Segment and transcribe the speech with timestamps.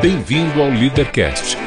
[0.00, 1.58] Bem-vindo ao Leadercast,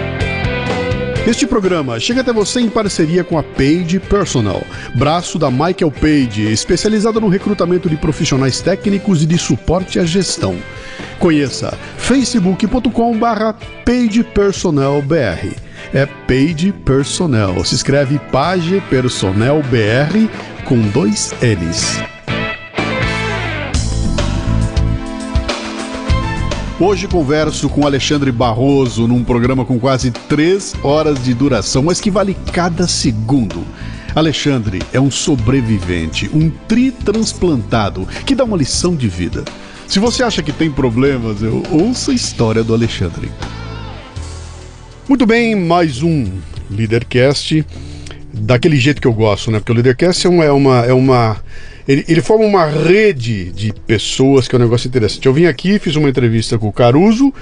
[1.27, 4.61] Este programa chega até você em parceria com a Page Personal,
[4.93, 10.55] braço da Michael Page, especializada no recrutamento de profissionais técnicos e de suporte à gestão.
[11.17, 15.55] Conheça facebook.com/barra pagepersonelbr.
[15.91, 20.29] É Page Personnel, se escreve Page Personnel BR
[20.63, 22.15] com dois L's.
[26.77, 32.12] Hoje converso com Alexandre Barroso num programa com quase três horas de duração, mas que
[32.12, 33.65] vale cada segundo.
[34.13, 39.45] Alexandre é um sobrevivente, um tritransplantado que dá uma lição de vida.
[39.87, 43.32] Se você acha que tem problemas, eu ouça a história do Alexandre.
[45.07, 46.29] Muito bem, mais um
[46.70, 47.65] Leadercast
[48.34, 49.60] daquele jeito que eu gosto, né?
[49.60, 51.37] Porque o Leadercast é uma, é uma, é uma
[51.88, 55.26] ele, ele, forma uma rede de pessoas que é um negócio interessante.
[55.26, 57.34] Eu vim aqui, fiz uma entrevista com o Caruso.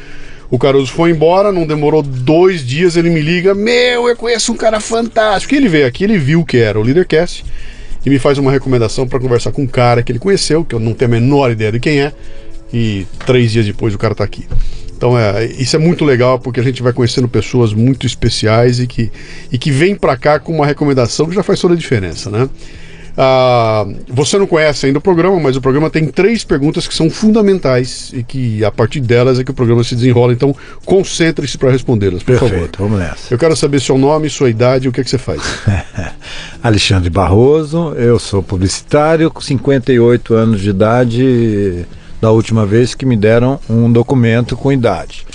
[0.49, 4.55] O Caruso foi embora, não demorou dois dias, ele me liga: Meu, eu conheço um
[4.55, 5.53] cara fantástico.
[5.53, 7.43] E ele veio aqui, ele viu que era o Leadercast
[8.05, 10.79] e me faz uma recomendação para conversar com um cara que ele conheceu, que eu
[10.79, 12.11] não tenho a menor ideia de quem é.
[12.71, 14.45] E três dias depois o cara está aqui.
[14.95, 18.87] Então é, isso é muito legal porque a gente vai conhecendo pessoas muito especiais e
[18.87, 19.11] que,
[19.51, 22.49] e que vêm para cá com uma recomendação que já faz toda a diferença, né?
[23.17, 27.09] Ah, você não conhece ainda o programa, mas o programa tem três perguntas que são
[27.09, 30.33] fundamentais e que a partir delas é que o programa se desenrola.
[30.33, 32.89] Então, concentre-se para respondê-las, por Perfeito, favor.
[32.89, 33.33] vamos nessa.
[33.33, 35.41] Eu quero saber seu nome, sua idade e o que, é que você faz.
[36.63, 41.85] Alexandre Barroso, eu sou publicitário, com 58 anos de idade,
[42.19, 45.25] da última vez que me deram um documento com idade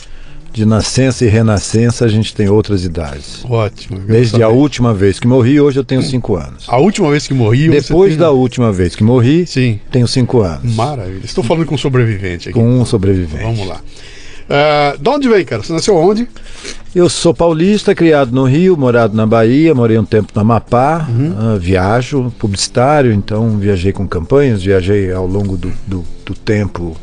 [0.59, 3.45] de nascença e renascença a gente tem outras idades.
[3.49, 4.01] Ótimo.
[4.01, 6.65] Desde a última vez que morri, hoje eu tenho cinco anos.
[6.67, 7.69] A última vez que morri?
[7.69, 8.19] Depois tem...
[8.19, 9.79] da última vez que morri, Sim.
[9.91, 10.75] tenho cinco anos.
[10.75, 11.25] Maravilha.
[11.25, 12.59] Estou falando com um sobrevivente aqui.
[12.59, 13.45] Com um sobrevivente.
[13.45, 13.77] Vamos lá.
[13.77, 15.63] Uh, de onde vem, cara?
[15.63, 16.27] Você nasceu onde?
[16.95, 21.55] Eu sou paulista, criado no Rio, morado na Bahia, morei um tempo no Amapá, uhum.
[21.55, 26.97] uh, viajo, publicitário, então viajei com campanhas, viajei ao longo do, do, do tempo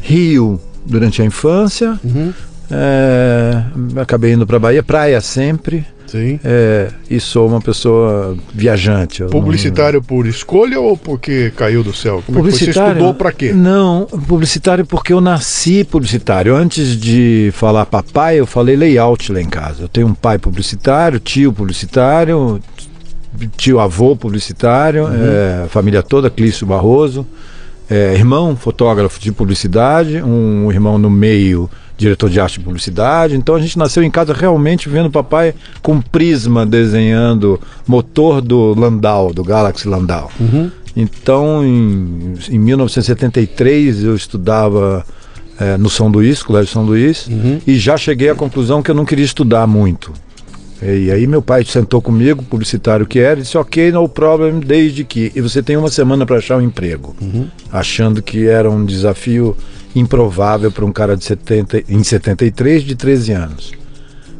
[0.00, 2.32] Rio durante a infância, uhum.
[2.72, 5.86] É, acabei indo para Bahia, praia sempre.
[6.12, 6.38] Sim.
[6.44, 9.24] É, e sou uma pessoa viajante.
[9.24, 10.04] Publicitário não...
[10.04, 12.22] por escolha ou porque caiu do céu?
[12.26, 13.50] Como publicitário, é você estudou para quê?
[13.54, 16.54] Não, publicitário porque eu nasci publicitário.
[16.54, 19.84] Antes de falar papai, eu falei layout lá em casa.
[19.84, 22.60] Eu tenho um pai publicitário, tio publicitário,
[23.56, 25.64] tio avô publicitário, uhum.
[25.64, 27.26] é, família toda, Clício Barroso.
[27.88, 31.70] É, irmão fotógrafo de publicidade, um irmão no meio
[32.02, 33.36] diretor de arte e publicidade.
[33.36, 38.74] Então a gente nasceu em casa realmente vendo o papai com prisma desenhando motor do
[38.78, 40.30] Landau, do Galaxy Landau.
[40.38, 40.70] Uhum.
[40.96, 45.04] Então em, em 1973 eu estudava
[45.58, 47.60] é, no São Luís, Colégio São Luís, uhum.
[47.66, 50.12] e já cheguei à conclusão que eu não queria estudar muito.
[50.84, 55.04] E aí meu pai sentou comigo, publicitário que era, e disse, ok, no problem, desde
[55.04, 55.30] que...
[55.32, 57.14] E você tem uma semana para achar um emprego.
[57.20, 57.46] Uhum.
[57.70, 59.56] Achando que era um desafio
[59.94, 63.72] improvável para um cara de 70, em 73 de 13 anos.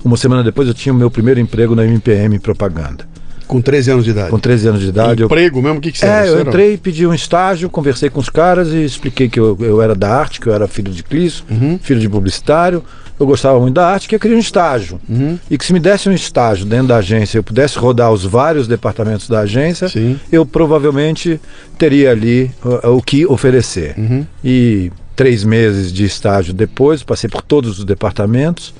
[0.05, 3.07] Uma semana depois eu tinha o meu primeiro emprego na MPM Propaganda.
[3.47, 4.31] Com 13 anos de idade?
[4.31, 5.23] Com 13 anos de idade.
[5.23, 5.63] Emprego eu...
[5.63, 5.79] mesmo?
[5.79, 8.83] O que, que você É, eu entrei, pedi um estágio, conversei com os caras e
[8.83, 11.79] expliquei que eu, eu era da arte, que eu era filho de Clício, uhum.
[11.81, 12.83] filho de publicitário.
[13.21, 14.99] Eu gostava muito da arte, que eu queria um estágio.
[15.07, 15.39] Uhum.
[15.51, 18.67] E que se me desse um estágio dentro da agência, eu pudesse rodar os vários
[18.67, 20.19] departamentos da agência, Sim.
[20.33, 21.39] eu provavelmente
[21.77, 23.95] teria ali o, o que oferecer.
[23.99, 24.27] Uhum.
[24.43, 24.91] E
[25.23, 28.75] três meses de estágio depois, passei por todos os departamentos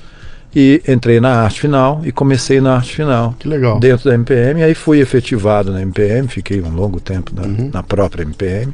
[0.53, 3.33] e entrei na arte final e comecei na arte final.
[3.39, 3.79] Que legal.
[3.79, 7.69] Dentro da MPM, aí fui efetivado na MPM, fiquei um longo tempo na, uhum.
[7.73, 8.73] na própria MPM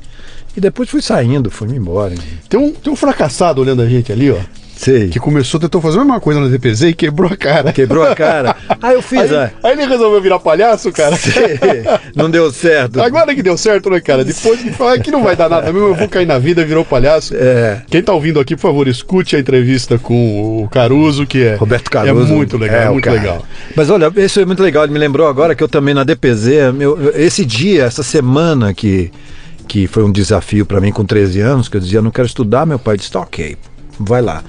[0.57, 2.15] e depois fui saindo, fui embora.
[2.49, 4.39] Tem um, tem um fracassado olhando a gente ali, ó.
[4.79, 5.09] Sei.
[5.09, 7.73] que começou, tentou fazer a mesma coisa na DPZ e quebrou a cara.
[7.73, 8.55] Quebrou a cara.
[8.81, 11.17] Aí eu fiz, Aí, ah, aí ele resolveu virar palhaço, cara.
[12.15, 13.01] não deu certo.
[13.01, 14.23] Agora que deu certo, né, cara?
[14.23, 16.85] Depois que falar que não vai dar nada mesmo, eu vou cair na vida, virou
[16.85, 17.35] palhaço.
[17.35, 17.81] É.
[17.89, 21.91] Quem tá ouvindo aqui, por favor, escute a entrevista com o Caruso, que é, Roberto
[21.91, 22.31] Caruso.
[22.31, 23.17] é muito legal, é muito cara.
[23.17, 23.45] legal.
[23.75, 24.85] Mas olha, isso é muito legal.
[24.85, 29.11] Ele me lembrou agora que eu também na DPZ, meu, esse dia, essa semana que,
[29.67, 32.65] que foi um desafio para mim com 13 anos, que eu dizia, não quero estudar,
[32.65, 33.57] meu pai disse, tá ok,
[33.99, 34.41] vai lá.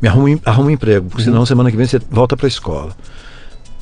[0.00, 1.32] Me arruma, um- arruma um emprego, porque Uhum.
[1.32, 2.90] senão semana que vem você volta para a escola.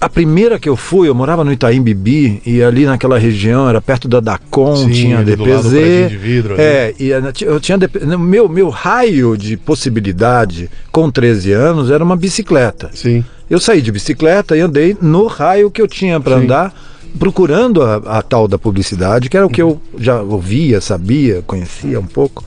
[0.00, 3.80] A primeira que eu fui, eu morava no Itaim Bibi, e ali naquela região, era
[3.80, 6.10] perto da Dacom, Sim, tinha DPZ.
[6.10, 6.62] de vidro ali.
[6.62, 7.08] é, e
[7.42, 7.78] eu tinha
[8.18, 12.90] meu meu raio de possibilidade com 13 anos era uma bicicleta.
[12.92, 13.24] Sim.
[13.48, 16.74] Eu saí de bicicleta e andei no raio que eu tinha para andar,
[17.18, 21.98] procurando a, a tal da publicidade, que era o que eu já ouvia, sabia, conhecia
[21.98, 22.44] um pouco.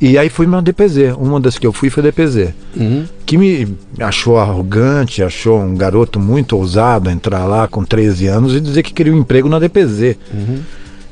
[0.00, 1.14] E aí fui na DPZ.
[1.18, 2.54] Uma das que eu fui foi DPZ.
[2.74, 3.04] Uhum.
[3.26, 8.60] Que me achou arrogante, achou um garoto muito ousado entrar lá com 13 anos e
[8.60, 10.16] dizer que queria um emprego na DPZ.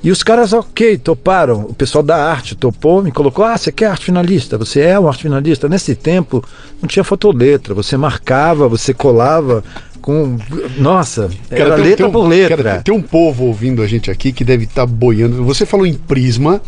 [0.03, 1.63] E os caras, ok, toparam.
[1.69, 3.45] O pessoal da arte topou, me colocou.
[3.45, 4.57] Ah, você quer arte finalista?
[4.57, 5.69] Você é um arte finalista?
[5.69, 6.43] Nesse tempo
[6.81, 7.75] não tinha fotoletra.
[7.75, 9.63] Você marcava, você colava
[10.09, 10.39] com.
[10.79, 12.57] Nossa, era tem- letra tem um- por letra.
[12.65, 15.45] cara, tem um povo ouvindo a gente aqui que deve estar boiando.
[15.45, 16.63] Você falou em prisma,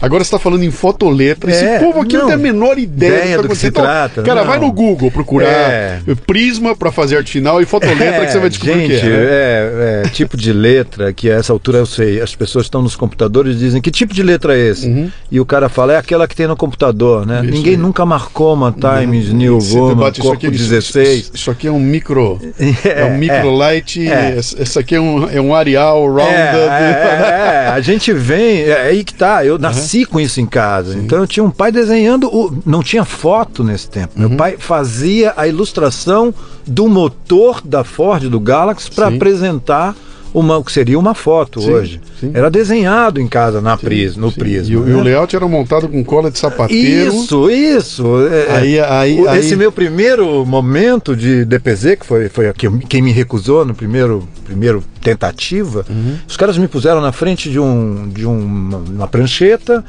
[0.00, 1.50] agora você está falando em fotoletra.
[1.50, 2.26] É, Esse povo aqui não, não.
[2.28, 3.70] tem a menor ideia, Ideia do que se acontecendo.
[3.70, 4.46] Então, trata, Cara, não.
[4.46, 6.00] vai no Google procurar É.
[6.24, 9.10] prisma para fazer arte final e fotoletra que você vai descobrir gente, o que é.
[9.10, 9.16] né?
[9.18, 12.20] é, é, tipo de letra que a essa altura eu sei.
[12.20, 15.10] As pessoas estão nos computadores e dizem que tipo de letra é esse?
[15.32, 17.40] E o cara fala, é aquela que tem no computador, né?
[17.40, 17.44] Uhum.
[17.46, 21.18] Isso Ninguém nunca marcou uma Times New Esse Roman, debate, isso corpo aqui, isso- 16.
[21.18, 22.38] Isso, isso aqui é um micro.
[22.84, 23.56] É, um É, micro é.
[23.56, 24.08] light.
[24.08, 24.36] É.
[24.38, 26.32] Esse aqui é um, é um Arial rounded.
[26.32, 29.44] É, é, é, a gente vem, é aí que tá.
[29.44, 30.96] Eu nasci com isso em casa.
[30.98, 34.12] Então eu tinha um pai desenhando, o, não tinha foto nesse tempo.
[34.16, 34.28] Uhum.
[34.28, 36.32] Meu pai fazia a ilustração
[36.66, 39.16] do motor da Ford do Galaxy para Sim.
[39.16, 39.94] apresentar
[40.34, 42.00] uma, o que seria uma foto Sim, hoje.
[42.20, 42.32] sim.
[42.34, 44.38] Era desenhado em casa na pris, no Sim.
[44.40, 44.74] prisma.
[44.74, 45.02] E, o- e o né?
[45.04, 47.14] layout era montado com cola de sapateiro.
[47.14, 48.04] Isso, isso.
[48.26, 52.68] é, Aí, aí, o- aí, Esse meu primeiro momento de DPZ, que foi, foi aqui,
[52.88, 56.16] quem me recusou no primeiro, primeiro tentativa, Uhum.
[56.28, 59.84] os caras me puseram na frente de, um, de um- uma prancheta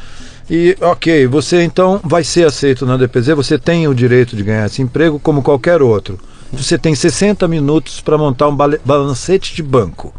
[0.49, 4.67] e, ok, você então vai ser aceito na DPZ, você tem o direito de ganhar
[4.67, 6.19] esse emprego como qualquer outro.
[6.53, 10.13] Você tem 60 minutos para montar um balancete de banco.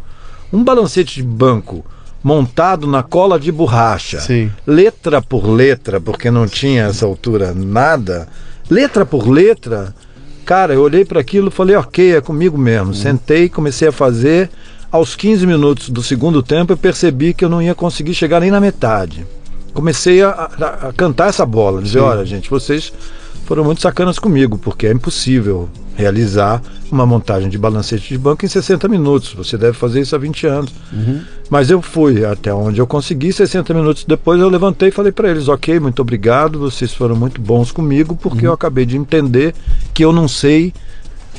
[0.51, 1.85] Um balancete de banco
[2.23, 4.51] montado na cola de borracha Sim.
[4.65, 8.27] letra por letra, porque não tinha essa altura nada,
[8.69, 9.93] letra por letra,
[10.45, 12.93] cara, eu olhei para aquilo e falei, ok, é comigo mesmo.
[12.93, 14.49] Sentei, comecei a fazer.
[14.89, 18.49] Aos 15 minutos do segundo tempo, eu percebi que eu não ia conseguir chegar nem
[18.49, 19.25] na metade.
[19.73, 22.91] Comecei a, a- a cantar essa bola, dizer, olha, gente, vocês
[23.45, 26.61] foram muito sacanas comigo, porque é impossível realizar
[26.91, 29.33] uma montagem de balancete de banco em 60 minutos.
[29.33, 30.71] Você deve fazer isso há 20 anos.
[31.49, 33.33] Mas eu fui até onde eu consegui.
[33.33, 37.41] 60 minutos depois eu levantei e falei para eles: Ok, muito obrigado, vocês foram muito
[37.41, 39.53] bons comigo, porque eu acabei de entender
[39.93, 40.71] que eu não sei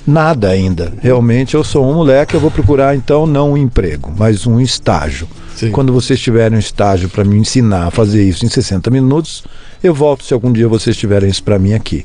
[0.07, 0.93] nada ainda.
[1.01, 5.29] Realmente eu sou um moleque, eu vou procurar então não um emprego, mas um estágio.
[5.55, 5.71] Sim.
[5.71, 9.45] Quando vocês tiverem um estágio para me ensinar a fazer isso em 60 minutos,
[9.83, 12.05] eu volto se algum dia vocês tiverem isso para mim aqui.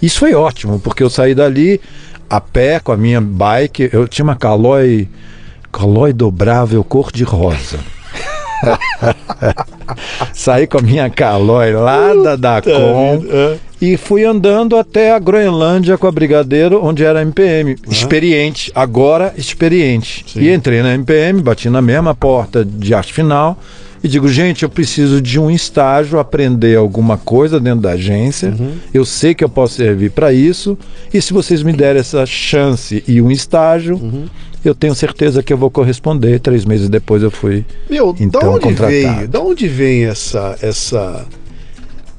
[0.00, 1.80] Isso foi ótimo, porque eu saí dali
[2.28, 5.08] a pé com a minha bike, eu tinha uma Caloi,
[5.70, 7.78] Caloi dobrável cor de rosa.
[10.32, 13.56] Saí com a minha Caloi lá da Dacom é.
[13.80, 17.76] e fui andando até a Groenlândia com a Brigadeiro, onde era MPM.
[17.88, 20.24] Experiente, agora experiente.
[20.28, 20.40] Sim.
[20.40, 23.58] E entrei na MPM, bati na mesma porta de arte final
[24.02, 28.48] e digo, gente, eu preciso de um estágio, aprender alguma coisa dentro da agência.
[28.50, 28.72] Uhum.
[28.92, 30.76] Eu sei que eu posso servir para isso.
[31.14, 34.24] E se vocês me derem essa chance e um estágio, Uhum.
[34.64, 36.40] eu tenho certeza que eu vou corresponder.
[36.40, 37.64] Três meses depois eu fui.
[37.88, 38.90] Meu, da Então, onde contratado.
[39.18, 41.24] vem, da onde vem essa essa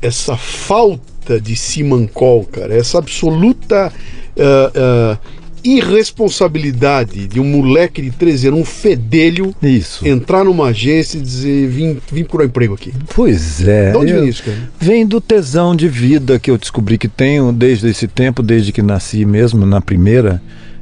[0.01, 2.73] essa falta de simancol, cara?
[2.75, 3.91] Essa absoluta
[4.39, 5.17] ah, ah,
[5.63, 10.07] irresponsabilidade de um moleque de 13 anos, um fedelho, Isso.
[10.07, 12.93] entrar numa agência e dizer vim, vim procurar emprego aqui.
[13.15, 13.91] Pois é.
[13.91, 14.57] De onde eu- vem isso, cara?
[14.79, 18.81] Vem do tesão de vida que eu descobri que tenho desde esse tempo, desde que
[18.81, 20.41] nasci mesmo, na primeira.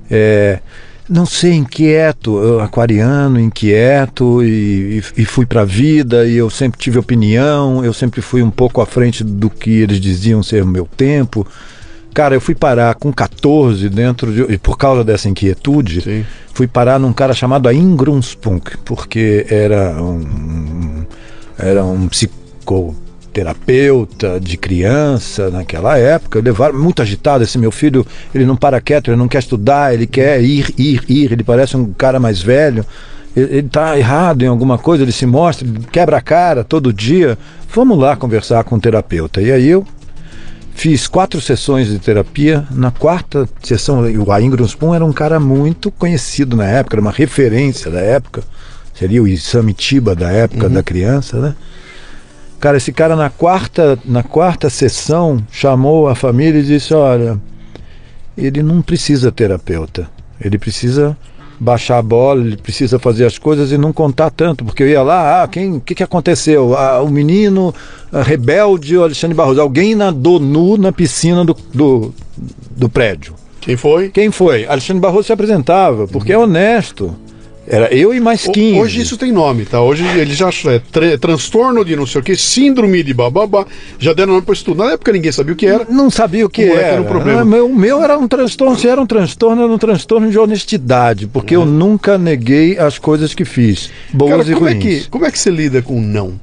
[0.09, 0.59] É,
[1.07, 6.97] não sei, inquieto, aquariano, inquieto, e, e, e fui pra vida, e eu sempre tive
[6.97, 10.87] opinião, eu sempre fui um pouco à frente do que eles diziam ser o meu
[10.97, 11.45] tempo.
[12.13, 14.53] Cara, eu fui parar com 14 dentro de.
[14.53, 16.25] E por causa dessa inquietude, Sim.
[16.53, 21.05] fui parar num cara chamado Ingrunspunk, porque era um,
[21.57, 22.95] era um psico,
[23.31, 29.09] terapeuta de criança naquela época, levaram muito agitado esse meu filho, ele não para quieto,
[29.09, 32.85] ele não quer estudar, ele quer ir, ir, ir, ele parece um cara mais velho.
[33.33, 37.37] Ele está errado em alguma coisa, ele se mostra, ele quebra a cara todo dia.
[37.73, 39.41] Vamos lá conversar com o terapeuta.
[39.41, 39.87] E aí eu
[40.73, 42.65] Fiz quatro sessões de terapia.
[42.71, 47.11] Na quarta sessão, o Ingram Spoon era um cara muito conhecido na época, era uma
[47.11, 48.43] referência da época.
[48.93, 50.73] Seria o Isamitiba da época uhum.
[50.73, 51.55] da criança, né?
[52.59, 57.39] Cara, esse cara na quarta, na quarta sessão chamou a família e disse: Olha,
[58.37, 60.07] ele não precisa terapeuta,
[60.39, 61.17] ele precisa
[61.61, 65.03] baixar a bola, ele precisa fazer as coisas e não contar tanto, porque eu ia
[65.03, 66.75] lá, ah, quem, o que, que aconteceu?
[66.75, 67.71] Ah, o menino
[68.11, 72.11] ah, rebelde, o Alexandre Barroso, alguém nadou nu na piscina do, do,
[72.71, 73.35] do prédio.
[73.59, 74.09] Quem foi?
[74.09, 74.65] Quem foi?
[74.65, 76.41] Alexandre Barroso se apresentava, porque uhum.
[76.41, 77.15] é honesto.
[77.67, 78.79] Era eu e mais 15.
[78.79, 79.81] Hoje isso tem nome, tá?
[79.81, 83.65] Hoje ele já é transtorno de não sei o que, síndrome de bababá.
[83.99, 84.83] Já deram nome para isso tudo.
[84.83, 85.85] Na época ninguém sabia o que era.
[85.89, 86.81] Não sabia o que era.
[86.81, 87.43] era um problema.
[87.43, 91.27] O meu, meu era um transtorno, se era um transtorno, era um transtorno de honestidade,
[91.27, 94.77] porque eu nunca neguei as coisas que fiz, boas Cara, e como ruins.
[94.77, 96.39] É que, como é que você lida com não?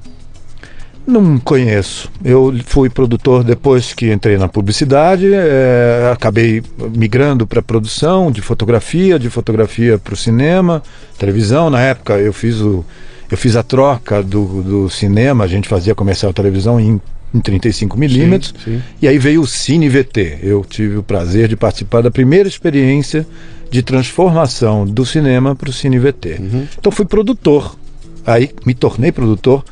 [1.09, 2.11] Não conheço.
[2.23, 6.63] Eu fui produtor depois que entrei na publicidade, é, acabei
[6.95, 10.83] migrando para produção de fotografia, de fotografia para o cinema,
[11.19, 11.71] televisão.
[11.71, 12.85] Na época eu fiz, o,
[13.31, 17.01] eu fiz a troca do, do cinema, a gente fazia comercial televisão em,
[17.33, 18.55] em 35 milímetros.
[19.01, 20.41] E aí veio o Cine VT.
[20.43, 23.27] Eu tive o prazer de participar da primeira experiência
[23.71, 26.37] de transformação do cinema para o Cine VT.
[26.39, 26.69] Uhum.
[26.79, 27.79] Então fui produtor.
[28.27, 29.65] Aí me tornei produtor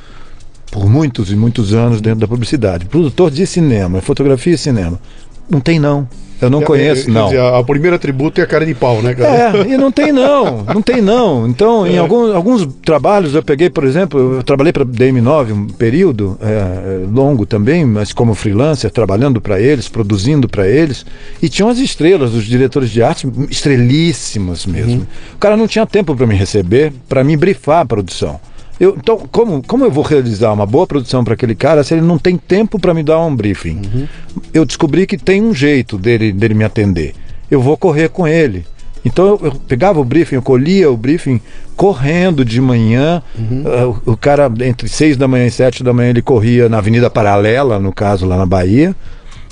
[0.77, 2.85] por muitos e muitos anos dentro da publicidade.
[2.85, 5.01] Produtor de cinema, fotografia e cinema.
[5.49, 6.07] Não tem não.
[6.39, 7.29] Eu não conheço, não.
[7.29, 9.59] Dizer, a primeira tributo é a cara de pau, né, cara?
[9.59, 11.49] É, e não tem não, não tem não.
[11.49, 11.93] Então, é.
[11.93, 17.07] em alguns, alguns trabalhos eu peguei, por exemplo, eu trabalhei para DM9 um período é,
[17.11, 21.07] longo também, mas como freelancer, trabalhando para eles, produzindo para eles,
[21.41, 24.93] e tinham as estrelas, os diretores de arte, estrelíssimas mesmo.
[24.93, 25.07] Uhum.
[25.37, 28.39] O cara não tinha tempo para me receber, para me brifar a produção.
[28.79, 32.03] Eu, então, como, como eu vou realizar uma boa produção para aquele cara se ele
[32.03, 33.77] não tem tempo para me dar um briefing?
[33.77, 34.09] Uhum.
[34.53, 37.15] Eu descobri que tem um jeito dele, dele me atender.
[37.51, 38.67] Eu vou correr com ele.
[39.05, 41.41] Então eu, eu pegava o briefing, eu colhia o briefing
[41.77, 43.23] correndo de manhã.
[43.39, 43.63] Uhum.
[43.63, 47.09] Uh, o, cara, entre seis da manhã e sete da manhã, ele corria na Avenida
[47.09, 48.95] Paralela, no caso, lá na Bahia.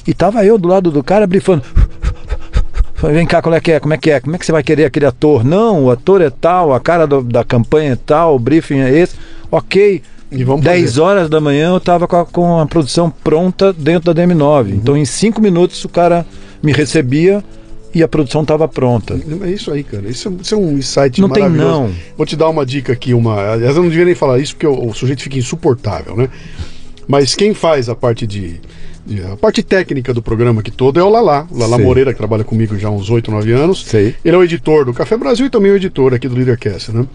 [0.07, 1.63] E tava eu do lado do cara brifando.
[3.13, 3.81] Vem cá, como é que é?
[3.81, 4.21] Como é que é?
[4.21, 5.45] Como é que você vai querer aquele ator?
[5.45, 8.97] Não, o ator é tal, a cara do, da campanha é tal, o briefing é
[8.97, 9.15] esse.
[9.51, 10.03] Ok.
[10.31, 11.01] E vamos 10 fazer.
[11.01, 14.41] horas da manhã eu estava com, com, a produção pronta dentro da DM9.
[14.41, 14.71] Uhum.
[14.71, 16.27] Então em 5 minutos o cara
[16.63, 17.45] me recebia
[17.95, 19.15] e a produção estava pronta.
[19.43, 20.09] É isso aí, cara.
[20.09, 21.63] Isso, isso é um insight não maravilhoso.
[21.63, 21.95] Tem não.
[22.17, 23.53] Vou te dar uma dica aqui, uma.
[23.53, 26.29] Aliás, eu não devia nem falar isso porque o, o sujeito fica insuportável, né?
[27.07, 28.61] Mas quem faz a parte de
[29.31, 31.47] a parte técnica do programa aqui todo é o Lala.
[31.51, 31.85] O Lala Sei.
[31.85, 33.85] Moreira, que trabalha comigo já há uns 8, 9 anos.
[33.85, 34.15] Sei.
[34.25, 37.07] Ele é o editor do Café Brasil e também o editor aqui do Leadercast, né?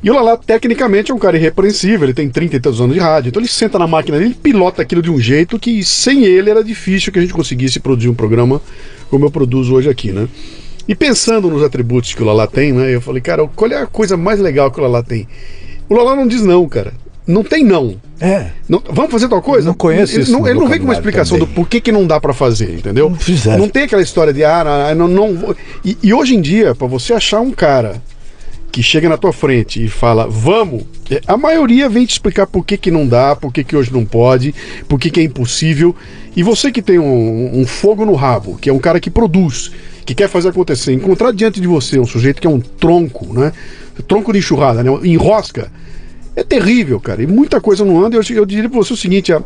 [0.00, 3.00] E o Lala, tecnicamente, é um cara irrepreensível, ele tem 30 e tantos anos de
[3.00, 6.24] rádio, então ele senta na máquina dele e pilota aquilo de um jeito que sem
[6.24, 8.62] ele era difícil que a gente conseguisse produzir um programa
[9.10, 10.28] como eu produzo hoje aqui, né?
[10.86, 12.94] E pensando nos atributos que o Lala tem, né?
[12.94, 15.26] Eu falei, cara, qual é a coisa mais legal que o Lala tem?
[15.88, 16.92] O Lala não diz não, cara.
[17.28, 18.00] Não tem não.
[18.18, 18.52] É.
[18.66, 19.66] Não, vamos fazer tal coisa?
[19.68, 20.32] Não conheço ele, isso.
[20.32, 21.52] Não, ele não vem com uma explicação também.
[21.52, 23.14] do porquê que não dá para fazer, entendeu?
[23.44, 25.06] Não, não tem aquela história de, ah, não.
[25.06, 25.54] não
[25.84, 28.02] e, e hoje em dia, para você achar um cara
[28.72, 32.64] que chega na tua frente e fala, vamos, é, a maioria vem te explicar por
[32.64, 34.54] que, que não dá, por que, que hoje não pode,
[34.88, 35.94] por que, que é impossível.
[36.34, 39.70] E você que tem um, um fogo no rabo, que é um cara que produz,
[40.06, 43.52] que quer fazer acontecer, encontrar diante de você um sujeito que é um tronco, né?
[44.06, 44.90] Tronco de enxurrada, né?
[45.02, 45.70] Enrosca
[46.38, 47.22] é terrível, cara.
[47.22, 48.16] E muita coisa não anda.
[48.16, 49.42] Eu, eu diria para você o seguinte: a,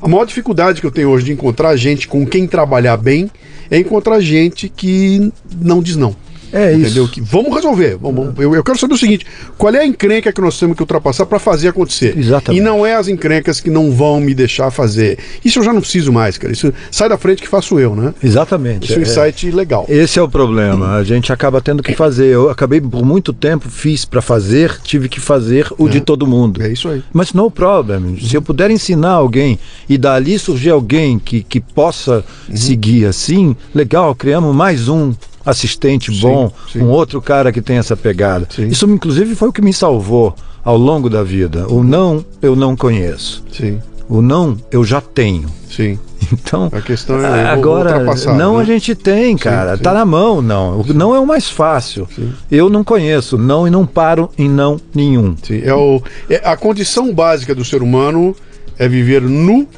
[0.00, 3.30] a maior dificuldade que eu tenho hoje de encontrar gente com quem trabalhar bem
[3.70, 6.16] é encontrar gente que não diz não.
[6.52, 7.04] É Entendeu?
[7.04, 7.12] isso.
[7.12, 7.96] Que vamos resolver.
[8.00, 9.26] Vamos, eu, eu, quero saber o seguinte:
[9.56, 12.16] qual é a encrenca que nós temos que ultrapassar para fazer acontecer?
[12.16, 12.60] Exatamente.
[12.60, 15.18] E não é as encrencas que não vão me deixar fazer.
[15.44, 16.52] Isso eu já não preciso mais, cara.
[16.52, 18.14] Isso sai da frente que faço eu, né?
[18.22, 18.84] Exatamente.
[18.84, 19.86] Isso é um insight legal.
[19.88, 20.96] Esse é o problema.
[20.96, 22.26] A gente acaba tendo que fazer.
[22.26, 25.90] Eu acabei por muito tempo, fiz para fazer, tive que fazer o é.
[25.90, 26.62] de todo mundo.
[26.62, 27.02] É isso aí.
[27.12, 28.18] Mas no problem.
[28.20, 32.56] Se eu puder ensinar alguém e dali surgir alguém que, que possa uhum.
[32.56, 35.14] seguir assim, legal, criamos mais um
[35.46, 36.84] assistente bom, sim, sim.
[36.84, 38.48] um outro cara que tem essa pegada.
[38.50, 38.66] Sim.
[38.66, 40.34] Isso, inclusive, foi o que me salvou
[40.64, 41.66] ao longo da vida.
[41.68, 43.44] O não, eu não conheço.
[43.52, 43.80] Sim.
[44.08, 45.48] O não, eu já tenho.
[45.70, 45.98] Sim.
[46.32, 48.02] Então, a questão é agora
[48.36, 48.62] não né?
[48.62, 49.76] a gente tem, cara.
[49.76, 50.80] Sim, tá na mão, não.
[50.80, 52.08] O não é o mais fácil.
[52.12, 52.32] Sim.
[52.50, 55.36] Eu não conheço não e não paro em não nenhum.
[55.40, 55.60] Sim.
[55.62, 58.34] É, o, é a condição básica do ser humano
[58.76, 59.68] é viver nu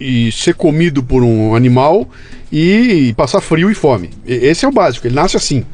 [0.00, 2.08] e ser comido por um animal
[2.52, 4.10] e passar frio e fome.
[4.26, 5.64] Esse é o básico, ele nasce assim.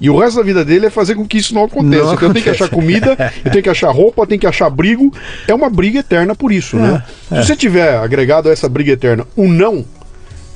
[0.00, 2.04] E o resto da vida dele é fazer com que isso não aconteça.
[2.04, 4.46] Não então eu tenho que achar comida, eu tenho que achar roupa, eu tenho que
[4.46, 5.12] achar abrigo.
[5.46, 7.02] É uma briga eterna por isso, né?
[7.30, 9.84] É, Se você tiver agregado a essa briga eterna um não,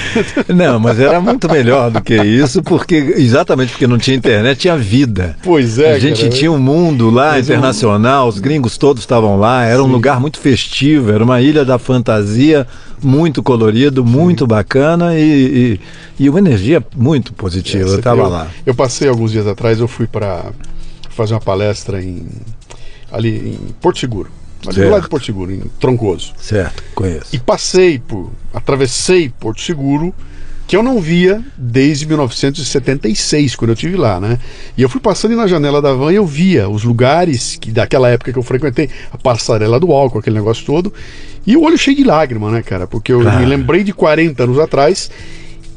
[0.48, 4.76] Não, mas era muito melhor do que isso, porque exatamente porque não tinha internet, tinha
[4.76, 5.36] vida.
[5.42, 5.94] Pois é.
[5.94, 6.32] a gente cara.
[6.32, 9.92] tinha um mundo lá Mas um- internacional, os gringos todos estavam lá, era um Sim.
[9.92, 12.66] lugar muito festivo, era uma ilha da fantasia,
[13.02, 15.78] muito colorido, muito bacana e,
[16.18, 17.88] e, e uma energia muito positiva.
[17.88, 18.30] É, eu estava viu?
[18.30, 18.48] lá.
[18.66, 20.46] Eu passei alguns dias atrás, eu fui para
[21.10, 22.26] fazer uma palestra em
[23.10, 24.30] ali em Porto Seguro.
[24.66, 26.32] Ali do lado de Porto Seguro, em Troncoso.
[26.40, 27.26] Certo, conheço.
[27.32, 28.32] E passei por.
[28.52, 30.12] atravessei Porto Seguro,
[30.66, 34.38] que eu não via desde 1976, quando eu estive lá, né?
[34.76, 38.08] E eu fui passando na janela da van e eu via os lugares que daquela
[38.10, 40.92] época que eu frequentei, a passarela do álcool, aquele negócio todo.
[41.46, 42.86] E o olho cheio de lágrima, né, cara?
[42.86, 43.38] Porque eu Claro.
[43.40, 45.10] me lembrei de 40 anos atrás.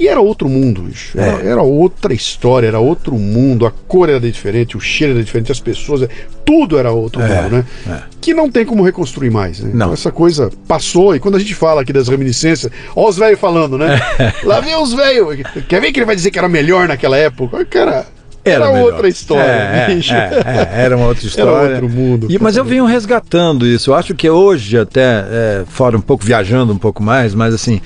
[0.02, 1.16] E era outro mundo, bicho.
[1.20, 1.48] Era, É.
[1.52, 3.68] era outra história, era outro mundo.
[3.68, 6.08] A cor era diferente, o cheiro era diferente, as pessoas,
[6.44, 7.66] tudo era outro É, mundo, né?
[7.88, 7.98] é.
[8.20, 9.70] Que não tem como reconstruir mais, né?
[9.72, 9.88] Não.
[9.88, 11.16] Então, essa coisa passou.
[11.16, 14.00] E quando a gente fala aqui das reminiscências, ó os velhos falando, né?
[14.44, 15.38] Lá vem os velhos.
[15.68, 17.64] Quer ver que ele vai dizer que era melhor naquela época?
[17.66, 18.08] Cara,
[18.44, 18.94] era, melhor.
[18.94, 20.16] outra história, É, bicho.
[20.16, 20.32] é,
[20.74, 21.70] é, era uma outra Era história.
[21.76, 22.26] outro mundo.
[22.28, 23.92] E- mas eu venho resgatando isso.
[23.92, 27.80] Eu acho que hoje, até é, fora um pouco, viajando um pouco mais, mas assim,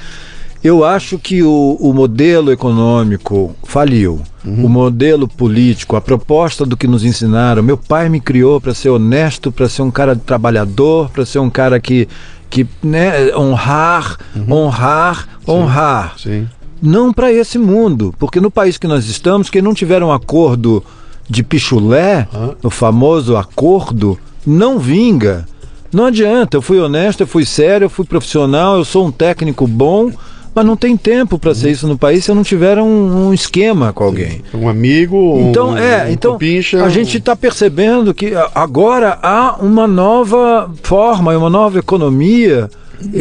[0.68, 4.22] eu acho que o, o modelo econômico faliu.
[4.44, 7.64] O modelo político, a proposta do que nos ensinaram.
[7.64, 11.50] Meu pai me criou para ser honesto, para ser um cara trabalhador, para ser um
[11.50, 12.08] cara que,
[12.50, 14.18] que né, honrar,
[14.50, 16.48] honrar, honrar Sim.
[16.82, 20.84] não para esse mundo, porque no país que nós estamos, quem não tiver um acordo
[21.28, 22.56] de pichulé, Hã?
[22.64, 25.48] o famoso acordo, não vinga.
[25.92, 29.66] Não adianta, eu fui honesto, eu fui sério, eu fui profissional, eu sou um técnico
[29.66, 30.12] bom,
[30.56, 33.34] mas não tem tempo para ser isso no país se eu não tiver um, um
[33.34, 34.42] esquema com alguém.
[34.54, 36.38] Um amigo, Então, um, é, um então
[36.82, 42.70] a gente está percebendo que agora há uma nova forma, uma nova economia,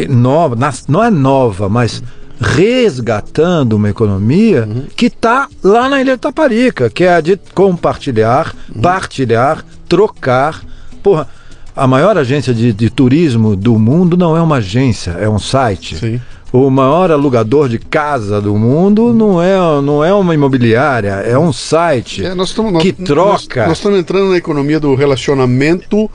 [0.09, 2.01] nova, não é nova, mas
[2.39, 8.55] resgatando uma economia que está lá na Ilha de Taparica, que é a de compartilhar,
[8.81, 10.63] partilhar, trocar.
[11.03, 11.27] Porra,
[11.75, 15.97] a maior agência de, de turismo do mundo não é uma agência, é um site.
[15.97, 16.21] Sim.
[16.55, 21.51] O maior alugador de casa do mundo não é, não é uma imobiliária, é um
[21.51, 23.67] site É, nós estamos, nós- que troca.
[23.67, 26.09] Nós, estamos entrando na economia do relacionamento,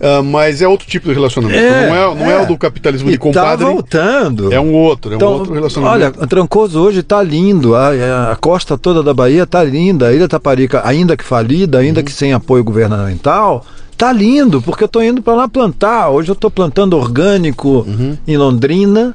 [0.00, 1.58] ah, mas é outro tipo de relacionamento.
[1.62, 2.34] É, não é, não é.
[2.34, 2.42] é.
[2.42, 3.64] o do capitalismo e de tá compadre.
[3.66, 4.52] voltando.
[4.52, 6.18] É um outro, é um Então, outro relacionamento.
[6.18, 10.26] olha, Trancoso hoje está lindo, a, a costa toda da Bahia está linda, a Ilha
[10.26, 12.04] Taparica, ainda que falida, ainda Uhum.
[12.04, 13.64] que sem apoio governamental,
[13.96, 16.08] tá lindo, porque eu estou indo para lá plantar.
[16.10, 18.18] Hoje eu estou plantando orgânico Uhum.
[18.26, 19.14] em Londrina,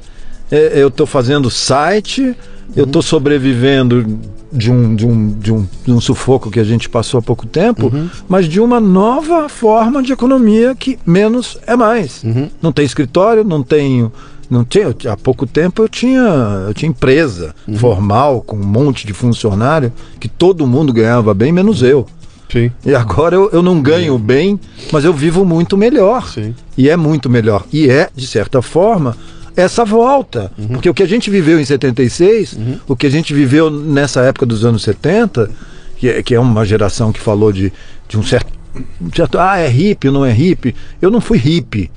[0.56, 2.34] eu estou fazendo site,
[2.76, 4.18] eu estou sobrevivendo
[4.52, 7.46] de um, de, um, de, um, de um sufoco que a gente passou há pouco
[7.46, 8.08] tempo, Uhum.
[8.28, 12.22] mas de uma nova forma de economia que menos é mais.
[12.24, 12.48] Uhum.
[12.60, 14.12] Não tem escritório, não tenho.
[14.50, 17.76] Não tinha- há pouco tempo eu tinha, eu tinha empresa Uhum.
[17.78, 22.04] formal com um monte de funcionário que todo mundo ganhava bem, menos eu.
[22.50, 24.58] Sim, E agora eu, eu não ganho bem,
[24.90, 26.28] mas eu vivo muito melhor.
[26.28, 26.52] sim.
[26.76, 27.64] E é muito melhor.
[27.72, 29.16] E é, de certa forma,
[29.56, 30.52] essa volta.
[30.58, 30.68] Uhum.
[30.68, 32.78] Porque o que a gente viveu em 76, uhum.
[32.88, 35.50] o que a gente viveu nessa época dos anos 70,
[35.96, 37.72] que é, que é uma geração que falou de,
[38.08, 38.52] de um certo,
[39.00, 39.38] um certo.
[39.38, 40.74] Ah, é hippie, não é hippie.
[41.00, 41.90] Eu não fui hippie.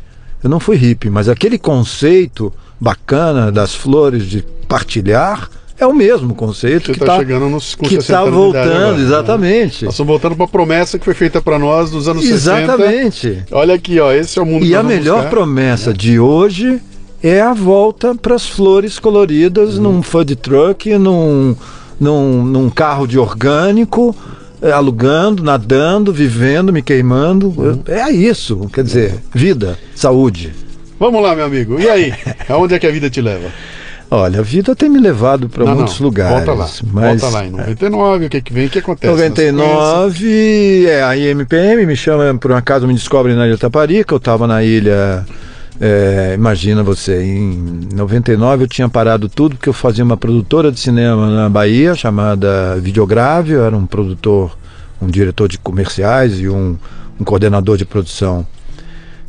[0.43, 6.35] Eu não fui hippie, mas aquele conceito bacana das flores de partilhar é o mesmo
[6.35, 9.85] conceito Você que está tá chegando nos que está voltando, exatamente.
[9.85, 13.15] Nós estamos voltando para a promessa que foi feita para nós nos anos exatamente.
[13.15, 13.29] 60.
[13.31, 13.53] Exatamente.
[13.53, 14.65] Olha aqui, ó, esse é o mundo.
[14.65, 15.29] E a melhor buscar.
[15.29, 15.93] promessa é.
[15.93, 16.81] de hoje
[17.23, 19.83] é a volta para as flores coloridas hum.
[19.83, 21.55] num food truck, num,
[21.97, 24.13] num, num carro de orgânico,
[24.62, 27.47] é, alugando, nadando, vivendo, me queimando.
[27.47, 27.81] Uhum.
[27.88, 30.53] É isso, quer dizer, vida, saúde.
[30.99, 31.79] Vamos lá, meu amigo.
[31.79, 32.13] E aí?
[32.49, 33.49] Aonde é que a vida te leva?
[34.12, 36.45] Olha, a vida tem me levado para muitos não, lugares.
[36.45, 37.21] Volta lá, mas...
[37.21, 37.45] volta lá.
[37.45, 38.67] Em 99, o que que vem?
[38.67, 39.12] O que acontece?
[39.12, 44.17] 99, é, a IMPM me chama, por um acaso me descobre na Ilha Taparica, eu
[44.17, 45.25] estava na ilha...
[45.85, 50.79] É, imagina você, em 99 eu tinha parado tudo porque eu fazia uma produtora de
[50.79, 54.57] cinema na Bahia chamada Videograve, eu era um produtor,
[55.01, 56.77] um diretor de comerciais e um,
[57.19, 58.47] um coordenador de produção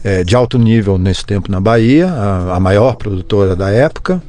[0.05, 4.23] é, de alto nível nesse tempo na Bahia, a, a maior produtora da época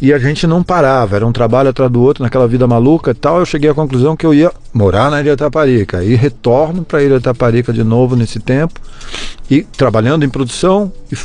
[0.00, 3.14] e a gente não parava, era um trabalho atrás do outro, naquela vida maluca e
[3.14, 3.38] tal.
[3.38, 6.04] Eu cheguei à conclusão que eu ia morar na Ilha Taparica.
[6.04, 8.78] E retorno para a Ilha Taparica de novo nesse tempo,
[9.50, 11.16] e trabalhando em produção e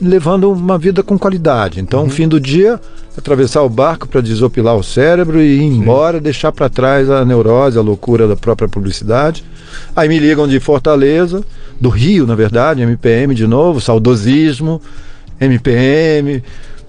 [0.00, 1.80] levando uma vida com qualidade.
[1.80, 2.10] Então, uhum.
[2.10, 2.80] fim do dia,
[3.16, 6.24] atravessar o barco para desopilar o cérebro e ir embora, Sim.
[6.24, 9.44] deixar para trás a neurose, a loucura da própria publicidade.
[9.94, 11.44] Aí me ligam de Fortaleza,
[11.80, 14.80] do Rio, na verdade, MPM de novo, saudosismo,
[15.40, 16.42] MPM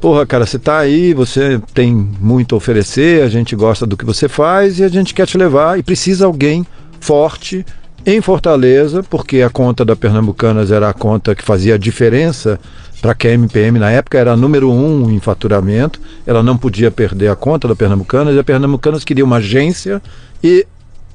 [0.04, 4.04] porra, cara, você tá aí, você tem muito a oferecer, a gente gosta do que
[4.04, 6.68] você faz e a gente quer te levar e precisa alguém
[7.00, 7.66] forte
[8.06, 12.60] em Fortaleza, porque a conta da Pernambucanas era a conta que fazia a diferença
[13.04, 16.90] para que a MPM na época era a número um em faturamento, ela não podia
[16.90, 20.02] perder a conta da Pernambucanas e a Pernambucanas queria uma agência
[20.42, 20.66] e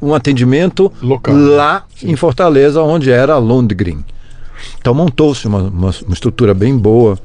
[0.00, 1.34] um atendimento Local.
[1.34, 2.10] lá Sim.
[2.10, 4.04] em Fortaleza, onde era a Lundgren.
[4.78, 7.18] Então montou-se uma, uma, uma estrutura bem boa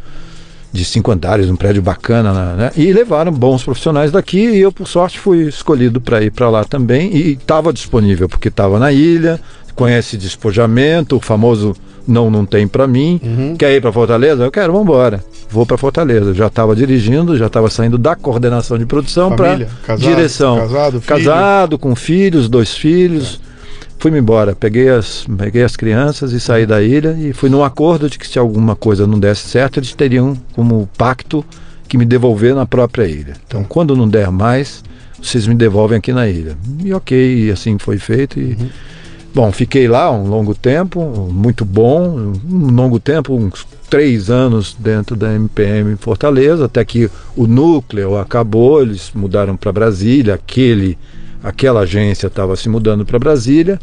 [0.71, 2.71] de cinco andares, um prédio bacana, né?
[2.77, 6.63] E levaram bons profissionais daqui e eu, por sorte, fui escolhido para ir para lá
[6.63, 9.41] também e estava disponível, porque estava na ilha,
[9.75, 11.75] conhece despojamento, o famoso
[12.07, 13.19] não, não tem para mim.
[13.23, 13.55] Uhum.
[13.55, 14.43] Quer ir para Fortaleza?
[14.43, 15.23] Eu quero, vamos embora.
[15.49, 16.33] Vou para Fortaleza.
[16.33, 20.57] Já estava dirigindo, já estava saindo da coordenação de produção para direção.
[20.57, 21.03] Casado, filho.
[21.03, 23.39] casado, com filhos, dois filhos.
[23.49, 23.53] É
[24.03, 28.09] fui-me embora, peguei as, peguei as crianças e saí da ilha e fui num acordo
[28.09, 31.43] de que se alguma coisa não desse certo, eles teriam como pacto
[31.87, 33.33] que me devolver na própria ilha.
[33.47, 34.83] Então, quando não der mais,
[35.21, 36.57] vocês me devolvem aqui na ilha.
[36.83, 38.41] E ok, assim foi feito.
[38.41, 38.69] E, uhum.
[39.33, 45.15] Bom, fiquei lá um longo tempo, muito bom, um longo tempo, uns três anos dentro
[45.15, 50.97] da MPM em Fortaleza, até que o núcleo acabou, eles mudaram para Brasília, aquele
[51.43, 53.79] aquela agência estava se mudando para Brasília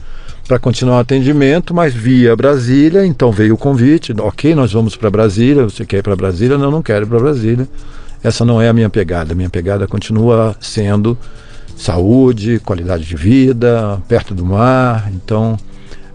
[0.46, 5.10] para continuar o atendimento, mas via Brasília, então veio o convite, ok, nós vamos para
[5.10, 6.58] Brasília, você quer ir para Brasília?
[6.58, 7.68] Não, não quero ir para Brasília.
[8.22, 11.16] Essa não é a minha pegada, minha pegada continua sendo
[11.80, 15.56] saúde, qualidade de vida, perto do mar, então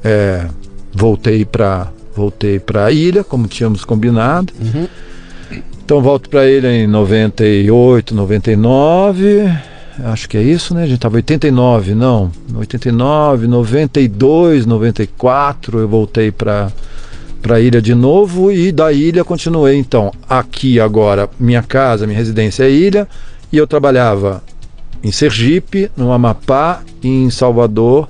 [0.04, 0.46] é,
[0.94, 4.54] voltei para voltei para a ilha, como tínhamos combinado.
[4.62, 4.88] Uhum.
[5.84, 9.52] Então volto para a ilha em 98, 99
[10.04, 10.84] acho que é isso, né?
[10.84, 16.72] A gente estava 89, não, 89, 92, 94, eu voltei para
[17.42, 22.18] para a ilha de novo e da ilha continuei então aqui agora minha casa, minha
[22.18, 23.08] residência é ilha
[23.54, 24.42] e eu trabalhava
[25.06, 28.10] em Sergipe, no Amapá e em Salvador,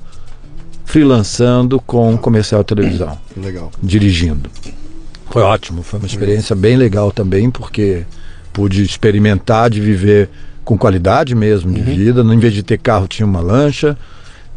[0.85, 3.17] freelançando com comercial de televisão.
[3.35, 3.69] Legal.
[3.83, 4.49] Dirigindo.
[5.29, 8.03] Foi ótimo, foi uma experiência bem legal também, porque
[8.53, 10.29] pude experimentar de viver
[10.63, 11.85] com qualidade mesmo de uhum.
[11.85, 12.21] vida.
[12.21, 13.97] Em vez de ter carro, tinha uma lancha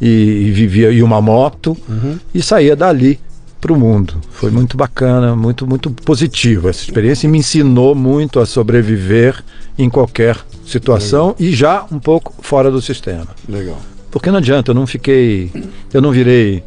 [0.00, 0.06] e,
[0.46, 2.20] e vivia e uma moto uhum.
[2.32, 3.18] e saía dali
[3.60, 4.14] para o mundo.
[4.30, 9.42] Foi muito bacana, muito muito positivo essa experiência e me ensinou muito a sobreviver
[9.76, 10.36] em qualquer
[10.68, 11.36] situação Legal.
[11.40, 13.28] e já um pouco fora do sistema.
[13.48, 13.78] Legal.
[14.10, 15.50] Porque não adianta, eu não fiquei,
[15.92, 16.62] eu não virei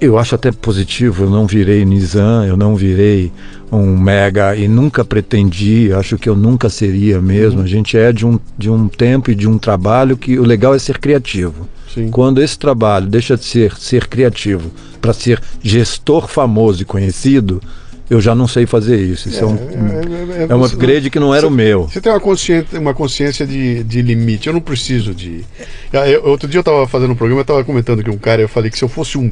[0.00, 3.32] eu acho até positivo, eu não virei Nizam, eu não virei
[3.70, 7.58] um mega e nunca pretendi, acho que eu nunca seria mesmo.
[7.58, 7.64] Uhum.
[7.64, 10.74] A gente é de um, de um tempo e de um trabalho que o legal
[10.74, 11.68] é ser criativo.
[11.92, 12.10] Sim.
[12.10, 17.60] Quando esse trabalho deixa de ser ser criativo para ser gestor famoso e conhecido,
[18.10, 19.28] eu já não sei fazer isso.
[19.28, 21.82] Isso é, é um, é, é, é um upgrade que não era você, o meu.
[21.88, 24.46] Você tem uma consciência, uma consciência de, de limite.
[24.46, 25.44] Eu não preciso de.
[25.92, 28.48] Eu, outro dia eu estava fazendo um programa, eu estava comentando que um cara, eu
[28.48, 29.30] falei que se eu fosse um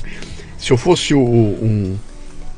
[0.58, 1.96] se eu fosse o, um,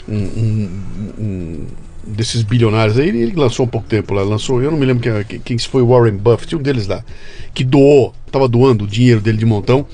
[0.08, 0.70] um,
[1.18, 1.66] um,
[2.06, 5.40] desses bilionários aí, ele lançou um pouco tempo lá, lançou, eu não me lembro quem,
[5.40, 7.04] quem foi o Warren Buffett, um deles lá,
[7.52, 9.86] que doou, estava doando o dinheiro dele de montão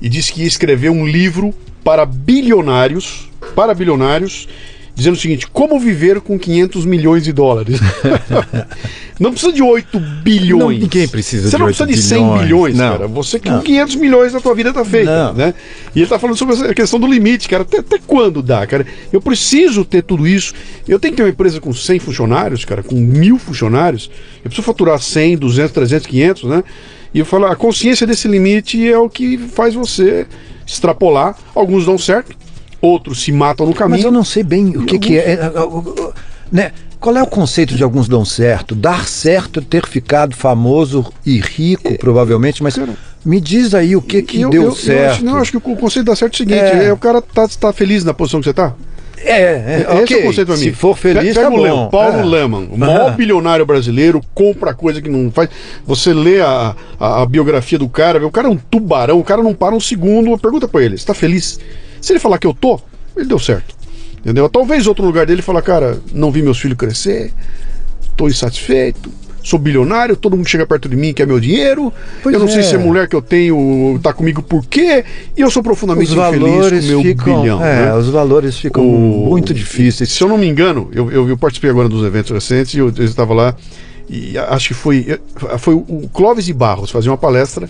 [0.00, 4.48] e disse que ia escrever um livro para bilionários, para bilionários,
[4.96, 7.78] dizendo o seguinte: como viver com 500 milhões de dólares?
[9.20, 10.78] não precisa de 8 bilhões.
[10.78, 12.92] Não, ninguém precisa Você de não precisa de 100 bilhões, bilhões não.
[12.92, 13.06] cara.
[13.06, 15.54] Você com 500 milhões a tua vida tá feita, né?
[15.94, 17.62] E ele tá falando sobre a questão do limite, cara.
[17.62, 18.86] Até, até quando dá, cara?
[19.12, 20.54] Eu preciso ter tudo isso.
[20.88, 24.10] Eu tenho que ter uma empresa com 100 funcionários, cara, com mil funcionários.
[24.38, 26.64] Eu preciso faturar 100, 200, 300, 500, né?
[27.12, 30.26] E eu falo, a consciência desse limite é o que faz você
[30.66, 31.36] extrapolar.
[31.54, 32.36] Alguns dão certo,
[32.80, 33.98] outros se matam no caminho.
[33.98, 34.98] Mas eu não sei bem o que, alguns...
[34.98, 36.12] que é, é, é.
[36.50, 36.72] Né?
[36.98, 38.74] Qual é o conceito de alguns dão certo?
[38.74, 43.94] Dar certo é ter ficado famoso e rico, é, provavelmente, mas cara, me diz aí
[43.94, 45.00] o que, que eu, deu eu, certo.
[45.00, 46.84] Eu acho, não, acho que o conceito dá certo é o seguinte: é.
[46.86, 48.74] é o cara tá, tá feliz na posição que você tá.
[49.18, 50.16] É, é, Esse okay.
[50.16, 50.62] é o conceito pra mim.
[50.62, 51.56] Se for feliz, Pega tá.
[51.56, 52.24] Lema, Paulo é.
[52.24, 55.48] Leman, o maior bilionário brasileiro, compra coisa que não faz.
[55.86, 59.42] Você lê a, a, a, biografia do cara, o cara é um tubarão, o cara
[59.42, 61.58] não para um segundo, pergunta pra ele, você tá feliz?
[62.00, 62.80] Se ele falar que eu tô,
[63.16, 63.74] ele deu certo.
[64.18, 64.48] Entendeu?
[64.48, 67.32] Talvez outro lugar dele falar, cara, não vi meus filhos crescer,
[68.16, 69.10] tô insatisfeito,
[69.46, 72.50] sou bilionário, todo mundo chega perto de mim quer meu dinheiro, pois eu não é.
[72.50, 75.04] sei se a mulher que eu tenho tá comigo por quê,
[75.36, 77.64] e eu sou profundamente os infeliz com meu ficam, bilhão.
[77.64, 77.94] É, né?
[77.94, 80.10] os valores ficam o, muito difíceis.
[80.10, 82.92] Se eu não me engano, eu, eu, eu participei agora dos eventos recentes e eu,
[82.96, 83.54] eu estava lá,
[84.10, 85.20] e acho que foi,
[85.58, 87.68] foi o Clóvis de Barros fazer uma palestra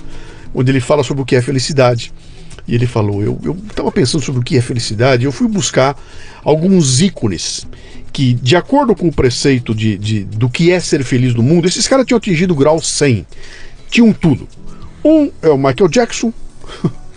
[0.55, 2.11] onde ele fala sobre o que é felicidade.
[2.67, 5.97] E ele falou: Eu estava pensando sobre o que é felicidade, eu fui buscar
[6.43, 7.67] alguns ícones
[8.13, 11.67] que, de acordo com o preceito de, de, do que é ser feliz no mundo,
[11.67, 13.27] esses caras tinham atingido o grau 100.
[13.91, 14.49] Tinham tudo.
[15.05, 16.33] Um é o Michael Jackson.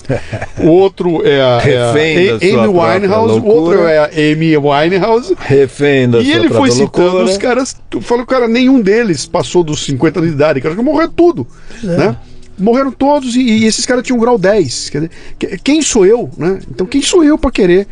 [0.60, 5.36] o outro é a, é a Amy Winehouse, o outro é a Amy Winehouse.
[5.40, 7.24] Refém da e ele foi citando loucura.
[7.24, 11.10] os caras, falou, cara, nenhum deles passou dos 50 anos de idade, cara, que morreu
[11.10, 11.48] tudo,
[11.84, 11.88] é.
[11.88, 12.18] né?
[12.60, 14.90] Morreram todos e, e esses caras tinham um grau 10.
[14.90, 16.60] Quer dizer, quem sou eu, né?
[16.70, 17.88] Então quem sou eu para querer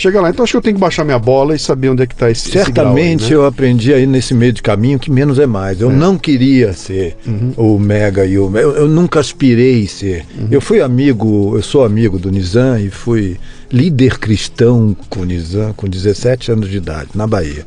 [0.00, 0.30] chegar lá.
[0.30, 2.30] Então acho que eu tenho que baixar minha bola e saber onde é que está
[2.30, 3.34] esse Certamente esse grau aí, né?
[3.34, 5.80] eu aprendi aí nesse meio de caminho que menos é mais.
[5.80, 5.94] Eu é.
[5.94, 7.52] não queria ser uhum.
[7.56, 10.24] o Mega e o eu, eu nunca aspirei ser.
[10.38, 10.48] Uhum.
[10.50, 13.38] Eu fui amigo, eu sou amigo do Nizam e fui
[13.70, 17.66] líder cristão com o Nizam com 17 anos de idade, na Bahia.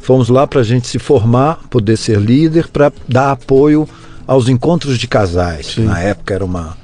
[0.00, 3.88] Fomos lá para a gente se formar, poder ser líder, para dar apoio
[4.26, 5.66] aos encontros de casais.
[5.74, 5.84] Sim.
[5.84, 6.76] Na época era uma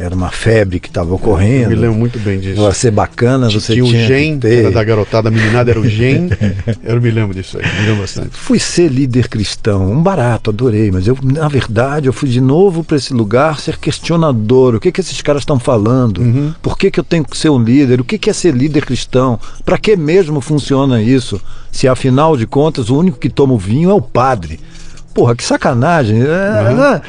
[0.00, 1.64] era uma febre que estava ocorrendo.
[1.64, 2.58] Eu me lembro muito bem disso.
[2.58, 4.60] Ia ser bacana, você tinha, tinha o gen, ter...
[4.60, 6.30] era da garotada, a meninada era o gen.
[6.82, 8.30] eu me lembro disso aí, me lembro bastante.
[8.32, 12.82] Fui ser líder cristão, um barato, adorei, mas eu, na verdade, eu fui de novo
[12.82, 14.76] para esse lugar ser questionador.
[14.76, 16.22] O que que esses caras estão falando?
[16.22, 16.54] Uhum.
[16.62, 18.00] Por que que eu tenho que ser um líder?
[18.00, 19.38] O que que é ser líder cristão?
[19.66, 21.38] Para que mesmo funciona isso?
[21.70, 24.58] Se afinal de contas o único que toma o vinho é o padre.
[25.14, 26.22] Porra, que sacanagem.
[26.22, 27.00] É, uhum.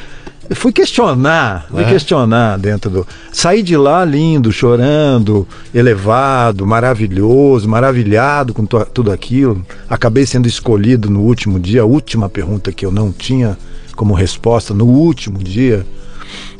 [0.55, 1.87] Fui questionar, fui é.
[1.87, 3.07] questionar dentro do.
[3.31, 9.65] Saí de lá lindo, chorando, elevado, maravilhoso, maravilhado com tudo aquilo.
[9.89, 13.57] Acabei sendo escolhido no último dia, a última pergunta que eu não tinha
[13.95, 15.85] como resposta no último dia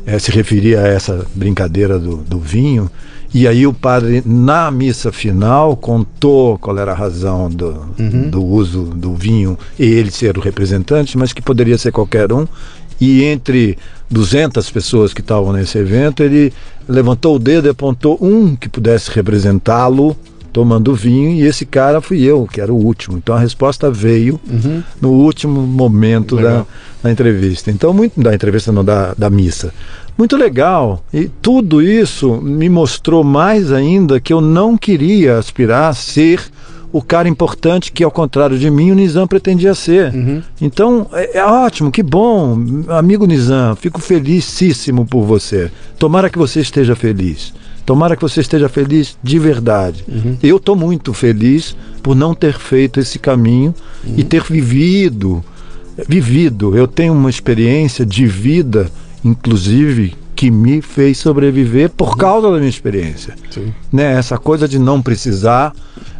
[0.06, 2.90] é, se referia a essa brincadeira do, do vinho.
[3.34, 8.28] E aí o padre, na missa final, contou qual era a razão do, uhum.
[8.28, 12.46] do uso do vinho e ele ser o representante, mas que poderia ser qualquer um.
[13.00, 13.78] E entre
[14.10, 16.52] 200 pessoas que estavam nesse evento, ele
[16.86, 20.16] levantou o dedo e apontou um que pudesse representá-lo
[20.52, 23.16] tomando vinho e esse cara fui eu, que era o último.
[23.16, 24.82] Então a resposta veio uhum.
[25.00, 26.66] no último momento da,
[27.02, 27.70] da, entrevista.
[27.70, 29.72] Então, muito da entrevista não da, da missa.
[30.16, 31.04] Muito legal.
[31.12, 36.40] E tudo isso me mostrou mais ainda que eu não queria aspirar a ser
[36.92, 40.12] o cara importante que, ao contrário de mim, o Nizam pretendia ser.
[40.12, 40.42] Uhum.
[40.60, 45.70] Então, é, é, ótimo, que bom, amigo Nizam, fico felicíssimo por você.
[45.98, 47.54] Tomara que você esteja feliz.
[47.86, 50.04] Tomara que você esteja feliz de verdade.
[50.06, 50.36] Uhum.
[50.42, 53.74] Eu estou muito feliz por não ter feito esse caminho
[54.06, 54.14] uhum.
[54.18, 55.42] e ter vivido.
[56.06, 56.76] Vivido.
[56.76, 58.90] Eu tenho uma experiência de vida,
[59.24, 63.34] inclusive, que me fez sobreviver por causa da minha experiência.
[63.50, 63.72] Sim.
[63.92, 64.14] Né?
[64.14, 65.72] Essa coisa de não precisar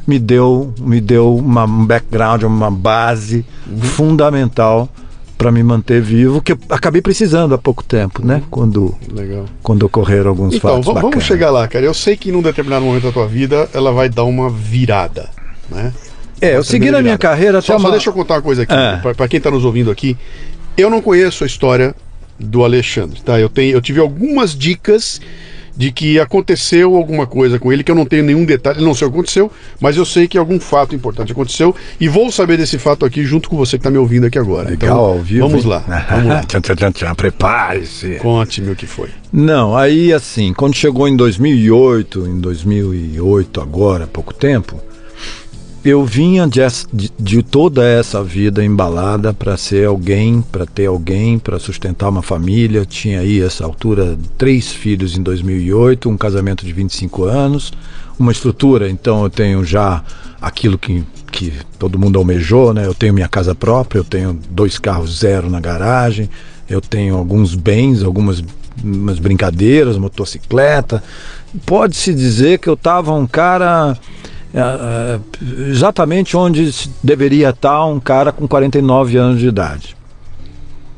[0.06, 3.80] me deu, me deu uma, um background, uma base uhum.
[3.80, 4.88] fundamental
[5.36, 8.36] para me manter vivo, que eu acabei precisando há pouco tempo, né?
[8.36, 8.42] Uhum.
[8.48, 9.44] Quando, Legal.
[9.60, 10.88] quando ocorreram alguns então, fatos.
[10.88, 11.84] Então, vamos chegar lá, cara.
[11.84, 15.28] Eu sei que num determinado momento da tua vida ela vai dar uma virada,
[15.68, 15.92] né?
[16.40, 17.60] É, eu segui na minha carreira.
[17.60, 17.80] Só, uma...
[17.80, 19.12] só deixa eu contar uma coisa aqui, é.
[19.14, 20.16] para quem está nos ouvindo aqui.
[20.76, 21.94] Eu não conheço a história
[22.38, 23.38] do Alexandre, tá?
[23.38, 25.20] Eu, tenho, eu tive algumas dicas
[25.76, 29.06] de que aconteceu alguma coisa com ele que eu não tenho nenhum detalhe, não sei
[29.06, 32.78] o que aconteceu, mas eu sei que algum fato importante aconteceu e vou saber desse
[32.78, 34.68] fato aqui junto com você que está me ouvindo aqui agora.
[34.68, 35.48] Legal, então, ao vivo.
[35.48, 35.78] Vamos lá.
[36.10, 37.14] Vamos lá.
[37.16, 38.16] Prepare-se.
[38.16, 39.08] Conte-me o que foi.
[39.32, 44.78] Não, aí assim, quando chegou em 2008, em 2008 agora, pouco tempo,
[45.84, 46.60] eu vinha de,
[47.18, 52.86] de- toda essa vida embalada para ser alguém, para ter alguém, para sustentar uma família.
[52.86, 57.72] Tinha aí essa altura três filhos em 2008, um casamento de 25 anos,
[58.18, 58.88] uma estrutura.
[58.88, 60.04] Então eu tenho já
[60.40, 62.86] aquilo que, que todo mundo almejou, né?
[62.86, 66.30] Eu tenho minha casa própria, eu tenho dois carros zero na garagem,
[66.68, 68.42] eu tenho alguns bens, algumas
[68.82, 71.02] umas brincadeiras, motocicleta.
[71.66, 73.96] Pode-se dizer que eu estava um cara
[75.70, 76.70] exatamente onde
[77.02, 79.96] deveria estar um cara com 49 anos de idade.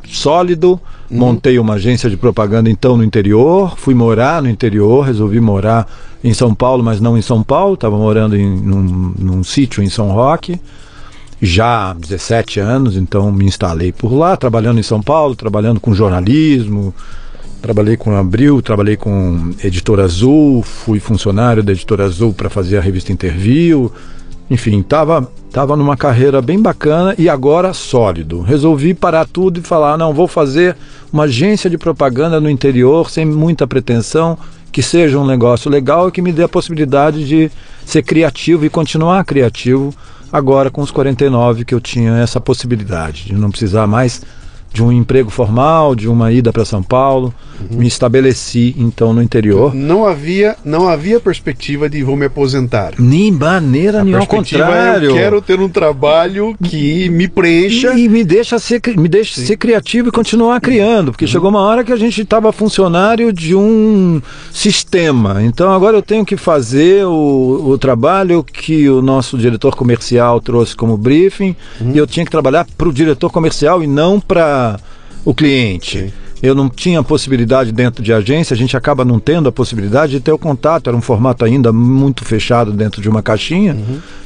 [0.07, 5.89] Sólido, montei uma agência de propaganda então no interior, fui morar no interior, resolvi morar
[6.23, 9.89] em São Paulo, mas não em São Paulo, estava morando em, num, num sítio em
[9.89, 10.61] São Roque,
[11.41, 15.95] já há 17 anos, então me instalei por lá, trabalhando em São Paulo, trabalhando com
[15.95, 16.95] jornalismo,
[17.65, 22.81] Trabalhei com Abril, trabalhei com Editora Azul, fui funcionário da Editora Azul para fazer a
[22.83, 23.91] revista Interview.
[24.51, 28.43] Enfim, estava tava numa carreira bem bacana e agora sólido.
[28.43, 30.77] Resolvi parar tudo e falar: não, vou fazer
[31.11, 34.37] uma agência de propaganda no interior, sem muita pretensão,
[34.71, 37.51] que seja um negócio legal e que me dê a possibilidade de
[37.87, 39.95] ser criativo e continuar criativo
[40.31, 44.21] agora com os 49 que eu tinha essa possibilidade de não precisar mais
[44.75, 47.33] de um emprego formal, de uma ida para São Paulo.
[47.71, 49.73] Me estabeleci então no interior.
[49.73, 52.95] Não havia, não havia perspectiva de vou me aposentar.
[52.99, 55.11] Nem maneira nenhuma, ao contrário.
[55.11, 57.95] é eu quero ter um trabalho que me preencha.
[57.95, 61.61] E, e me deixa ser, me deixa ser criativo e continuar criando, porque chegou uma
[61.61, 65.41] hora que a gente estava funcionário de um sistema.
[65.45, 70.75] Então agora eu tenho que fazer o, o trabalho que o nosso diretor comercial trouxe
[70.75, 74.64] como briefing, e eu tinha que trabalhar para o diretor comercial e não para
[75.25, 75.99] o cliente.
[75.99, 76.13] Sim.
[76.43, 80.21] Eu não tinha possibilidade dentro de agência, a gente acaba não tendo a possibilidade de
[80.21, 83.75] ter o contato, era um formato ainda muito fechado dentro de uma caixinha,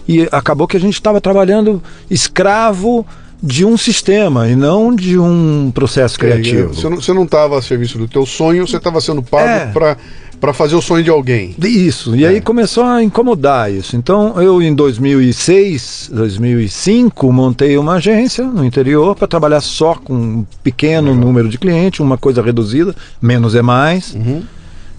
[0.09, 3.07] e acabou que a gente estava trabalhando escravo
[3.41, 6.75] de um sistema e não de um processo criativo.
[6.75, 9.67] Você não- Você não estava a serviço do teu sonho, você estava sendo pago É.
[9.67, 9.97] para
[10.41, 11.55] para fazer o sonho de alguém.
[11.63, 13.97] Isso, e aí começou a incomodar isso.
[13.97, 20.47] Então eu em 2006, 2005 montei uma agência no interior para trabalhar só com um
[20.63, 24.15] pequeno número de clientes, uma coisa reduzida, menos é mais.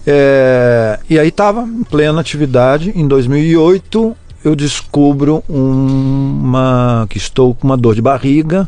[0.05, 2.91] É, e aí estava em plena atividade.
[2.95, 8.67] Em 2008 eu descubro uma que estou com uma dor de barriga.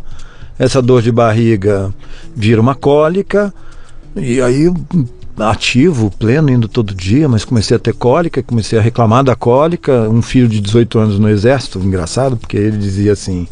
[0.59, 1.93] Essa dor de barriga
[2.35, 3.53] vira uma cólica
[4.15, 4.71] e aí
[5.37, 10.09] ativo, pleno, indo todo dia, mas comecei a ter cólica, comecei a reclamar da cólica.
[10.09, 13.47] Um filho de 18 anos no exército, engraçado, porque ele dizia assim,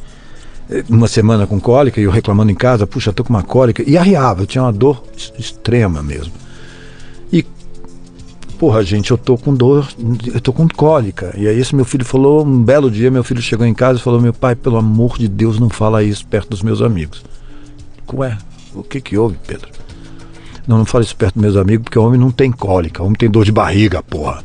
[0.70, 3.84] eh, uma semana com cólica e eu reclamando em casa, puxa, tô com uma cólica
[3.86, 5.04] e arriava, eu tinha uma dor
[5.38, 6.34] extrema mesmo.
[7.32, 7.46] E
[8.58, 9.88] porra, gente, eu tô com dor,
[10.34, 11.34] eu tô com cólica.
[11.38, 14.02] E aí esse meu filho falou, um belo dia, meu filho chegou em casa e
[14.02, 17.24] falou: "Meu pai, pelo amor de Deus, não fala isso perto dos meus amigos".
[18.14, 18.38] Ué,
[18.74, 19.70] o que que houve, Pedro?
[20.70, 23.08] Não, não fala isso perto dos meus amigos, porque o homem não tem cólica, o
[23.08, 24.44] homem tem dor de barriga, porra.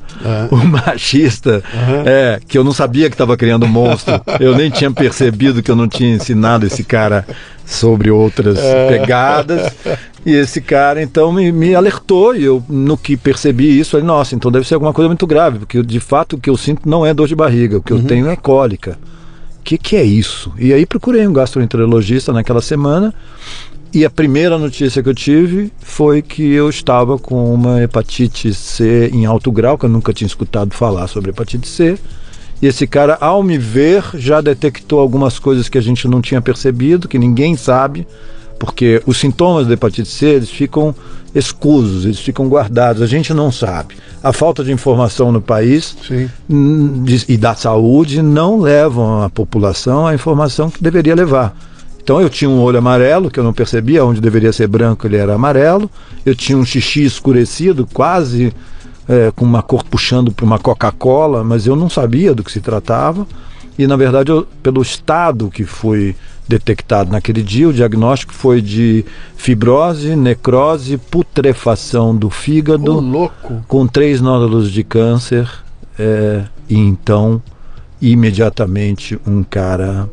[0.51, 1.63] O machista,
[2.07, 5.71] é, que eu não sabia que estava criando um monstro, eu nem tinha percebido que
[5.71, 7.27] eu não tinha ensinado esse cara
[7.67, 8.59] sobre outras
[8.89, 9.71] pegadas.
[10.25, 14.35] E esse cara, então, me, me alertou, e eu, no que percebi isso, falei, nossa,
[14.35, 17.05] então deve ser alguma coisa muito grave, porque de fato o que eu sinto não
[17.05, 18.99] é dor de barriga, o que eu tenho é cólica.
[19.61, 20.53] O que, que é isso?
[20.59, 23.13] E aí procurei um gastroenterologista naquela semana,
[23.95, 29.09] e a primeira notícia que eu tive foi que eu estava com uma hepatite C
[29.13, 31.97] em alto grau, que eu nunca tinha escutado falar sobre hepatite C.
[32.61, 36.41] E esse cara, ao me ver, já detectou algumas coisas que a gente não tinha
[36.41, 38.07] percebido, que ninguém sabe,
[38.59, 40.95] porque os sintomas da hepatite C eles ficam
[41.35, 43.97] escusos, eles ficam guardados, a gente não sabe.
[44.23, 45.97] A falta de informação no país
[46.49, 51.57] de- e da saúde não levam a população à informação que deveria levar.
[52.05, 55.17] Então eu tinha um olho amarelo que eu não percebia, onde deveria ser branco ele
[55.17, 55.91] era amarelo.
[56.25, 58.53] Eu tinha um xixi escurecido, quase
[59.09, 62.61] é, com uma cor puxando para uma Coca-Cola, mas eu não sabia do que se
[62.61, 63.27] tratava.
[63.79, 66.15] E na verdade, eu, pelo estado que foi
[66.47, 69.03] detectado naquele dia, o diagnóstico foi de
[69.35, 73.65] fibrose, necrose, putrefação do fígado louco.
[73.67, 75.51] com três nódulos de câncer
[75.99, 77.43] é, e então
[77.99, 80.07] imediatamente um cara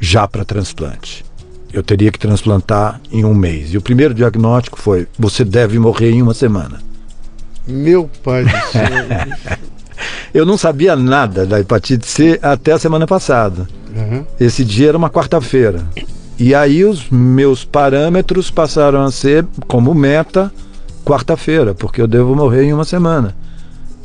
[0.00, 1.24] já para transplante.
[1.72, 3.74] Eu teria que transplantar em um mês.
[3.74, 6.80] E o primeiro diagnóstico foi: você deve morrer em uma semana.
[7.66, 9.58] Meu pai do céu.
[10.32, 13.66] Eu não sabia nada da hepatite C até a semana passada.
[13.94, 14.24] Uhum.
[14.38, 15.82] Esse dia era uma quarta-feira.
[16.38, 20.52] E aí os meus parâmetros passaram a ser como meta
[21.04, 23.34] quarta-feira, porque eu devo morrer em uma semana.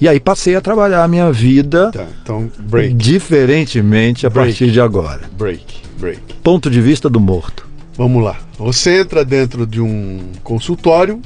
[0.01, 4.49] E aí passei a trabalhar a minha vida Tá, então, break, diferentemente a Break.
[4.49, 5.21] partir de agora.
[5.37, 5.63] break,
[5.99, 6.19] break.
[6.43, 7.67] Ponto de vista do morto.
[7.95, 8.39] Vamos lá.
[8.57, 11.21] Você entra dentro de um consultório,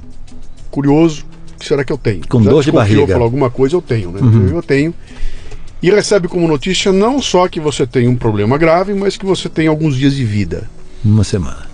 [0.69, 1.23] curioso,
[1.55, 2.28] o que será que eu tenho?
[2.28, 3.07] Com Já dor de barriga.
[3.07, 4.19] falou alguma coisa, eu tenho, né?
[4.19, 4.49] Uhum.
[4.55, 4.93] Eu tenho.
[5.82, 9.47] E recebe como notícia não só que você tem um problema grave, mas que você
[9.47, 10.69] tem alguns dias de vida.
[11.03, 11.67] Uma semana.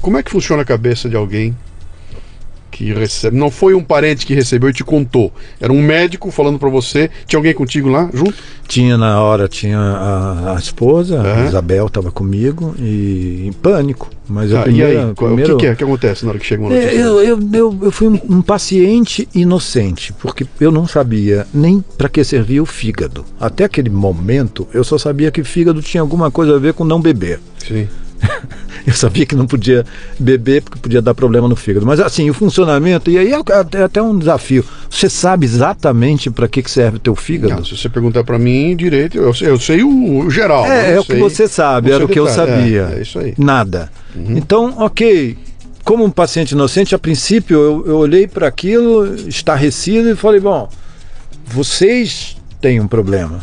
[0.00, 1.54] Como é que funciona a cabeça de alguém
[2.72, 3.36] que recebe?
[3.36, 5.32] Não foi um parente que recebeu e te contou.
[5.60, 7.08] Era um médico falando pra você.
[7.26, 8.34] Tinha alguém contigo lá junto?
[8.66, 11.44] Tinha na hora, tinha a, a esposa, a Aham.
[11.46, 14.10] Isabel estava comigo e em pânico.
[14.28, 16.38] Mas a Tá, primeira, e aí, primeiro- o que, que é que acontece na hora
[16.38, 16.98] que chega uma É, notícia?
[17.00, 22.08] eu, eu, eu, eu fui um, um paciente inocente, porque eu não sabia nem para
[22.08, 23.24] que servia o fígado.
[23.38, 27.00] Até aquele momento, eu só sabia que fígado tinha alguma coisa a ver com não
[27.00, 27.40] beber.
[27.66, 27.86] Sim.
[28.86, 29.84] Eu sabia que não podia
[30.18, 31.86] beber porque podia dar problema no fígado.
[31.86, 34.64] Mas assim, o funcionamento, e aí é até, até um desafio.
[34.90, 37.54] Você sabe exatamente para que, que serve o teu fígado?
[37.54, 40.64] Não, se você perguntar pra mim direito, eu sei, eu sei o, o geral.
[40.68, 40.90] né?
[40.90, 42.52] É, é Eu o que você sabe, era o que eu detalha.
[42.56, 42.88] sabia.
[42.92, 43.34] É, é isso aí.
[43.38, 43.90] Nada.
[44.16, 45.38] Então, ok.
[45.84, 50.68] Como um paciente inocente, a princípio eu, eu olhei para aquilo, estarrecido, e falei: bom,
[51.46, 53.40] vocês têm um problema,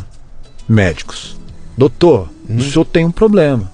[0.68, 1.36] médicos.
[1.76, 3.70] Doutor, o senhor tem um problema.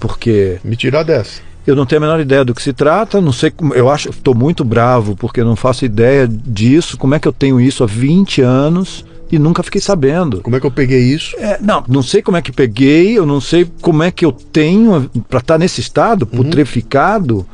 [0.00, 1.40] Porque Me tirar dessa.
[1.66, 3.74] eu não tenho a menor ideia do que se trata, não sei como.
[3.74, 6.96] Eu acho, estou muito bravo porque eu não faço ideia disso.
[6.98, 10.40] Como é que eu tenho isso há 20 anos e nunca fiquei sabendo?
[10.42, 11.34] Como é que eu peguei isso?
[11.38, 14.32] É, não, não sei como é que peguei, eu não sei como é que eu
[14.32, 17.46] tenho para estar nesse estado, putreficado.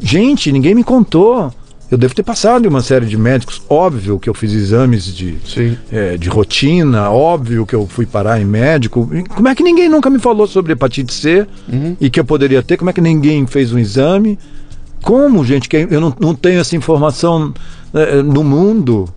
[0.00, 1.52] Gente, ninguém me contou.
[1.88, 3.62] Eu devo ter passado em uma série de médicos.
[3.68, 5.38] Óbvio que eu fiz exames de,
[5.92, 9.08] é, de rotina, óbvio que eu fui parar em médico.
[9.28, 11.46] Como é que ninguém nunca me falou sobre hepatite C
[12.00, 12.76] e que eu poderia ter?
[12.76, 14.36] Como é que ninguém fez um exame?
[15.02, 17.54] Como, gente, que eu não, não tenho essa informação
[17.94, 19.08] eh, no mundo?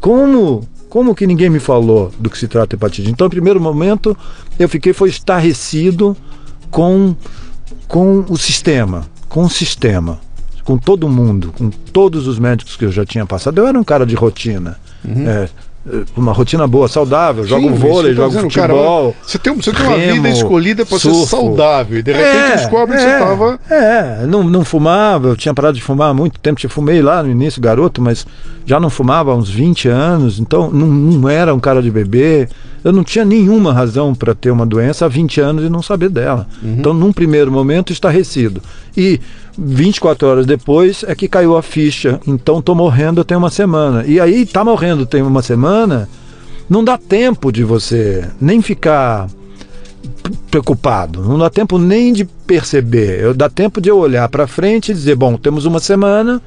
[0.00, 0.66] Como?
[0.88, 3.10] Como que ninguém me falou do que se trata hepatite?
[3.10, 4.16] Então, no primeiro momento,
[4.58, 6.16] eu fiquei foi estarrecido
[6.70, 7.16] com,
[7.88, 10.20] com o sistema, com o sistema,
[10.64, 13.58] com todo mundo, com todos os médicos que eu já tinha passado.
[13.58, 14.78] Eu era um cara de rotina.
[15.04, 15.48] É,
[15.84, 19.16] é, uma rotina boa, saudável, jogo Sim, vôlei, tô jogo dizendo, cara, futebol.
[19.20, 21.98] você tem, você tem uma remo, vida escolhida pra ser saudável.
[21.98, 23.58] E de repente descobre que você tava.
[23.68, 27.20] É, não, não fumava, eu tinha parado de fumar há muito tempo, eu fumei lá
[27.20, 28.24] no início, garoto, mas
[28.64, 32.48] já não fumava há uns 20 anos, então não, não era um cara de bebê.
[32.84, 36.08] Eu não tinha nenhuma razão para ter uma doença há 20 anos e não saber
[36.08, 36.48] dela.
[36.64, 38.60] Então, num primeiro momento, estarrecido.
[38.96, 39.20] E
[39.58, 42.20] 24 horas depois é que caiu a ficha.
[42.26, 44.04] Então, tô morrendo tem uma semana.
[44.06, 46.08] E aí, tá morrendo tem uma semana,
[46.68, 49.28] não dá tempo de você nem ficar
[50.50, 51.22] preocupado.
[51.22, 53.20] Não dá tempo nem de perceber.
[53.20, 56.40] Eu dá tempo de eu olhar para frente e dizer, bom, temos uma semana.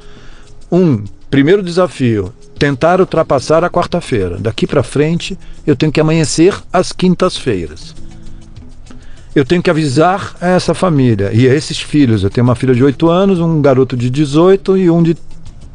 [0.71, 4.37] Um, primeiro desafio, tentar ultrapassar a quarta-feira.
[4.37, 7.95] Daqui para frente, eu tenho que amanhecer às quintas-feiras.
[9.35, 12.23] Eu tenho que avisar a essa família e a esses filhos.
[12.23, 15.17] Eu tenho uma filha de 8 anos, um garoto de 18 e um de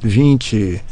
[0.00, 0.82] 20.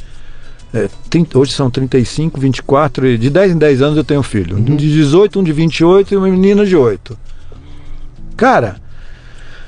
[0.75, 4.23] é, 30 hoje são 35, 24, e de 10 em 10 anos eu tenho um
[4.25, 4.59] filho.
[4.59, 7.19] Um de 18, um de 28 e uma menina de 8.
[8.37, 8.77] Cara,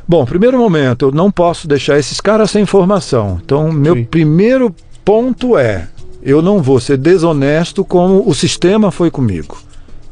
[0.07, 3.41] bom, primeiro momento, eu não posso deixar esses caras sem informação.
[3.43, 4.05] Então, meu Sim.
[4.05, 5.89] primeiro ponto é:
[6.23, 9.57] eu não vou ser desonesto como o sistema foi comigo.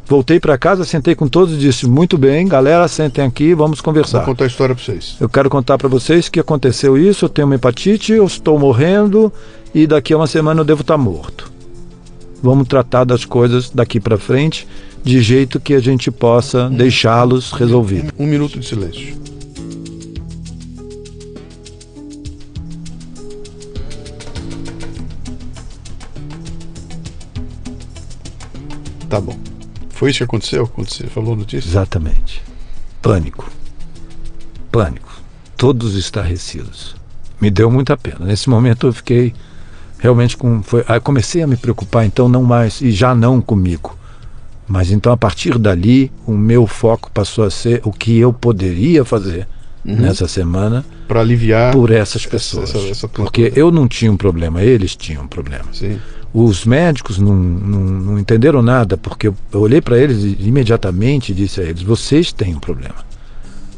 [0.09, 3.85] Voltei para casa, sentei com todos e disse: muito bem, galera, sentem aqui, vamos Vou
[3.85, 4.25] conversar.
[4.25, 5.17] contar a história pra vocês.
[5.21, 9.31] Eu quero contar para vocês que aconteceu isso, eu tenho uma hepatite, eu estou morrendo
[9.75, 11.53] e daqui a uma semana eu devo estar morto.
[12.43, 14.67] Vamos tratar das coisas daqui para frente
[15.05, 18.11] de jeito que a gente possa deixá-los resolvidos.
[18.19, 19.15] Um minuto de silêncio.
[29.11, 29.48] Tá bom.
[29.99, 30.67] Foi isso que aconteceu?
[30.69, 31.69] Quando você falou a notícia?
[31.69, 32.41] Exatamente.
[33.03, 33.51] Pânico.
[34.71, 35.13] Pânico.
[35.57, 36.95] Todos estarrecidos.
[37.41, 38.19] Me deu muita pena.
[38.27, 39.35] Nesse momento eu fiquei
[39.99, 40.63] realmente com.
[40.63, 43.97] Foi, aí comecei a me preocupar, então não mais, e já não comigo.
[44.67, 49.05] Mas então a partir dali, o meu foco passou a ser o que eu poderia
[49.05, 49.49] fazer
[49.85, 51.73] nessa semana Para aliviar.
[51.73, 52.71] por essas pessoas.
[52.75, 53.59] essa- essa turma Porque toda.
[53.61, 55.65] eu não tinha um problema, eles tinham um problema.
[55.73, 55.99] Sim.
[56.41, 61.35] Os médicos não, não, não entenderam nada, porque eu, eu olhei para eles e imediatamente
[61.35, 62.95] disse a eles: vocês têm um problema.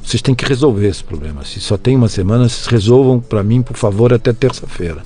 [0.05, 1.45] Vocês têm que resolver esse problema.
[1.45, 5.03] Se só tem uma semana, vocês resolvam para mim, por favor, até terça-feira.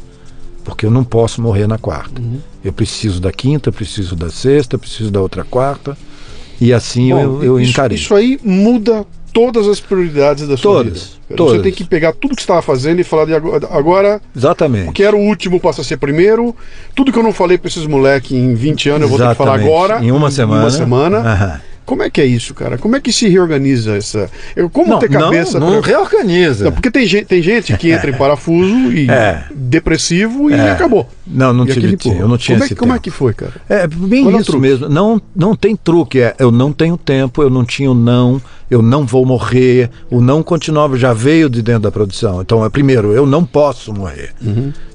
[0.64, 2.20] porque eu não posso morrer na quarta.
[2.64, 5.96] Eu preciso da quinta, preciso da sexta, preciso da outra quarta.
[6.61, 7.98] E assim Bom, eu, eu isso, encarei.
[7.98, 11.14] Isso aí muda todas as prioridades da sua Todas, vida.
[11.28, 11.62] Você todas.
[11.62, 14.89] tem que pegar tudo que você estava fazendo e falar de agora, agora Exatamente.
[14.89, 16.55] o que era o último passa a ser primeiro.
[16.95, 19.35] Tudo que eu não falei para esses moleques em 20 anos eu vou ter que
[19.35, 19.74] falar Exatamente.
[19.76, 20.05] agora.
[20.05, 20.62] Em uma semana.
[20.62, 21.18] Uma semana.
[21.18, 21.61] Aham.
[21.87, 22.78] Como é que é isso, cara?
[22.78, 24.30] Como é que se reorganiza essa.
[24.57, 26.64] Eu, como Não, ter cabeça não, não pra- reorganiza.
[26.64, 29.45] Não, porque tem gente, tem gente que entra em parafuso e É.
[29.55, 30.70] depressivo e É.
[30.70, 31.07] acabou.
[31.26, 32.20] Não, não E tive aquele.
[32.20, 33.53] Eu não tinha como é, como é que foi, cara?
[33.68, 34.89] É bem Qual é isso mesmo.
[34.89, 36.20] Não, não tem truque.
[36.20, 39.90] É, eu não tenho tempo, eu não tinha o não, eu não vou morrer.
[40.10, 42.40] O não continuava, já veio de dentro da produção.
[42.40, 44.32] Então, é, primeiro, eu não posso morrer.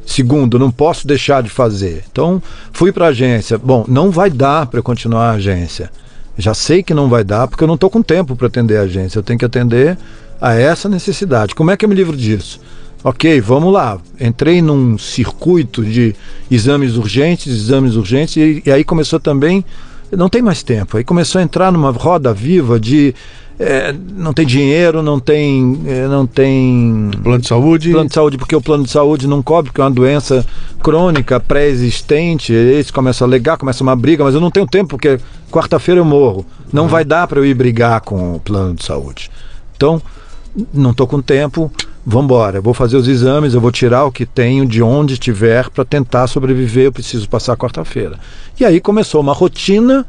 [0.05, 2.03] Segundo, não posso deixar de fazer.
[2.11, 2.41] Então,
[2.73, 3.57] fui para a agência.
[3.57, 5.91] Bom, não vai dar para continuar a agência.
[6.37, 8.81] Já sei que não vai dar porque eu não estou com tempo para atender a
[8.81, 9.19] agência.
[9.19, 9.97] Eu tenho que atender
[10.41, 11.53] a essa necessidade.
[11.53, 12.59] Como é que eu me livro disso?
[13.03, 13.97] Ok, vamos lá.
[14.19, 16.15] Entrei num circuito de
[16.51, 19.63] exames urgentes, exames urgentes, e, e aí começou também.
[20.11, 20.97] Não tem mais tempo.
[20.97, 23.13] Aí começou a entrar numa roda viva de.
[23.59, 25.81] Eh, não tem dinheiro, não tem.
[25.85, 27.91] eh, não tem Plano de saúde.
[27.91, 30.45] plano de saúde, porque o plano de saúde não cobre, porque é uma doença
[30.81, 32.53] crônica, pré-existente.
[32.53, 35.19] Eles começam a alegar, começa uma briga, mas eu não tenho tempo, porque
[35.51, 36.45] quarta-feira eu morro.
[36.71, 39.29] Não vai dar para eu ir brigar com o plano de saúde.
[39.75, 40.01] Então,
[40.73, 41.71] não estou com tempo,
[42.05, 42.61] vamos embora.
[42.61, 46.27] Vou fazer os exames, eu vou tirar o que tenho de onde tiver para tentar
[46.27, 46.85] sobreviver.
[46.85, 48.17] Eu preciso passar quarta-feira.
[48.59, 50.05] E aí começou uma rotina,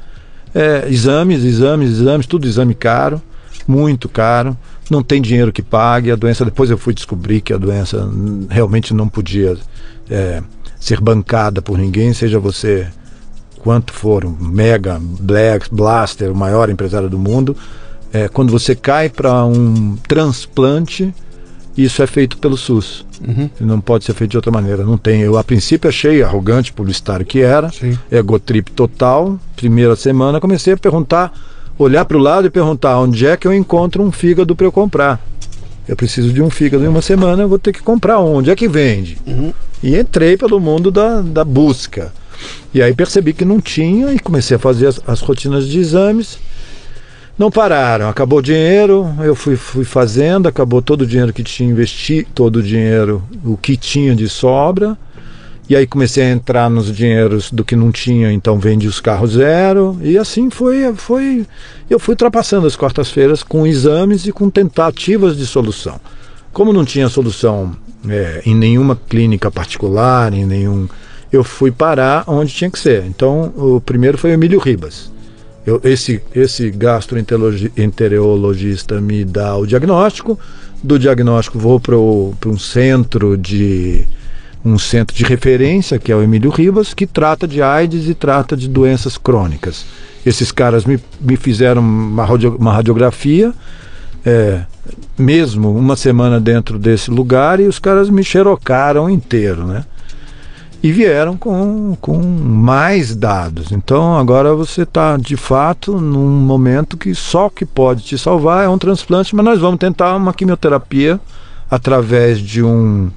[0.54, 3.20] é, exames, exames, exames, tudo exame caro,
[3.66, 4.56] muito caro.
[4.90, 6.10] Não tem dinheiro que pague.
[6.10, 8.08] A doença, depois eu fui descobrir que a doença
[8.48, 9.56] realmente não podia
[10.08, 10.42] é,
[10.78, 12.88] ser bancada por ninguém, seja você
[13.58, 17.54] quanto for um mega black blaster, o maior empresário do mundo,
[18.12, 21.14] é, quando você cai para um transplante,
[21.76, 23.06] isso é feito pelo SUS.
[23.60, 24.82] E Não pode ser feito de outra maneira.
[24.82, 25.20] Não tem.
[25.20, 27.98] Eu a princípio achei arrogante publicitário que era, Sim.
[28.10, 29.38] egotrip total.
[29.54, 31.32] Primeira semana comecei a perguntar,
[31.84, 34.72] olhar para o lado e perguntar onde é que eu encontro um fígado para eu
[34.72, 35.20] comprar.
[35.88, 38.56] Eu preciso de um fígado em uma semana, eu vou ter que comprar onde é
[38.56, 39.18] que vende.
[39.82, 42.12] E entrei pelo mundo da, da busca.
[42.72, 46.38] E aí percebi que não tinha e comecei a fazer as, as rotinas de exames.
[47.36, 51.70] Não pararam, acabou o dinheiro, eu fui, fui fazendo, acabou todo o dinheiro que tinha
[51.70, 54.98] investi, todo o dinheiro, o que tinha de sobra.
[55.70, 59.34] E aí comecei a entrar nos dinheiros do que não tinha, então vendi os carros
[59.34, 59.96] zero.
[60.02, 61.46] E assim foi, foi.
[61.88, 66.00] Eu fui ultrapassando as quartas-feiras com exames e com tentativas de solução.
[66.52, 67.70] Como não tinha solução
[68.08, 70.88] é, em nenhuma clínica particular, em nenhum.
[71.30, 73.04] Eu fui parar onde tinha que ser.
[73.04, 75.08] Então, o primeiro foi o Emílio Ribas.
[75.64, 80.36] Eu, esse, esse gastroenterologista me dá o diagnóstico.
[80.82, 84.04] Do diagnóstico vou para um centro de
[84.64, 88.56] um centro de referência, que é o Emílio Ribas, que trata de AIDS e trata
[88.56, 89.84] de doenças crônicas.
[90.24, 93.54] Esses caras me, me fizeram uma, radio- uma radiografia,
[94.24, 94.62] é,
[95.18, 99.84] mesmo uma semana dentro desse lugar, e os caras me xerocaram inteiro, né?
[100.82, 103.70] E vieram com, com mais dados.
[103.70, 108.64] Então agora você está de fato num momento que só o que pode te salvar
[108.64, 111.20] é um transplante, mas nós vamos tentar uma quimioterapia
[111.70, 113.10] através de um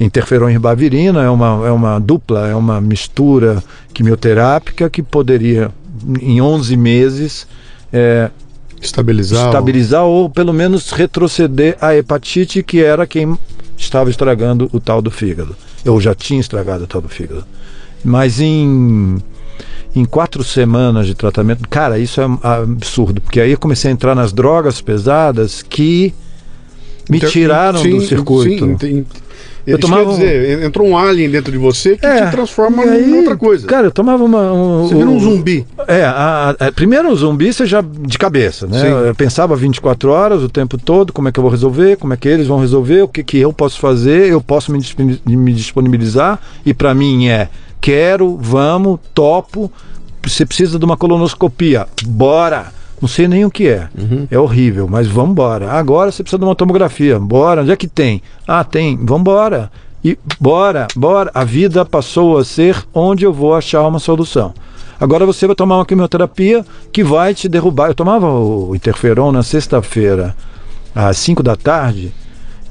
[0.00, 5.70] interferon ribavirina, é uma, é uma dupla, é uma mistura quimioterápica que poderia,
[6.20, 7.46] em 11 meses,
[7.92, 8.30] é,
[8.80, 9.46] Estabilizar.
[9.48, 13.36] estabilizar ou pelo menos retroceder a hepatite, que era quem
[13.76, 15.54] estava estragando o tal do fígado.
[15.84, 17.44] Eu já tinha estragado o tal do fígado.
[18.02, 19.18] Mas em,
[19.94, 24.14] em quatro semanas de tratamento, cara, isso é absurdo, porque aí eu comecei a entrar
[24.14, 26.14] nas drogas pesadas que
[27.10, 28.76] me Inter- tiraram sim, do circuito.
[28.80, 29.04] Sim,
[29.66, 32.82] Eu Isso tomava quer dizer, entrou um alien dentro de você que É, te transforma
[32.82, 33.66] aí, em outra coisa.
[33.66, 34.52] Cara, eu tomava uma.
[34.52, 35.66] Um, você vira um zumbi.
[35.86, 38.80] É, a, a- primeiro um zumbi você já de cabeça, né?
[38.80, 38.86] Sim.
[38.86, 42.16] Eu pensava 24 horas o tempo todo, como é que eu vou resolver, como é
[42.16, 44.80] que eles vão resolver, o que, que eu posso fazer, eu posso me,
[45.26, 47.48] me disponibilizar, e para mim é
[47.80, 49.70] quero, vamos, topo,
[50.22, 52.72] você precisa de uma colonoscopia, bora!
[53.00, 53.88] Não sei nem o que é.
[54.30, 55.70] É horrível, mas vamos embora.
[55.72, 57.18] Agora você precisa de uma tomografia.
[57.18, 57.62] Bora.
[57.62, 58.22] Onde é que tem?
[58.46, 58.96] Ah, tem.
[58.96, 59.70] Vamos embora.
[60.04, 61.30] E bora, bora.
[61.34, 64.52] A vida passou a ser onde eu vou achar uma solução.
[65.00, 67.88] Agora você vai tomar uma quimioterapia que vai te derrubar.
[67.88, 70.36] Eu tomava o interferon na sexta-feira,
[70.94, 72.12] às 5 da tarde,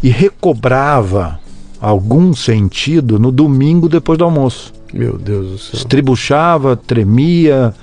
[0.01, 1.39] e recobrava
[1.81, 4.73] algum sentido no domingo depois do almoço.
[4.93, 5.71] Meu Deus do céu.
[5.73, 7.73] Estribuchava, tremia.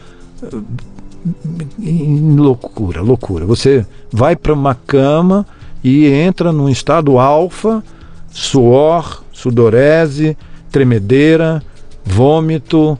[1.79, 3.45] Em loucura, loucura.
[3.45, 5.47] Você vai para uma cama
[5.83, 7.83] e entra num estado alfa,
[8.31, 10.37] suor, sudorese,
[10.70, 11.62] tremedeira,
[12.05, 12.99] vômito.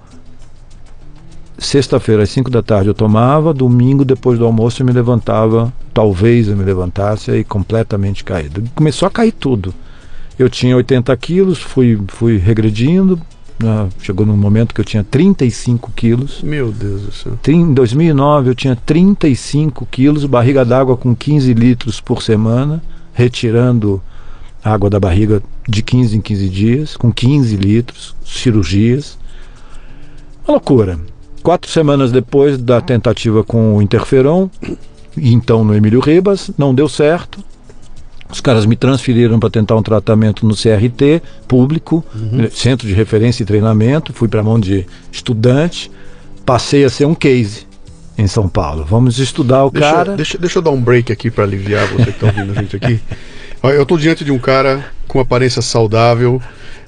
[1.59, 5.73] Sexta-feira, às 5 da tarde, eu tomava, domingo, depois do almoço, eu me levantava.
[5.95, 8.63] Talvez eu me levantasse aí completamente caído.
[8.75, 9.75] Começou a cair tudo.
[10.39, 13.19] Eu tinha 80 quilos, fui, fui regredindo.
[13.59, 16.43] Né, chegou num momento que eu tinha 35 quilos.
[16.43, 17.39] Meu Deus do céu.
[17.49, 22.83] Em 2009 eu tinha 35 quilos, barriga d'água com 15 litros por semana,
[23.13, 24.01] retirando
[24.63, 29.19] água da barriga de 15 em 15 dias, com 15 litros, cirurgias.
[30.47, 30.99] Uma loucura.
[31.43, 34.49] Quatro semanas depois da tentativa com o interferon,
[35.17, 37.39] então no Emílio Ribas, não deu certo.
[38.31, 42.49] Os caras me transferiram para tentar um tratamento no CRT público, Uhum.
[42.51, 44.13] Centro de Referência e Treinamento.
[44.13, 45.91] Fui para a mão de estudante,
[46.45, 47.67] passei a ser um case
[48.19, 48.85] em São Paulo.
[48.89, 50.17] Vamos estudar o Deixa, cara.
[50.17, 52.77] deixa, deixa eu dar um break aqui para aliviar você que está ouvindo a gente
[52.77, 53.01] aqui.
[53.63, 56.41] Eu estou diante de um cara com aparência saudável,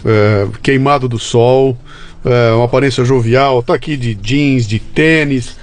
[0.05, 1.76] é, queimado do sol,
[2.24, 5.57] é, uma aparência jovial, tá aqui de jeans, de tênis,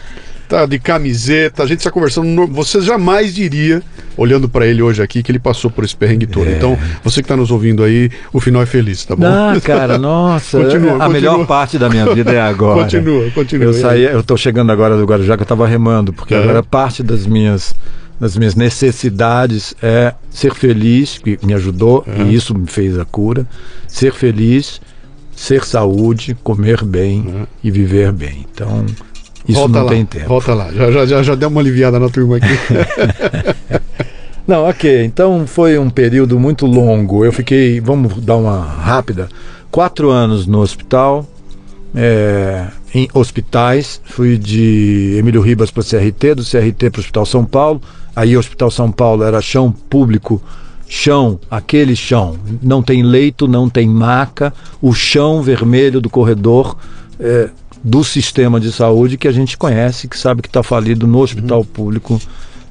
[0.48, 1.64] tá de camiseta.
[1.64, 2.28] A gente está conversando.
[2.28, 3.82] no- Você jamais diria,
[4.18, 6.50] olhando para ele hoje aqui, que ele passou por esse perrengue todo.
[6.50, 9.26] Então, você que está nos ouvindo aí, o final é feliz, tá bom?
[9.26, 11.10] Ah, cara, nossa, Continua, a continua.
[11.10, 12.84] melhor parte da minha vida é agora.
[12.84, 13.66] Continua, continua.
[13.66, 13.82] Eu aí?
[13.82, 16.44] saí, eu tô chegando agora do Guarujá que eu tava remando, porque Aham.
[16.44, 17.74] agora parte das minhas
[18.18, 23.46] das minhas necessidades é ser feliz, que me ajudou e isso me fez a cura.
[23.88, 24.80] Ser feliz,
[25.36, 28.46] ser saúde, comer bem e viver bem.
[28.50, 28.86] Então,
[29.48, 30.28] isso volta não lá, tem tempo.
[30.28, 32.48] Volta lá, já, já, já, já deu uma aliviada na turma aqui.
[34.48, 35.04] Não, ok.
[35.04, 37.26] Então foi um período muito longo.
[37.26, 39.28] Eu fiquei, vamos dar uma rápida,
[39.72, 41.26] quatro anos no hospital,
[41.96, 44.00] é, em hospitais.
[44.06, 47.82] Fui de Emílio Ribas para o CRT, do CRT para o Hospital São Paulo.
[48.16, 50.42] Aí o Hospital São Paulo era chão público,
[50.88, 52.38] chão, aquele chão.
[52.62, 54.54] Não tem leito, não tem maca.
[54.80, 56.78] O chão vermelho do corredor.
[57.20, 57.50] é,
[57.88, 61.64] do sistema de saúde que a gente conhece, que sabe que está falido no hospital
[61.64, 62.20] público,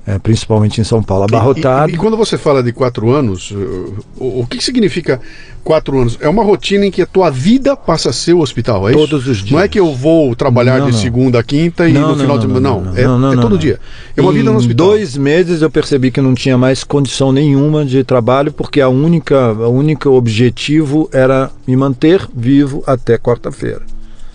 [0.04, 1.88] é, principalmente em São Paulo, abarrotado.
[1.88, 5.20] E, e- e quando você fala de quatro anos, uh, o, o que significa
[5.62, 6.18] quatro anos?
[6.20, 9.00] É uma rotina em que a tua vida passa a ser o hospital, é isso?
[9.08, 9.70] Todos os Não é dias.
[9.70, 10.98] que eu vou trabalhar Não, de não.
[10.98, 12.60] segunda a quinta e no final de semana.
[12.68, 13.78] Não, é, é todo dia.
[14.16, 14.88] É uma em vida no hospital.
[14.88, 19.38] dois meses eu percebi que não tinha mais condição nenhuma de trabalho, porque a única,
[19.52, 23.80] a única objetivo era me manter vivo até quarta-feira.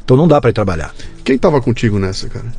[0.10, 0.92] Então não dá para ir trabalhar.
[1.24, 2.52] Quem estava contigo nessa, cara?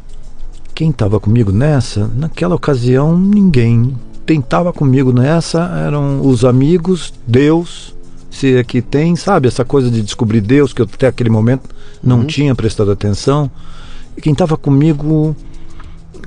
[0.73, 2.09] Quem estava comigo nessa?
[2.15, 3.99] Naquela ocasião, ninguém.
[4.25, 7.93] Quem estava comigo nessa eram os amigos, Deus.
[8.31, 11.69] Se aqui tem, sabe, essa coisa de descobrir Deus, que eu até aquele momento
[12.01, 13.51] não tinha prestado atenção.
[14.17, 15.35] E quem estava comigo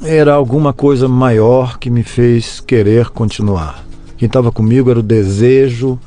[0.01, 3.86] era alguma coisa maior que me fez querer continuar.
[4.17, 5.97] Quem estava comigo era o desejo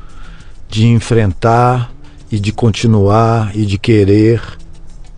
[0.69, 1.91] de enfrentar
[2.31, 4.43] e de continuar e de querer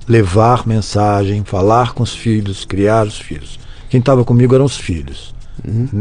[0.09, 3.59] levar mensagem, falar com os filhos, criar os filhos.
[3.91, 5.35] Quem estava comigo eram os filhos.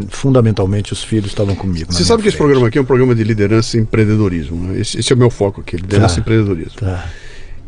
[0.08, 1.92] Fundamentalmente os filhos estavam comigo.
[1.92, 4.56] Você sabe que esse programa aqui é um programa de liderança e empreendedorismo.
[4.68, 4.80] né?
[4.80, 6.20] Esse, esse é o meu foco aqui, liderança Tá.
[6.20, 6.80] e empreendedorismo.
[6.80, 7.10] Tá.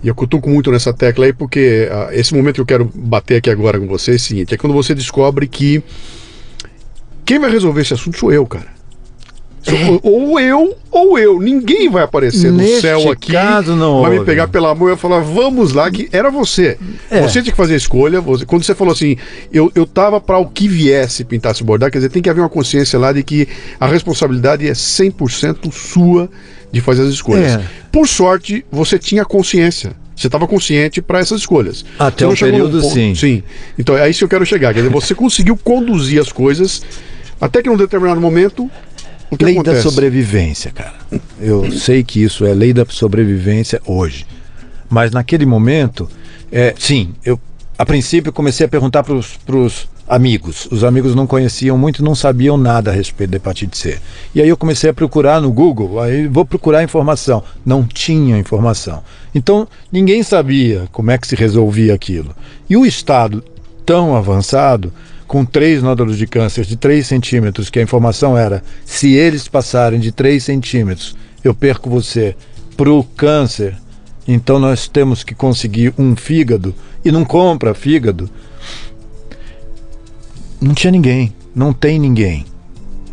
[0.02, 3.36] E eu cutuco muito nessa tecla aí porque ah, esse momento que eu quero bater
[3.36, 5.82] aqui agora com você é o seguinte: é quando você descobre que
[7.24, 8.79] quem vai resolver esse assunto sou eu, cara.
[9.62, 11.38] Sou- Ou eu, ou eu.
[11.40, 13.32] Ninguém vai aparecer no Neste céu aqui.
[13.32, 16.78] caso, não vai me pegar pela mão e falar, vamos lá, que era você.
[17.10, 17.20] É.
[17.20, 18.20] Você tinha que fazer a escolha.
[18.22, 19.16] Você, quando você falou assim,
[19.52, 22.40] eu, eu tava para o que viesse pintar se bordar, quer dizer, tem que haver
[22.40, 23.46] uma consciência lá de que
[23.78, 26.30] a responsabilidade é 100% sua
[26.72, 27.52] de fazer as escolhas.
[27.56, 27.64] É.
[27.92, 29.92] Por sorte, você tinha consciência.
[30.16, 31.84] Você estava consciente para essas escolhas.
[31.98, 33.14] Até um num período, ponto- sim.
[33.14, 33.42] Sim.
[33.78, 34.72] Então é isso que eu quero chegar.
[34.74, 36.82] Quer dizer, você conseguiu conduzir as coisas
[37.40, 38.70] até que num determinado momento.
[39.40, 39.84] Lei acontece?
[39.84, 40.94] da sobrevivência, cara.
[41.40, 44.26] Eu sei que isso é lei da sobrevivência hoje.
[44.88, 46.08] Mas naquele momento,
[46.50, 47.38] é, sim, eu
[47.80, 50.68] a princípio comecei a perguntar para os amigos.
[50.70, 53.98] Os amigos não conheciam muito, não sabiam nada a respeito da hepatite C.
[54.34, 57.42] E aí eu comecei a procurar no Google, aí vou procurar informação.
[57.64, 59.02] Não tinha informação.
[59.34, 62.36] Então ninguém sabia como é que se resolvia aquilo.
[62.68, 63.42] E o estado
[63.86, 64.92] tão avançado,
[65.30, 70.00] com três nódulos de câncer de 3 centímetros, que a informação era: se eles passarem
[70.00, 72.34] de 3 centímetros, eu perco você
[72.76, 73.76] para o câncer.
[74.26, 76.74] Então nós temos que conseguir um fígado
[77.04, 78.28] e não compra fígado.
[80.60, 82.44] Não tinha ninguém, não tem ninguém.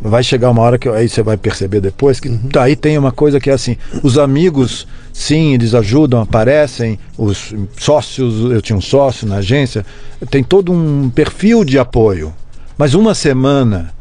[0.01, 2.29] Vai chegar uma hora que aí você vai perceber depois que
[2.59, 8.51] aí tem uma coisa que é assim: os amigos, sim, eles ajudam, aparecem, os sócios,
[8.51, 9.85] eu tinha um sócio na agência,
[10.29, 12.33] tem todo um perfil de apoio.
[12.77, 13.91] Mas uma semana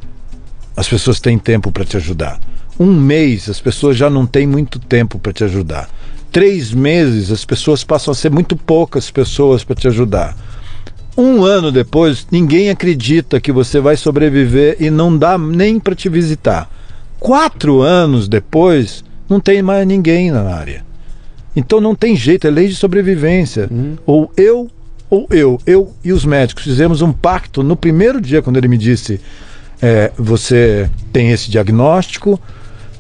[0.77, 2.39] as pessoas têm tempo para te ajudar.
[2.79, 5.89] Um mês as pessoas já não têm muito tempo para te ajudar.
[6.31, 10.37] três meses as pessoas passam a ser muito poucas pessoas para te ajudar.
[11.17, 16.09] Um ano depois, ninguém acredita que você vai sobreviver e não dá nem para te
[16.09, 16.71] visitar.
[17.19, 20.85] Quatro anos depois, não tem mais ninguém na área.
[21.55, 23.67] Então não tem jeito, é lei de sobrevivência.
[23.71, 23.97] Uhum.
[24.05, 24.71] Ou eu,
[25.09, 25.59] ou eu.
[25.67, 29.19] Eu e os médicos fizemos um pacto no primeiro dia, quando ele me disse:
[29.81, 32.41] é, você tem esse diagnóstico.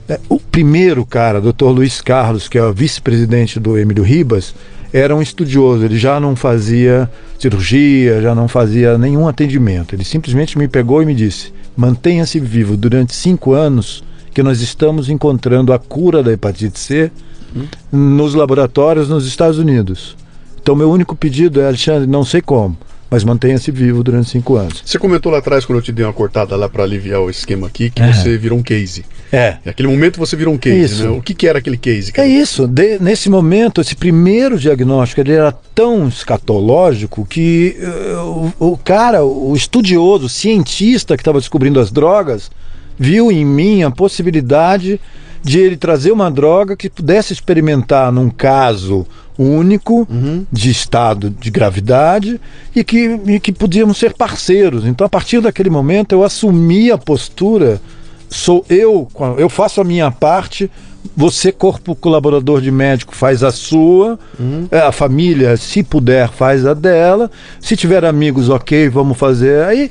[0.08, 4.54] É, o primeiro cara, doutor Luiz Carlos, que é o vice-presidente do Emílio Ribas,
[4.92, 9.94] era um estudioso, ele já não fazia cirurgia, já não fazia nenhum atendimento.
[9.94, 15.08] Ele simplesmente me pegou e me disse: mantenha-se vivo durante cinco anos, que nós estamos
[15.08, 17.10] encontrando a cura da hepatite C
[17.54, 17.66] hum.
[17.92, 20.16] nos laboratórios nos Estados Unidos.
[20.60, 22.76] Então, meu único pedido é, Alexandre, não sei como,
[23.08, 24.82] mas mantenha-se vivo durante cinco anos.
[24.84, 27.68] Você comentou lá atrás, quando eu te dei uma cortada lá para aliviar o esquema
[27.68, 28.12] aqui, que é.
[28.12, 29.04] você virou um case.
[29.32, 29.56] É.
[29.64, 31.04] Naquele momento você virou um case, isso.
[31.04, 31.10] né?
[31.10, 32.12] O que, que era aquele case?
[32.12, 32.28] Cara?
[32.28, 32.66] É isso.
[32.66, 39.24] De, nesse momento, esse primeiro diagnóstico ele era tão escatológico que uh, o, o, cara,
[39.24, 42.50] o estudioso, o cientista que estava descobrindo as drogas,
[42.98, 45.00] viu em mim a possibilidade
[45.42, 49.06] de ele trazer uma droga que pudesse experimentar num caso
[49.38, 50.46] único uhum.
[50.50, 52.40] de estado de gravidade
[52.74, 54.86] e que, e que podíamos ser parceiros.
[54.86, 57.80] Então, a partir daquele momento, eu assumi a postura
[58.28, 59.08] sou eu,
[59.38, 60.70] eu faço a minha parte,
[61.16, 64.66] você, corpo colaborador de médico, faz a sua, uhum.
[64.70, 67.30] É, a família, se puder, faz a dela.
[67.60, 69.64] Se tiver amigos, ok, vamos fazer.
[69.64, 69.90] Aí,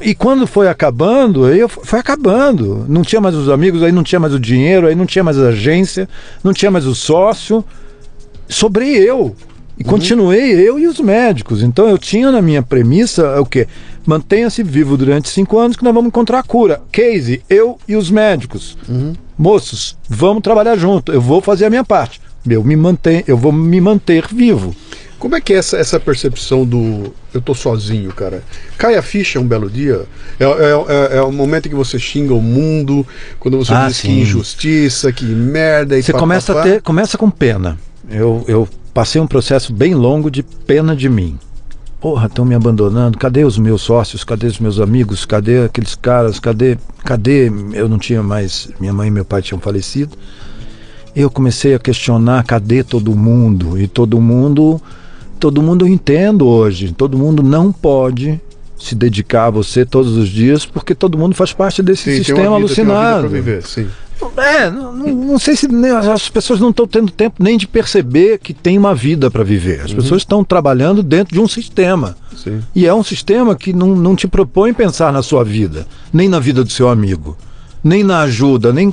[0.00, 2.84] e quando foi acabando, aí foi acabando.
[2.88, 5.38] Não tinha mais os amigos, aí não tinha mais o dinheiro, aí não tinha mais
[5.38, 6.08] a agência,
[6.42, 7.64] não tinha mais o sócio.
[8.48, 9.34] Sobrei eu.
[9.78, 9.90] E uhum.
[9.90, 11.62] continuei eu e os médicos.
[11.62, 13.66] Então eu tinha na minha premissa o quê?
[14.06, 16.80] Mantenha-se vivo durante cinco anos que nós vamos encontrar a cura.
[16.92, 18.78] Casey, eu e os médicos.
[18.88, 19.14] Uhum.
[19.36, 21.12] Moços, vamos trabalhar junto.
[21.12, 22.20] Eu vou fazer a minha parte.
[22.48, 24.74] Eu, me mantém, eu vou me manter vivo.
[25.18, 28.44] Como é que é essa, essa percepção do eu tô sozinho, cara?
[28.76, 30.04] Cai a ficha um belo dia?
[30.38, 33.06] É, é, é, é o momento em que você xinga o mundo,
[33.40, 34.08] quando você ah, diz sim.
[34.08, 37.78] que injustiça, que merda e Você começa a ter, começa com pena.
[38.08, 41.38] Eu, eu passei um processo bem longo de pena de mim.
[42.00, 43.16] Porra, estão me abandonando.
[43.16, 44.22] Cadê os meus sócios?
[44.22, 45.24] Cadê os meus amigos?
[45.24, 46.38] Cadê aqueles caras?
[46.38, 46.76] Cadê?
[47.04, 47.50] Cadê?
[47.72, 48.68] Eu não tinha mais.
[48.78, 50.16] Minha mãe e meu pai tinham falecido.
[51.14, 53.80] Eu comecei a questionar cadê todo mundo?
[53.80, 54.80] E todo mundo,
[55.40, 56.92] todo mundo eu entendo hoje.
[56.92, 58.38] Todo mundo não pode
[58.78, 62.40] se dedicar a você todos os dias porque todo mundo faz parte desse sim, sistema
[62.40, 63.30] vida, alucinado.
[63.62, 63.88] Sim.
[64.36, 65.68] É, não, não, sei se
[66.12, 69.82] as pessoas não estão tendo tempo nem de perceber que tem uma vida para viver.
[69.82, 69.96] As uhum.
[69.96, 72.16] pessoas estão trabalhando dentro de um sistema.
[72.36, 72.62] Sim.
[72.74, 76.38] E é um sistema que não, não te propõe pensar na sua vida, nem na
[76.38, 77.36] vida do seu amigo,
[77.84, 78.92] nem na ajuda, nem.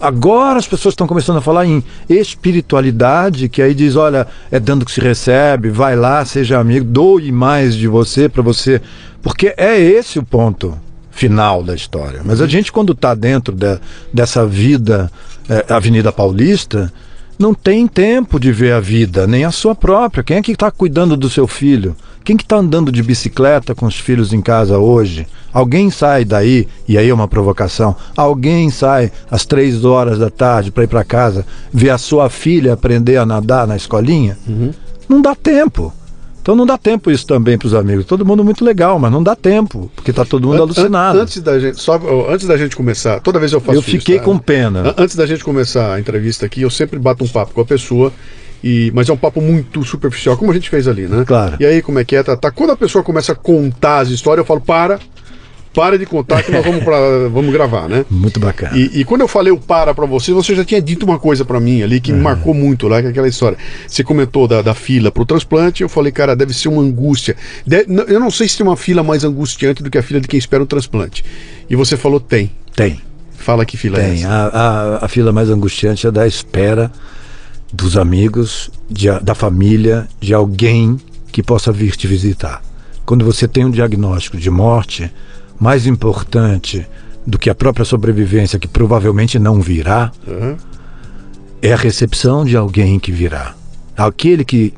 [0.00, 4.84] Agora as pessoas estão começando a falar em espiritualidade, que aí diz: olha, é dando
[4.84, 8.80] que se recebe, vai lá, seja amigo, doe mais de você para você.
[9.22, 10.78] Porque é esse o ponto
[11.16, 12.20] final da história.
[12.22, 13.80] Mas a gente, quando está dentro de,
[14.12, 15.10] dessa vida
[15.48, 16.92] é, Avenida Paulista,
[17.38, 20.22] não tem tempo de ver a vida, nem a sua própria.
[20.22, 21.96] Quem é que está cuidando do seu filho?
[22.22, 25.26] Quem que está andando de bicicleta com os filhos em casa hoje?
[25.52, 30.70] Alguém sai daí, e aí é uma provocação, alguém sai às três horas da tarde
[30.70, 34.36] para ir para casa ver a sua filha aprender a nadar na escolinha?
[34.46, 34.70] Uhum.
[35.08, 35.94] Não dá tempo.
[36.46, 38.04] Então não dá tempo isso também para os amigos.
[38.04, 41.18] Todo mundo muito legal, mas não dá tempo, porque está todo mundo alucinado.
[41.18, 44.24] Antes da gente, só antes da gente começar, toda vez eu faço Eu fiquei isso,
[44.24, 44.30] tá?
[44.30, 44.94] com pena.
[44.96, 48.12] Antes da gente começar a entrevista aqui, eu sempre bato um papo com a pessoa
[48.62, 51.24] e, mas é um papo muito superficial, como a gente fez ali, né?
[51.26, 51.56] Claro.
[51.58, 52.22] E aí, como é que é?
[52.22, 55.00] Tá, tá, quando a pessoa começa a contar as histórias, eu falo, para,
[55.76, 56.96] para de contar que nós vamos, pra,
[57.28, 58.06] vamos gravar, né?
[58.10, 58.74] Muito bacana.
[58.74, 61.44] E, e, quando eu falei o para para você, você já tinha dito uma coisa
[61.44, 63.58] para mim ali que me marcou muito lá, que é aquela história.
[63.86, 67.36] Você comentou da, da fila para o transplante, eu falei, cara, deve ser uma angústia.
[67.66, 70.26] De, eu não sei se tem uma fila mais angustiante do que a fila de
[70.26, 71.22] quem espera o transplante.
[71.68, 72.50] E você falou, tem.
[72.74, 72.98] Tem.
[73.36, 74.06] Fala que fila tem.
[74.06, 74.28] é essa.
[74.28, 76.90] A, a, a fila mais angustiante é da espera
[77.70, 80.96] dos amigos, de, da família, de alguém
[81.30, 82.62] que possa vir te visitar.
[83.04, 85.12] Quando você tem um diagnóstico de morte,
[85.58, 86.86] mais importante
[87.26, 90.56] do que a própria sobrevivência, que provavelmente não virá, uhum.
[91.60, 93.54] é a recepção de alguém que virá.
[93.96, 94.72] Aquele que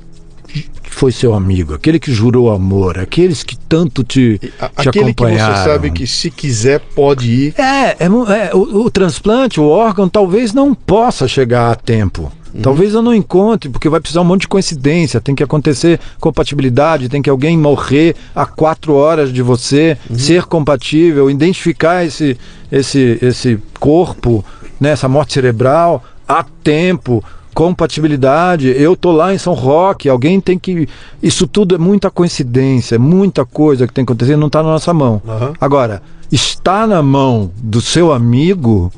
[0.99, 5.55] foi seu amigo, aquele que jurou amor, aqueles que tanto te, a, te aquele acompanharam.
[5.55, 7.55] que você sabe que se quiser pode ir.
[7.57, 12.33] É, é, é o, o, transplante, o órgão talvez não possa chegar a tempo.
[12.55, 12.63] Uhum.
[12.63, 17.09] Talvez eu não encontre, porque vai precisar um monte de coincidência, tem que acontecer compatibilidade,
[17.09, 20.19] tem que alguém morrer a quatro horas de você, uhum.
[20.19, 22.39] ser compatível, identificar esse,
[22.71, 24.45] esse, esse corpo,
[24.81, 27.25] né, essa morte cerebral a tempo,
[27.55, 28.69] compatibilidade.
[28.69, 30.87] Eu tô lá em São Roque, alguém tem que.
[31.23, 34.69] Isso tudo é muita coincidência, é muita coisa que tem que acontecer, não está na
[34.69, 35.23] nossa mão.
[35.27, 35.55] Aham.
[35.59, 38.93] Agora, está na mão do seu amigo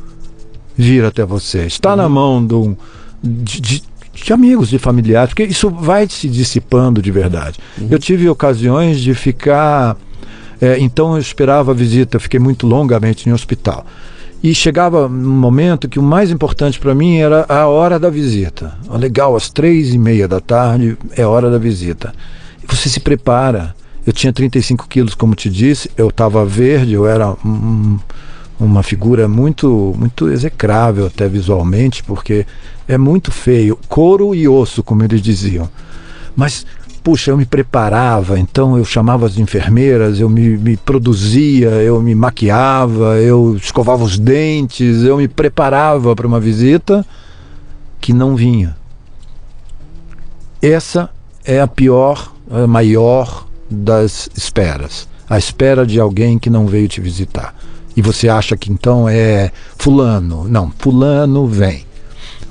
[0.76, 1.66] vir até você.
[1.66, 2.76] Está na mão do,
[3.22, 7.58] de, de- de amigos, de familiares, porque isso vai se dissipando de verdade.
[7.90, 9.96] Eu tive ocasiões de ficar.
[10.60, 13.86] é, então eu esperava a visita, fiquei muito longamente em hospital.
[14.42, 18.72] E chegava um momento que o mais importante para mim era a hora da visita.
[18.90, 22.12] Legal, às três e meia da tarde é a hora da visita.
[22.68, 23.74] Você se prepara.
[24.06, 27.98] Eu tinha 35 quilos, como te disse, eu estava verde, eu era um-
[28.58, 32.46] uma figura muito, muito execrável até visualmente, porque
[32.90, 33.78] é muito feio.
[33.88, 35.68] Couro e osso, como eles diziam.
[36.34, 36.66] Mas,
[37.04, 42.16] puxa, eu me preparava, então eu chamava as enfermeiras, eu me, me produzia, eu me
[42.16, 47.06] maquiava, eu escovava os dentes, eu me preparava para uma visita
[48.00, 48.76] que não vinha.
[50.60, 51.10] Essa
[51.44, 55.08] é a pior, a maior das esperas.
[55.28, 57.54] A espera de alguém que não veio te visitar.
[57.96, 60.48] E você acha que então é fulano.
[60.48, 61.88] Não, fulano vem.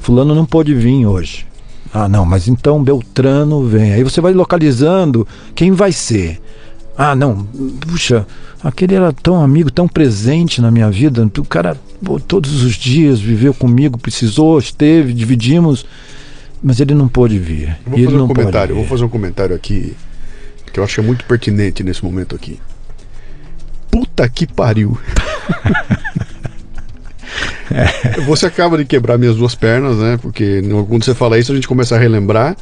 [0.10, 1.45] Fulano não pôde vir hoje.
[1.93, 3.93] Ah, não, mas então Beltrano vem.
[3.93, 6.41] Aí você vai localizando quem vai ser.
[6.97, 7.43] Ah, não,
[7.80, 8.26] puxa,
[8.64, 11.30] aquele era tão amigo, tão presente na minha vida.
[11.38, 11.78] O cara
[12.28, 15.86] todos os dias viveu comigo, precisou, esteve, dividimos,
[16.64, 17.78] mas ele não pôde vir.
[17.86, 18.76] Eu vou E ele fazer um comentário.
[18.76, 19.95] Vou fazer um comentário aqui
[20.74, 22.60] que eu acho que é muito pertinente nesse momento aqui.
[23.91, 24.97] Puta que pariu.
[28.26, 30.17] Você acaba de quebrar minhas duas pernas, né?
[30.22, 32.55] Porque quando você fala isso, a gente começa a relembrar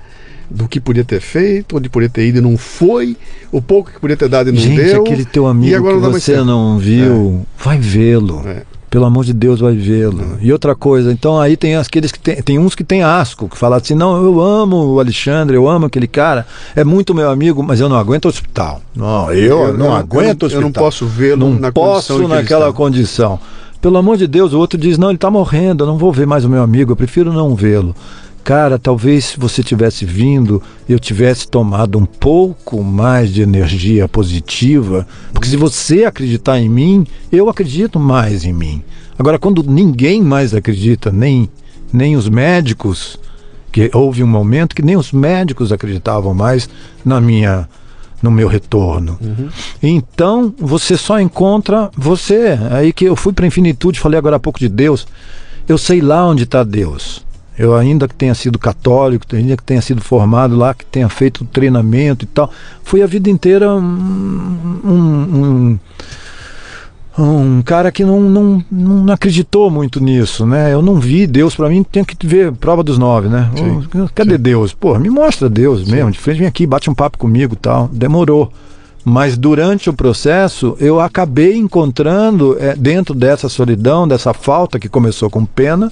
[0.50, 3.18] do que podia ter feito, onde podia ter ido e não foi,
[3.52, 5.02] o pouco que podia ter dado e não Gente, deu.
[5.02, 8.44] aquele teu e amigo agora que não você não viu, vai vê-lo.
[8.46, 8.64] É.
[8.90, 10.38] Pelo amor de Deus, vai vê-lo.
[10.40, 13.58] E outra coisa, então aí tem aqueles que tem, tem uns que tem asco, que
[13.58, 17.62] falam assim, não, eu amo o Alexandre, eu amo aquele cara, é muito meu amigo,
[17.62, 18.82] mas eu não aguento o hospital.
[18.96, 20.62] Não, eu, não aguento o eu hospital.
[20.62, 23.38] não posso vê-lo Não na condição posso ele naquela condição.
[23.82, 26.26] Pelo amor de Deus, o outro diz, não, ele está morrendo, eu não vou ver
[26.26, 27.96] mais o meu amigo, eu prefiro não vê-lo.
[28.44, 35.06] Cara, talvez se você tivesse vindo, eu tivesse tomado um pouco mais de energia positiva,
[35.34, 38.82] porque se você acreditar em mim, eu acredito mais em mim.
[39.20, 41.50] Agora, quando ninguém mais acredita, nem,
[41.92, 43.20] nem os médicos,
[43.72, 46.70] que houve um momento que nem os médicos acreditavam mais
[47.06, 47.68] na minha
[48.22, 49.18] no meu retorno.
[49.82, 52.58] Então, você só encontra você.
[52.72, 55.08] Aí que eu fui para a infinitude, falei agora há pouco de Deus.
[55.68, 57.26] Eu sei lá onde está Deus.
[57.58, 61.44] Eu ainda que tenha sido católico, ainda que tenha sido formado lá, que tenha feito
[61.46, 62.52] treinamento e tal,
[62.84, 65.80] fui a vida inteira um, um, um,
[67.18, 70.74] um cara que não, não, não acreditou muito nisso, né?
[70.74, 73.50] Eu não vi Deus, para mim tem que ver prova dos nove, né?
[73.56, 74.74] Sim, Cadê Deus?
[74.74, 77.88] Pô, me mostra Deus mesmo, de frente, vem aqui, bate um papo comigo e tal.
[77.92, 78.52] Demorou.
[79.04, 85.30] Mas durante o processo eu acabei encontrando, eh, dentro dessa solidão, dessa falta que começou
[85.30, 85.92] com pena,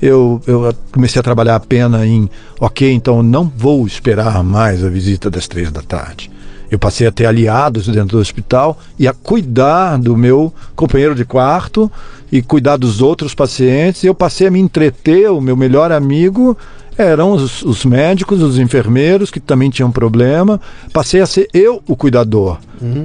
[0.00, 2.28] eu, eu comecei a trabalhar a pena em,
[2.58, 6.30] ok, então não vou esperar mais a visita das três da tarde.
[6.70, 11.24] Eu passei a ter aliados dentro do hospital e a cuidar do meu companheiro de
[11.24, 11.90] quarto
[12.30, 14.04] e cuidar dos outros pacientes.
[14.04, 16.56] Eu passei a me entreter, o meu melhor amigo
[17.00, 20.60] eram os, os médicos, os enfermeiros que também tinham problema.
[20.92, 22.58] Passei a ser eu o cuidador.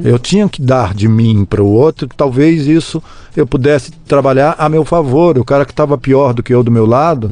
[0.06, 3.04] Eu tinha que dar de mim para o outro, talvez isso
[3.36, 5.38] eu pudesse trabalhar a meu favor.
[5.38, 7.30] O cara que estava pior do que eu do meu lado,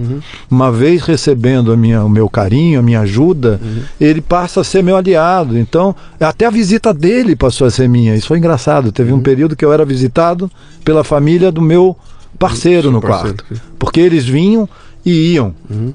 [0.51, 3.61] uma vez recebendo a minha, o meu carinho, a minha ajuda,
[3.99, 5.57] ele passa a ser meu aliado.
[5.57, 8.14] Então, até a visita dele passou a ser minha.
[8.14, 8.91] Isso foi engraçado.
[8.91, 10.51] Teve um período que eu era visitado
[10.84, 11.95] pela família do meu
[12.38, 13.61] parceiro no parceiro, quarto.
[13.80, 14.68] Porque eles vinham
[15.05, 15.53] e iam.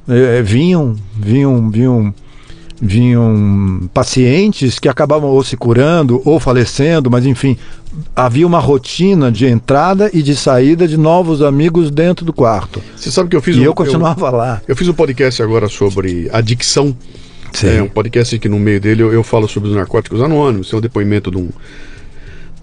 [0.08, 2.14] Eh, vinham, vinham, vinham,
[2.80, 7.56] vinham pacientes que acabavam ou se curando ou falecendo, mas enfim,
[8.14, 12.82] havia uma rotina de entrada e de saída de novos amigos dentro do quarto.
[12.96, 14.62] Você sabe que eu fiz E um, eu continuava lá.
[14.68, 16.96] Eu, fiz um podcast agora sobre adicção.
[17.64, 20.72] É um podcast que no meio dele eu, eu falo sobre os narcóticos anônimos.
[20.72, 21.48] É um depoimento de um,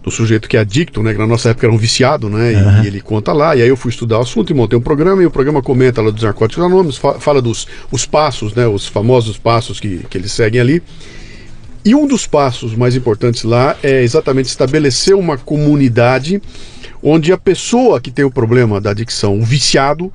[0.06, 1.14] do sujeito que é adicto, né?
[1.14, 2.54] Que na nossa época era um viciado, né?
[2.54, 3.56] E, e ele conta lá.
[3.56, 5.24] E aí eu fui estudar o assunto e montei um programa.
[5.24, 8.68] E o programa comenta lá dos narcóticos anônimos, fa- fala dos os passos, né?
[8.68, 10.84] Os famosos passos que, que eles seguem ali.
[11.84, 16.40] E um dos passos mais importantes lá é exatamente estabelecer uma comunidade
[17.02, 20.12] onde a pessoa que tem o problema da adicção, o viciado,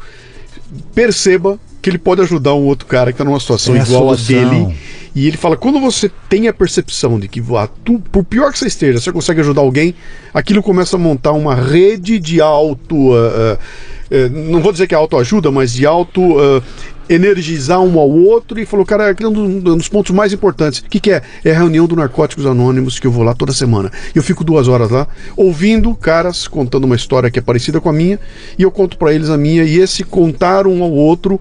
[0.94, 4.10] perceba que ele pode ajudar um outro cara que está numa situação É a igual
[4.10, 4.50] a solução.
[4.50, 4.76] dele.
[5.14, 8.58] E ele fala: quando você tem a percepção de que, ah, tu, por pior que
[8.58, 9.94] você esteja, você consegue ajudar alguém,
[10.32, 13.12] aquilo começa a montar uma rede de auto.
[13.14, 13.58] ah,
[14.10, 16.38] eh, não vou dizer que é autoajuda, mas de auto.
[16.38, 16.62] ah,
[17.11, 20.78] energizar um ao outro e falou, cara, aquele é um dos pontos mais importantes.
[20.78, 21.22] O que, que é?
[21.44, 23.90] É a reunião do Narcóticos Anônimos que eu vou lá toda semana.
[24.14, 27.92] Eu fico duas horas lá, ouvindo caras contando uma história que é parecida com a
[27.92, 28.20] minha,
[28.56, 31.40] e eu conto para eles a minha, e esse contar um ao outro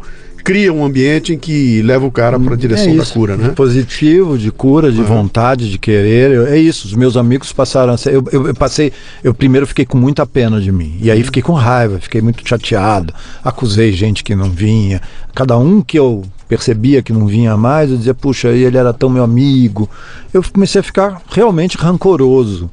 [0.49, 3.49] cria um ambiente em que leva o cara para a direção é da cura, né?
[3.49, 5.05] Positivo, de cura, de uhum.
[5.05, 6.47] vontade, de querer.
[6.47, 6.87] É isso.
[6.87, 8.15] Os meus amigos passaram a ser.
[8.15, 8.91] Eu, eu, eu, passei.
[9.23, 10.97] Eu primeiro fiquei com muita pena de mim.
[10.99, 13.13] E aí fiquei com raiva, fiquei muito chateado.
[13.43, 14.99] Acusei gente que não vinha.
[15.35, 19.07] Cada um que eu percebia que não vinha mais, eu dizia, puxa, ele era tão
[19.07, 19.87] meu amigo.
[20.33, 22.71] Eu comecei a ficar realmente rancoroso.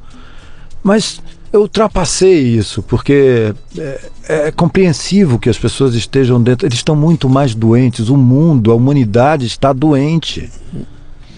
[0.83, 1.21] Mas
[1.57, 6.67] eu ultrapassei isso, porque é, é, compreensivo que as pessoas estejam dentro.
[6.67, 8.09] Eles estão muito mais doentes.
[8.09, 10.51] O mundo, a humanidade está doente.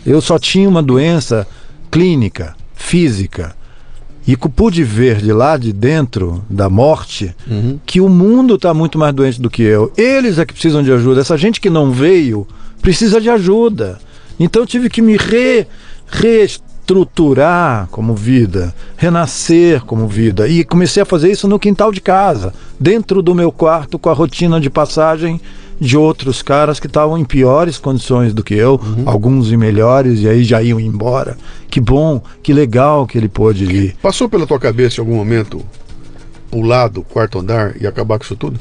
[0.04, 1.46] Eu só tinha uma doença
[1.90, 3.56] clínica, física.
[4.26, 7.78] E pude ver de lá de dentro da morte uhum.
[7.86, 9.90] que o mundo está muito mais doente do que eu.
[9.96, 11.20] Eles é que precisam de ajuda.
[11.20, 12.46] Essa gente que não veio
[12.82, 13.98] precisa de ajuda.
[14.38, 15.66] Então eu tive que me re,
[16.08, 16.46] re
[16.88, 20.48] estruturar como vida, renascer como vida.
[20.48, 24.14] E comecei a fazer isso no quintal de casa, dentro do meu quarto, com a
[24.14, 25.38] rotina de passagem
[25.78, 29.02] de outros caras que estavam em piores condições do que eu, uhum.
[29.04, 31.36] alguns em melhores, e aí já iam embora.
[31.70, 33.94] Que bom, que legal que ele pôde ir.
[34.00, 35.60] Passou pela tua cabeça em algum momento
[36.50, 38.58] pular do quarto andar e acabar com isso tudo?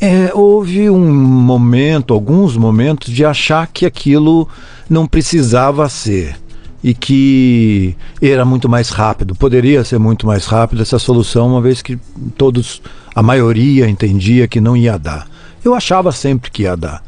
[0.00, 4.48] É, houve um momento, alguns momentos, de achar que aquilo
[4.88, 6.36] não precisava ser
[6.84, 11.80] e que era muito mais rápido, poderia ser muito mais rápido essa solução, uma vez
[11.80, 11.98] que
[12.36, 12.82] todos,
[13.14, 15.26] a maioria entendia que não ia dar.
[15.64, 17.02] Eu achava sempre que ia dar.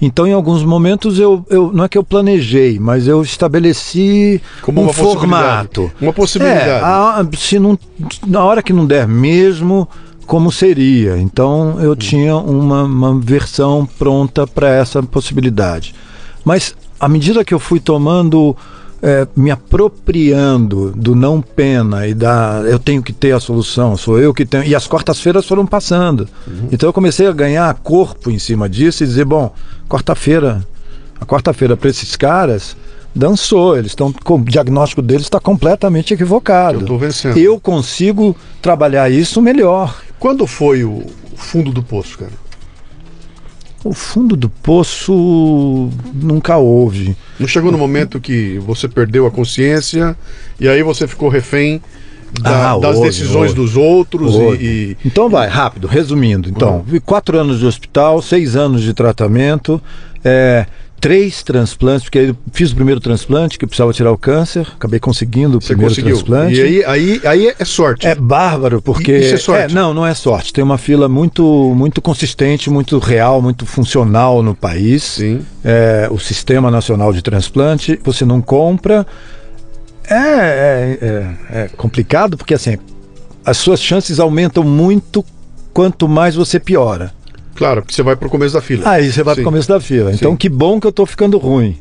[0.00, 4.82] Então, em alguns momentos, eu, eu não é que eu planejei, mas eu estabeleci Como
[4.82, 5.92] um formato.
[6.00, 6.66] Uma possibilidade.
[6.66, 7.78] É, a, se não,
[8.26, 9.86] na hora que não der mesmo,
[10.26, 11.18] como seria.
[11.18, 11.96] Então, eu hum.
[11.96, 15.94] tinha uma, uma versão pronta para essa possibilidade.
[16.42, 18.56] Mas, à medida que eu fui tomando
[19.04, 24.18] é, me apropriando do não pena e da eu tenho que ter a solução, sou
[24.18, 24.64] eu que tenho.
[24.64, 26.26] E as quartas-feiras foram passando.
[26.46, 26.68] Uhum.
[26.72, 29.52] Então eu comecei a ganhar corpo em cima disso e dizer: bom,
[29.86, 30.66] quarta-feira,
[31.20, 32.74] a quarta-feira para esses caras
[33.14, 36.80] dançou, eles estão com o diagnóstico deles está completamente equivocado.
[36.80, 37.36] Eu tô vencendo.
[37.36, 40.00] Eu consigo trabalhar isso melhor.
[40.18, 41.02] Quando foi o
[41.36, 42.32] fundo do poço, cara?
[43.84, 47.14] O fundo do poço nunca houve.
[47.38, 50.16] Não chegou no momento que você perdeu a consciência
[50.58, 51.82] e aí você ficou refém
[52.40, 56.48] da, ah, das decisões dos outros e, e, Então vai, rápido, resumindo.
[56.48, 57.00] Então, uhum.
[57.04, 59.80] quatro anos de hospital, seis anos de tratamento.
[60.24, 60.66] É,
[61.04, 65.58] três transplantes, porque eu fiz o primeiro transplante, que precisava tirar o câncer, acabei conseguindo
[65.58, 66.14] o Você primeiro conseguiu.
[66.14, 66.54] transplante.
[66.54, 68.06] E aí, aí, aí é sorte.
[68.06, 69.14] É bárbaro, porque.
[69.14, 69.72] Isso é sorte?
[69.72, 70.50] É, não, não é sorte.
[70.50, 71.44] Tem uma fila muito,
[71.76, 75.02] muito consistente, muito real, muito funcional no país.
[75.02, 75.44] Sim.
[75.62, 79.06] É, o Sistema Nacional de Transplante, você não compra.
[80.08, 82.78] É, é, é, é complicado, porque assim,
[83.44, 85.22] as suas chances aumentam muito
[85.70, 87.12] quanto mais você piora.
[87.54, 88.88] Claro, porque você vai para o começo da fila.
[88.88, 90.12] Aí você vai para o começo da fila.
[90.12, 90.36] Então, Sim.
[90.36, 91.76] que bom que eu estou ficando ruim.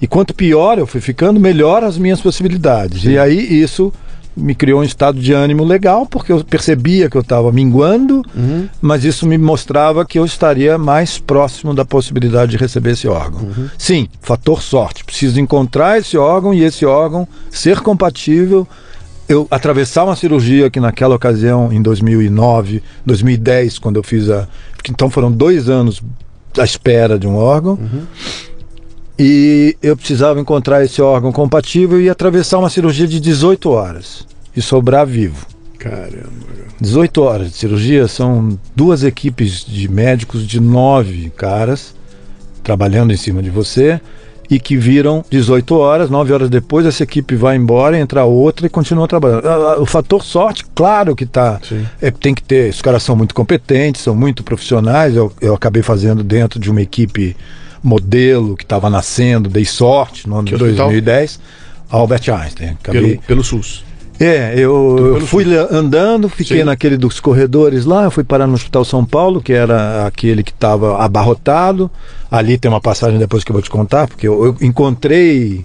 [0.00, 3.02] E quanto pior eu fui ficando, melhor as minhas possibilidades.
[3.02, 3.10] Sim.
[3.10, 3.92] E aí isso
[4.36, 8.68] me criou um estado de ânimo legal, porque eu percebia que eu estava minguando, uhum.
[8.80, 13.42] mas isso me mostrava que eu estaria mais próximo da possibilidade de receber esse órgão.
[13.42, 13.68] Uhum.
[13.76, 15.04] Sim, fator sorte.
[15.04, 18.66] Preciso encontrar esse órgão e esse órgão ser compatível
[19.30, 24.48] eu atravessar uma cirurgia que naquela ocasião, em 2009, 2010, quando eu fiz a.
[24.88, 26.02] Então foram dois anos
[26.58, 27.72] à espera de um órgão.
[27.72, 28.02] Uhum.
[29.18, 34.26] E eu precisava encontrar esse órgão compatível e atravessar uma cirurgia de 18 horas
[34.56, 35.46] e sobrar vivo.
[35.78, 36.50] Caramba.
[36.80, 41.94] 18 horas de cirurgia são duas equipes de médicos de nove caras
[42.62, 44.00] trabalhando em cima de você
[44.50, 48.68] e que viram 18 horas, 9 horas depois essa equipe vai embora, entra outra e
[48.68, 49.46] continua trabalhando.
[49.46, 51.60] Ah, ah, o fator sorte, claro que tá,
[52.02, 52.70] é, tem que ter.
[52.70, 55.14] Os caras são muito competentes, são muito profissionais.
[55.14, 57.36] Eu, eu acabei fazendo dentro de uma equipe
[57.82, 61.38] modelo que estava nascendo, dei sorte no ano de 2010,
[61.88, 62.70] Albert Einstein.
[62.70, 63.02] Acabei...
[63.02, 63.84] Pelo, pelo SUS.
[64.20, 66.64] É, eu, eu fui andando, fiquei Sim.
[66.64, 71.02] naquele dos corredores lá, fui parar no Hospital São Paulo, que era aquele que estava
[71.02, 71.90] abarrotado.
[72.30, 75.64] Ali tem uma passagem depois que eu vou te contar, porque eu, eu encontrei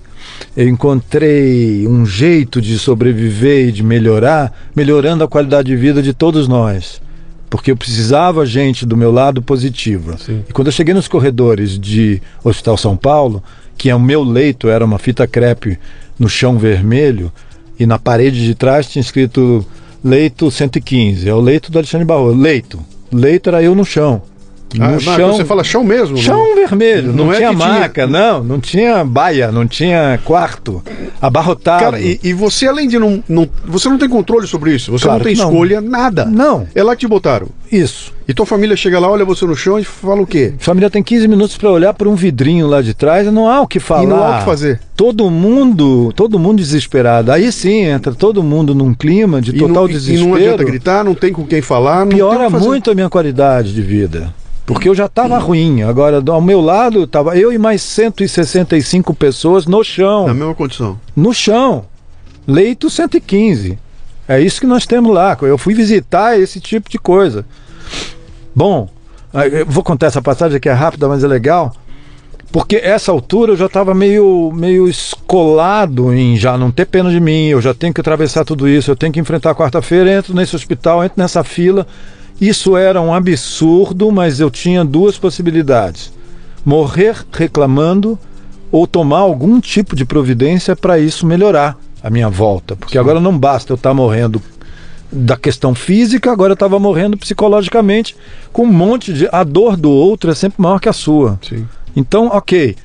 [0.56, 6.14] eu encontrei um jeito de sobreviver e de melhorar, melhorando a qualidade de vida de
[6.14, 7.01] todos nós.
[7.49, 10.18] Porque eu precisava gente do meu lado positiva.
[10.18, 10.43] Sim.
[10.47, 13.43] E quando eu cheguei nos corredores de Hospital São Paulo,
[13.78, 15.78] que é o meu leito era uma fita crepe
[16.18, 17.32] no chão vermelho,
[17.80, 19.65] e na parede de trás tinha escrito
[20.03, 21.28] leito 115.
[21.28, 22.38] É o leito do Alexandre Barroso.
[22.38, 22.80] Leito.
[23.11, 24.21] Leito era eu no chão.
[24.82, 25.34] Ah, no mas chão.
[25.34, 26.17] Você fala chão mesmo?
[26.17, 30.19] Chão vermelho, não, Não é tinha que tinha- maca, não, não tinha baia, não tinha
[30.23, 30.84] quarto,
[31.21, 31.84] abarrotado.
[31.84, 33.47] Cara, e, e você, além de não, não.
[33.65, 34.91] Você não tem controle sobre isso.
[34.91, 35.45] Você Claro não tem não.
[35.49, 36.26] escolha, nada.
[36.26, 36.67] Não.
[36.73, 37.47] É lá que te botaram.
[37.71, 38.13] Isso.
[38.28, 40.53] E tua família chega lá, olha você no chão e fala o quê?
[40.59, 43.61] Família tem 15 minutos para olhar por um vidrinho lá de trás e não há
[43.61, 44.03] o que falar.
[44.03, 44.80] E não há o que fazer.
[44.95, 47.32] Todo mundo, todo mundo desesperado.
[47.32, 50.23] Aí sim entra todo mundo num clima de E total não, e- desespero.
[50.23, 52.05] E não adianta gritar, não tem com quem falar.
[52.05, 54.34] Não Piora muito a minha qualidade de vida.
[54.66, 55.84] Porque eu já estava ruim.
[55.84, 60.28] Agora, ao meu lado, estava eu e mais 165 pessoas no chão.
[60.28, 60.99] Na mesma condição.
[61.16, 61.86] No chão.
[62.47, 63.78] Leito 115.
[64.28, 65.38] É isso que nós temos lá.
[65.41, 67.45] Eu fui visitar esse tipo de coisa.
[68.55, 68.89] Bom,
[69.68, 71.76] vou contar essa passagem que é rápida, mas é legal.
[72.51, 77.20] Porque essa altura eu já estava meio, meio escolado em já não ter pena de
[77.20, 80.55] mim, eu já tenho que atravessar tudo isso, eu tenho que enfrentar quarta-feira, entro nesse
[80.55, 81.86] hospital, entro nessa fila.
[82.39, 86.11] Isso era um absurdo, mas eu tinha duas possibilidades:
[86.63, 88.19] morrer reclamando
[88.71, 92.75] ou tomar algum tipo de providência para isso melhorar a minha volta.
[92.75, 94.41] Porque agora não basta eu estar morrendo
[95.11, 98.15] da questão física, agora eu estava morrendo psicologicamente
[98.51, 99.29] com um monte de.
[99.31, 101.39] A dor do outro é sempre maior que a sua.
[101.41, 101.65] Sim.
[101.95, 102.75] Então, ok.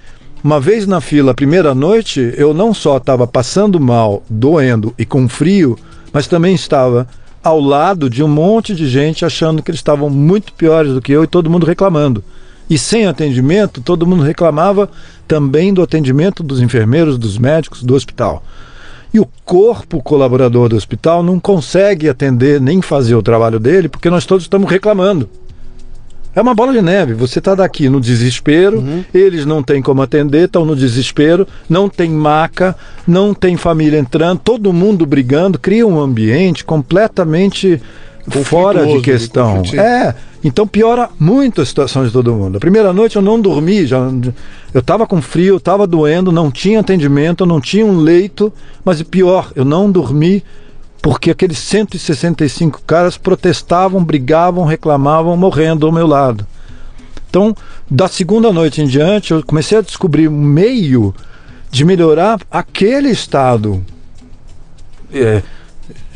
[0.43, 5.05] Uma vez na fila, a primeira noite, eu não só estava passando mal, doendo e
[5.05, 5.77] com frio,
[6.15, 7.07] mas também estava
[7.43, 11.13] ao lado de um monte de gente achando que eles estavam muito piores do que
[11.13, 12.23] eu e todo mundo reclamando.
[12.69, 14.89] E sem atendimento, todo mundo reclamava
[15.27, 18.45] também do atendimento dos enfermeiros, dos médicos, do hospital.
[19.13, 24.09] E o corpo colaborador do hospital não consegue atender nem fazer o trabalho dele porque
[24.09, 25.29] nós todos estamos reclamando.
[26.35, 27.15] É uma bola de neve.
[27.15, 32.11] Você está daqui no desespero, eles não têm como atender, estão no desespero, não tem
[32.11, 32.77] maca,
[33.07, 37.81] não tem família entrando, todo mundo brigando, cria um ambiente completamente
[38.45, 39.63] fora de questão.
[39.75, 40.15] É,
[40.45, 42.57] então piora muito a situação de todo mundo.
[42.57, 43.99] A primeira noite eu não dormi, já,
[44.73, 48.53] eu estava com frio, estava doendo, não tinha atendimento, não tinha um leito,
[48.85, 50.45] mas pior, eu não dormi
[51.03, 56.47] porque aqueles 165 caras protestavam, brigavam, reclamavam, morrendo ao meu lado.
[57.29, 57.55] Então,
[57.91, 61.15] da segunda noite em diante, eu comecei a descobrir um meio
[61.71, 63.85] de melhorar aquele estado
[65.13, 65.43] é,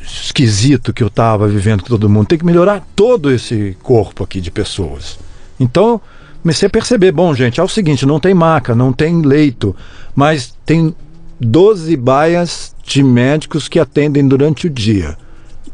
[0.02, 2.26] esquisito que eu estava vivendo com todo mundo.
[2.26, 5.18] Tem que melhorar todo esse corpo aqui de pessoas.
[5.58, 6.00] Então,
[6.42, 9.74] comecei a perceber: bom, gente, é o seguinte: não tem maca, não tem leito,
[10.14, 10.94] mas tem
[11.40, 15.16] 12 baias de médicos que atendem durante o dia.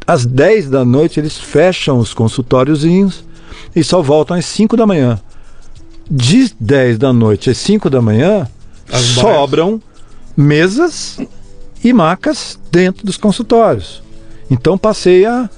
[0.05, 3.23] Às 10 da noite, eles fecham os consultóriozinhos
[3.75, 5.19] e só voltam às 5 da manhã.
[6.09, 8.47] De 10 da noite às 5 da manhã,
[8.91, 9.81] As sobram
[10.35, 11.19] mesas
[11.83, 14.01] e macas dentro dos consultórios.
[14.49, 15.49] Então passei a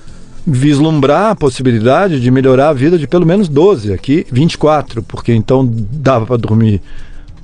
[0.45, 5.65] vislumbrar a possibilidade de melhorar a vida de pelo menos 12, aqui 24, porque então
[5.65, 6.81] dava para dormir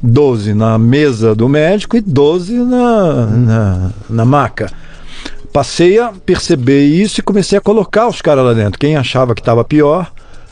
[0.01, 4.71] 12 na mesa do médico e 12 na, na, na maca.
[5.51, 8.79] Passei a perceber isso e comecei a colocar os caras lá dentro.
[8.79, 10.11] Quem achava que estava pior,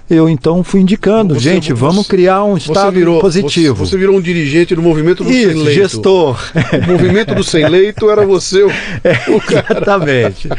[0.09, 3.85] eu então fui indicando, Você- gente, você- vamos criar um estado virou, positivo.
[3.85, 5.71] Você, você virou um dirigente do movimento do sem Isso, leito.
[5.81, 6.39] gestor.
[6.87, 8.63] O movimento do sem leito era você.
[8.63, 8.71] o-
[9.69, 10.49] Exatamente.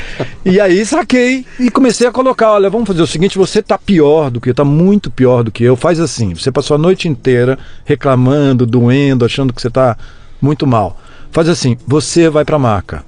[0.44, 4.30] E aí saquei e comecei a colocar, olha, vamos fazer o seguinte, você tá pior
[4.30, 5.76] do que eu, tá muito pior do que eu.
[5.76, 9.96] Faz assim, você passou a noite inteira reclamando, doendo, achando que você tá
[10.40, 11.00] muito mal.
[11.30, 13.04] Faz assim, você vai pra maca.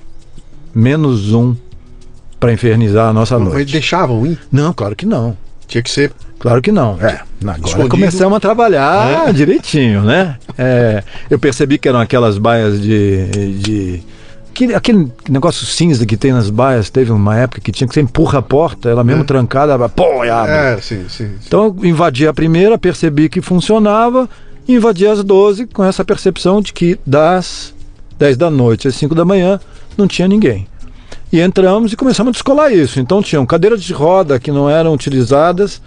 [0.75, 1.55] Menos um
[2.39, 3.73] pra infernizar a nossa Mas noite.
[3.73, 4.39] deixavam ir.
[4.51, 5.37] Não, claro que não.
[5.67, 6.13] Tinha que ser.
[6.41, 6.97] Claro que não.
[7.01, 7.89] É, agora Escondido.
[7.91, 10.37] começamos a trabalhar direitinho, né?
[10.63, 13.27] É, eu percebi que eram aquelas baias de.
[13.61, 14.03] de
[14.51, 18.01] aquele, aquele negócio cinza que tem nas baias, teve uma época que tinha que você
[18.03, 19.25] empurra a porta, ela mesmo É.
[19.25, 20.53] trancada, pô, e abre.
[20.53, 21.29] É, sim, sim.
[21.29, 21.35] sim.
[21.47, 24.29] Então eu invadi a primeira, percebi que funcionava,
[24.69, 27.73] e invadi as 12 com essa percepção de que das
[28.19, 29.59] 10 da noite às 5 da manhã
[29.97, 30.67] não tinha ninguém.
[31.33, 33.01] E entramos e começamos a descolar isso.
[33.01, 35.81] Então tinham cadeiras de roda que não eram utilizadas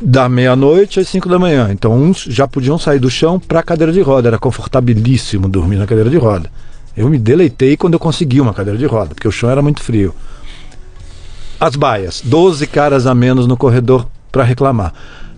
[0.00, 1.68] da meia-noite às 5 da manhã.
[1.70, 4.28] Então uns já podiam sair do chão para a cadeira de roda.
[4.28, 6.50] Era confortabilíssimo dormir na cadeira de roda.
[6.96, 9.82] Eu me deleitei quando eu consegui uma cadeira de roda, porque o chão era muito
[9.82, 10.14] frio.
[11.58, 14.92] As baias, 12 caras a menos no corredor para reclamar.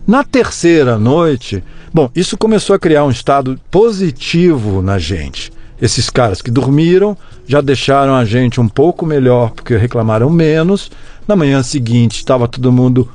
[0.07, 1.63] Na terceira noite,
[1.93, 5.53] bom, isso começou a criar um estado positivo na gente.
[5.81, 7.17] Esses caras que dormiram
[7.47, 10.91] já deixaram a gente um pouco melhor porque reclamaram menos.
[11.27, 13.09] Na manhã seguinte estava todo mundo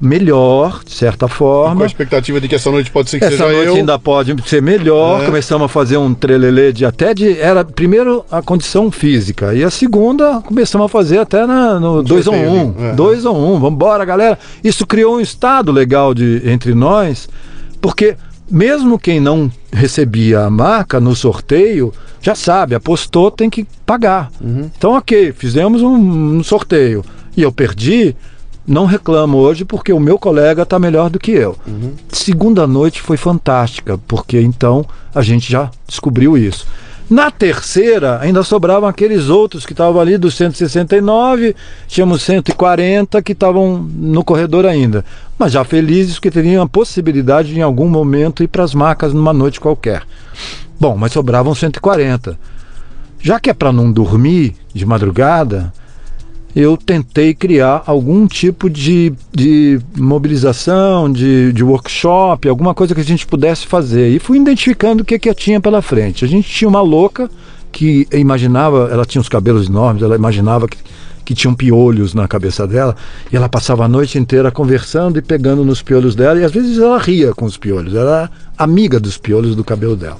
[0.00, 1.76] melhor, de certa forma.
[1.76, 3.74] Com a expectativa de que essa noite pode ser que essa seja noite eu.
[3.76, 5.22] ainda pode ser melhor.
[5.22, 5.26] É.
[5.26, 7.38] Começamos a fazer um trelelê de até de.
[7.38, 9.54] Era primeiro a condição física.
[9.54, 12.74] E a segunda começamos a fazer até na, no 2 a 1 sorteio um.
[12.78, 12.94] ali, é.
[12.94, 13.58] 2 a 1 um.
[13.58, 14.38] Vambora, galera.
[14.62, 17.28] Isso criou um estado legal de, entre nós,
[17.80, 18.16] porque
[18.50, 24.30] mesmo quem não recebia a marca no sorteio, já sabe, apostou, tem que pagar.
[24.40, 24.70] Uhum.
[24.76, 27.04] Então, ok, fizemos um, um sorteio
[27.36, 28.14] e eu perdi.
[28.66, 31.56] Não reclamo hoje porque o meu colega está melhor do que eu.
[32.08, 34.84] Segunda noite foi fantástica, porque então
[35.14, 36.66] a gente já descobriu isso.
[37.08, 41.54] Na terceira, ainda sobravam aqueles outros que estavam ali dos 169,
[41.86, 45.04] tínhamos 140 que estavam no corredor ainda.
[45.38, 49.14] Mas já felizes que teriam a possibilidade de em algum momento ir para as marcas
[49.14, 50.02] numa noite qualquer.
[50.80, 52.36] Bom, mas sobravam 140.
[53.20, 55.72] Já que é para não dormir de madrugada,
[56.56, 63.04] eu tentei criar algum tipo de, de mobilização, de, de workshop, alguma coisa que a
[63.04, 64.08] gente pudesse fazer.
[64.08, 66.24] E fui identificando o que, que eu tinha pela frente.
[66.24, 67.30] A gente tinha uma louca
[67.70, 70.78] que imaginava, ela tinha os cabelos enormes, ela imaginava que,
[71.26, 72.96] que tinham piolhos na cabeça dela,
[73.30, 76.78] e ela passava a noite inteira conversando e pegando nos piolhos dela, e às vezes
[76.78, 80.16] ela ria com os piolhos, ela era amiga dos piolhos do cabelo dela.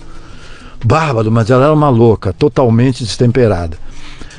[0.84, 3.85] Bárbaro, mas ela era uma louca, totalmente destemperada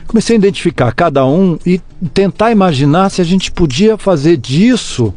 [0.08, 1.80] comecei a identificar cada um e
[2.14, 5.14] tentar imaginar se a gente podia fazer disso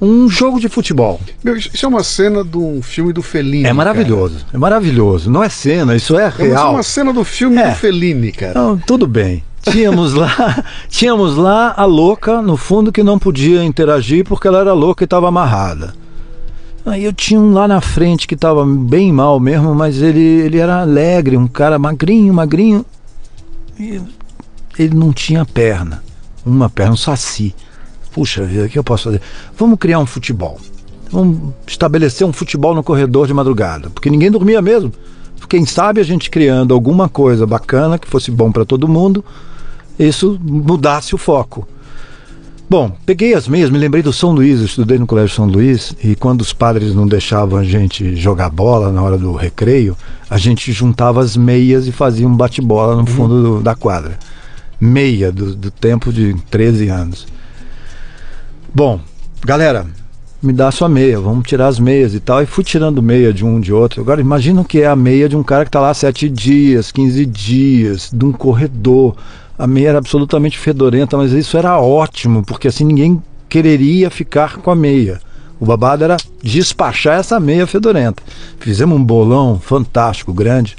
[0.00, 1.20] um jogo de futebol.
[1.42, 3.66] Meu, isso é uma cena de um filme do Fellini.
[3.66, 5.30] É maravilhoso, é maravilhoso.
[5.30, 6.44] Não é cena, isso é Cara.
[6.44, 6.72] É, mas é real.
[6.74, 7.70] uma cena do filme É.
[7.70, 8.54] do Fellini, cara.
[8.54, 9.42] Não, tudo bem.
[9.62, 14.72] Tínhamos lá, tínhamos lá a louca no fundo que não podia interagir porque ela era
[14.72, 15.92] louca e estava amarrada.
[16.86, 20.58] Aí eu tinha um lá na frente que estava bem mal mesmo, mas ele, ele
[20.58, 22.86] era alegre, um cara magrinho, magrinho.
[23.78, 26.02] Ele não tinha perna,
[26.44, 27.54] uma perna, um saci.
[28.12, 29.22] Puxa vida, o que eu posso fazer?
[29.56, 30.58] Vamos criar um futebol.
[31.10, 34.92] Vamos estabelecer um futebol no corredor de madrugada, porque ninguém dormia mesmo.
[35.48, 39.24] Quem sabe a gente criando alguma coisa bacana que fosse bom para todo mundo,
[39.98, 41.66] isso mudasse o foco.
[42.70, 45.94] Bom, peguei as meias, me lembrei do São Luís, eu estudei no Colégio São Luís,
[46.04, 49.96] e quando os padres não deixavam a gente jogar bola na hora do recreio,
[50.28, 54.18] a gente juntava as meias e fazia um bate-bola no fundo do- da quadra.
[54.78, 57.26] Meia do, do tempo de 13 anos.
[58.74, 59.00] Bom,
[59.42, 59.86] galera,
[60.42, 62.42] me dá a sua meia, vamos tirar as meias e tal.
[62.42, 64.02] E fui tirando meia de um de outro.
[64.02, 66.92] Agora imagina o que é a meia de um cara que está lá sete dias,
[66.92, 69.16] 15 dias, de um corredor.
[69.58, 74.70] A meia era absolutamente fedorenta, mas isso era ótimo, porque assim ninguém quereria ficar com
[74.70, 75.20] a meia.
[75.58, 78.22] O babado era despachar essa meia fedorenta.
[78.60, 80.76] Fizemos um bolão fantástico, grande.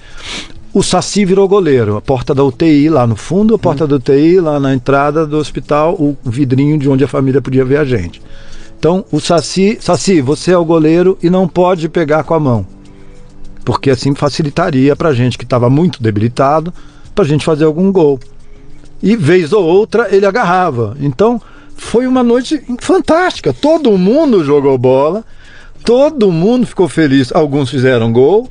[0.74, 4.40] O Saci virou goleiro, a porta da UTI lá no fundo, a porta da UTI
[4.40, 8.22] lá na entrada do hospital, o vidrinho de onde a família podia ver a gente.
[8.78, 12.66] Então, o Saci, Saci, você é o goleiro e não pode pegar com a mão.
[13.66, 16.74] Porque assim facilitaria pra gente que estava muito debilitado,
[17.14, 18.20] pra gente fazer algum gol.
[19.02, 20.96] E vez ou outra ele agarrava.
[21.00, 21.42] Então,
[21.76, 23.54] foi uma noite fantástica.
[23.54, 25.24] Todo mundo jogou bola,
[25.86, 27.32] todo mundo ficou feliz.
[27.34, 28.50] Alguns fizeram gol,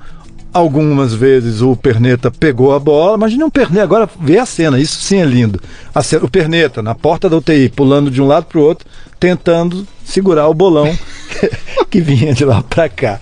[0.53, 3.17] algumas vezes o Perneta pegou a bola.
[3.17, 5.61] Imagina um Perneta, agora vê a cena, isso sim é lindo.
[6.03, 8.87] Cena- o Perneta na porta da UTI, pulando de um lado para o outro,
[9.21, 10.97] tentando segurar o bolão
[11.91, 13.21] que vinha de lá para cá.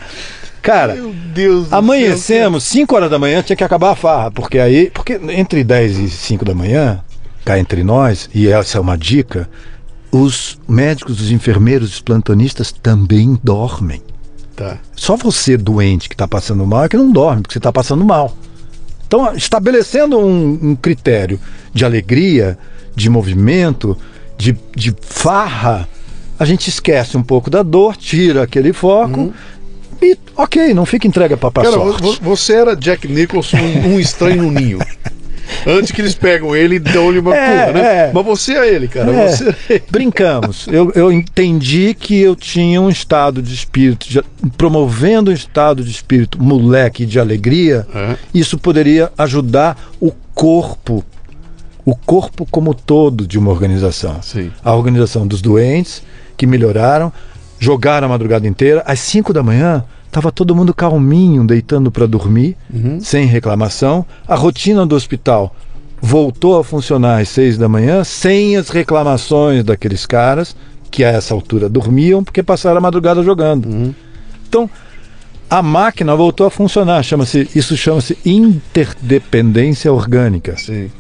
[0.62, 4.58] Cara, Meu Deus do Amanhecemos, 5 horas da manhã tinha que acabar a farra, porque
[4.58, 7.00] aí, porque entre 10 e 5 da manhã,
[7.46, 9.48] cá entre nós, e essa é uma dica,
[10.10, 14.02] os médicos, os enfermeiros, os plantonistas também dormem.
[14.56, 14.78] Tá.
[14.96, 18.04] Só você doente que está passando mal é que não dorme, porque você está passando
[18.04, 18.36] mal.
[19.06, 21.38] Então, estabelecendo um, um critério
[21.72, 22.58] de alegria,
[22.96, 23.96] de movimento,
[24.36, 25.88] de, de farra,
[26.38, 29.32] a gente esquece um pouco da dor, tira aquele foco
[30.02, 32.02] e, ok, não fica entregue para Cara, sorte.
[32.02, 34.78] vo- você era Jack Nicholson, um, um estranho no ninho.
[35.66, 37.80] Antes que eles pegam ele e dão-lhe uma É, curva, né?
[38.08, 38.10] é.
[38.12, 39.10] Mas você é ele, cara.
[39.12, 39.82] É, Você...
[39.90, 40.66] brincamos.
[40.68, 44.22] Eu, eu entendi que eu tinha um estado de espírito, de-
[44.56, 48.16] promovendo um estado de espírito moleque de alegria, É.
[48.34, 51.04] isso poderia ajudar o corpo,
[51.84, 54.20] o corpo como todo de uma organização.
[54.22, 54.50] Sim.
[54.64, 56.02] A organização dos doentes
[56.36, 57.12] que melhoraram,
[57.58, 58.82] jogaram a madrugada inteira.
[58.86, 59.82] Às 5 da manhã,
[60.16, 62.56] estava todo mundo calminho, deitando para dormir,
[63.00, 64.04] sem reclamação.
[64.26, 65.54] A rotina do hospital
[66.00, 70.56] voltou a funcionar às 6 da manhã, sem as reclamações daqueles caras
[70.90, 73.94] que a essa altura dormiam porque passaram a madrugada jogando.
[74.48, 74.70] Então,
[75.50, 77.02] a máquina voltou a funcionar.
[77.02, 80.56] Chama-se, isso chama-se interdependência orgânica.
[80.56, 80.90] Sim.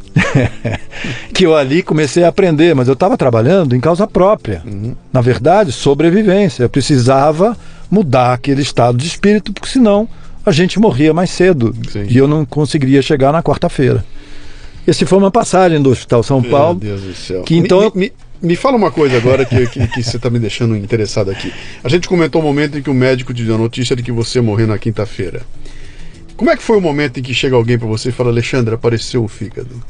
[1.32, 4.62] que eu ali comecei a aprender, mas eu estava trabalhando em causa própria.
[4.66, 4.94] Uhum.
[5.10, 6.64] Na verdade, sobrevivência.
[6.64, 7.56] Eu precisava
[7.90, 10.08] mudar aquele estado de espírito, porque senão
[10.44, 12.06] a gente morria mais cedo Sim.
[12.08, 14.04] e eu não conseguiria chegar na quarta-feira.
[14.86, 16.78] Esse foi uma passagem do Hospital São Paulo.
[16.80, 17.42] Meu Deus do céu.
[17.42, 20.38] Que então me, me, me fala uma coisa agora que, que, que você está me
[20.38, 21.52] deixando interessado aqui.
[21.82, 24.12] A gente comentou o momento em que o médico te deu a notícia de que
[24.12, 25.42] você morreu na quinta-feira.
[26.36, 28.74] Como é que foi o momento em que chega alguém para você e fala, Alexandre,
[28.74, 29.82] apareceu o fígado?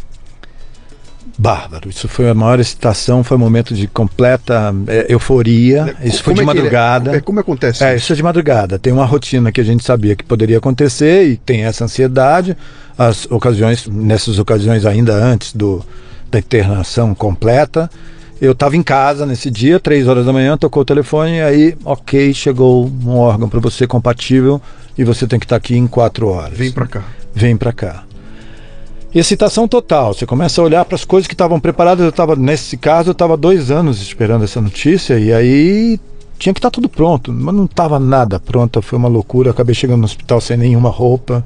[1.39, 1.89] Bárbaro.
[1.91, 5.95] Isso foi a maior excitação, foi um momento de completa é, euforia.
[6.03, 7.17] Isso foi de é ele- madrugada.
[7.17, 8.13] é, como acontece É, isso?
[8.13, 8.79] é de madrugada.
[8.79, 12.57] Tem uma rotina que a gente sabia que poderia acontecer e tem essa ansiedade.
[12.99, 15.85] As ocasiões, nessas ocasiões ainda antes do,
[16.31, 17.91] da internação completa,
[18.41, 21.77] eu estava em casa nesse dia, três horas da manhã, tocou o telefone e aí,
[21.85, 24.61] ok, chegou um órgão para você compatível
[24.97, 26.57] e você tem que estar aqui em quatro horas.
[26.57, 27.03] Vem para cá.
[27.35, 28.05] Vem para cá.
[29.19, 30.13] Excitação total.
[30.15, 32.05] Você começa a olhar para as coisas que estavam preparadas.
[32.05, 35.99] Eu estava nesse caso, eu estava dois anos esperando essa notícia e aí
[36.39, 38.83] tinha que estar tudo pronto, mas não estava nada pronto.
[38.83, 39.51] Foi uma loucura.
[39.53, 41.43] Acabei chegando no hospital sem nenhuma roupa.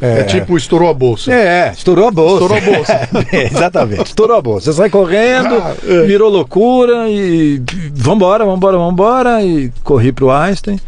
[0.00, 1.32] É, tipo, estourou a bolsa.
[1.32, 2.42] É, estourou a bolsa.
[2.44, 3.08] Estourou a bolsa.
[3.32, 4.72] É, exatamente, estourou a bolsa.
[4.72, 6.02] Você sai correndo, Ah, é.
[6.06, 7.62] virou loucura e
[7.94, 9.44] vambora, vambora, vambora.
[9.44, 10.80] E corri pro Einstein.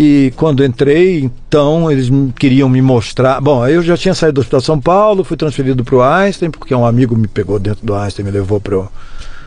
[0.00, 2.08] E quando entrei, então, eles
[2.38, 3.40] queriam me mostrar.
[3.40, 6.72] Bom, eu já tinha saído do Hospital São Paulo, fui transferido para o Einstein, porque
[6.72, 8.86] um amigo me pegou dentro do Einstein, me levou para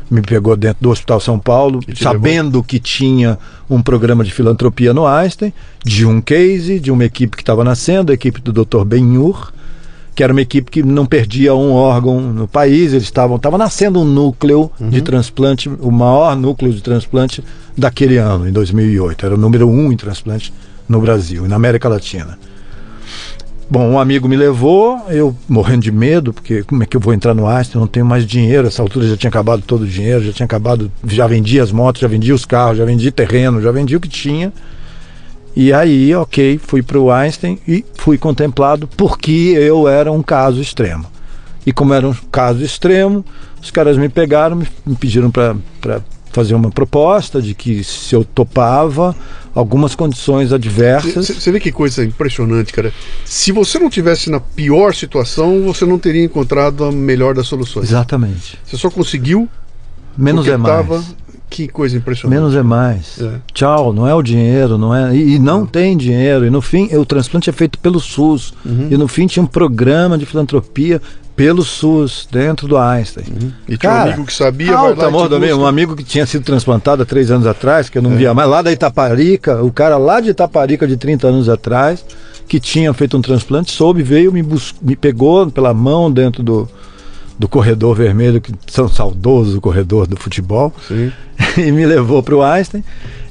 [0.09, 5.07] me pegou dentro do Hospital São Paulo, sabendo que tinha um programa de filantropia no
[5.07, 5.53] Einstein,
[5.85, 8.83] de um case, de uma equipe que estava nascendo, a equipe do Dr.
[8.83, 9.53] Benhur,
[10.13, 13.99] que era uma equipe que não perdia um órgão no país, eles estavam estava nascendo
[14.01, 17.43] um núcleo de transplante, o maior núcleo de transplante
[17.77, 20.53] daquele ano, em 2008, era o número um em transplante
[20.87, 22.37] no Brasil e na América Latina.
[23.69, 27.13] Bom, um amigo me levou, eu morrendo de medo, porque como é que eu vou
[27.13, 27.75] entrar no Einstein?
[27.75, 28.67] Eu não tenho mais dinheiro.
[28.67, 32.01] Essa altura já tinha acabado todo o dinheiro, já tinha acabado, já vendi as motos,
[32.01, 34.51] já vendi os carros, já vendi terreno, já vendi o que tinha.
[35.55, 40.61] E aí, ok, fui para o Einstein e fui contemplado porque eu era um caso
[40.61, 41.05] extremo.
[41.65, 43.23] E como era um caso extremo,
[43.61, 44.67] os caras me pegaram, me,
[44.99, 45.55] pediram para
[46.31, 49.15] fazer uma proposta de que se eu topava
[49.53, 51.27] algumas condições adversas.
[51.27, 52.93] Você vê que coisa impressionante, cara.
[53.25, 57.89] Se você não tivesse na pior situação, você não teria encontrado a melhor das soluções.
[57.89, 58.57] Exatamente.
[58.65, 59.49] Você só conseguiu
[60.17, 60.75] Menos é mais.
[60.75, 61.03] tava-
[61.51, 62.39] Que coisa impressionante.
[62.39, 63.21] Menos é mais.
[63.21, 63.33] É.
[63.53, 65.13] Tchau, não é o dinheiro, não é.
[65.13, 66.45] E, e não tem dinheiro.
[66.45, 68.53] E no fim, o transplante é feito pelo SUS.
[68.65, 68.87] Uhum.
[68.89, 71.01] E no fim tinha um programa de filantropia
[71.35, 73.25] pelo SUS, dentro do Einstein.
[73.67, 75.61] E tinha um Cara, amigo que sabia, vai alta lá te mordomia, busca.
[75.63, 78.03] um amigo que tinha sido transplantado há três anos atrás, que eu É.
[78.07, 82.05] não via mais, lá da Itaparica, o cara lá de Itaparica de 30 anos atrás,
[82.47, 84.41] que tinha feito um transplante, soube, veio, me,
[84.81, 86.69] me pegou pela mão dentro do,
[87.41, 91.11] do corredor vermelho, que são saudoso corredor do futebol, Sim.
[91.57, 92.83] e me levou para o Einstein.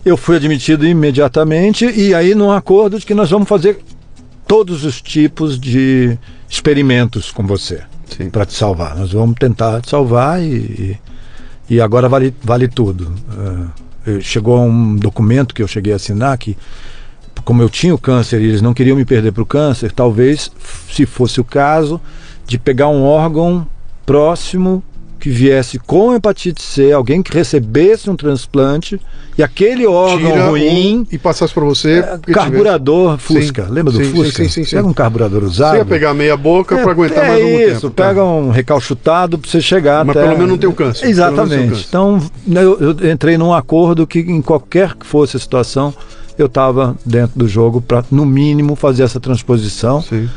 [0.04, 3.78] Eu fui admitido imediatamente, e aí num acordo de que nós vamos fazer
[4.48, 6.18] todos os tipos de
[6.48, 7.82] experimentos com você
[8.32, 8.96] para te salvar.
[8.96, 10.98] Nós vamos tentar te salvar e,
[11.68, 13.12] e, e agora vale, vale tudo.
[14.04, 16.56] Eu- chegou um documento que eu cheguei a assinar que,
[17.44, 20.50] como eu tinha o câncer e eles não queriam me perder para o câncer, talvez,
[20.90, 22.00] se fosse o caso,
[22.44, 23.64] de pegar um órgão
[24.06, 24.82] próximo
[25.18, 28.98] que viesse com hepatite C, alguém que recebesse um transplante
[29.36, 30.98] e aquele órgão Tira ruim.
[31.00, 31.98] um e passasse para você.
[31.98, 34.42] é, carburador Fusca, Sim, lembra do sim, Fusca?
[34.44, 34.76] sim, sim, sim.
[34.76, 35.72] Pega um carburador tivesse- usado.
[35.72, 37.90] Você ia pegar meia boca para aguentar é mais algum isso, tempo.
[37.90, 38.08] tá?
[38.08, 40.24] pega um recalchutado para você chegar Mas até...
[40.24, 41.74] pelo menos não tem o câncer, Exatamente.
[41.74, 45.92] o Então, eu, eu entrei num acordo que em qualquer que fosse a situação,
[46.38, 50.00] eu estava dentro do jogo para, no mínimo, fazer essa transposição.
[50.00, 50.30] Sim.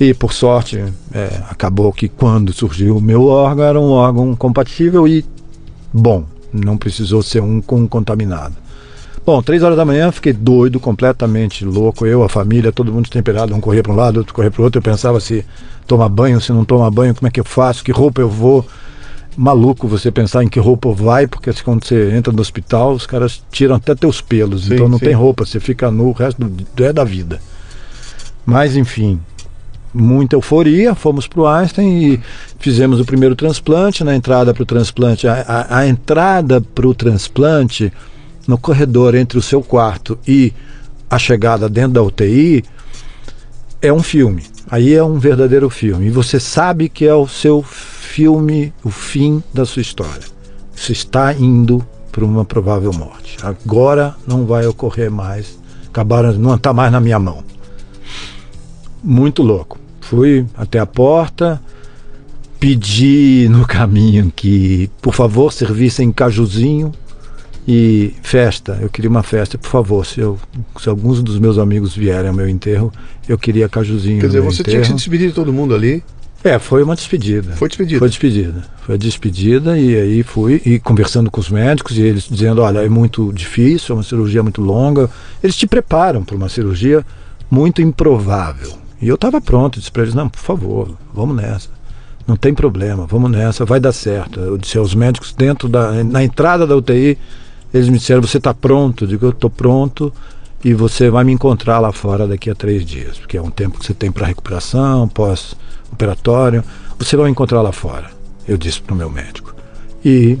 [0.00, 5.06] E, por sorte, é, acabou que quando surgiu o meu órgão, era um órgão compatível
[5.06, 5.24] e
[5.92, 6.24] bom.
[6.52, 8.54] Não precisou ser um com contaminado.
[9.24, 12.04] Bom, três horas da manhã, fiquei doido, completamente louco.
[12.04, 14.64] Eu, a família, todo mundo temperado, um corria para um lado, outro corria para o
[14.64, 14.78] outro.
[14.78, 15.44] Eu pensava se
[15.86, 18.66] tomar banho, se não tomar banho, como é que eu faço, que roupa eu vou.
[19.36, 23.42] Maluco você pensar em que roupa vai, porque quando você entra no hospital, os caras
[23.50, 24.66] tiram até teus pelos.
[24.66, 25.06] Sim, então não sim.
[25.06, 27.40] tem roupa, você fica nu o resto do, é da vida.
[28.44, 29.18] Mas enfim,
[29.94, 32.20] muita euforia, fomos para o Einstein e
[32.58, 34.02] fizemos o primeiro transplante.
[34.02, 37.92] Na entrada para o transplante, a, a- a entrada para o transplante
[38.46, 40.52] no corredor entre o seu quarto e
[41.08, 42.64] a chegada dentro da UTI
[43.80, 44.42] é um filme.
[44.70, 46.06] Aí é um verdadeiro filme.
[46.06, 50.24] E você sabe que é o seu filme, o fim da sua história.
[50.74, 53.36] Você está indo para uma provável morte.
[53.42, 55.58] Agora não vai ocorrer mais.
[55.88, 57.44] Acabaram, não está mais na minha mão
[59.06, 59.78] muito louco.
[60.08, 61.60] Fui até a porta,
[62.60, 66.92] pedi no caminho que, por favor, servissem cajuzinho
[67.66, 68.78] e festa.
[68.80, 70.04] Eu queria uma festa, por favor.
[70.04, 70.38] Se, eu,
[70.78, 72.92] se alguns dos meus amigos vierem ao meu enterro,
[73.26, 74.20] eu queria cajuzinho.
[74.20, 74.70] Quer dizer, você enterro.
[74.70, 76.02] tinha que se despedir de todo mundo ali.
[76.44, 77.56] É, foi uma despedida.
[77.56, 77.98] Foi despedida.
[77.98, 78.64] Foi despedida.
[78.84, 82.88] Foi despedida e aí fui e conversando com os médicos e eles dizendo, olha, é
[82.90, 85.08] muito difícil, é uma cirurgia muito longa.
[85.42, 87.02] Eles te preparam para uma cirurgia
[87.50, 88.83] muito improvável.
[89.00, 91.68] E eu estava pronto, disse para eles, não, por favor, vamos nessa.
[92.26, 94.40] Não tem problema, vamos nessa, vai dar certo.
[94.40, 97.18] Eu disse aos médicos dentro da na entrada da UTI,
[97.72, 99.04] eles me disseram, você está pronto?
[99.04, 100.12] Eu digo, eu estou pronto
[100.64, 103.78] e você vai me encontrar lá fora daqui a três dias, porque é um tempo
[103.78, 106.64] que você tem para recuperação, pós-operatório.
[106.98, 108.10] Você vai me encontrar lá fora,
[108.48, 109.54] eu disse para o meu médico.
[110.02, 110.38] E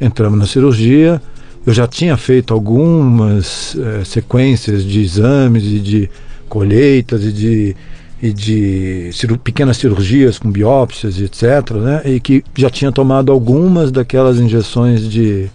[0.00, 1.22] entramos na cirurgia.
[1.64, 6.10] Eu já tinha feito algumas eh, sequências de exames e de
[6.48, 7.76] colheitas e de,
[8.22, 11.70] e de ciru- pequenas cirurgias com biópsias e etc.
[11.72, 12.02] Né?
[12.04, 15.48] E que já tinha tomado algumas daquelas injeções de,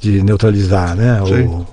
[0.00, 1.20] de neutralizar, né?
[1.26, 1.42] Sim.
[1.46, 1.66] O-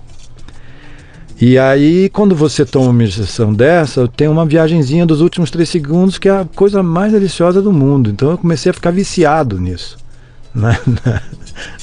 [1.42, 6.18] e aí, quando você toma uma injeção dessa, tem uma viagenzinha dos últimos três segundos
[6.18, 8.10] que é a coisa mais deliciosa do mundo.
[8.10, 9.98] Então eu comecei a ficar viciado nisso.
[10.54, 11.22] Na, na-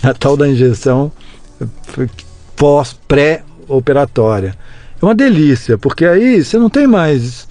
[0.03, 1.11] na tal da injeção
[2.57, 4.55] pós, pré-operatória.
[5.01, 7.49] É uma delícia, porque aí você não tem mais.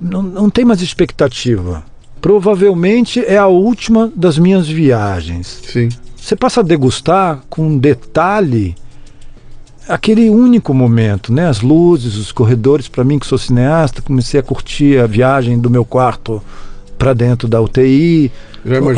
[0.00, 1.84] Não, não tem mais expectativa.
[2.20, 5.60] Provavelmente é a última das minhas viagens.
[5.66, 5.88] Sim.
[6.16, 8.74] Você passa a degustar com detalhe
[9.88, 11.48] aquele único momento, né?
[11.48, 12.88] As luzes, os corredores.
[12.88, 16.42] Para mim, que sou cineasta, comecei a curtir a viagem do meu quarto
[16.98, 18.30] para dentro da UTI.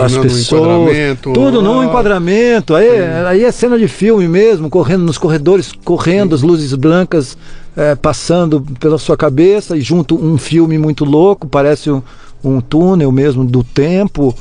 [0.01, 1.33] As um pessoas, enquadramento.
[1.33, 2.75] tudo num ah, enquadramento.
[2.75, 2.89] Aí,
[3.27, 7.37] aí é cena de filme mesmo, correndo nos corredores, correndo, as luzes brancas
[7.77, 12.01] eh, passando pela sua cabeça e junto um filme muito louco, parece um,
[12.45, 14.35] um túnel mesmo do tempo.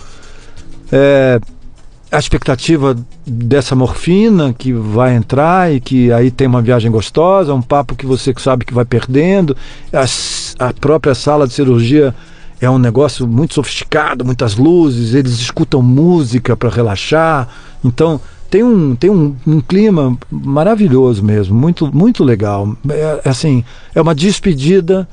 [0.91, 1.39] É,
[2.11, 2.95] a expectativa
[3.25, 8.05] dessa morfina que vai entrar e que aí tem uma viagem gostosa, um papo que
[8.05, 9.57] você sabe que vai perdendo.
[10.57, 12.15] A própria sala de cirurgia
[12.61, 17.47] é um negócio muito sofisticado, muitas luzes, eles escutam música para relaxar.
[17.83, 18.19] Então
[18.49, 22.75] tem um, tem um, um clima maravilhoso mesmo, muito, muito legal.
[22.89, 23.63] É, é assim,
[23.93, 25.07] é uma despedida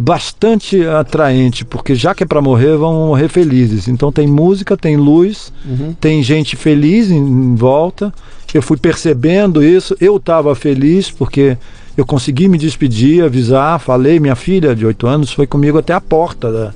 [0.00, 3.88] bastante atraente, porque já que é para morrer, vão morrer felizes.
[3.88, 5.92] Então tem música, tem luz, Uhum.
[6.00, 8.14] tem gente feliz em, em volta.
[8.54, 11.58] Eu fui percebendo isso, eu estava feliz porque
[11.98, 16.00] eu consegui me despedir, avisar, falei, minha filha de 8 anos foi comigo até a
[16.00, 16.74] porta da,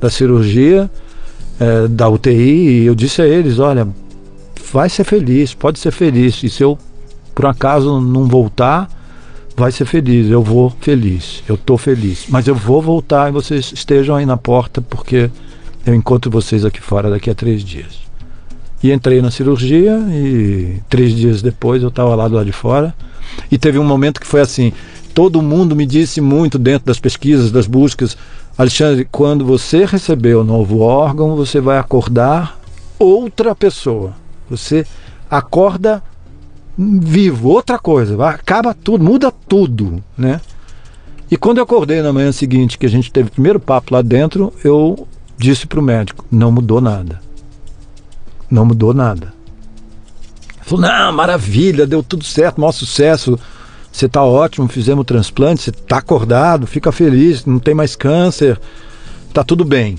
[0.00, 0.90] da cirurgia,
[1.60, 3.86] eh, da UTI, e eu disse a eles, olha,
[4.72, 6.78] vai ser feliz, pode ser feliz, e se eu
[7.34, 8.88] por acaso não voltar,
[9.54, 13.72] vai ser feliz, eu vou feliz, eu tô feliz, mas eu vou voltar e vocês
[13.74, 15.30] estejam aí na porta porque
[15.84, 18.00] eu encontro vocês aqui fora daqui a três dias.
[18.82, 22.94] E entrei na cirurgia e três dias depois eu estava lá do lado de fora.
[23.50, 24.72] E teve um momento que foi assim:
[25.14, 28.16] todo mundo me disse muito dentro das pesquisas, das buscas,
[28.56, 32.60] Alexandre, quando você receber o novo órgão, você vai acordar
[32.98, 34.12] outra pessoa.
[34.50, 34.86] Você
[35.30, 36.02] acorda
[36.76, 40.40] vivo, outra coisa, acaba tudo, muda tudo, né?
[41.30, 44.02] E quando eu acordei na manhã seguinte, que a gente teve o primeiro papo lá
[44.02, 45.08] dentro, eu
[45.38, 47.20] disse para o médico: não mudou nada.
[48.50, 49.32] Não mudou nada.
[50.72, 53.38] Falou: não, maravilha, deu tudo certo, maior sucesso.
[53.90, 58.58] Você está ótimo, fizemos o transplante, você está acordado, fica feliz, não tem mais câncer,
[59.34, 59.98] tá tudo bem.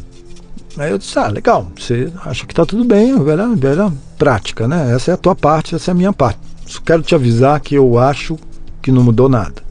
[0.78, 4.96] Aí eu disse: ah, legal, você acha que tá tudo bem, velha, velha prática, né?
[4.96, 6.40] Essa é a tua parte, essa é a minha parte.
[6.66, 8.40] Só quero te avisar que eu acho
[8.82, 9.62] que não mudou nada.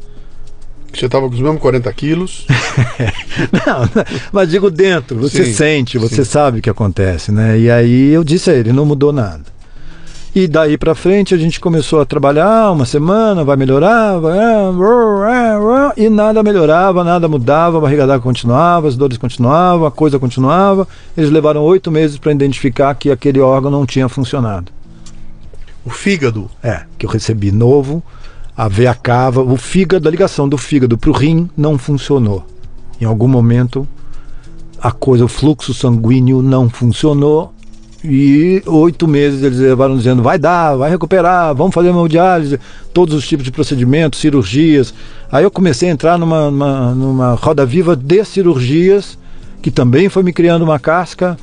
[0.94, 2.46] Você estava com os mesmos 40 quilos.
[3.50, 6.30] Não, mas digo dentro, você Sim, sente, você sim.
[6.30, 7.58] sabe o que acontece, né?
[7.58, 9.44] E aí eu disse a ele, não mudou nada.
[10.34, 15.92] E daí pra frente a gente começou a trabalhar uma semana, vai melhorar, vai, ah,
[15.94, 20.88] e nada melhorava, nada mudava, a barriga d'água continuava, as dores continuavam, a coisa continuava.
[21.14, 24.72] Eles levaram oito meses para identificar que aquele órgão não tinha funcionado.
[25.84, 26.50] O fígado.
[26.62, 28.02] É, que eu recebi novo,
[28.56, 32.46] a veia cava, o fígado, a ligação do fígado para o rim não funcionou.
[32.98, 33.86] Em algum momento
[34.80, 37.52] a coisa, o fluxo sanguíneo não funcionou
[38.04, 42.58] e oito meses eles levaram dizendo vai dar, vai recuperar, vamos fazer hemodiálise,
[42.92, 44.92] todos os tipos de procedimentos, cirurgias.
[45.30, 49.18] Aí eu comecei a entrar numa, numa, numa roda viva de cirurgias
[49.60, 51.36] que também foi me criando uma casca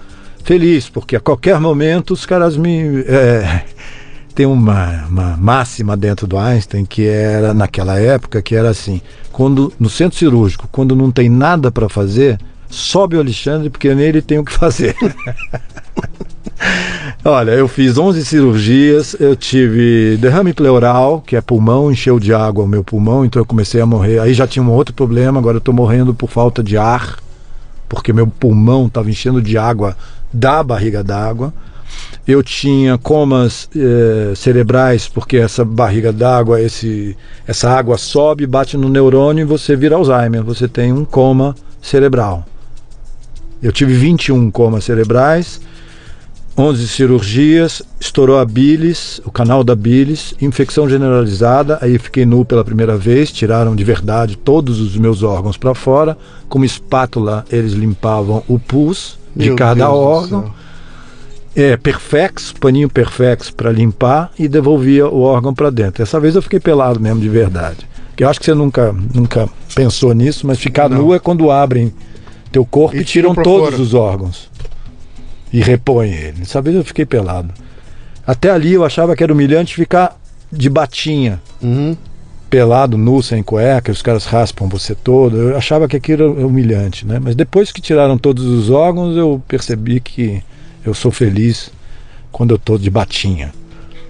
[0.43, 3.63] feliz, porque a qualquer momento os caras me é,
[4.35, 9.71] tem uma, uma máxima dentro do Einstein que era naquela época que era assim quando
[9.79, 12.37] no centro cirúrgico quando não tem nada para fazer
[12.69, 14.95] sobe o Alexandre, porque nele tem o que fazer.
[17.23, 22.63] Olha, eu fiz 11 cirurgias, eu tive derrame pleural, que é pulmão, encheu de água
[22.63, 24.19] o meu pulmão, então eu comecei a morrer.
[24.19, 27.17] Aí já tinha um outro problema, agora eu estou morrendo por falta de ar,
[27.87, 29.97] porque meu pulmão estava enchendo de água
[30.31, 31.53] da barriga d'água.
[32.25, 36.59] Eu tinha comas eh, cerebrais, porque essa barriga d'água,
[37.47, 42.45] essa água sobe, bate no neurônio e você vira Alzheimer, você tem um coma cerebral.
[43.61, 45.59] Eu tive 21 comas cerebrais
[46.57, 52.65] 11 cirurgias, estourou a bilis, o canal da bilis, infecção generalizada, aí fiquei nu pela
[52.65, 56.17] primeira vez, tiraram de verdade todos os meus órgãos para fora,
[56.49, 60.53] com uma espátula eles limpavam o pus de Meu cada Deus órgão.
[61.55, 66.03] É, perfex, paninho perfex para limpar e devolvia o órgão para dentro.
[66.03, 67.87] Essa vez eu fiquei pelado mesmo de verdade.
[68.15, 70.97] Que eu acho que você nunca, nunca pensou nisso, mas ficar Não.
[70.97, 71.93] nu é quando abrem
[72.51, 73.81] teu corpo e, e tiram todos fora.
[73.81, 74.49] os órgãos
[75.51, 76.39] e repõe ele.
[76.39, 77.53] Dessa vez eu fiquei pelado.
[78.25, 80.19] Até ali eu achava que era humilhante ficar
[80.51, 81.41] de batinha.
[81.61, 81.97] Uhum.
[82.49, 85.37] Pelado, nu, sem cueca, os caras raspam você todo.
[85.37, 87.19] Eu achava que aquilo era humilhante, né?
[87.19, 90.43] Mas depois que tiraram todos os órgãos, eu percebi que
[90.85, 91.71] eu sou feliz
[92.31, 93.51] quando eu tô de batinha.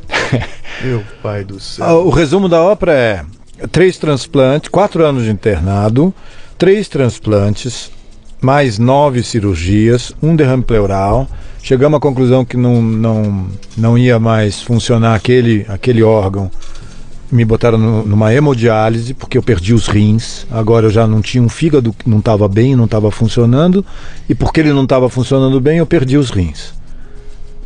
[0.84, 1.86] Meu pai do céu.
[1.86, 3.26] Ah, o resumo da ópera é
[3.68, 6.14] três transplantes, quatro anos de internado,
[6.58, 7.92] três transplantes,
[8.42, 11.28] mais nove cirurgias, um derrame pleural.
[11.62, 13.48] Chegamos à conclusão que não, não,
[13.78, 16.50] não ia mais funcionar aquele, aquele órgão.
[17.32, 20.48] Me botaram no, numa hemodiálise, porque eu perdi os rins.
[20.50, 23.86] Agora eu já não tinha um fígado que não estava bem, não estava funcionando.
[24.28, 26.74] E porque ele não estava funcionando bem, eu perdi os rins.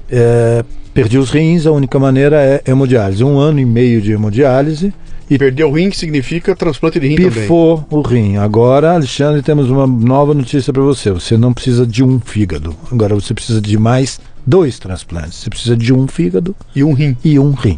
[0.09, 3.23] É, perdi os rins, a única maneira é hemodiálise.
[3.23, 4.93] Um ano e meio de hemodiálise
[5.33, 7.97] e perder o rim que significa transplante de rim pifou também.
[7.97, 8.37] o rim.
[8.37, 11.11] Agora, Alexandre, temos uma nova notícia para você.
[11.11, 12.75] Você não precisa de um fígado.
[12.91, 15.35] Agora você precisa de mais dois transplantes.
[15.35, 17.17] Você precisa de um fígado e um rim.
[17.23, 17.77] E um rim.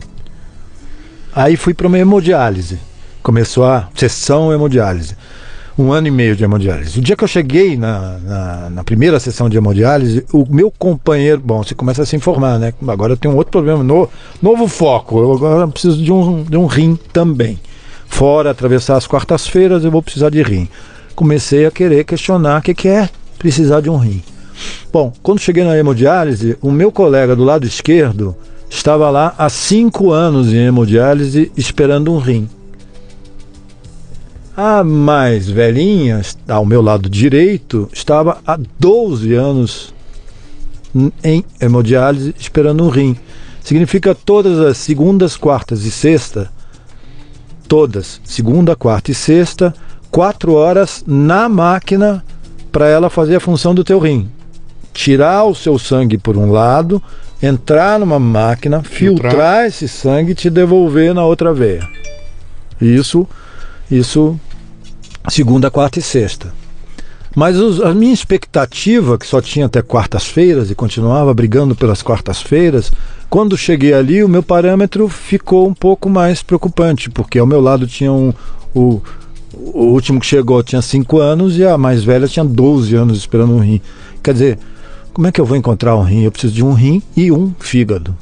[1.33, 2.77] Aí fui para uma hemodiálise.
[3.23, 5.15] Começou a sessão hemodiálise
[5.77, 6.99] um ano e meio de hemodiálise.
[6.99, 11.41] O dia que eu cheguei na, na, na, primeira sessão de hemodiálise, o meu companheiro,
[11.43, 12.73] bom, você começa a se informar, né?
[12.87, 14.09] Agora eu tenho outro problema, no,
[14.41, 15.19] novo foco.
[15.19, 17.59] Eu agora preciso de um, de um rim também.
[18.07, 20.69] Fora atravessar as quartas-feiras, eu vou precisar de rim.
[21.13, 24.23] Comecei a querer questionar o que, que é precisar de um rim.
[24.91, 28.35] Bom, quando cheguei na hemodiálise, o meu colega do lado esquerdo
[28.69, 32.47] estava lá há cinco anos em hemodiálise esperando um rim.
[34.57, 39.93] A mais velhinha, ao meu lado direito, estava há 12 anos
[41.21, 43.17] em hemodiálise esperando um rim.
[43.61, 46.49] Significa todas as segundas, quartas e sexta,
[47.67, 49.73] todas, segunda, quarta e sexta,
[50.09, 52.23] quatro horas na máquina
[52.71, 54.29] para ela fazer a função do teu rim.
[54.93, 57.03] Tirar o seu sangue por um lado,
[57.43, 61.85] entrar numa máquina, filtrar, filtrar esse sangue e te devolver na outra veia.
[62.79, 63.27] Isso
[63.89, 64.39] isso
[65.29, 66.53] segunda, quarta e sexta.
[67.35, 72.91] Mas os, a minha expectativa, que só tinha até quartas-feiras e continuava brigando pelas quartas-feiras,
[73.29, 77.85] quando cheguei ali, o meu parâmetro ficou um pouco mais preocupante, porque ao meu lado
[77.85, 78.33] tinha um.
[78.73, 79.01] O,
[79.53, 83.53] o último que chegou tinha 5 anos e a mais velha tinha 12 anos esperando
[83.53, 83.81] um rim.
[84.23, 84.59] Quer dizer,
[85.13, 86.23] como é que eu vou encontrar um rim?
[86.23, 88.15] Eu preciso de um rim e um fígado.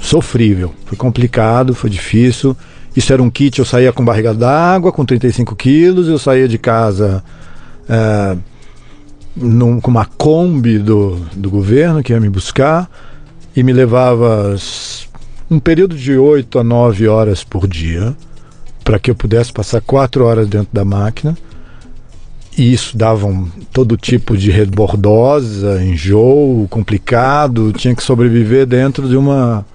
[0.00, 0.74] Sofrível.
[0.86, 2.56] Foi complicado, foi difícil.
[2.96, 6.56] Isso era um kit, eu saía com barriga d'água, com 35 quilos, eu saía de
[6.56, 7.22] casa
[7.88, 8.36] é,
[9.36, 12.90] num, com uma Kombi do, do governo que ia me buscar
[13.54, 14.56] e me levava
[15.50, 18.16] um período de 8 a 9 horas por dia
[18.82, 21.36] para que eu pudesse passar 4 horas dentro da máquina.
[22.56, 29.16] E isso dava um, todo tipo de rebordosa, enjoo, complicado, tinha que sobreviver dentro de
[29.16, 29.66] uma,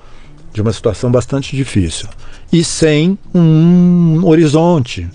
[0.53, 2.07] de uma situação bastante difícil
[2.51, 5.07] e sem um horizonte.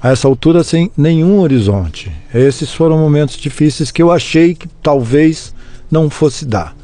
[0.00, 2.10] A essa altura, sem nenhum horizonte.
[2.34, 5.54] Esses foram momentos difíceis que eu achei que talvez
[5.88, 6.74] não fosse dar.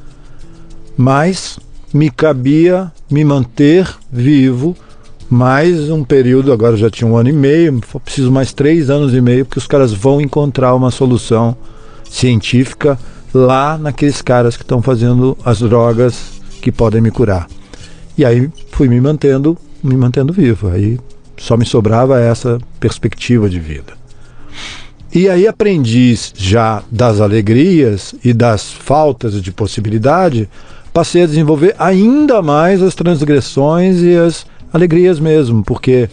[0.96, 1.58] Mas
[1.92, 4.76] me cabia me manter vivo
[5.28, 9.20] mais um período, agora já tinha um ano e meio, preciso mais três anos e
[9.20, 11.56] meio, porque os caras vão encontrar uma solução
[12.08, 12.98] científica
[13.34, 17.46] lá naqueles caras que estão fazendo as drogas que podem me curar.
[18.18, 20.68] E aí fui me mantendo me mantendo vivo.
[20.68, 20.98] Aí
[21.36, 23.96] só me sobrava essa perspectiva de vida.
[25.14, 30.48] E aí aprendiz já das alegrias e das faltas de possibilidade,
[30.92, 36.10] passei a desenvolver ainda mais as transgressões e as alegrias mesmo, porque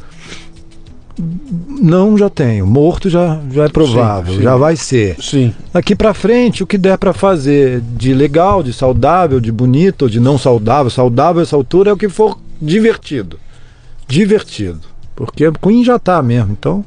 [1.18, 2.66] Não, já tenho.
[2.68, 4.44] Morto já, já é provável, Sim, sim.
[4.44, 5.16] já vai ser.
[5.22, 5.54] Sim.
[5.74, 10.10] Daqui pra frente, o que der pra fazer de legal, de saudável, de bonito, ou
[10.10, 13.40] de não saudável, saudável essa altura é o que for divertido.
[14.08, 14.82] Divertido.
[15.16, 16.52] Porque Queen já tá mesmo.
[16.52, 16.84] Então,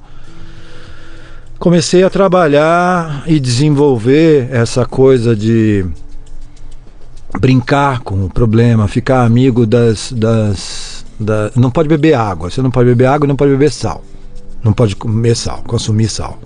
[1.58, 5.84] comecei a trabalhar e desenvolver essa coisa de
[7.40, 12.70] brincar com o problema, ficar amigo das, das, da- não pode beber água, você não
[12.70, 14.02] pode beber água, e não pode beber sal,
[14.62, 16.38] não pode comer sal, consumir sal,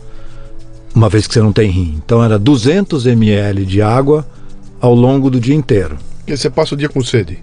[0.94, 2.00] uma vez que você não tem rim.
[2.04, 4.26] Então era 200 ml de água
[4.80, 7.42] ao longo do dia inteiro, Porque você passa o dia com sede.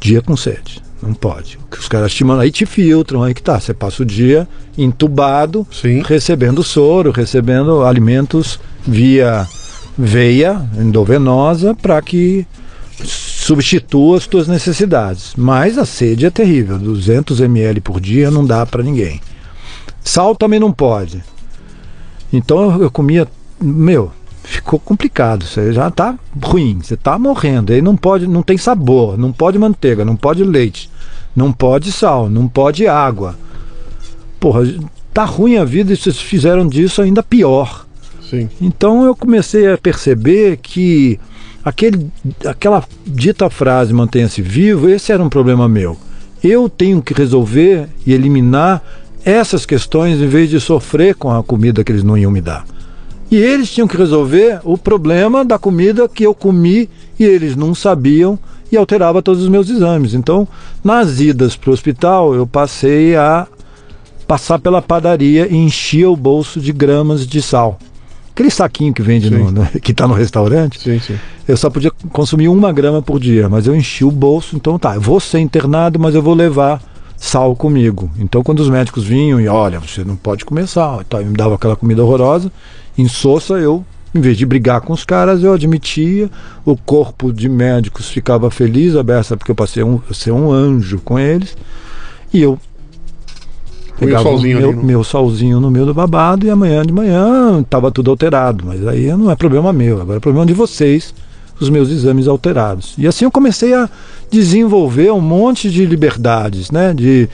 [0.00, 1.58] dia com sede, não pode.
[1.78, 5.66] Os caras te mandam aí te filtram, aí que tá, você passa o dia entubado,
[5.70, 6.02] Sim.
[6.04, 9.46] recebendo soro, recebendo alimentos via
[9.98, 12.46] veia endovenosa para que
[13.02, 15.32] substitua as tuas necessidades.
[15.36, 19.20] Mas a sede é terrível, 200 ml por dia não dá para ninguém.
[20.06, 21.22] Sal também não pode.
[22.32, 23.26] Então eu, eu comia,
[23.60, 24.12] meu,
[24.44, 27.72] ficou complicado, você já tá ruim, você tá morrendo.
[27.72, 30.88] Aí não pode, não tem sabor, não pode manteiga, não pode leite,
[31.34, 33.36] não pode sal, não pode água.
[34.38, 34.62] Porra,
[35.12, 37.84] tá ruim a vida e vocês fizeram disso ainda pior.
[38.30, 38.48] Sim.
[38.60, 41.18] Então eu comecei a perceber que
[41.64, 42.08] aquele,
[42.44, 45.96] aquela dita frase mantenha-se vivo, esse era um problema meu.
[46.44, 48.82] Eu tenho que resolver e eliminar
[49.26, 52.64] essas questões em vez de sofrer com a comida que eles não iam me dar.
[53.28, 56.88] E eles tinham que resolver o problema da comida que eu comi
[57.18, 58.38] e eles não sabiam
[58.70, 60.14] e alterava todos os meus exames.
[60.14, 60.46] Então,
[60.84, 63.48] nas idas para o hospital, eu passei a
[64.28, 67.78] passar pela padaria e enchia o bolso de gramas de sal.
[68.32, 71.16] Aquele saquinho que vende no, no- que está no restaurante, Sim, sim.
[71.48, 74.94] eu só podia consumir uma grama por dia, mas eu enchi o bolso, então tá,
[74.94, 76.80] eu vou ser internado, mas eu vou levar
[77.16, 78.10] sal comigo.
[78.18, 81.54] Então quando os médicos vinham e olha, você não pode comer sal, então, me dava
[81.54, 82.52] aquela comida horrorosa,
[82.96, 83.84] insossa, eu,
[84.14, 86.30] em vez de brigar com os caras, eu admitia,
[86.64, 91.00] o corpo de médicos ficava feliz, aberta, porque eu passei um- a ser um anjo
[91.04, 91.56] com eles,
[92.32, 92.58] e eu
[93.98, 97.60] pegava o solzinho meu, no- meu salzinho no meio do babado e amanhã de manhã
[97.60, 98.64] estava tudo alterado.
[98.66, 101.14] Mas aí não é problema meu, agora é problema de vocês,
[101.60, 102.94] os meus exames alterados.
[102.98, 103.88] E assim eu comecei a
[104.30, 106.92] desenvolver um monte de liberdades, né?
[106.94, 107.28] De,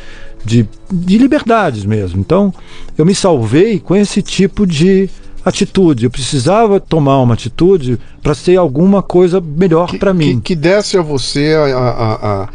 [0.44, 2.20] de, de liberdades mesmo.
[2.20, 2.52] Então
[2.96, 5.08] eu me salvei com esse tipo de
[5.44, 6.04] atitude.
[6.04, 10.36] Eu precisava tomar uma atitude para ser alguma coisa melhor para mim.
[10.36, 12.48] Que, que desse a você a, a- a-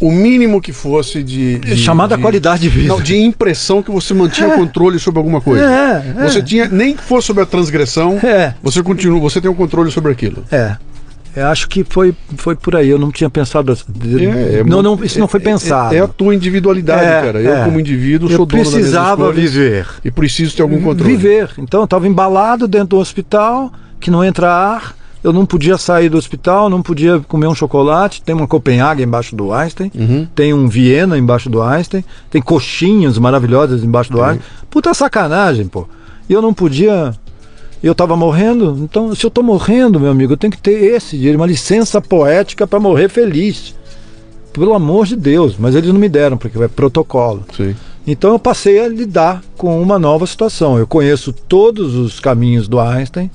[0.00, 1.58] o mínimo que fosse de.
[1.58, 2.88] de Chamada de, qualidade de vida.
[2.88, 5.62] Não, de impressão que você mantinha controle sobre alguma coisa.
[5.62, 6.24] É, é.
[6.30, 8.54] Você tinha, nem que fosse sobre a transgressão, É.
[8.62, 10.42] você continua, você tem um controle sobre aquilo.
[10.50, 10.74] É.
[11.36, 12.88] Eu acho que foi, foi por aí.
[12.88, 13.72] Eu não tinha pensado.
[13.72, 13.84] assim.
[14.18, 15.94] É, é não, não, isso não foi é- pensado.
[15.94, 17.40] É, é a tua individualidade, É, cara.
[17.40, 17.64] Eu, é.
[17.64, 19.86] como indivíduo, Eu sou dono das minhas precisava viver.
[20.04, 21.16] E preciso ter algum controle.
[21.16, 21.50] Viver.
[21.58, 24.96] Então eu estava embalado dentro do hospital, que não entra ar.
[25.22, 28.22] Eu não podia sair do hospital, não podia comer um chocolate.
[28.22, 30.26] Tem uma Copenhague embaixo do Einstein, Uhum.
[30.34, 34.42] tem um Viena embaixo do Einstein, tem coxinhas maravilhosas embaixo do Einstein.
[34.70, 35.86] Puta sacanagem, pô.
[36.28, 37.12] E eu não podia.
[37.82, 41.16] Eu estava morrendo, então se eu estou morrendo, meu amigo, eu tenho que ter esse
[41.16, 43.74] dinheiro, uma licença poética para morrer feliz.
[44.52, 47.44] Pelo amor de Deus, mas eles não me deram, porque é protocolo.
[47.56, 47.74] Sim.
[48.06, 50.78] Então eu passei a lidar com uma nova situação.
[50.78, 53.30] Eu conheço todos os caminhos do Einstein.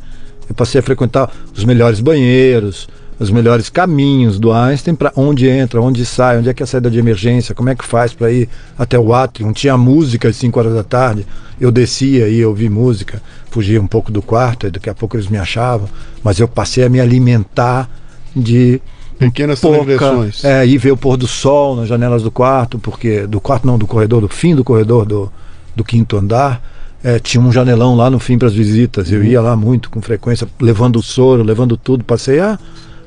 [0.48, 2.88] Eu passei a frequentar os melhores banheiros,
[3.20, 6.68] os melhores caminhos do Einstein para onde entra, onde sai, onde é que é a
[6.68, 9.52] saída de emergência, como é que faz para ir até o átrio.
[9.54, 11.26] Tinha música às 5 horas da tarde.
[11.60, 15.30] Eu descia e ouvia música, fugia um pouco do quarto, e daqui a pouco eles
[15.30, 15.88] me achavam,
[16.22, 17.90] mas eu passei a me alimentar
[18.36, 18.82] de
[19.18, 20.44] Pequenas transgressões.
[20.44, 23.78] é, ir ver o pôr do sol nas janelas do quarto, porque do quarto não,
[23.78, 25.32] do corredor, do fim do corredor do,
[25.74, 26.62] do quinto andar,
[27.02, 29.12] é, tinha um janelão lá no fim para as visitas.
[29.12, 32.04] Eu ia lá muito com frequência, levando o soro, levando tudo.
[32.04, 32.60] Passei a,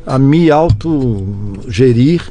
[0.09, 2.22] a me autogerir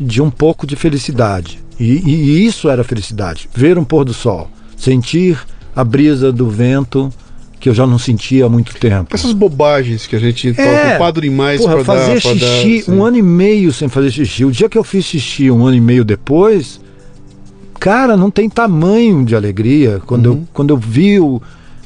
[0.00, 1.58] de um pouco de felicidade.
[1.78, 3.48] E, e isso era felicidade.
[3.54, 5.38] Ver um pôr do sol, sentir
[5.74, 7.12] a brisa do vento
[7.60, 9.08] que eu já não sentia há muito tempo.
[9.14, 12.20] Essas bobagens que a gente tá É, ocupado demais Porra, pra fazer dar.
[12.22, 12.92] pra dar, xixi sim.
[12.92, 14.44] um ano e meio sem fazer xixi.
[14.44, 16.80] O dia que eu fiz xixi um ano e meio depois,
[17.80, 20.00] cara, não tem tamanho de alegria.
[20.06, 20.32] Quando, Uhum.
[20.36, 21.42] eu, quando eu vi o,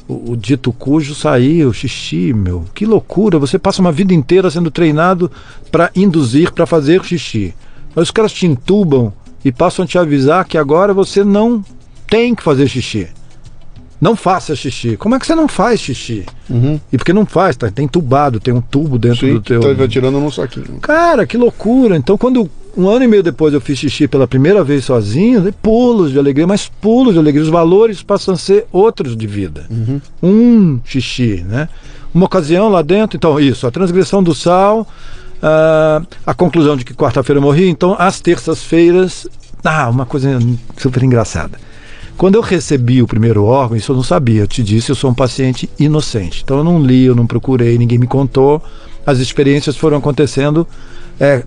[0.07, 3.39] o, o dito cujo sair, o xixi, meu, que loucura.
[3.39, 5.31] Você passa uma vida inteira sendo treinado
[5.71, 7.53] para induzir, para fazer xixi.
[7.95, 9.13] Mas os caras te entubam
[9.43, 11.63] e passam a te avisar que agora você não
[12.07, 13.07] tem que fazer xixi.
[13.99, 14.97] Não faça xixi.
[14.97, 16.25] Como é que você não faz xixi?
[16.49, 16.77] Uhum.
[16.91, 17.71] E porque não faz, tá?
[17.71, 19.61] Tem entubado, tem um tubo dentro Sim, do teu.
[19.75, 20.79] tá atirando num saquinho.
[20.81, 21.95] Cara, que loucura.
[21.95, 25.51] Então, quando um ano e meio depois eu fiz xixi pela primeira vez sozinho, dei
[25.51, 27.43] pulos de alegria, mas pulos de alegria.
[27.43, 29.67] Os valores passam a ser outros de vida.
[30.21, 31.69] Um xixi, né?
[32.13, 34.87] Uma ocasião lá dentro, então, isso, a transgressão do sal,
[35.41, 39.27] ah, a conclusão de que quarta-feira eu morri, então, às terças-feiras,
[39.63, 40.39] ah, uma coisa
[40.77, 41.57] super engraçada.
[42.17, 45.09] Quando eu recebi o primeiro órgão, isso eu não sabia, eu te disse, eu sou
[45.09, 46.41] um paciente inocente.
[46.43, 48.61] Então eu não li, eu não procurei, ninguém me contou.
[49.05, 50.67] As experiências foram acontecendo
[51.19, 51.43] é,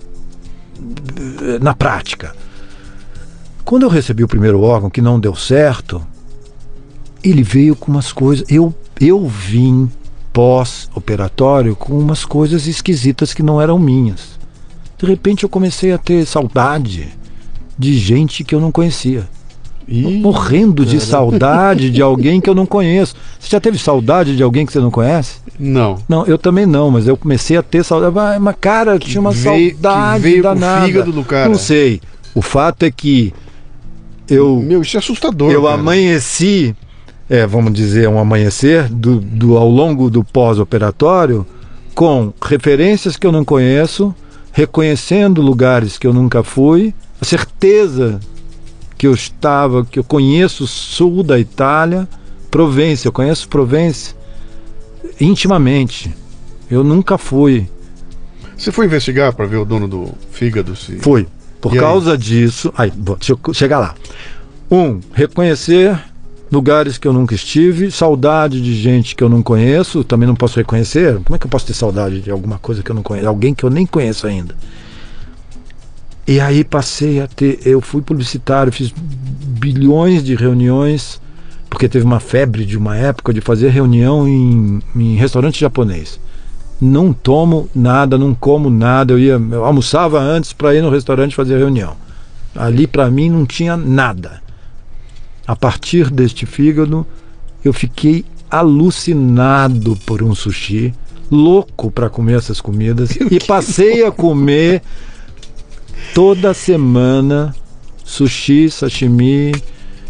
[1.60, 2.34] na prática.
[3.64, 6.04] Quando eu recebi o primeiro órgão que não deu certo,
[7.22, 8.46] ele veio com umas coisas.
[8.48, 9.90] Eu, eu vim
[10.32, 14.38] pós-operatório com umas coisas esquisitas que não eram minhas.
[14.98, 17.08] De repente eu comecei a ter saudade
[17.78, 19.28] de gente que eu não conhecia.
[19.88, 23.14] Ih, Morrendo de saudade de alguém que eu não conheço.
[23.38, 25.36] Você já teve saudade de alguém que você não conhece?
[25.58, 25.96] Não.
[26.08, 28.40] Não, eu também não, mas eu comecei a ter saudade.
[28.40, 30.86] Mas, cara, tinha uma veio- saudade veio com danada.
[30.86, 31.48] fígado do cara.
[31.48, 32.00] Não sei.
[32.34, 33.32] O fato é que
[34.28, 35.52] eu, Meu, isso é assustador.
[35.52, 35.74] eu cara.
[35.74, 36.74] amanheci,
[37.30, 41.46] é, vamos dizer, um amanhecer do, do- ao longo do pós-operatório
[41.94, 44.12] com referências que eu não conheço,
[44.52, 48.18] reconhecendo lugares que eu nunca fui, a certeza
[48.96, 52.08] que eu estava, que eu conheço o sul da Itália,
[52.50, 54.14] Provença, eu conheço Provença
[55.20, 56.14] intimamente.
[56.70, 57.68] Eu nunca fui.
[58.56, 60.74] Você foi investigar para ver o dono do fígado?
[60.74, 60.96] Se...
[60.98, 61.26] Fui.
[61.60, 61.80] Por E aí?
[61.80, 62.72] causa disso.
[62.76, 63.94] Aí, bom, deixa eu chegar lá.
[64.70, 65.98] Um, reconhecer
[66.50, 70.56] lugares que eu nunca estive, saudade de gente que eu não conheço, também não posso
[70.58, 71.18] reconhecer.
[71.24, 73.28] Como é que eu posso ter saudade de alguma coisa que eu não conheço?
[73.28, 74.54] Alguém que eu nem conheço ainda.
[76.26, 77.60] E aí passei a ter.
[77.64, 81.20] Eu fui publicitário, fiz bilhões de reuniões,
[81.70, 86.18] porque teve uma febre de uma época de fazer reunião em, em restaurante japonês.
[86.80, 89.12] Não tomo nada, não como nada.
[89.12, 91.96] Eu ia, eu almoçava antes para ir no restaurante fazer reunião.
[92.54, 94.42] Ali para mim não tinha nada.
[95.46, 97.06] A partir deste fígado,
[97.64, 100.92] eu fiquei alucinado por um sushi,
[101.30, 104.82] louco para comer essas comidas e passei a comer
[106.14, 107.54] toda semana
[108.04, 109.52] sushi, sashimi,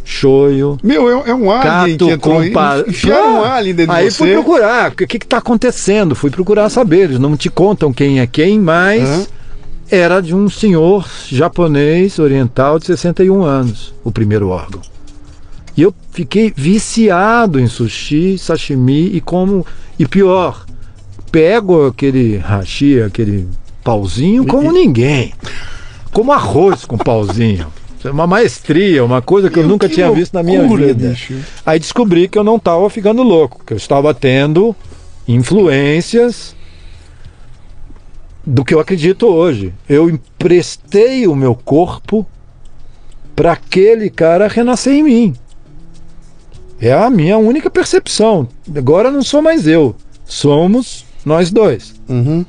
[0.04, 2.48] shoyu, Meu, é, é um alien Cato que entrou aí.
[2.50, 2.84] compa...
[2.86, 4.34] Enfiaram um alien dentro Aí de fui você.
[4.34, 6.14] procurar, o que está acontecendo?
[6.14, 7.04] Fui procurar saber.
[7.04, 9.28] Eles não te contam quem é quem, mas
[9.90, 14.80] era de um senhor japonês oriental de 61 anos, o primeiro órgão.
[15.76, 19.66] E eu fiquei viciado em sushi, sashimi e como.
[19.98, 20.64] E pior,
[21.30, 23.46] pego aquele hashi, aquele
[23.84, 25.32] pauzinho como ninguém.
[26.16, 27.70] Como arroz com pauzinho.
[28.02, 30.86] É Uma maestria, uma coisa que eu Meu, nunca que tinha visto na minha loucura,
[30.86, 31.10] vida.
[31.10, 31.34] bicho.
[31.66, 34.74] Aí descobri que eu não estava ficando louco, que eu estava tendo
[35.28, 36.56] influências
[38.46, 39.74] do que eu acredito hoje.
[39.86, 42.26] Eu emprestei o meu corpo
[43.34, 45.34] para aquele cara renascer em mim.
[46.80, 48.48] É a minha única percepção.
[48.74, 49.94] Agora não sou mais eu,
[50.24, 51.94] somos nós dois.
[52.08, 52.42] Uhum.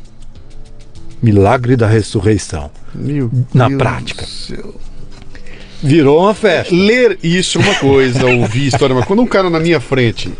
[1.22, 2.72] Milagre da ressurreição.
[2.96, 4.26] Meu Na Deus prática.
[5.82, 6.74] Virou uma festa.
[6.74, 10.32] Ler isso é uma coisa, ouvir história, mas quando um cara na minha frente.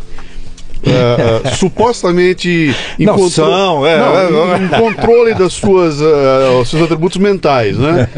[0.84, 3.98] ah, ah, supostamente em Não, contro- são, é,
[4.30, 8.08] Não, é, em controle das suas os seus atributos mentais, né?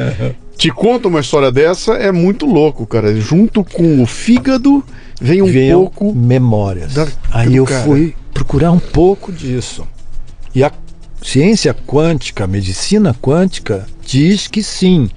[0.57, 3.15] Te conta uma história dessa é muito louco, cara.
[3.19, 4.85] Junto com o fígado
[5.20, 6.94] vem um Veio pouco memórias.
[6.94, 7.82] da- Aí eu cara.
[7.85, 9.86] fui procurar um pouco disso.
[10.55, 10.70] E a
[11.23, 15.09] ciência quântica, a medicina quântica, diz que sim.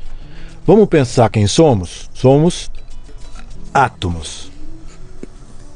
[0.68, 2.10] Vamos pensar quem somos?
[2.14, 2.70] Somos
[3.74, 4.52] átomos.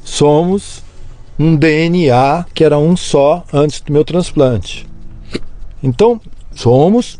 [0.03, 0.83] Somos
[1.37, 4.87] um DNA que era um só antes do meu transplante.
[5.81, 6.21] Então,
[6.53, 7.19] somos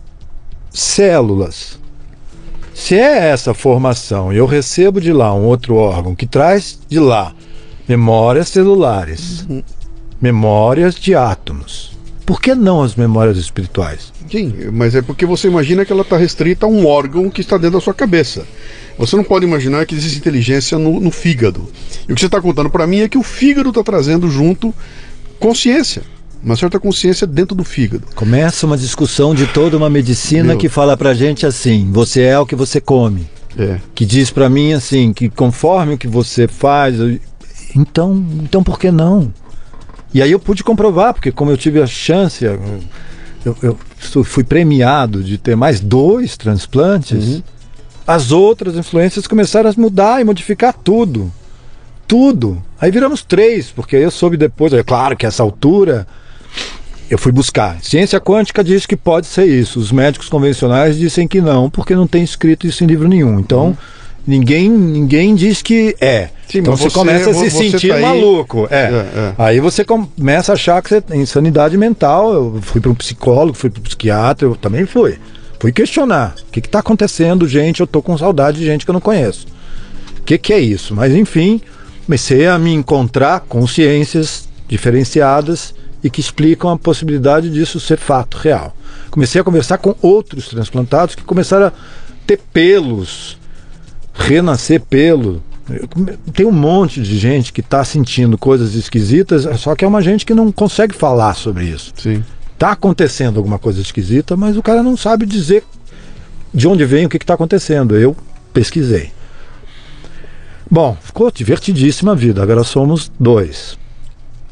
[0.69, 1.80] células.
[2.76, 6.99] Se é essa formação e eu recebo de lá um outro órgão que traz de
[6.99, 7.34] lá
[7.88, 9.48] memórias celulares,
[10.22, 14.14] memórias de átomos, por que não as memórias espirituais?
[14.29, 17.57] Sim, mas é porque você imagina que ela está restrita a um órgão que está
[17.57, 18.45] dentro da sua cabeça.
[18.97, 21.67] Você não pode imaginar que existe inteligência no, no fígado.
[22.07, 24.73] E o que você está contando para mim é que o fígado está trazendo junto
[25.39, 26.01] consciência,
[26.43, 28.03] uma certa consciência dentro do fígado.
[28.15, 30.57] Começa uma discussão de toda uma medicina Meu.
[30.57, 33.27] que fala pra gente assim: você é o que você come.
[33.57, 33.79] É.
[33.93, 36.99] Que diz pra mim assim: que conforme o que você faz.
[36.99, 37.19] eu-
[37.75, 39.31] Então, então por que não?
[40.13, 42.59] E aí eu pude comprovar, porque como eu tive a chance, eu,
[43.61, 47.41] eu- fui premiado de ter mais dois transplantes,
[48.06, 51.32] as outras influências começaram a mudar e modificar tudo.
[52.07, 52.64] Tudo.
[52.80, 56.07] Aí viramos três, porque eu soube depois, é claro que essa altura
[57.10, 57.82] eu fui buscar.
[57.82, 59.80] Ciência quântica diz que pode ser isso.
[59.80, 63.40] Os médicos convencionais dizem que não, porque não tem escrito isso em livro nenhum.
[63.40, 63.78] Então, uhum.
[64.26, 66.30] ninguém, ninguém diz que é.
[66.49, 68.68] Sim, então você, você, começa a se sentir tá maluco.
[68.72, 68.76] É.
[68.76, 69.34] É, é.
[69.38, 72.34] Aí você começa a achar que você tem insanidade mental.
[72.34, 75.18] Eu fui para um psicólogo, fui para um psiquiatra, eu também fui.
[75.60, 76.36] Fui questionar.
[76.48, 77.82] O que está acontecendo, gente?
[77.82, 79.48] Eu estou com saudade de gente que eu não conheço.
[80.19, 80.95] O que, que é isso?
[80.95, 81.61] Mas enfim,
[82.06, 88.76] comecei a me encontrar consciências diferenciadas e que explicam a possibilidade disso ser fato real.
[89.10, 91.74] Comecei a conversar com outros transplantados que começaram a
[92.26, 93.38] ter pelos,
[94.14, 95.41] renascer pelo.
[96.34, 100.26] Tem um monte de gente que está sentindo coisas esquisitas, só que é uma gente
[100.26, 101.94] que não consegue falar sobre isso.
[101.98, 102.23] Sim.
[102.53, 105.64] Está acontecendo alguma coisa esquisita, mas o cara não sabe dizer
[106.53, 107.95] de onde vem o que está acontecendo.
[107.95, 108.15] Eu
[108.53, 109.11] pesquisei.
[110.69, 112.41] Bom, ficou divertidíssima a vida.
[112.41, 113.77] Agora somos dois.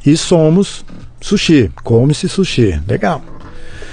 [0.05, 0.85] E somos
[1.19, 1.71] sushi.
[1.83, 2.79] Come-se sushi.
[2.87, 3.23] Legal.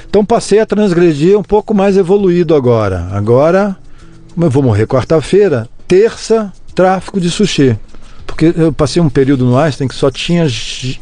[0.09, 3.09] Então passei a transgredir um pouco mais evoluído agora.
[3.13, 3.77] Agora,
[4.37, 7.79] eu vou morrer quarta-feira, terça, tráfico de sushi.
[8.27, 10.47] Porque eu passei um período no Einstein que só tinha.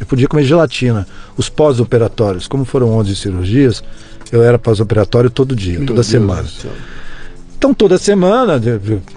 [0.00, 1.06] Eu podia comer gelatina.
[1.36, 3.84] Os pós-operatórios, como foram 11 cirurgias,
[4.32, 6.46] eu era pós-operatório todo dia, Meu toda Deus semana.
[7.56, 8.60] Então, toda semana,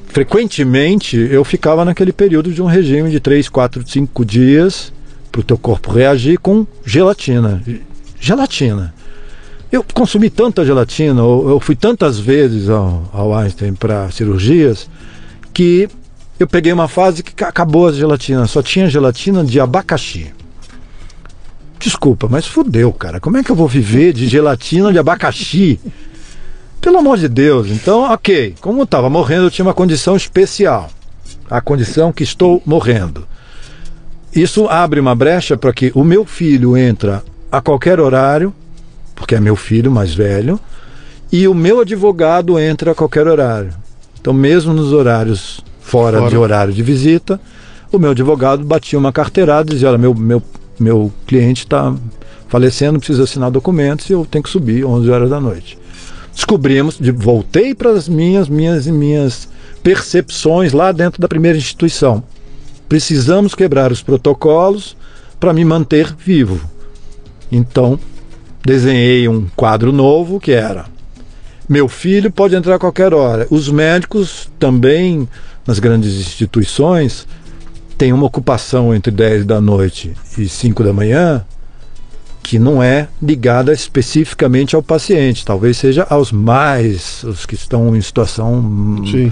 [0.08, 4.92] frequentemente, eu ficava naquele período de um regime de 3, 4, 5 dias
[5.32, 7.64] para o teu corpo reagir com gelatina.
[8.20, 8.94] Gelatina.
[9.72, 14.88] Eu consumi tanta gelatina, eu fui tantas vezes ao, ao Einstein para cirurgias,
[15.52, 15.90] que
[16.44, 20.34] eu peguei uma fase que acabou a gelatina, só tinha gelatina de abacaxi.
[21.80, 23.20] Desculpa, mas fudeu, cara.
[23.20, 25.80] Como é que eu vou viver de gelatina de abacaxi?
[26.80, 27.68] Pelo amor de Deus.
[27.70, 28.56] Então, ok.
[28.62, 30.90] Como eu estava morrendo, eu tinha uma condição especial.
[31.50, 33.28] A condição que estou morrendo.
[34.34, 38.54] Isso abre uma brecha para que o meu filho entra a qualquer horário,
[39.16, 40.60] porque é meu filho mais velho,
[41.32, 43.74] e o meu advogado entra a qualquer horário.
[44.20, 46.30] Então, mesmo nos horários fora, fora.
[46.30, 47.40] de horário de visita,
[47.92, 50.42] o meu advogado batia uma carteirada e dizia: Olha, meu, meu,
[50.80, 51.94] meu cliente está
[52.48, 55.78] falecendo, precisa assinar documentos e eu tenho que subir 11 horas da noite.
[56.34, 59.48] Descobrimos, de, voltei para as minhas, minhas, minhas
[59.84, 62.24] percepções lá dentro da primeira instituição.
[62.90, 64.96] Precisamos quebrar os protocolos
[65.40, 66.60] para me manter vivo.
[67.52, 68.00] Então,
[68.66, 70.86] desenhei um quadro novo que era:
[71.68, 73.48] meu filho pode entrar a qualquer hora.
[73.50, 75.28] Os médicos também,
[75.66, 77.28] nas grandes instituições,
[77.98, 81.46] têm uma ocupação entre 10 da noite e 5 da manhã
[82.42, 88.02] que não é ligada especificamente ao paciente, talvez seja aos mais, os que estão em
[88.02, 89.32] situação Sim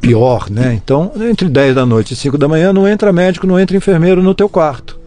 [0.00, 0.74] pior, né?
[0.74, 4.22] Então, entre 10 da noite e 5 da manhã, não entra médico, não entra enfermeiro
[4.22, 4.98] no teu quarto.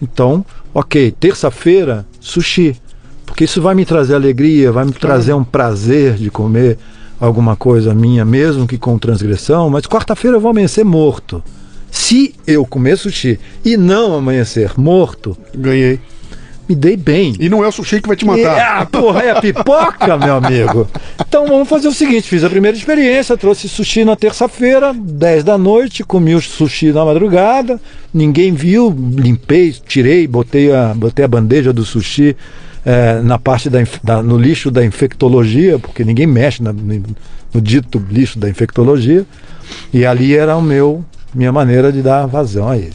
[0.00, 2.76] Então, ok, terça-feira, sushi.
[3.24, 6.78] Porque isso vai me trazer alegria, vai me trazer um prazer de comer
[7.24, 11.42] alguma coisa minha, mesmo que com transgressão, mas quarta-feira eu vou amanhecer morto.
[11.90, 16.00] Se eu comer sushi e não amanhecer morto, ganhei
[16.68, 17.34] me dei bem.
[17.38, 18.56] E não é o sushi que vai te matar.
[18.56, 20.88] É, ah, porra, é a pipoca, meu amigo.
[21.20, 25.58] Então vamos fazer o seguinte: fiz a primeira experiência, trouxe sushi na terça-feira, 10 da
[25.58, 27.80] noite, comi o sushi na madrugada,
[28.12, 32.36] ninguém viu, limpei, tirei, botei a, botei a bandeja do sushi
[32.84, 38.04] é, na parte da, da, no lixo da infectologia, porque ninguém mexe na, no, dito
[38.10, 39.24] lixo da infectologia.
[39.92, 41.04] E ali era o meu
[41.34, 42.94] minha maneira de dar vazão a ele.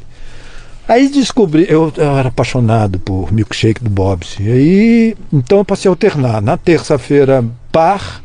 [0.87, 4.37] Aí descobri, eu, eu, era apaixonado por milkshake do Bob's.
[4.39, 6.41] E aí, então eu passei a alternar.
[6.41, 8.23] Na terça-feira, par,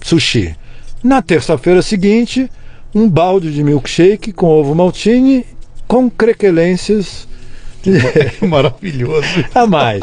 [0.00, 0.56] sushi.
[1.04, 2.50] Na terça-feira seguinte,
[2.94, 5.44] um balde de milkshake com ovo maltine
[5.86, 7.28] com crequelências
[8.46, 9.26] Maravilhoso.
[9.54, 10.00] A mais.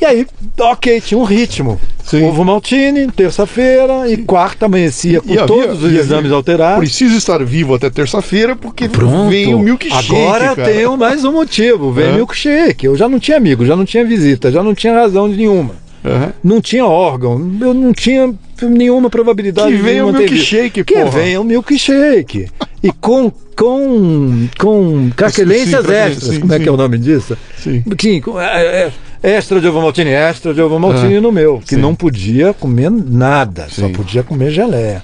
[0.00, 0.26] E aí,
[0.58, 1.80] ok, tinha um ritmo.
[2.04, 2.24] Sim.
[2.24, 6.78] Ovo Maltine, terça-feira e quarta amanhecia com todos os exames havia, alterados.
[6.78, 9.30] Preciso estar vivo até terça-feira porque Pronto.
[9.30, 10.14] vem o milkshake.
[10.14, 10.68] Agora cara.
[10.68, 12.12] tenho mais um motivo, vem é.
[12.12, 12.86] milkshake.
[12.86, 15.74] Eu já não tinha amigo, já não tinha visita, já não tinha razão nenhuma.
[16.04, 16.32] Uhum.
[16.42, 18.34] Não tinha órgão, eu não tinha
[18.68, 22.48] nenhuma probabilidade que venha o milkshake, Que venha o milkshake.
[22.82, 27.36] e com com com craquelências extras, sim, como é que é o nome disso?
[27.56, 27.84] Sim.
[28.00, 28.90] Sim, é,
[29.22, 31.80] é, extra de ovo maltine, extra de ovo maltine no meu, que sim.
[31.80, 35.02] não podia comer nada, só podia comer geleia.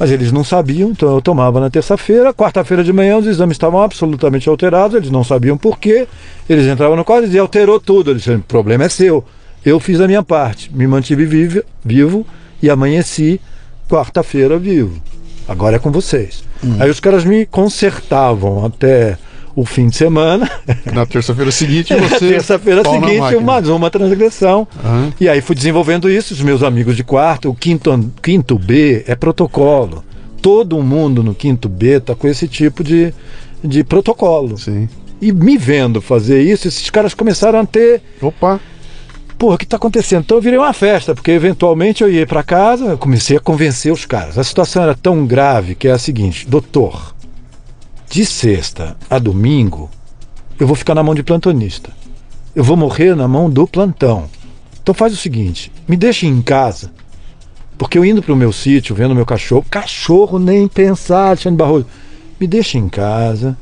[0.00, 2.32] Mas eles não sabiam, então eu tomava na terça-feira.
[2.32, 6.08] Quarta-feira de manhã os exames estavam absolutamente alterados, eles não sabiam por quê.
[6.48, 8.10] Eles entravam no quadro e diziam, alterou tudo.
[8.10, 9.22] Eles disseram, o problema é seu.
[9.62, 12.26] Eu fiz a minha parte, me mantive vivo, vivo
[12.62, 13.40] e amanheci
[13.88, 15.00] quarta-feira vivo.
[15.48, 16.44] Agora é com vocês.
[16.64, 16.76] Hum.
[16.78, 19.18] Aí os caras me consertavam até
[19.56, 20.48] o fim de semana.
[20.92, 22.28] Na terça-feira seguinte Na você.
[22.28, 23.40] terça-feira na seguinte, máquina.
[23.40, 24.66] mais uma transgressão.
[24.84, 25.12] Aham.
[25.20, 27.50] E aí fui desenvolvendo isso, os meus amigos de quarto.
[27.50, 30.04] O quinto, quinto B é protocolo.
[30.40, 33.12] Todo mundo no quinto B está com esse tipo de,
[33.62, 34.56] de protocolo.
[34.56, 34.88] Sim.
[35.20, 38.00] E me vendo fazer isso, esses caras começaram a ter.
[38.22, 38.58] Opa.
[39.40, 40.20] Porra, o que está acontecendo?
[40.20, 44.04] Então eu virei uma festa, porque eventualmente eu ia para casa, comecei a convencer os
[44.04, 44.36] caras.
[44.36, 47.14] A situação era tão grave que é a seguinte: doutor,
[48.10, 49.88] de sexta a domingo,
[50.58, 51.90] eu vou ficar na mão de plantonista.
[52.54, 54.28] Eu vou morrer na mão do plantão.
[54.82, 56.92] Então faz o seguinte: me deixe em casa,
[57.78, 61.86] porque eu indo para o meu sítio, vendo meu cachorro, cachorro nem pensar, Alexandre Barroso,
[62.38, 63.56] me deixe em casa.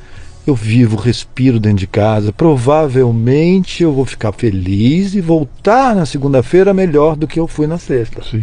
[0.49, 2.33] Eu vivo, respiro dentro de casa.
[2.33, 7.77] Provavelmente eu vou ficar feliz e voltar na segunda-feira melhor do que eu fui na
[7.77, 8.23] sexta.
[8.23, 8.43] Sim.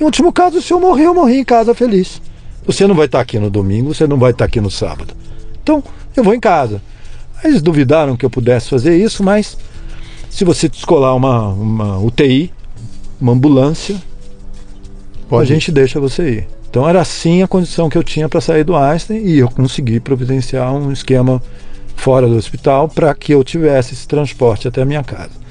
[0.00, 2.20] Em último caso, se eu morrer, eu morri em casa feliz.
[2.66, 5.14] Você não vai estar aqui no domingo, você não vai estar aqui no sábado.
[5.62, 5.84] Então,
[6.16, 6.82] eu vou em casa.
[7.44, 9.56] Eles duvidaram que eu pudesse fazer isso, mas
[10.28, 12.52] se você descolar uma, uma UTI,
[13.20, 13.94] uma ambulância,
[15.28, 15.44] Pode.
[15.44, 16.48] a gente deixa você ir.
[16.68, 20.00] Então era assim a condição que eu tinha para sair do Einstein e eu consegui
[20.00, 21.42] providenciar um esquema
[21.96, 25.46] fora do hospital para que eu tivesse esse transporte até a minha casa.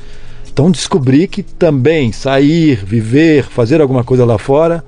[0.51, 4.85] Então descobri que também sair, viver, fazer alguma coisa lá fora,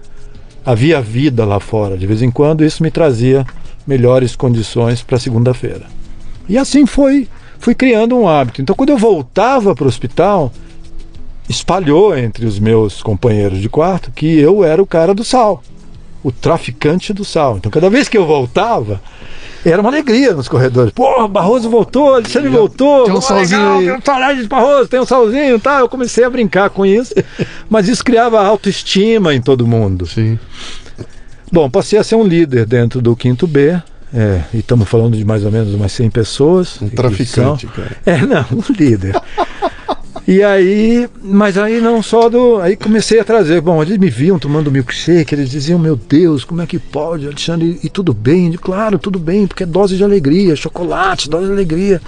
[0.66, 3.45] havia vida lá fora de vez em quando, isso me trazia
[3.86, 5.86] melhores condições para segunda-feira.
[6.48, 7.28] E assim foi,
[7.60, 8.62] fui criando um hábito.
[8.62, 10.54] Então quando eu voltava para o hospital,
[11.49, 15.64] espalhou entre os meus companheiros de quarto que eu era o cara do sal,
[16.28, 17.58] o traficante do sal.
[17.58, 19.02] Então cada vez que eu voltava,
[19.66, 20.91] era uma alegria nos corredores.
[20.91, 23.06] Porra, Barroso voltou, Alexandre voltou.
[23.06, 25.80] tem um salzinho legal, de Barroso, tem um salzinho, tá?
[25.80, 27.14] Eu comecei a brincar com isso,
[27.70, 30.06] mas isso criava autoestima em todo mundo.
[30.06, 30.38] Sim.
[31.52, 33.80] Bom, passei a ser um líder dentro do quinto B.
[34.14, 36.82] É, e estamos falando de mais ou menos umas 100 pessoas.
[36.82, 37.98] Um traficante, são- cara.
[38.06, 39.16] É, não, um líder.
[40.28, 42.58] E aí, mas aí não só do.
[42.60, 43.62] Aí comecei a trazer.
[43.62, 47.80] Bom, eles me viam tomando milkshake, eles diziam, meu Deus, como é que pode, Alexandre?
[47.82, 48.52] E tudo bem?
[48.52, 52.02] Claro, tudo bem, porque é dose de alegria, chocolate, dose de alegria.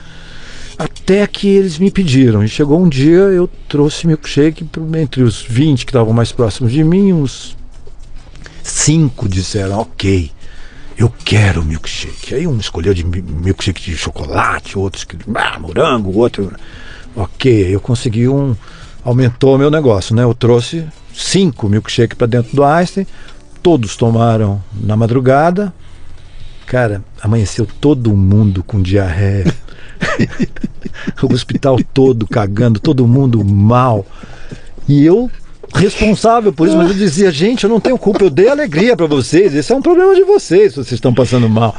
[0.78, 2.44] Até que eles me pediram.
[2.44, 4.66] E chegou um dia, eu trouxe milkshake
[4.98, 7.56] entre os 20 que estavam mais próximos de mim, uns
[8.64, 10.30] cinco disseram, ok,
[10.98, 12.36] eu quero milkshake.
[12.36, 16.52] Aí um escolheu de mi- milkshake de chocolate, outros que ah, morango, outro.
[17.20, 18.56] Ok, eu consegui um.
[19.04, 20.24] Aumentou meu negócio, né?
[20.24, 23.06] Eu trouxe cinco milkshakes para dentro do Einstein,
[23.62, 25.74] todos tomaram na madrugada.
[26.66, 29.54] Cara, amanheceu todo mundo com diarreia.
[31.22, 34.06] o hospital todo cagando, todo mundo mal.
[34.88, 35.30] E eu
[35.76, 39.06] responsável por isso, mas eu dizia, gente, eu não tenho culpa, eu dei alegria para
[39.08, 41.76] vocês, esse é um problema de vocês vocês estão passando mal.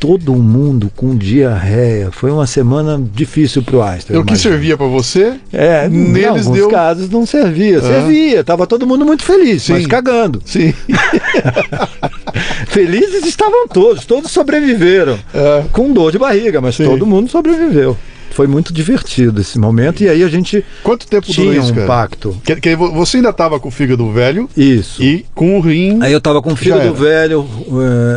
[0.00, 2.10] Todo mundo com diarreia.
[2.10, 4.16] Foi uma semana difícil pro Einstein.
[4.16, 7.82] O que servia pra você, É, em neles alguns deu- casos não servia.
[7.82, 9.88] Servia, tava todo mundo muito feliz, mas Sim.
[9.88, 10.40] cagando.
[10.46, 10.72] sim.
[12.68, 15.18] Felizes estavam todos, todos sobreviveram.
[15.34, 15.64] É.
[15.72, 16.84] Com dor de barriga, mas Sim.
[16.84, 17.96] todo mundo sobreviveu.
[18.30, 21.86] Foi muito divertido esse momento e aí a gente Quanto tempo durou tinha isso, um
[21.86, 22.40] pacto.
[22.44, 25.02] Que, que vo- você ainda tava com o fígado velho Isso.
[25.02, 25.98] e com o rim.
[26.00, 27.46] Aí eu tava com o fígado velho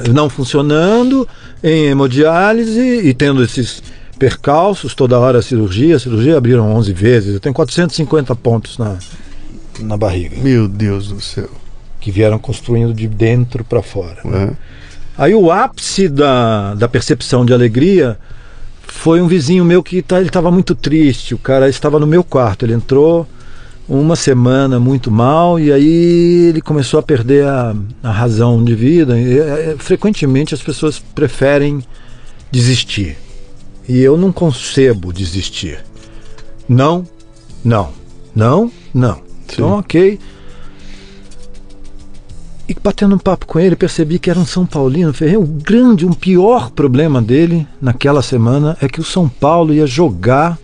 [0.06, 1.27] eh, não funcionando,
[1.64, 3.81] em hemodiálise e tendo esses
[4.19, 5.95] percalços, toda hora cirurgia.
[5.95, 7.34] A cirurgia abriram 11 vezes.
[7.34, 8.98] Eu tenho 450 pontos na,
[9.80, 11.49] na barriga, Meu Deus do céu.
[11.99, 14.18] que vieram construindo de dentro para fora.
[14.26, 14.49] É.
[15.18, 18.18] Aí o ápice da, da percepção de alegria
[18.95, 21.33] foi um vizinho meu que tá, ele estava muito triste.
[21.33, 22.63] O cara estava no meu quarto.
[22.63, 23.27] Ele entrou
[23.89, 29.19] uma semana muito mal e aí ele começou a perder a, a razão de vida.
[29.19, 31.83] E, é, frequentemente as pessoas preferem
[32.49, 33.17] desistir.
[33.89, 35.83] E eu não concebo desistir.
[36.69, 37.05] Não,
[37.65, 37.91] não,
[38.33, 39.21] não, não.
[39.45, 40.17] Então, ok.
[42.75, 45.13] E batendo um papo com ele, percebi que era um São Paulino.
[45.13, 49.85] Ferreira, o grande, um pior problema dele naquela semana é que o São Paulo ia
[49.85, 50.57] jogar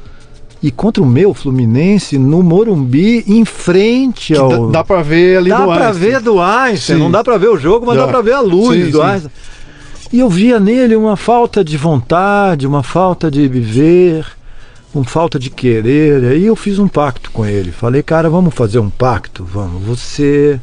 [0.61, 4.68] e contra o meu Fluminense no Morumbi em frente ao.
[4.68, 5.94] dá, dá pra ver ali Dá Einstein.
[5.94, 7.03] ver do Einstein, Sim.
[7.03, 8.11] não dá pra ver o jogo, mas dá, Dá.
[8.11, 9.03] pra ver a luz Sim, do sim.
[9.03, 9.31] Einstein.
[10.11, 14.26] E eu via nele uma falta de vontade, uma falta de viver,
[14.94, 16.23] uma falta de querer.
[16.26, 17.72] Aí eu fiz um pacto com ele.
[17.72, 19.45] Falei, cara, vamos fazer um pacto?
[19.45, 19.84] Vamos.
[19.84, 20.60] Você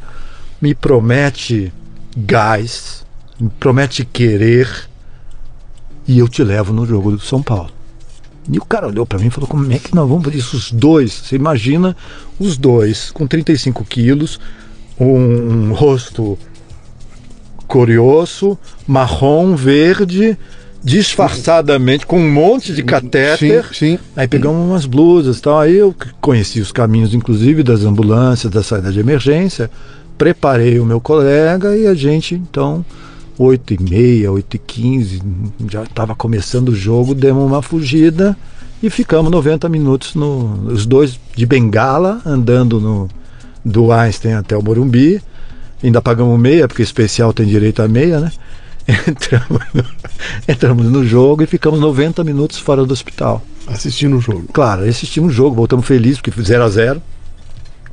[0.61, 1.71] me promete
[2.15, 3.05] gás,
[3.39, 4.89] me promete querer,
[6.07, 7.71] e eu te levo no jogo do São Paulo.
[8.49, 10.55] E o cara olhou pra mim e falou: Como é que nós vamos fazer isso?
[10.55, 11.95] Os dois, você imagina
[12.39, 14.39] os dois com 35 quilos,
[14.99, 16.37] um, um rosto
[17.67, 18.57] curioso,
[18.87, 20.37] marrom, verde,
[20.81, 23.65] disfarçadamente com um monte de catéter.
[23.65, 23.99] Sim, sim.
[24.15, 25.59] Aí pegamos umas blusas e tal.
[25.59, 29.69] Aí eu conheci os caminhos, inclusive, das ambulâncias, da saída de emergência.
[30.17, 32.83] Preparei o meu colega e a gente, então,
[33.37, 35.21] 8 e meia, 8 e 15,
[35.69, 38.35] já estava começando o jogo, demos uma fugida
[38.81, 43.07] e ficamos 90 minutos, no, os dois de bengala, andando no,
[43.63, 45.21] do Einstein até o Morumbi.
[45.83, 48.31] Ainda pagamos meia, porque especial tem direito a meia, né?
[49.07, 49.85] Entramos no,
[50.47, 53.43] entramos no jogo e ficamos 90 minutos fora do hospital.
[53.67, 54.45] Assistindo o jogo.
[54.53, 57.01] Claro, assistimos o jogo, voltamos felizes, porque 0 a 0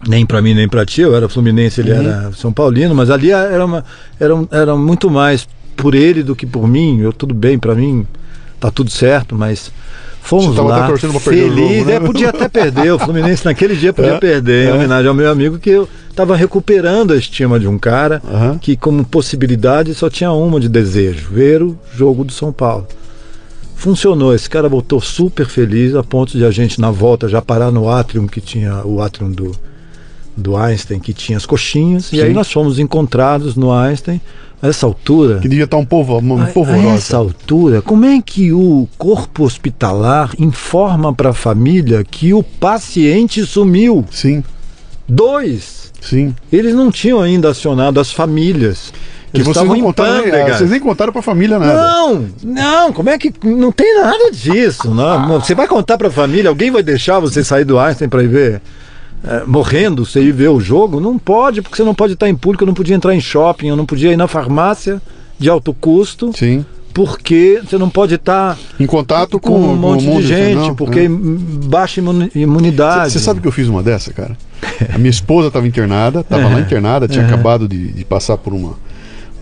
[0.06, 2.00] nem para mim nem para ti, eu era Fluminense, ele uhum.
[2.00, 3.84] era São Paulino, mas ali era, uma,
[4.18, 5.46] era, era muito mais
[5.76, 7.00] por ele do que por mim.
[7.00, 8.06] Eu tudo bem, para mim
[8.60, 9.70] tá tudo certo, mas
[10.20, 10.90] fomos lá
[11.20, 11.96] feliz, né?
[11.96, 12.92] é, podia até perder.
[12.92, 14.74] O Fluminense naquele dia podia é, perder, em é.
[14.74, 18.58] homenagem ao meu amigo que eu estava recuperando a estima de um cara uhum.
[18.58, 22.86] que como possibilidade só tinha uma de desejo, ver o jogo do São Paulo.
[23.76, 27.70] Funcionou, esse cara voltou super feliz a ponto de a gente na volta já parar
[27.70, 29.52] no atrium que tinha o atrium do
[30.36, 32.16] do Einstein que tinha as coxinhas, Sim.
[32.16, 34.20] e aí nós fomos encontrados no Einstein
[34.62, 35.40] a essa altura.
[35.40, 39.44] Que devia estar um povo, um povo A essa altura, como é que o corpo
[39.44, 44.04] hospitalar informa para a família que o paciente sumiu?
[44.10, 44.42] Sim.
[45.06, 45.92] Dois.
[46.00, 46.34] Sim.
[46.52, 48.92] Eles não tinham ainda acionado as famílias.
[49.32, 50.22] Que Eles vocês não contaram,
[50.56, 51.74] vocês nem contaram para a família nada.
[51.74, 55.40] Não, não, como é que não tem nada disso, não.
[55.40, 58.28] Você vai contar para a família, alguém vai deixar você sair do Einstein para ir
[58.28, 58.62] ver
[59.26, 62.34] é, morrendo, você ir ver o jogo, não pode, porque você não pode estar em
[62.34, 65.00] público, eu não podia entrar em shopping, eu não podia ir na farmácia
[65.38, 66.30] de alto custo.
[66.36, 66.64] Sim.
[66.92, 70.76] Porque você não pode estar em contato com, com um monte com de gente, não,
[70.76, 71.08] porque é.
[71.08, 72.00] baixa
[72.36, 73.12] imunidade.
[73.12, 74.36] Você sabe que eu fiz uma dessa, cara?
[74.94, 78.74] A minha esposa estava internada, estava lá internada, tinha acabado de, de, passar por uma,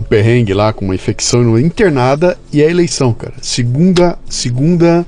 [0.00, 3.34] um perrengue lá com uma infecção internada e a eleição, cara.
[3.42, 5.04] Segunda, segunda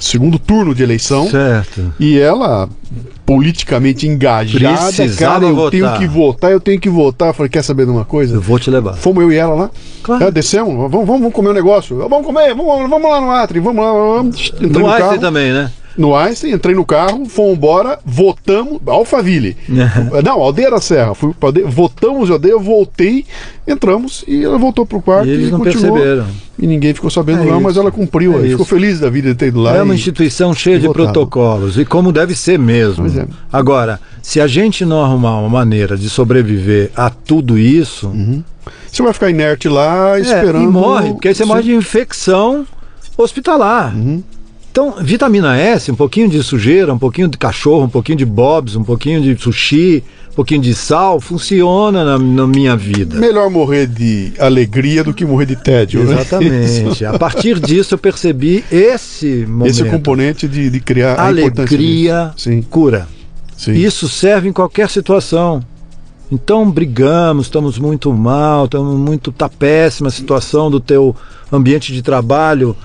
[0.00, 1.28] segundo turno de eleição.
[1.30, 1.92] Certo.
[2.00, 2.68] E ela,
[3.30, 5.70] politicamente engajada, Precisava cara, eu votar.
[5.70, 7.28] tenho que votar, eu tenho que votar.
[7.28, 8.34] Eu falei, quer saber de uma coisa?
[8.34, 8.94] Eu vou te levar.
[8.94, 9.70] Fomos eu e ela lá.
[10.02, 10.24] Claro.
[10.24, 11.96] É, descemos, vamos, vamos comer um negócio.
[12.08, 13.92] Vamos comer, vamos, vamos lá no Atri, vamos lá.
[13.92, 14.52] Vamos.
[14.60, 15.70] no, no Atri também, né?
[15.96, 19.56] No Einstein, entrei no carro, fomos embora, votamos, Alphaville.
[20.24, 21.14] não, Aldeia da Serra.
[21.14, 23.24] Fui pra aldeia, votamos a aldeia, voltei,
[23.66, 25.94] entramos e ela voltou pro quarto e, eles e não continuou.
[25.94, 26.26] perceberam.
[26.58, 29.34] E ninguém ficou sabendo é lá, mas ela cumpriu, é ficou feliz da vida de
[29.34, 29.76] ter ido lá.
[29.76, 31.12] É uma instituição cheia de votado.
[31.12, 33.06] protocolos, e como deve ser mesmo.
[33.06, 33.26] É.
[33.50, 38.08] Agora, se a gente não arrumar uma maneira de sobreviver a tudo isso.
[38.08, 38.44] Uhum.
[38.90, 40.64] Você vai ficar inerte lá é, esperando.
[40.64, 41.48] E morre, porque aí você Sim.
[41.48, 42.66] morre de infecção
[43.16, 43.94] hospitalar.
[43.96, 44.22] Uhum.
[44.70, 48.76] Então, vitamina S, um pouquinho de sujeira, um pouquinho de cachorro, um pouquinho de bobs,
[48.76, 53.18] um pouquinho de sushi, um pouquinho de sal, funciona na, na minha vida.
[53.18, 56.12] Melhor morrer de alegria do que morrer de tédio, né?
[56.12, 57.02] Exatamente.
[57.02, 57.08] Né?
[57.08, 59.70] A partir disso eu percebi esse momento.
[59.70, 62.32] Esse componente de, de criar alegria,
[62.70, 63.08] cura.
[63.56, 63.72] Sim.
[63.72, 65.64] Isso serve em qualquer situação.
[66.30, 71.14] Então brigamos, estamos muito mal, estamos muito tá péssima a situação do teu
[71.52, 72.76] ambiente de trabalho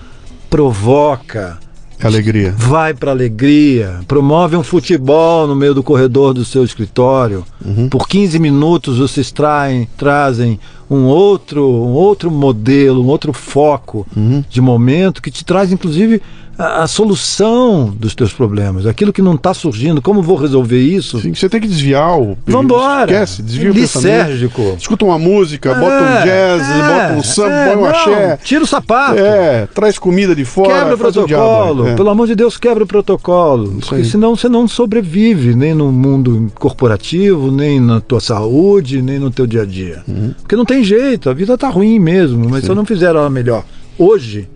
[0.49, 1.59] provoca
[2.03, 2.53] Alegria.
[2.57, 3.99] Vai para alegria.
[4.07, 7.45] Promove um futebol no meio do corredor do seu escritório.
[7.63, 7.89] Uhum.
[7.89, 10.59] Por 15 minutos vocês traem, trazem
[10.89, 14.43] um outro, um outro modelo, um outro foco uhum.
[14.49, 16.21] de momento que te traz, inclusive,
[16.57, 21.19] a, a, solução dos teus problemas, aquilo que não está surgindo, como vou resolver isso?
[21.19, 22.37] Sim, você tem que desviar o.
[22.45, 23.11] Vambora!
[23.11, 24.61] Esquece, desvia Lisérgico.
[24.61, 27.85] o Escuta uma música, é, bota um jazz, é, bota um samba, é, põe um
[27.85, 28.39] axé.
[28.43, 29.19] Tira o sapato.
[29.19, 30.73] É, traz comida de fora.
[30.73, 31.87] Quebra o protocolo.
[31.89, 33.79] Um Pelo amor de Deus, quebra o protocolo.
[33.87, 39.29] Porque senão você não sobrevive nem no mundo corporativo, nem na tua saúde, nem no
[39.29, 40.03] teu dia a dia.
[40.07, 40.33] Uhum.
[40.41, 42.65] Porque não tem jeito, a vida tá ruim mesmo, mas Sim.
[42.65, 43.63] se eu não fizer ela melhor
[43.97, 44.47] hoje,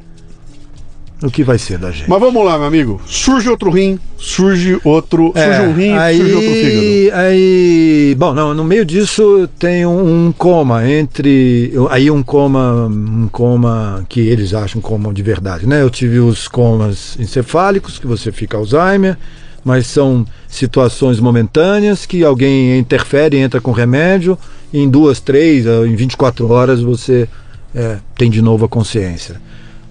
[1.21, 2.09] o que vai ser da gente.
[2.09, 3.01] Mas vamos lá, meu amigo.
[3.05, 5.31] Surge outro rim, surge outro.
[5.35, 7.21] É, surge um rim, aí, surge outro fígado.
[7.21, 8.15] Aí.
[8.17, 11.73] Bom, não, no meio disso tem um, um, coma entre.
[11.89, 12.87] Aí um coma.
[12.87, 15.81] Um coma que eles acham coma de verdade, né?
[15.81, 19.17] Eu tive os comas encefálicos, que você fica Alzheimer,
[19.63, 24.37] mas são situações momentâneas que alguém interfere, entra com remédio,
[24.71, 27.27] e em duas, três, em 24 horas você
[27.75, 29.48] é, tem de novo a consciência.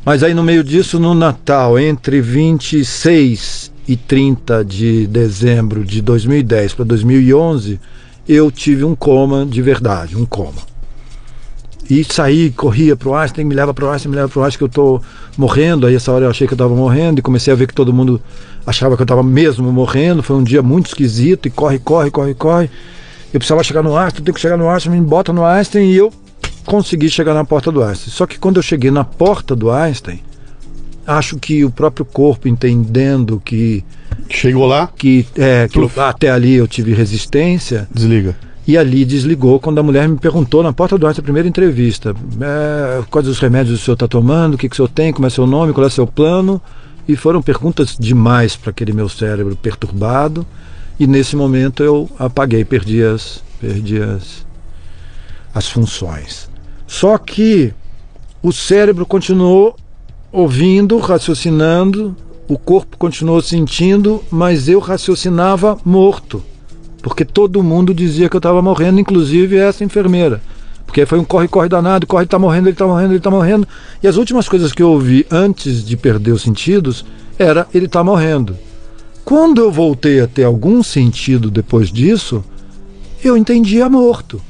[0.09, 6.73] Mas aí no meio disso, no Natal, entre 26 e 30 de dezembro de 2010
[6.73, 7.79] para 2011,
[8.27, 10.63] eu tive um coma de verdade, um coma.
[11.91, 14.69] E saí, corria pro Einstein, me leva pro Einstein, me leva pro Einstein que eu
[14.71, 15.03] tô
[15.37, 15.87] morrendo.
[15.87, 17.93] Aí essa hora eu achei que eu tava morrendo e comecei a ver que todo
[17.93, 18.19] mundo
[18.67, 20.23] achava que eu tava mesmo morrendo.
[20.23, 22.71] Foi um dia muito esquisito e corre, corre, corre, corre.
[23.31, 25.97] Eu precisava chegar no Einstein, tenho que chegar no Einstein, me bota no Einstein e
[25.99, 26.11] eu
[26.69, 28.11] consegui chegar na porta do Einstein.
[28.13, 30.21] Só que quando eu cheguei na porta do Einstein,
[31.07, 33.83] acho que o próprio corpo entendendo que
[34.29, 38.37] Chegou lá, que, é, que eu- até ali eu tive resistência desliga.
[38.67, 42.15] e ali desligou quando a mulher me perguntou na porta do Einstein, a primeira entrevista,
[42.41, 45.27] é, quais os remédios o senhor está tomando, o que, que o senhor tem, como
[45.27, 46.61] é seu nome, qual é seu plano.
[47.09, 50.47] E foram perguntas demais para aquele meu cérebro perturbado.
[51.01, 54.45] E nesse momento eu apaguei, perdi as, perdi as,
[55.55, 56.51] as funções.
[56.89, 57.73] Só que
[58.43, 59.77] o cérebro continuou
[60.33, 62.17] ouvindo, raciocinando,
[62.49, 66.43] o corpo continuou sentindo, mas eu raciocinava morto.
[67.03, 70.41] Porque todo mundo dizia que eu estava morrendo, inclusive essa enfermeira.
[70.87, 73.69] Porque foi um corre-corre danado, corre, ele tá morrendo, ele tá morrendo, ele tá morrendo.
[74.03, 77.05] E as últimas coisas que eu ouvi antes de perder os sentidos
[77.39, 78.57] era ele tá morrendo.
[79.27, 82.43] Quando eu voltei a ter algum sentido depois disso,
[83.23, 84.41] eu entendia morto.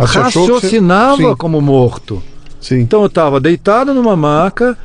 [0.00, 2.22] Você você- Raciocinava Sim, como morto.
[2.60, 2.80] sim.
[2.80, 4.76] Então eu estava deitado numa maca,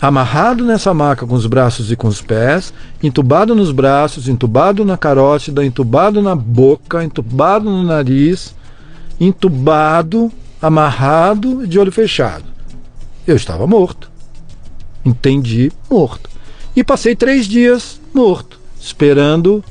[0.00, 2.72] amarrado nessa maca com os braços e com os pés,
[3.02, 8.54] entubado nos braços, entubado na carótida, entubado na boca, entubado no nariz,
[9.20, 12.44] entubado, amarrado e de olho fechado.
[13.26, 14.10] Eu estava morto.
[15.04, 16.28] Entendi morto.
[16.74, 19.62] E passei três dias morto, esperando.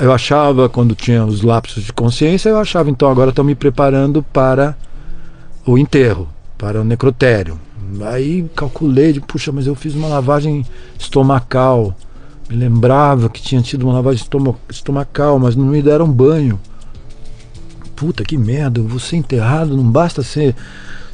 [0.00, 4.22] Eu achava, quando tinha os lapsos de consciência, eu achava, então agora estou me preparando
[4.22, 4.74] para
[5.66, 6.26] o enterro,
[6.56, 7.60] para o necrotério.
[8.02, 10.64] Aí calculei, puxa, mas eu fiz uma lavagem
[10.98, 11.94] estomacal.
[12.48, 16.58] Me lembrava que tinha tido uma lavagem estoma- estomacal, mas não me deram banho.
[17.94, 20.54] Puta que merda, eu vou ser enterrado, não basta ser.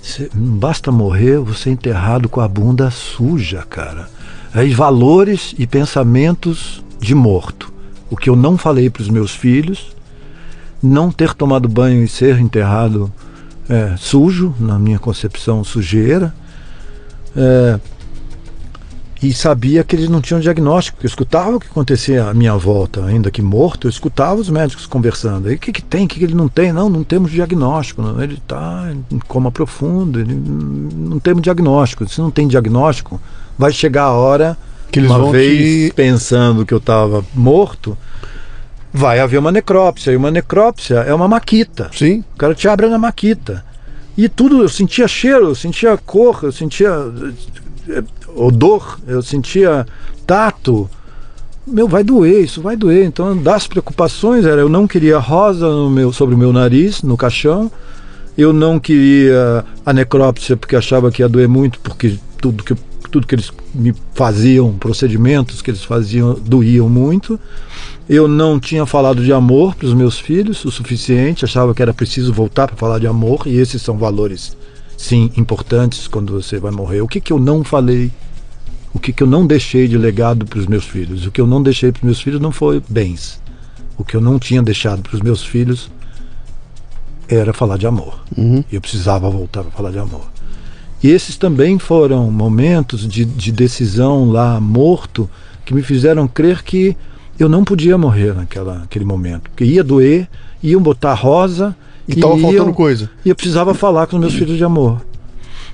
[0.01, 4.09] ser- não basta morrer, eu vou ser enterrado com a bunda suja, cara.
[4.53, 7.74] Aí valores e pensamentos de morto.
[8.15, 9.93] O que eu não falei para os meus filhos,
[10.81, 13.12] não ter tomado banho e ser enterrado
[13.69, 16.32] é, sujo, na minha concepção, sujeira.
[17.36, 17.81] É,
[19.20, 23.05] e sabia que eles não tinham diagnóstico, eu escutava o que acontecia à minha volta,
[23.05, 25.49] ainda que morto, eu escutava os médicos conversando.
[25.49, 26.73] Aí o que, que tem, o que, que ele não tem?
[26.73, 32.07] Não, não temos diagnóstico, não, ele está em coma profundo, ele, não temos diagnóstico.
[32.09, 33.20] Se não tem diagnóstico,
[33.59, 34.57] vai chegar a hora,
[34.95, 35.93] Que eles uma vão vez te...
[35.95, 37.99] pensando que eu estava morto,
[38.93, 40.12] vai haver uma necrópsia.
[40.12, 41.91] E uma necrópsia é uma maquita.
[41.93, 43.65] Sim, O cara te abre na maquita.
[44.16, 46.91] E tudo, eu sentia cheiro, eu sentia cor, eu sentia
[47.89, 48.05] eh,
[48.37, 49.85] odor, eu sentia
[50.25, 50.89] tato.
[51.66, 53.05] Meu, vai doer, isso vai doer.
[53.05, 57.16] Então, das preocupações era, eu não queria rosa no meu, sobre o meu nariz, no
[57.16, 57.69] caixão.
[58.39, 62.77] Eu não queria a necrópsia porque achava que ia doer muito, porque tudo que,
[63.15, 67.39] tudo que eles me faziam, procedimentos que eles faziam, doíam muito.
[68.09, 71.95] Eu não tinha falado de amor para os meus filhos o suficiente, achava que era
[71.95, 74.57] preciso voltar para falar de amor, e esses são valores,
[74.97, 77.03] sim, importantes quando você vai morrer.
[77.03, 78.11] O que, que eu não falei?
[78.93, 81.24] O que, que eu não deixei de legado para os meus filhos?
[81.24, 83.41] O que eu não deixei para os meus filhos não foi bens.
[83.97, 85.89] O que eu não tinha deixado para os meus filhos
[87.28, 88.24] era falar de amor.
[88.36, 88.65] Uhum.
[88.73, 90.34] E eu precisava voltar para falar de amor.
[91.05, 95.29] E esses também foram momentos de, de decisão lá morto
[95.63, 96.97] que me fizeram crer que
[97.39, 99.51] eu não podia morrer naquela, naquele momento.
[99.51, 100.27] Porque ia doer,
[100.63, 101.77] iam botar rosa
[102.09, 103.11] e tava iam- faltando coisa.
[103.23, 105.05] e eu precisava falar com os meus filhos de amor.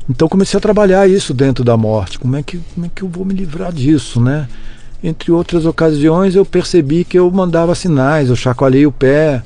[0.09, 2.19] Então comecei a trabalhar isso dentro da morte.
[2.19, 4.48] Como é que, como é que eu vou me livrar disso, né?
[5.02, 9.43] Entre outras ocasiões, eu percebi que eu mandava sinais, eu chacoalhei o pé,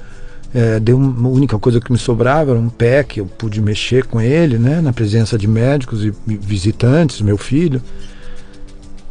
[0.54, 3.60] é, deu uma a única coisa que me sobrava era um pé que eu pude
[3.60, 4.80] mexer com ele, né?
[4.80, 7.82] Na presença de médicos e e visitantes, meu filho.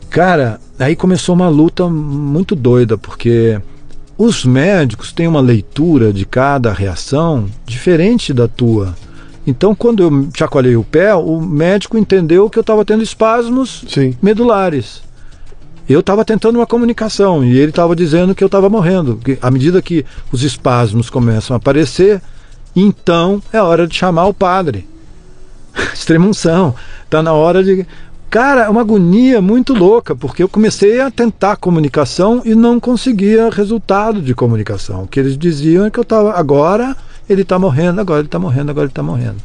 [0.10, 3.60] Cara, aí começou uma luta muito doida, porque
[4.18, 8.96] os médicos têm uma leitura de cada reação diferente da tua.
[9.46, 14.16] Então, quando eu chacoalhei o pé, o médico entendeu que eu estava tendo espasmos Sim.
[14.22, 15.03] medulares.
[15.88, 19.18] Eu estava tentando uma comunicação e ele estava dizendo que eu estava morrendo.
[19.18, 22.22] Que à medida que os espasmos começam a aparecer,
[22.76, 24.88] então é hora de chamar o padre.
[25.94, 26.74] Extremunção.
[27.04, 27.86] Está na hora de.
[28.30, 34.22] Cara, uma agonia muito louca, porque eu comecei a tentar comunicação e não conseguia resultado
[34.22, 35.04] de comunicação.
[35.04, 36.34] O que eles diziam é que eu estava.
[36.34, 36.96] Agora
[37.30, 39.38] ele está morrendo, agora ele está morrendo, agora ele está morrendo.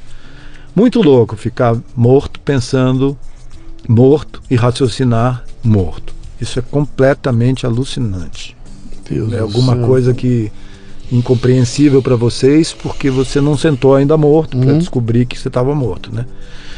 [0.75, 3.19] Muito louco ficar morto pensando
[3.89, 6.18] morto e raciocinar morto.
[6.41, 8.57] Isso é completamente alucinante.
[9.09, 9.87] Deus É alguma céu.
[9.87, 10.53] coisa que
[11.11, 14.79] incompreensível para vocês porque você não sentou ainda morto para Uhum.
[14.79, 16.27] descobrir que você estava morto, né?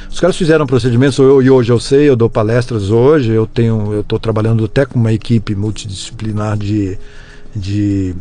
[0.08, 3.92] Os caras fizeram procedimentos eu, e hoje eu sei, eu dou palestras hoje, eu tenho,
[3.92, 6.98] eu estou trabalhando até com uma equipe multidisciplinar de,
[7.54, 8.14] de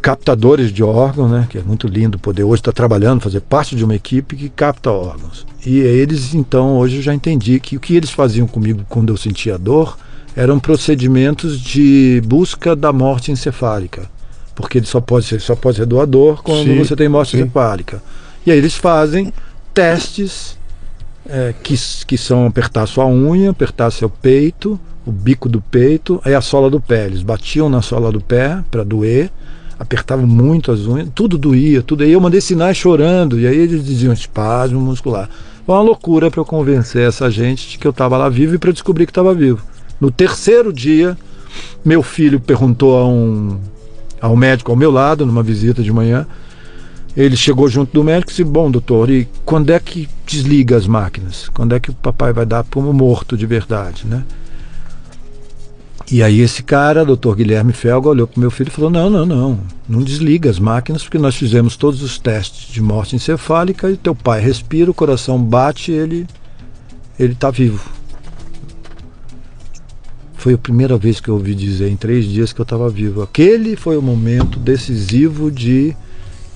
[0.00, 1.46] captadores de órgãos, né?
[1.50, 4.90] Que é muito lindo poder hoje estar trabalhando, fazer parte de uma equipe que capta
[4.90, 5.44] órgãos.
[5.66, 9.16] E eles, então, hoje eu já entendi que o que eles faziam comigo quando eu
[9.16, 9.98] sentia dor
[10.36, 14.08] eram procedimentos de busca da morte encefálica.
[14.54, 17.42] Porque ele só pode ser, só pode ser doador quando Sim, você tem morte sim.
[17.42, 18.02] encefálica.
[18.44, 19.32] E aí eles fazem
[19.72, 20.58] testes
[21.28, 21.74] é, que,
[22.06, 26.68] que são apertar sua unha, apertar seu peito, o bico do peito, aí a sola
[26.70, 27.06] do pé.
[27.06, 29.30] Eles batiam na sola do pé para doer,
[29.78, 32.02] apertavam muito as unhas, tudo doía, tudo.
[32.02, 35.28] Aí eu mandei sinais chorando, e aí eles diziam espasmo muscular.
[35.64, 38.58] Foi uma loucura para eu convencer essa gente de que eu estava lá vivo e
[38.58, 39.62] para descobrir que estava vivo.
[40.00, 41.16] No terceiro dia,
[41.84, 43.58] meu filho perguntou a um,
[44.20, 46.26] a um médico ao meu lado, numa visita de manhã,
[47.16, 50.86] ele chegou junto do médico e disse: Bom, doutor, e quando é que desliga as
[50.86, 51.48] máquinas?
[51.48, 54.22] Quando é que o papai vai dar como morto de verdade, né?
[56.10, 59.26] E aí esse cara, doutor Guilherme Felga, olhou para meu filho e falou: Não, não,
[59.26, 63.96] não, não desliga as máquinas porque nós fizemos todos os testes de morte encefálica e
[63.96, 66.26] teu pai respira, o coração bate, ele
[67.18, 67.97] ele está vivo.
[70.38, 73.22] Foi a primeira vez que eu ouvi dizer em três dias que eu estava vivo.
[73.22, 75.96] Aquele foi o momento decisivo de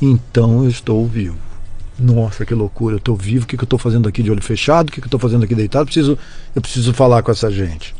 [0.00, 1.36] então eu estou vivo.
[1.98, 4.40] Nossa, que loucura, eu estou vivo, o que, que eu estou fazendo aqui de olho
[4.40, 5.82] fechado, o que, que eu estou fazendo aqui deitado?
[5.82, 6.18] Eu preciso,
[6.54, 7.92] eu preciso falar com essa gente.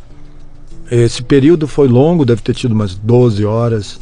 [0.89, 3.99] Esse período foi longo, deve ter tido umas 12 horas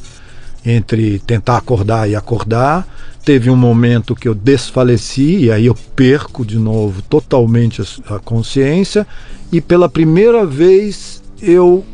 [0.65, 2.87] entre tentar acordar e acordar.
[3.25, 9.07] Teve um momento que eu desfaleci e aí eu perco de novo totalmente a, consciência
[9.51, 11.85] e pela primeira vez eu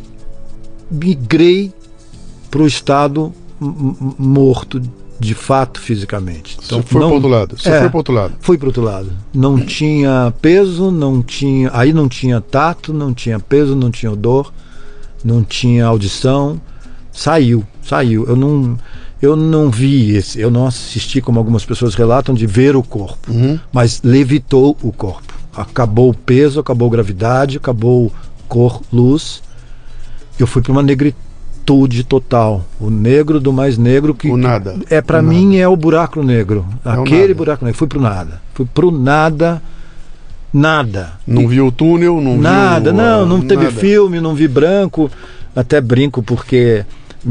[0.90, 1.73] migrei
[2.51, 3.32] para o estado
[4.18, 4.81] morto
[5.18, 6.56] de fato fisicamente.
[6.60, 7.56] Você foi pro outro lado.
[7.59, 7.81] Você É.
[7.81, 8.35] foi pro outro lado.
[8.40, 9.10] Fui para outro lado.
[9.35, 11.70] Não tinha peso, não tinha.
[11.73, 14.52] Aí não tinha tato, não tinha peso, não tinha odor,
[15.24, 16.60] não tinha audição.
[17.10, 18.27] Saiu, saiu.
[18.27, 18.78] Eu não,
[19.23, 23.32] eu não vi esse, eu não assisti como algumas pessoas relatam de ver o corpo,
[23.32, 23.59] Uhum.
[23.73, 25.32] mas levitou o corpo.
[25.56, 28.12] Acabou o peso, acabou a gravidade, acabou
[28.47, 29.43] cor, luz.
[30.39, 32.64] Eu fui para uma negritude total.
[32.81, 34.77] O negro do mais negro que O nada.
[34.90, 35.35] é para O nada.
[35.35, 36.66] mim é o buraco negro.
[36.85, 37.78] É Aquele buraco negro.
[37.78, 38.40] Fui pro nada.
[38.55, 39.62] Fui pro nada.
[40.52, 41.12] Nada.
[41.27, 42.90] Não viu o túnel, não nada.
[42.93, 43.01] viu.
[43.02, 43.77] não, não teve nada.
[43.77, 45.10] filme, não vi branco.
[45.55, 46.85] Até brinco porque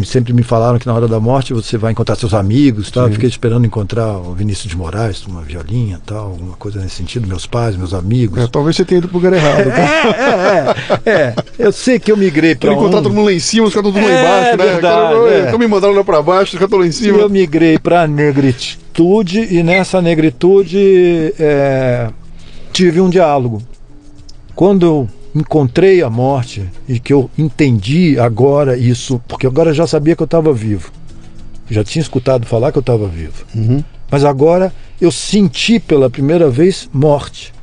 [0.04, 3.04] sempre me falaram que na hora da morte você vai encontrar seus amigos, tal.
[3.04, 3.14] Eu Sim.
[3.14, 7.46] Fiquei esperando encontrar o Vinícius de Moraes, uma violinha, tal, alguma coisa nesse sentido, meus
[7.46, 8.44] pais, meus amigos.
[8.44, 9.70] É, talvez você tenha ido pro lugar errado.
[9.70, 11.36] É, é, é, é.
[11.58, 13.92] Eu sei que eu migrei para Quero encontrar todo mundo lá em cima, os caras
[13.92, 14.66] todo mundo lá É, embaixo, né?
[14.74, 15.46] verdade, é.
[15.48, 17.18] Então me mandaram lá pra baixo, os caras estão lá em cima.
[17.20, 21.34] eu migrei para negritude e nessa negritude
[22.74, 23.62] tive um diálogo.
[24.54, 30.16] Quando eu encontrei a morte e que eu entendi agora isso, porque agora já sabia
[30.16, 30.92] que eu estava vivo.
[31.70, 33.46] Já tinha escutado falar que eu estava vivo.
[33.54, 33.84] Uhum.
[34.10, 37.54] Mas agora eu senti pela primeira vez morte.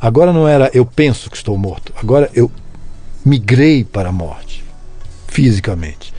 [0.00, 1.92] Agora não era eu penso que estou morto.
[1.96, 2.50] Agora eu
[3.24, 4.64] migrei para a morte,
[5.26, 6.14] fisicamente.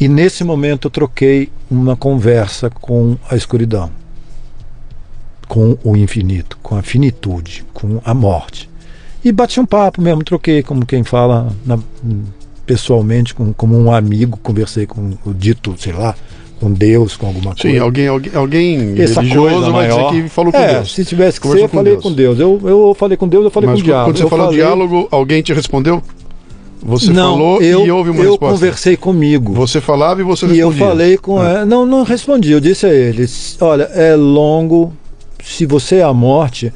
[0.00, 3.90] E nesse momento eu troquei uma conversa com a escuridão,
[5.46, 8.69] com o infinito, com a finitude, com a morte.
[9.24, 11.78] E bati um papo mesmo, troquei como quem fala na-
[12.66, 16.14] pessoalmente, com, como um amigo, conversei com o dito, sei lá,
[16.60, 17.82] com Deus, com alguma Sim, coisa.
[17.82, 20.10] alguém, alguém, alguém Essa religioso coisa vai maior.
[20.10, 20.92] dizer que falou com é, Deus.
[20.94, 22.02] se tivesse que ser, Conversou eu com falei Deus.
[22.02, 22.38] com Deus.
[22.38, 24.04] Eu, eu falei com Deus, eu falei Mas com o diabo.
[24.04, 24.60] quando você eu falou falei...
[24.60, 26.02] diálogo, alguém te respondeu?
[26.82, 28.54] Você não, falou eu, e houve uma eu resposta.
[28.54, 29.52] conversei comigo.
[29.52, 30.86] Você falava e você E eu respondia.
[30.88, 31.48] falei com Ah.
[31.48, 31.66] ela.
[31.66, 32.52] Não, não respondi.
[32.52, 34.90] Eu disse a eles: olha, é longo.
[35.44, 36.72] Se você é a morte,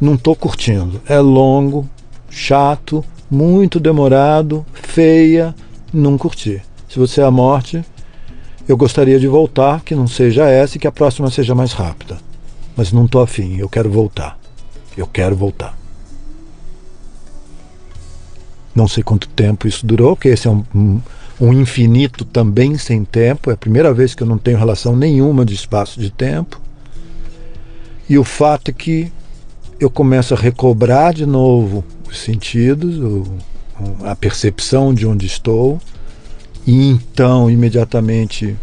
[0.00, 1.00] não estou curtindo.
[1.06, 1.88] É longo,
[2.30, 5.54] chato, muito demorado, feia,
[5.92, 6.62] não curti.
[6.88, 7.84] Se você é a morte,
[8.66, 12.18] eu gostaria de voltar, que não seja essa e que a próxima seja mais rápida.
[12.76, 14.38] Mas não estou afim, eu quero voltar.
[14.96, 15.76] Eu quero voltar.
[18.74, 21.00] Não sei quanto tempo isso durou, porque esse é um, um,
[21.40, 23.50] um infinito também sem tempo.
[23.50, 26.60] É a primeira vez que eu não tenho relação nenhuma de espaço de tempo.
[28.08, 29.12] E o fato é que
[29.80, 33.24] eu começo a recobrar de novo os sentidos, o,
[34.04, 35.80] a percepção de onde estou,
[36.66, 38.56] e então imediatamente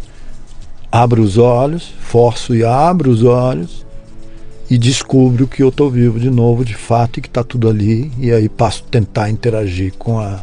[0.90, 3.84] abro os olhos, forço e abro os olhos
[4.68, 8.10] e descubro que eu estou vivo de novo, de fato, e que está tudo ali,
[8.18, 10.40] e aí passo a tentar interagir com, a,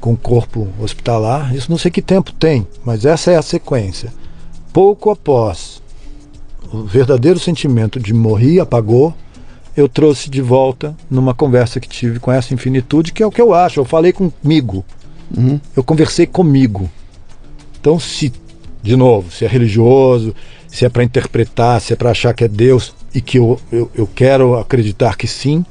[0.00, 1.54] com o corpo hospitalar.
[1.54, 4.12] Isso não sei que tempo tem, mas essa é a sequência.
[4.72, 5.82] Pouco após
[6.72, 9.12] o verdadeiro sentimento de morrer apagou,
[9.78, 13.40] eu trouxe de volta numa conversa que tive com essa infinitude, que é o que
[13.40, 13.78] eu acho.
[13.78, 14.84] Eu falei comigo,
[15.36, 15.60] Uhum.
[15.76, 16.90] eu conversei comigo.
[17.80, 18.32] Então, se
[18.82, 20.34] de novo, se é religioso,
[20.66, 23.90] se é para interpretar, se é para achar que é Deus e que eu, eu,
[23.94, 25.64] eu quero acreditar que sim,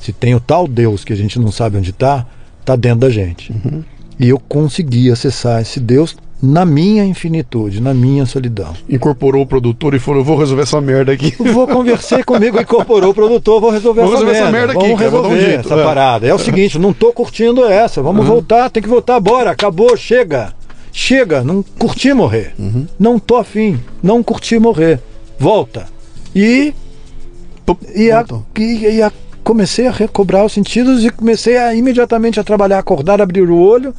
[0.00, 2.26] se tem o tal Deus que a gente não sabe onde está,
[2.60, 3.52] está dentro da gente.
[3.52, 3.82] Uhum.
[4.18, 8.74] E eu consegui acessar esse Deus na minha infinitude, na minha solidão.
[8.88, 11.34] Incorporou o produtor e falou: vou resolver essa merda aqui.
[11.52, 14.66] Vou conversar comigo, incorporou o produtor, vou resolver, Vou essa, resolver essa merda.
[14.66, 15.84] merda aqui, Vamos cara, vou dar um resolver jeito, essa é.
[15.84, 16.26] parada.
[16.26, 18.02] É o seguinte, não tô curtindo essa.
[18.02, 20.52] Vamos voltar, tem que voltar, bora, acabou, chega.
[20.92, 22.54] Chega, não curti morrer.
[22.98, 25.00] Não tô afim, não curti morrer.
[25.38, 25.86] Volta.
[26.34, 26.72] E
[27.94, 28.24] e, a,
[28.58, 28.62] e,
[28.96, 29.10] e a-
[29.42, 33.94] comecei a recobrar os sentidos e comecei a imediatamente a trabalhar, acordar, abrir o olho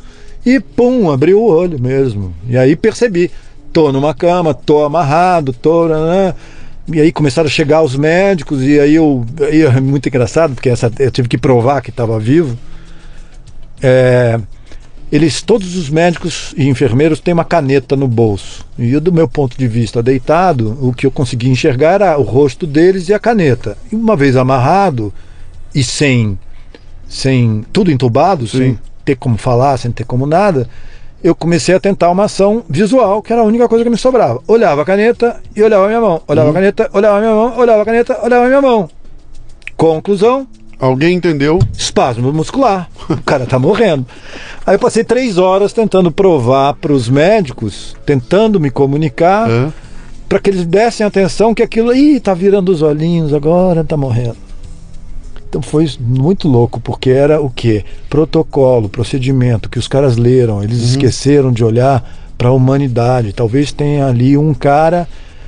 [0.46, 2.34] e pum, abriu o olho mesmo.
[2.48, 3.32] E aí percebi,
[3.74, 5.88] tô numa cama, tô amarrado, tô.
[5.88, 6.34] né,
[6.88, 9.26] E aí começaram a chegar os médicos, e aí eu.
[9.42, 12.58] aí é muito engraçado, porque essa, eu tive que provar que estava vivo.
[13.82, 14.40] É,
[15.12, 18.66] eles, todos os médicos e enfermeiros têm uma caneta no bolso.
[18.78, 22.66] E do meu ponto de vista deitado, o que eu consegui enxergar era o rosto
[22.68, 23.78] deles e a caneta.
[23.92, 25.14] E uma vez amarrado
[25.74, 26.38] e sem,
[27.08, 28.58] sem tudo entubado, Sim.
[28.58, 30.68] sem ter como falar, sem ter como nada,
[31.24, 34.42] eu comecei a tentar uma ação visual, que era a única coisa que me sobrava.
[34.48, 36.22] Olhava a caneta e olhava a minha mão.
[36.28, 38.90] Olhava a caneta, olhava a minha mão, olhava a caneta, olhava a minha mão.
[39.78, 40.48] Conclusão,
[40.80, 41.58] Alguém entendeu?
[41.78, 42.90] espasmo muscular.
[43.10, 44.06] O cara tá morrendo.
[44.66, 49.70] Aí eu passei três horas tentando provar para os médicos, tentando me comunicar, É.
[50.28, 54.38] para que eles dessem atenção que aquilo aí tá virando os olhinhos agora, tá morrendo.
[55.56, 57.86] Então foi muito louco, porque era o quê?
[58.10, 62.04] Protocolo, procedimento que os caras leram, eles esqueceram de olhar
[62.38, 63.32] para a humanidade.
[63.32, 65.08] Talvez tenha ali um cara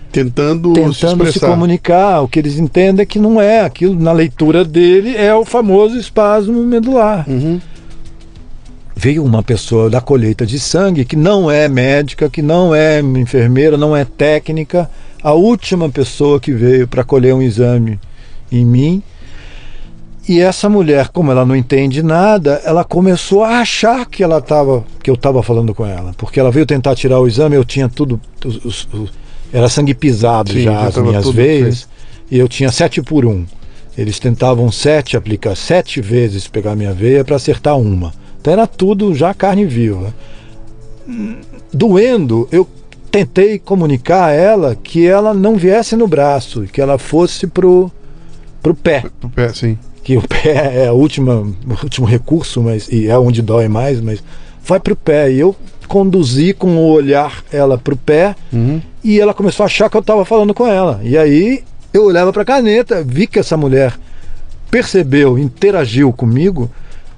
[0.10, 1.50] Tentando, se tentando se, expressar.
[1.50, 2.22] comunicar.
[2.22, 5.98] O que eles entendem é que não é aquilo, na leitura dele, é o famoso
[5.98, 7.26] espasmo medular.
[7.28, 7.60] Uhum.
[8.96, 13.76] Veio uma pessoa da colheita de sangue que não é médica, que não é enfermeira,
[13.76, 14.90] não é técnica,
[15.22, 18.00] a última pessoa que veio para colher um exame
[18.50, 19.04] em mim.
[20.28, 24.84] E essa mulher, como ela não entende nada, ela começou a achar que ela tava,
[25.02, 27.88] que eu estava falando com ela, porque ela veio tentar tirar o exame, eu tinha
[27.88, 29.14] tudo, os- os- os-
[29.54, 31.88] era sangue pisado Sim, já as minhas veias,
[32.30, 33.46] e eu tinha sete por um.
[33.98, 38.14] Eles tentavam sete aplicar sete vezes pegar minha veia para acertar uma.
[38.42, 40.14] Então era tudo já carne viva.
[41.74, 42.68] Doendo, eu
[43.10, 47.90] tentei comunicar a ela que ela não viesse no braço, que ela fosse pro
[48.62, 49.06] pro pé
[49.38, 49.78] É, sim.
[50.08, 54.00] Que o pé é a última, o último recurso, mas e é onde dói mais,
[54.00, 54.24] mas
[54.66, 55.30] vai pro pé.
[55.30, 55.54] E eu
[55.86, 58.82] conduzi com o olhar ela pro pé Uhum.
[59.04, 61.02] e ela começou a achar que eu estava falando com ela.
[61.04, 61.62] E aí
[61.94, 64.00] eu olhava para a caneta, vi que essa mulher
[64.72, 66.72] percebeu, interagiu comigo,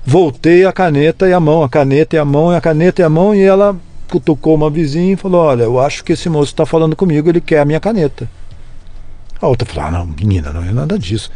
[0.03, 3.05] voltei a caneta e a mão, a caneta e a mão, e a caneta e
[3.05, 3.75] a mão, e ela
[4.09, 7.39] cutucou uma vizinha e falou: Olha, eu acho que esse moço está falando comigo, ele
[7.39, 8.27] quer a minha caneta.
[9.39, 11.29] A outra falou: Ah, não, menina, não é nada disso.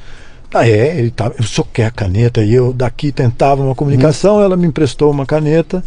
[0.54, 2.44] Ah, é, ele tá, eu só quer a caneta.
[2.44, 5.84] E eu daqui tentava uma comunicação, ela me emprestou uma caneta,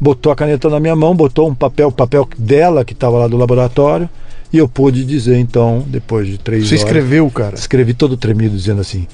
[0.00, 3.28] botou a caneta na minha mão, botou um papel, o papel dela que estava lá
[3.28, 4.08] do laboratório,
[4.52, 6.84] e eu pude dizer então, depois de três Você horas.
[6.84, 7.54] escreveu, cara.
[7.54, 9.06] Escrevi todo tremido dizendo assim: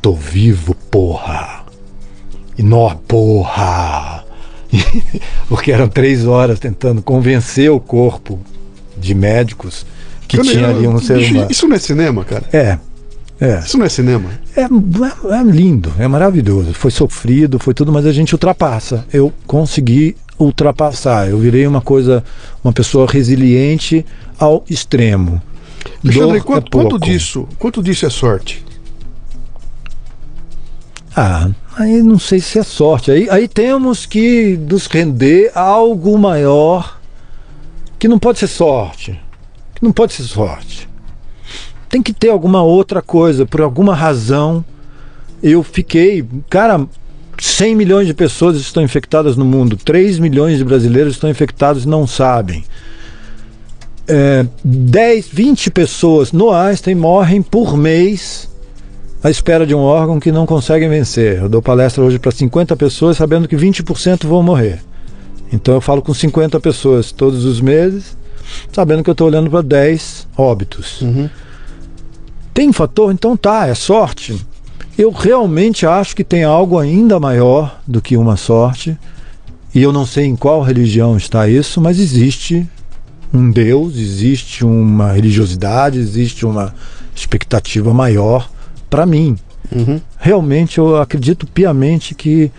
[0.00, 1.64] Tô vivo, porra!
[2.56, 4.24] E nó, porra!
[5.48, 8.38] Porque eram três horas tentando convencer o corpo
[8.96, 9.84] de médicos
[10.28, 11.48] que Cara, tinha ali um ser humano.
[11.50, 12.44] Isso não é cinema, cara.
[12.52, 12.78] É,
[13.40, 13.60] é.
[13.60, 14.30] Isso não é cinema.
[14.54, 16.74] É, é- é lindo, é maravilhoso.
[16.74, 19.04] Foi sofrido, foi tudo, mas a gente ultrapassa.
[19.12, 21.28] Eu consegui ultrapassar.
[21.28, 22.22] Eu virei uma coisa,
[22.62, 24.04] uma pessoa resiliente
[24.38, 25.40] ao extremo.
[26.04, 28.64] Alexandre, quanto, é quanto disso, quanto disso é sorte?
[31.16, 33.10] Ah, aí não sei se é sorte.
[33.10, 37.00] Aí, aí temos que nos render a algo maior
[37.98, 39.18] que não pode ser sorte.
[39.74, 40.88] Que não pode ser sorte.
[41.90, 44.64] Tem que ter alguma outra coisa, por alguma razão.
[45.42, 46.86] Eu fiquei, cara,
[47.38, 51.88] 100 milhões de pessoas estão infectadas no mundo, 3 milhões de brasileiros estão infectados e
[51.88, 52.64] não sabem.
[54.06, 58.48] É, 10, 20 pessoas no Einstein morrem por mês
[59.22, 61.38] à espera de um órgão que não conseguem vencer.
[61.38, 64.80] Eu dou palestra hoje para 50 pessoas sabendo que 20% vão morrer.
[65.52, 68.16] Então eu falo com 50 pessoas todos os meses,
[68.72, 71.02] sabendo que eu estou olhando para 10 óbitos.
[72.52, 73.12] Tem fator?
[73.12, 74.44] Então tá, é sorte.
[74.98, 78.98] Eu realmente acho que tem algo ainda maior do que uma sorte.
[79.74, 82.68] E eu não sei em qual religião está isso, mas existe
[83.32, 86.74] um Deus, existe uma religiosidade, existe uma
[87.14, 88.50] expectativa maior
[88.88, 89.36] para mim.
[89.70, 90.00] Uhum.
[90.18, 92.50] Realmente eu acredito piamente que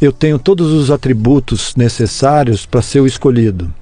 [0.00, 3.72] eu tenho todos os atributos necessários para ser o escolhido.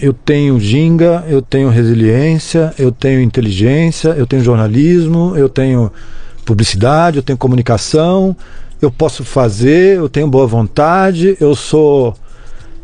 [0.00, 5.90] Eu tenho ginga, eu tenho resiliência, eu tenho inteligência, eu tenho jornalismo, eu tenho
[6.44, 8.36] publicidade, eu tenho comunicação,
[8.80, 12.14] eu posso fazer, eu tenho boa vontade, eu sou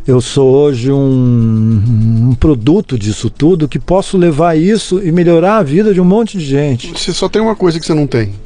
[0.05, 1.82] eu sou hoje um,
[2.30, 6.39] um, produto disso tudo que posso levar isso e melhorar a vida de um monte
[6.39, 6.90] de gente.
[6.90, 8.34] Você só tem uma coisa que você não tem.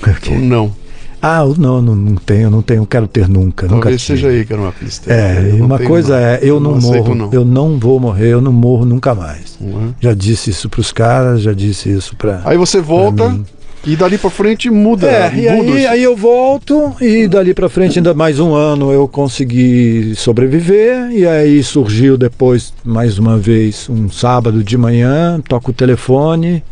[0.00, 0.38] Okay.
[0.38, 0.72] não.
[1.20, 3.66] Ah, não, não, não tenho, não tenho, quero ter nunca.
[3.66, 5.12] Talvez nunca seja aí que era uma pista.
[5.12, 7.32] É, uma coisa é, eu não, não morro, não.
[7.32, 9.56] eu não vou morrer, eu não morro nunca mais.
[9.60, 9.92] Uhum.
[10.00, 12.40] Já disse isso para os caras, já disse isso para.
[12.44, 13.36] Aí você volta
[13.84, 15.10] e dali para frente muda.
[15.10, 19.08] É, e aí, aí eu volto e dali para frente ainda mais um ano eu
[19.08, 25.74] consegui sobreviver e aí surgiu depois mais uma vez um sábado de manhã, toco o
[25.74, 26.62] telefone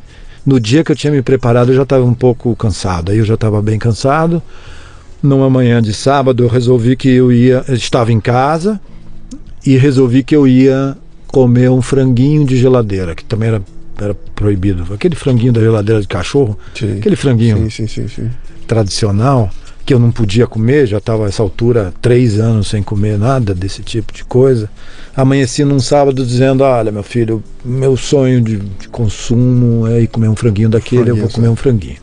[0.47, 3.11] no dia que eu tinha me preparado, eu já estava um pouco cansado.
[3.11, 4.41] Aí eu já estava bem cansado.
[5.21, 7.65] Numa manhã de sábado, eu resolvi que eu ia.
[7.67, 8.81] Eu estava em casa
[9.65, 10.97] e resolvi que eu ia
[11.27, 13.63] comer um franguinho de geladeira, que também era,
[14.01, 14.95] era proibido.
[14.95, 16.99] Aquele franguinho da geladeira de cachorro, sim.
[16.99, 18.07] aquele franguinho sim, sim,
[18.69, 19.51] tradicional
[19.87, 23.55] que eu não podia comer, já estava a essa altura três anos sem comer nada
[23.55, 24.69] desse tipo de coisa.
[25.17, 30.29] Amanheci num sábado dizendo: Olha, meu filho, meu sonho de, de consumo é ir comer
[30.29, 31.99] um franguinho daquele, franguinho, eu vou comer um franguinho.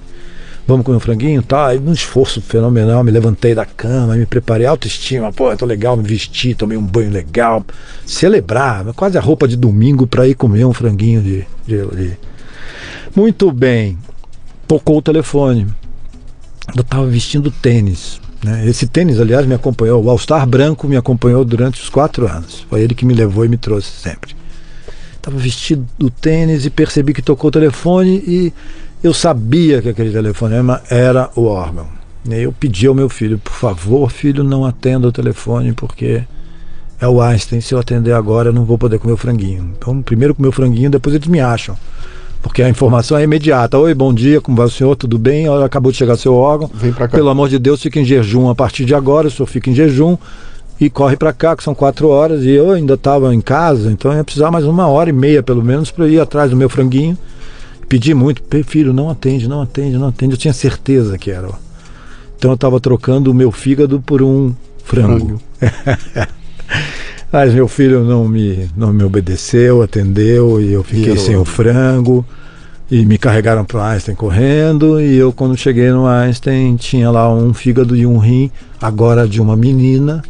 [0.65, 1.43] Vamos comer um franguinho?
[1.43, 3.03] Tá, um esforço fenomenal.
[3.03, 5.33] Me levantei da cama, me preparei, autoestima.
[5.33, 7.65] Pô, tô legal, me vesti, tomei um banho legal.
[8.05, 12.17] Celebrar, quase a roupa de domingo para ir comer um franguinho de, de, de.
[13.13, 13.97] Muito bem.
[14.65, 15.67] Tocou o telefone
[16.75, 18.21] eu estava vestindo tênis.
[18.43, 18.67] Né?
[18.67, 20.03] Esse tênis, aliás, me acompanhou.
[20.03, 22.65] O All-Star branco me acompanhou durante os quatro anos.
[22.69, 24.35] Foi ele que me levou e me trouxe sempre.
[25.15, 28.53] Estava vestido do tênis e percebi que tocou o telefone e
[29.01, 31.87] eu sabia que aquele telefonema era o órgão.
[32.29, 36.23] E eu pedi ao meu filho, por favor, filho, não atenda o telefone porque
[36.99, 37.61] é o Einstein.
[37.61, 39.73] Se eu atender agora, eu não vou poder comer o franguinho.
[39.77, 41.77] Então, primeiro comer o franguinho, depois eles me acham
[42.43, 43.79] porque a informação é imediata.
[43.79, 44.95] Oi, bom dia, como vai o senhor?
[44.97, 45.47] Tudo bem?
[45.63, 46.69] Acabou de chegar seu órgão.
[46.71, 47.17] Vem pra cá.
[47.17, 49.29] Pelo amor de Deus, fica em jejum a partir de agora.
[49.29, 50.17] O senhor fica em jejum
[50.79, 52.43] e corre para cá, que são quatro horas.
[52.43, 55.41] E eu ainda estava em casa, então eu ia precisar mais uma hora e meia,
[55.41, 57.17] pelo menos, para ir atrás do meu franguinho.
[57.87, 60.33] Pedi muito, filho, não atende, não atende, não atende.
[60.33, 61.47] Eu tinha certeza que era.
[62.37, 64.53] Então eu estava trocando o meu fígado por um
[64.83, 65.39] frango.
[65.57, 66.27] frango.
[67.33, 71.43] Mas meu filho não me, não me obedeceu, atendeu e eu fiquei e sem o
[71.43, 72.23] frango.
[72.91, 75.01] E me carregaram para o Einstein correndo.
[75.01, 79.41] E eu, quando cheguei no Einstein, tinha lá um fígado e um rim, agora de
[79.41, 80.21] uma menina.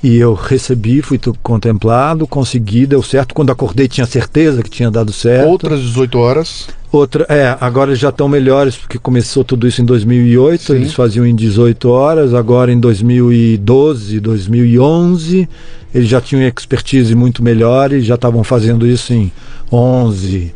[0.00, 3.34] E eu recebi, fui contemplado, consegui, deu certo.
[3.34, 5.48] Quando acordei, tinha certeza que tinha dado certo.
[5.48, 6.68] Outras 18 horas.
[6.90, 10.74] Outra, é, agora eles já estão melhores, porque começou tudo isso em 2008, Sim.
[10.74, 15.48] eles faziam em 18 horas, agora em 2012, 2011,
[15.94, 19.30] eles já tinham expertise muito melhor e já estavam fazendo isso em
[19.70, 20.54] 11,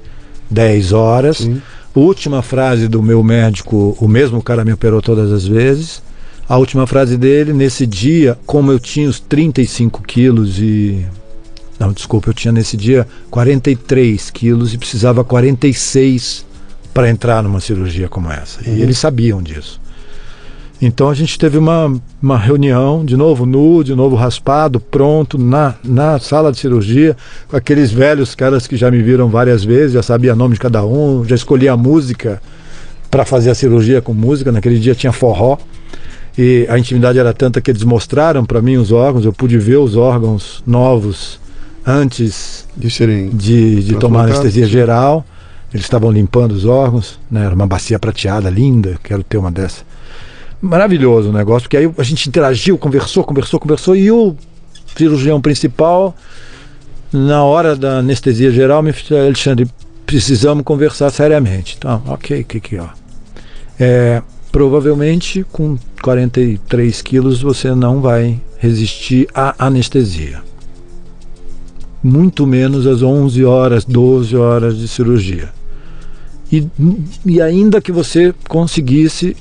[0.51, 1.37] 10 horas.
[1.39, 1.61] Sim.
[1.95, 6.03] Última frase do meu médico, o mesmo cara me operou todas as vezes.
[6.49, 11.05] A última frase dele, nesse dia, como eu tinha os 35 quilos e
[11.79, 16.45] não, desculpa, eu tinha nesse dia 43 quilos e precisava 46
[16.93, 18.61] para entrar numa cirurgia como essa.
[18.67, 18.77] Uhum.
[18.77, 19.81] E eles sabiam disso.
[20.81, 25.77] Então a gente teve uma, uma reunião, de novo nu, de novo raspado, pronto, na,
[25.85, 27.17] na sala de cirurgia,
[27.49, 30.61] com aqueles velhos caras que já me viram várias vezes, já sabia o nome de
[30.61, 32.43] cada um, já escolhi a música
[33.09, 34.51] para fazer a cirurgia com música.
[34.51, 35.57] Naquele dia tinha forró.
[36.37, 39.77] E a intimidade era tanta que eles mostraram para mim os órgãos, eu pude ver
[39.77, 41.39] os órgãos novos
[41.87, 45.25] antes de, serem de, de tomar anestesia geral.
[45.73, 47.45] Eles estavam limpando os órgãos, né?
[47.47, 49.83] Era uma bacia prateada linda, quero ter uma dessa.
[50.61, 54.37] Maravilhoso o negócio, porque aí a gente interagiu, conversou, conversou, conversou, e o
[54.95, 56.15] cirurgião principal,
[57.13, 59.69] na hora da anestesia geral, me disse, Alexandre,
[60.07, 61.77] precisamos conversar seriamente.
[61.79, 62.89] Então, ok, o que que ó?
[63.81, 64.23] É,
[64.53, 70.43] provavelmente com 43 quilos você não vai resistir à anestesia
[72.03, 75.51] muito menos às 11 horas, 12 horas de cirurgia.
[76.51, 76.69] E,
[77.25, 79.37] e ainda que você conseguisse,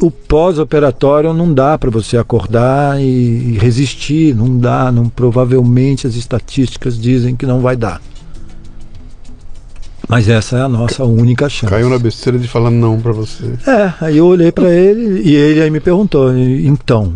[0.00, 6.14] o pós-operatório não dá para você acordar e, e, resistir, não dá, não, provavelmente as
[6.14, 8.00] estatísticas dizem que não vai dar.
[10.08, 11.70] Mas essa é a nossa única chance.
[11.70, 13.54] Caiu na besteira de falar não para você.
[13.66, 17.12] É, aí eu olhei para ele e ele aí me perguntou, então,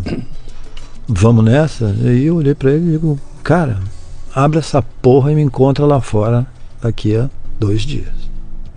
[1.06, 1.94] vamos nessa?
[2.04, 3.78] Aí eu olhei para ele e digo, cara,
[4.34, 6.46] abre essa porra e me encontra lá fora
[6.82, 7.28] daqui a
[7.58, 8.20] dois dias.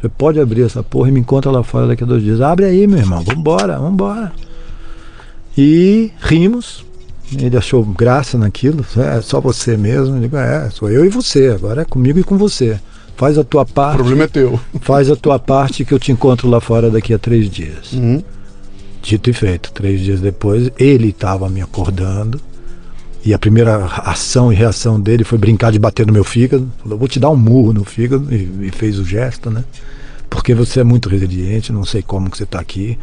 [0.02, 2.42] Você pode abrir essa porra e me encontra lá fora daqui a dois dias.
[2.42, 3.24] Abre aí, meu irmão.
[3.24, 4.34] Vambora, vambora.
[5.58, 6.86] E rimos.
[7.32, 8.86] Ele achou graça naquilo.
[8.98, 10.18] É só você mesmo.
[10.18, 11.48] Eu digo, é, sou eu e você.
[11.56, 12.80] Agora é comigo e com você.
[13.16, 13.96] Faz a tua parte.
[13.96, 14.60] O problema é teu.
[14.82, 17.94] Faz a tua parte que eu te encontro lá fora daqui a três dias.
[17.94, 18.22] Uhum.
[19.02, 19.72] Dito e feito.
[19.72, 22.42] Três dias depois, ele estava me acordando.
[23.26, 26.70] E a primeira ação e reação dele foi brincar de bater no meu fígado.
[26.82, 28.28] Falou, vou te dar um murro no fígado.
[28.34, 29.64] E, e fez o gesto, né?
[30.30, 32.98] Porque você é muito resiliente, não sei como que você está aqui.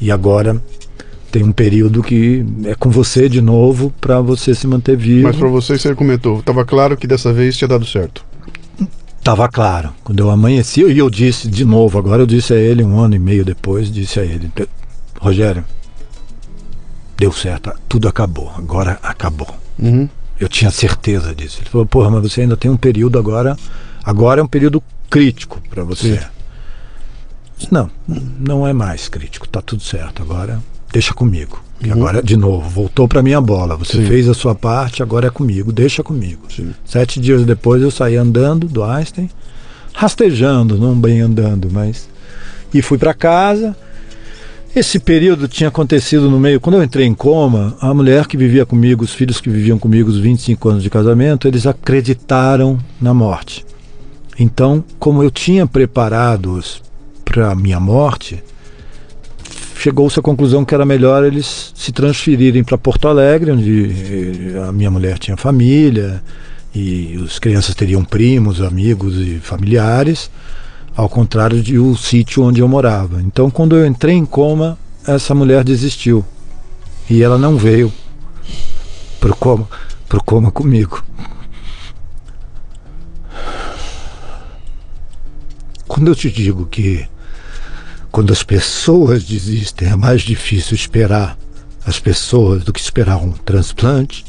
[0.00, 0.62] E agora
[1.30, 5.26] tem um período que é com você de novo para você se manter vivo.
[5.26, 8.24] Mas para você, você comentou, estava claro que dessa vez tinha dado certo.
[9.22, 9.90] Tava claro.
[10.02, 13.14] Quando eu amanheci, e eu disse de novo, agora eu disse a ele um ano
[13.14, 14.50] e meio depois, disse a ele,
[15.20, 15.64] Rogério,
[17.18, 19.52] deu certo, tudo acabou, agora acabou.
[19.78, 20.08] Uhum.
[20.38, 21.58] Eu tinha certeza disso.
[21.60, 23.56] Ele falou, porra, mas você ainda tem um período agora,
[24.04, 26.20] agora é um período crítico para você.
[27.58, 27.68] Sim.
[27.72, 27.90] Não,
[28.38, 30.62] não é mais crítico, tá tudo certo, agora
[30.92, 31.60] deixa comigo.
[31.80, 31.94] E uhum.
[31.94, 33.76] agora, de novo, voltou para minha bola.
[33.76, 34.06] Você Sim.
[34.06, 36.42] fez a sua parte, agora é comigo, deixa comigo.
[36.48, 36.72] Sim.
[36.84, 39.28] Sete dias depois eu saí andando do Einstein,
[39.92, 42.08] rastejando, não bem andando, mas.
[42.72, 43.76] E fui para casa.
[44.76, 46.60] Esse período tinha acontecido no meio.
[46.60, 50.10] Quando eu entrei em coma, a mulher que vivia comigo, os filhos que viviam comigo,
[50.10, 53.64] os 25 anos de casamento, eles acreditaram na morte.
[54.38, 56.82] Então, como eu tinha preparado-os
[57.24, 58.42] para a minha morte,
[59.76, 64.70] chegou-se à conclusão que era melhor eles se transferirem para Porto Alegre, onde eh, a
[64.70, 66.22] minha mulher tinha família
[66.74, 70.30] e as crianças teriam primos, amigos e familiares,
[70.98, 73.22] ao contrário de o sítio onde eu morava.
[73.22, 74.76] Então, quando eu entrei em coma,
[75.06, 76.24] essa mulher desistiu
[77.08, 77.92] e ela não veio
[79.20, 79.68] pro coma,
[80.08, 81.04] pro coma comigo.
[85.86, 87.06] Quando eu te digo que
[88.10, 91.38] quando as pessoas desistem, é mais difícil esperar
[91.86, 94.24] as pessoas do que esperar um transplante.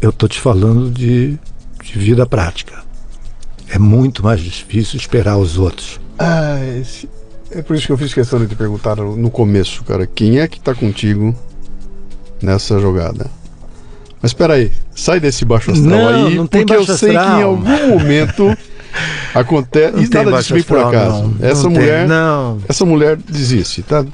[0.00, 1.38] Eu estou te falando de,
[1.84, 2.87] de vida prática.
[3.70, 6.00] É muito mais difícil esperar os outros.
[6.18, 7.08] Ah, esse...
[7.50, 10.06] é por isso que eu fiz questão de te perguntar no começo, cara.
[10.06, 11.34] Quem é que está contigo
[12.42, 13.30] nessa jogada?
[14.20, 17.36] Mas espera aí, sai desse baixo astral não, aí, não tem porque eu sei astral.
[17.36, 18.58] que em algum momento
[19.34, 19.92] Acontece.
[19.96, 21.34] Não e nada disso vem por acaso.
[21.38, 21.98] Não, essa não mulher.
[22.00, 22.58] Tem, não.
[22.68, 24.04] Essa mulher desiste, tá?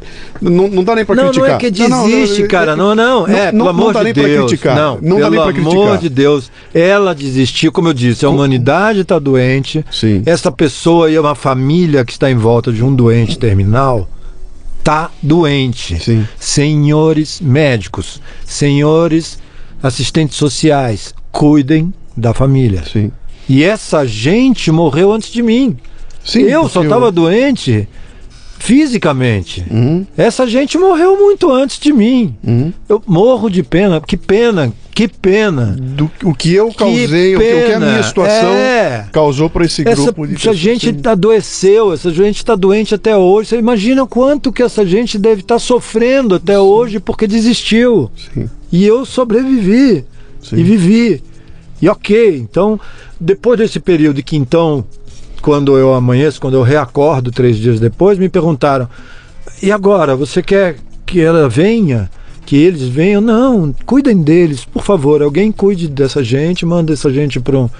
[0.40, 1.48] Não, não dá nem pra não, criticar.
[1.48, 2.76] Não é que desiste, não, cara.
[2.76, 3.28] Não, não.
[3.28, 4.26] É, pelo amor dá de nem Deus.
[4.26, 4.76] Pra criticar.
[4.76, 5.72] Não, não dá nem pra criticar.
[5.72, 6.50] Pelo amor de Deus.
[6.72, 9.84] Ela desistiu, como eu disse, a humanidade está doente.
[9.90, 10.22] Sim.
[10.26, 14.08] Essa pessoa e uma família que está em volta de um doente terminal
[14.82, 15.98] tá doente.
[15.98, 16.28] Sim.
[16.38, 19.38] Senhores médicos, senhores
[19.82, 22.82] assistentes sociais, cuidem da família.
[22.90, 23.10] Sim.
[23.48, 25.76] E essa gente morreu antes de mim.
[26.24, 27.12] Sim, eu só estava eu...
[27.12, 27.86] doente
[28.64, 29.62] fisicamente.
[29.70, 30.06] Uhum.
[30.16, 32.34] Essa gente morreu muito antes de mim.
[32.42, 32.72] Uhum.
[32.88, 34.00] Eu morro de pena.
[34.00, 35.76] Que pena, que pena.
[35.78, 39.06] Do, o que eu causei, o que, o que, a minha situação é.
[39.12, 40.56] causou para esse essa, grupo de pessoas.
[40.56, 43.50] Essa gente adoeceu, essa gente está doente até hoje.
[43.50, 46.60] Você imagina quanto que essa gente deve estar tá sofrendo até Sim.
[46.60, 48.10] hoje porque desistiu.
[48.32, 48.48] Sim.
[48.72, 50.06] E eu sobrevivi.
[50.40, 50.56] Sim.
[50.56, 51.22] E vivi.
[51.82, 52.80] E ok, então,
[53.24, 54.84] depois desse período que então,
[55.40, 58.88] quando eu amanheço, quando eu reacordo três dias depois, me perguntaram:
[59.62, 62.10] e agora, você quer que ela venha?
[62.44, 63.22] Que eles venham?
[63.22, 65.22] Não, cuidem deles, por favor.
[65.22, 67.70] Alguém cuide dessa gente, manda essa gente para um.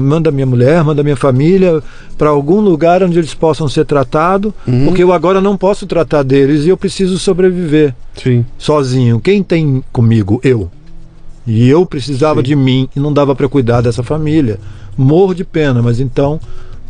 [0.00, 1.82] Manda minha mulher, manda minha família
[2.16, 4.84] para algum lugar onde eles possam ser tratados, uhum.
[4.84, 8.44] porque eu agora não posso tratar deles e eu preciso sobreviver Sim.
[8.56, 9.18] sozinho.
[9.18, 10.40] Quem tem comigo?
[10.44, 10.70] Eu.
[11.46, 12.46] E eu precisava Sim.
[12.46, 14.58] de mim e não dava para cuidar dessa família.
[14.96, 16.40] Morro de pena, mas então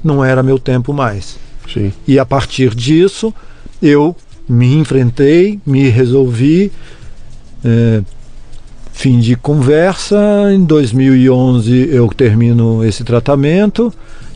[0.02, 1.38] não era meu tempo mais.
[1.72, 1.92] Sim.
[2.06, 3.32] E a partir disso,
[3.80, 4.14] eu
[4.48, 6.70] me enfrentei, me resolvi.
[7.64, 8.02] É,
[8.92, 10.16] fim de conversa.
[10.52, 13.92] Em 2011 eu termino esse tratamento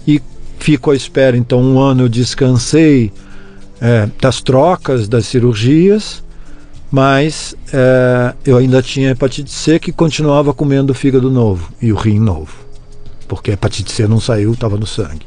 [0.06, 0.20] e
[0.58, 1.36] fico à espera.
[1.36, 3.12] Então, um ano eu descansei
[3.80, 6.24] é, das trocas, das cirurgias
[6.90, 11.96] mas é, eu ainda tinha hepatite C que continuava comendo o fígado novo e o
[11.96, 12.54] rim novo,
[13.26, 15.26] porque a hepatite C não saiu, estava no sangue.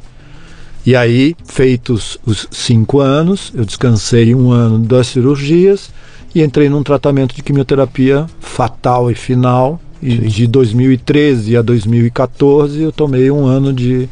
[0.85, 5.91] E aí, feitos os cinco anos, eu descansei um ano das cirurgias
[6.33, 9.79] e entrei num tratamento de quimioterapia fatal e final.
[10.01, 10.27] E Sim.
[10.27, 14.07] de 2013 a 2014 eu tomei um ano de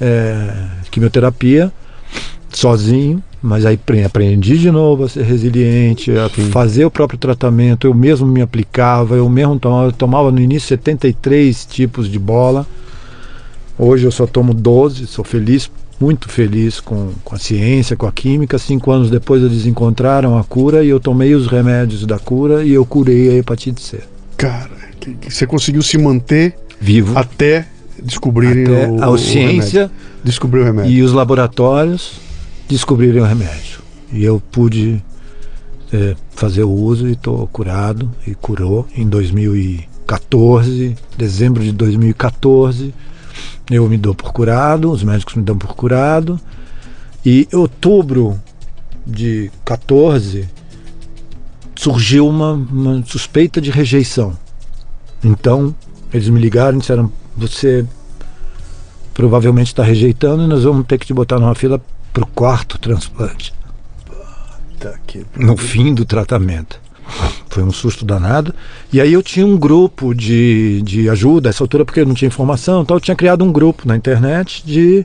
[0.00, 0.52] é,
[0.90, 1.72] quimioterapia
[2.50, 6.50] sozinho, mas aí aprendi de novo a ser resiliente, a Sim.
[6.50, 10.68] fazer o próprio tratamento, eu mesmo me aplicava, eu mesmo tomava, eu tomava no início
[10.68, 12.66] 73 tipos de bola.
[13.78, 18.12] Hoje eu só tomo 12, sou feliz, muito feliz com, com a ciência, com a
[18.12, 18.58] química.
[18.58, 22.72] Cinco anos depois eles encontraram a cura e eu tomei os remédios da cura e
[22.72, 24.00] eu curei a hepatite C.
[24.36, 27.16] Cara, que você conseguiu se manter Vivo.
[27.18, 27.66] até
[28.02, 29.90] descobrirem Até o, a ciência.
[30.24, 30.90] Descobrir o remédio.
[30.90, 32.25] e os laboratórios
[32.68, 33.80] descobrirem o remédio.
[34.12, 35.02] E eu pude
[35.92, 42.94] é, fazer o uso e estou curado e curou em 2014, dezembro de 2014.
[43.70, 46.40] Eu me dou por curado, os médicos me dão por curado.
[47.24, 48.40] E em outubro
[49.06, 50.48] de 14
[51.74, 54.36] surgiu uma, uma suspeita de rejeição.
[55.22, 55.74] Então
[56.12, 57.84] eles me ligaram e disseram: Você
[59.12, 61.80] provavelmente está rejeitando e nós vamos ter que te botar numa fila
[62.16, 63.52] para o quarto transplante
[65.36, 66.80] no fim do tratamento.
[67.50, 68.54] Foi um susto danado.
[68.90, 72.28] E aí eu tinha um grupo de, de ajuda, essa altura, porque eu não tinha
[72.28, 75.04] informação, então eu tinha criado um grupo na internet de,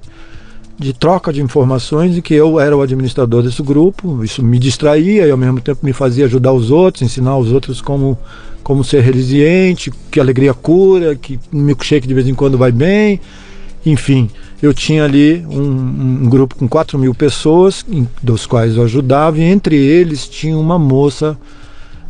[0.80, 4.23] de troca de informações e que eu era o administrador desse grupo.
[4.23, 7.81] Isso me distraía e ao mesmo tempo me fazia ajudar os outros, ensinar os outros
[7.81, 8.17] como,
[8.64, 13.19] como ser resiliente, que alegria cura, que milkshake de vez em quando vai bem.
[13.85, 14.30] Enfim,
[14.61, 19.38] eu tinha ali um, um grupo com 4 mil pessoas, em- dos quais eu ajudava,
[19.40, 21.38] e entre eles tinha uma moça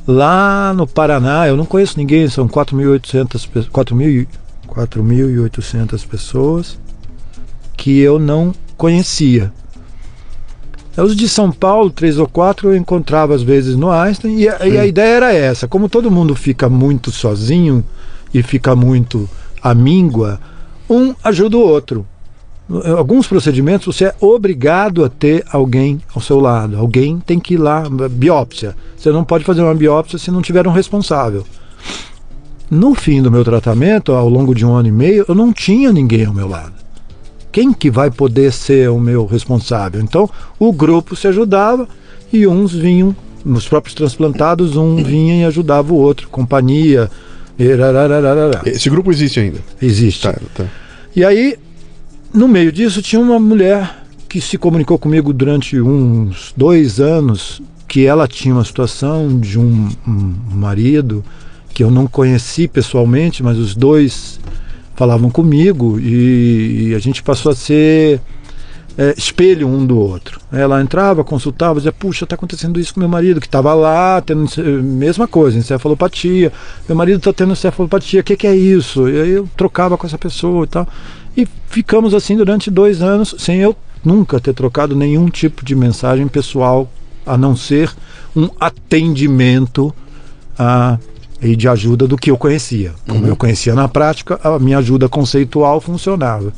[0.08, 4.28] lá no Paraná, eu não conheço ninguém, são 4.800 pe- 4.000
[4.68, 6.78] 4.800 pessoas
[7.76, 9.52] que eu não conhecia.
[10.98, 14.68] Os de São Paulo, três ou quatro, eu encontrava às vezes no Einstein, e a,
[14.68, 17.84] e a ideia era essa: como todo mundo fica muito sozinho
[18.34, 19.30] e fica muito
[19.62, 20.40] à míngua,
[20.90, 22.06] um ajuda o outro.
[22.72, 26.78] Em Alguns procedimentos você é obrigado a ter alguém ao seu lado.
[26.78, 28.76] Alguém tem que ir lá, biópsia.
[28.96, 31.46] Você não pode fazer uma biópsia se não tiver um responsável.
[32.70, 35.92] No fim do meu tratamento, ao longo de um ano e meio, eu não tinha
[35.92, 36.72] ninguém ao meu lado.
[37.52, 40.00] Quem que vai poder ser o meu responsável?
[40.00, 41.86] Então, o grupo se ajudava
[42.32, 43.14] e uns vinham,
[43.46, 47.12] os próprios transplantados, um vinha e ajudava o outro, companhia.
[48.66, 49.60] Esse grupo existe ainda.
[49.82, 50.24] Existe.
[50.24, 50.66] Tá, tá.
[51.14, 51.58] E aí,
[52.34, 58.06] no meio disso, tinha uma mulher que se comunicou comigo durante uns dois anos que
[58.06, 61.24] ela tinha uma situação de um, um marido
[61.74, 64.40] que eu não conheci pessoalmente, mas os dois
[64.96, 68.22] falavam comigo e, e a gente passou a ser
[68.98, 70.40] é, espelho um do outro.
[70.52, 74.48] Ela entrava, consultava, dizia, puxa, está acontecendo isso com meu marido, que estava lá, tendo
[74.84, 76.52] mesma coisa, encefalopatia.
[76.88, 79.08] Meu marido está tendo encefalopatia, o que, que é isso?
[79.08, 80.88] E aí eu trocava com essa pessoa e tal.
[81.36, 86.28] E ficamos assim durante dois anos, sem eu nunca ter trocado nenhum tipo de mensagem
[86.28, 86.92] pessoal,
[87.26, 87.94] a não ser
[88.36, 89.94] um atendimento
[90.58, 90.98] a,
[91.42, 92.94] e de ajuda do que eu conhecia.
[93.08, 96.52] Como eu conhecia na prática, a minha ajuda conceitual funcionava.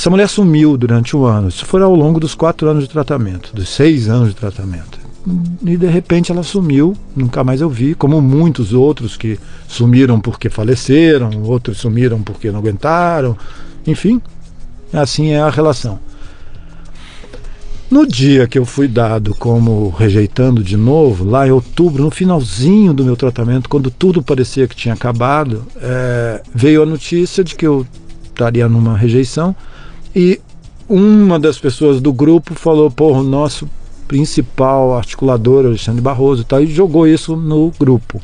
[0.00, 1.48] Essa mulher sumiu durante um ano.
[1.48, 4.98] Isso foi ao longo dos quatro anos de tratamento, dos seis anos de tratamento.
[5.62, 9.38] E de repente ela sumiu, nunca mais eu vi, como muitos outros que
[9.68, 13.36] sumiram porque faleceram, outros sumiram porque não aguentaram,
[13.86, 14.22] enfim,
[14.90, 16.00] assim é a relação.
[17.90, 22.94] No dia que eu fui dado como rejeitando de novo, lá em outubro, no finalzinho
[22.94, 27.66] do meu tratamento, quando tudo parecia que tinha acabado, eh, veio a notícia de que
[27.66, 27.86] eu
[28.32, 29.54] estaria numa rejeição
[30.14, 30.40] e
[30.88, 33.68] uma das pessoas do grupo falou: pô, o nosso
[34.08, 38.20] principal articulador, Alexandre Barroso, tal, e jogou isso no grupo.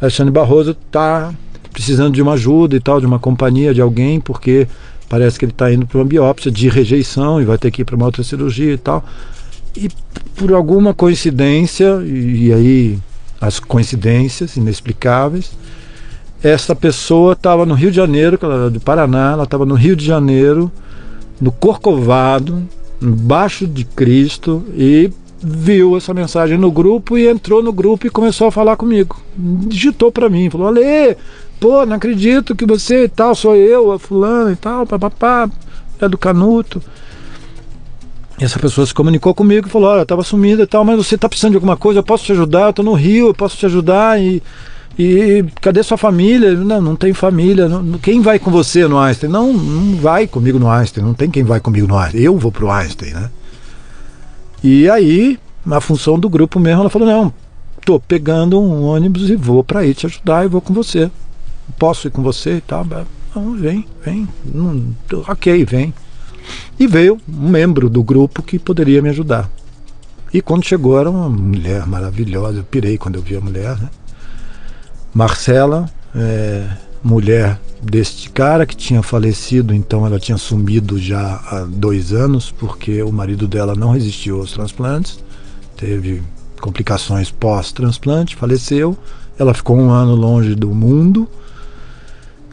[0.00, 1.32] Alexandre Barroso está
[1.72, 4.66] precisando de uma ajuda e tal, de uma companhia, de alguém, porque
[5.08, 7.84] parece que ele está indo para uma biópsia de rejeição e vai ter que ir
[7.84, 9.04] para uma outra cirurgia e tal.
[9.76, 9.88] E
[10.34, 12.98] por alguma coincidência, e, e aí
[13.40, 15.52] as coincidências inexplicáveis,
[16.42, 19.74] essa pessoa estava no Rio de Janeiro, que ela era do Paraná, ela estava no
[19.74, 20.72] Rio de Janeiro,
[21.40, 22.62] no Corcovado,
[23.00, 25.10] embaixo de Cristo, e
[25.42, 29.16] viu essa mensagem no grupo e entrou no grupo e começou a falar comigo.
[29.36, 31.16] Digitou para mim, falou: Ale,
[31.58, 35.48] pô, não acredito que você e tal, sou eu, a fulana e tal, papapá,
[36.00, 36.82] é do Canuto.
[38.38, 40.96] E essa pessoa se comunicou comigo e falou: Olha, eu estava sumida e tal, mas
[40.96, 43.34] você está precisando de alguma coisa, eu posso te ajudar, eu estou no Rio, eu
[43.34, 44.42] posso te ajudar e.
[44.98, 46.52] E cadê sua família?
[46.54, 47.68] Não, não tem família.
[47.68, 49.30] Não, quem vai com você no Einstein?
[49.30, 51.04] Não, não vai comigo no Einstein.
[51.04, 52.22] Não tem quem vai comigo no Einstein.
[52.22, 53.30] Eu vou pro Einstein, né?
[54.62, 57.32] E aí, na função do grupo mesmo, ela falou: Não,
[57.84, 61.10] tô pegando um ônibus e vou para aí te ajudar e vou com você.
[61.78, 62.86] Posso ir com você e tal?
[63.34, 64.28] Não, vem, vem.
[64.44, 64.84] Não,
[65.28, 65.94] ok, vem.
[66.78, 69.48] E veio um membro do grupo que poderia me ajudar.
[70.32, 72.58] E quando chegou, era uma mulher maravilhosa.
[72.58, 73.88] Eu pirei quando eu vi a mulher, né?
[75.14, 76.66] Marcela, é,
[77.02, 83.02] mulher deste cara que tinha falecido, então ela tinha sumido já há dois anos, porque
[83.02, 85.22] o marido dela não resistiu aos transplantes,
[85.76, 86.22] teve
[86.60, 88.96] complicações pós-transplante, faleceu.
[89.38, 91.26] ela ficou um ano longe do mundo.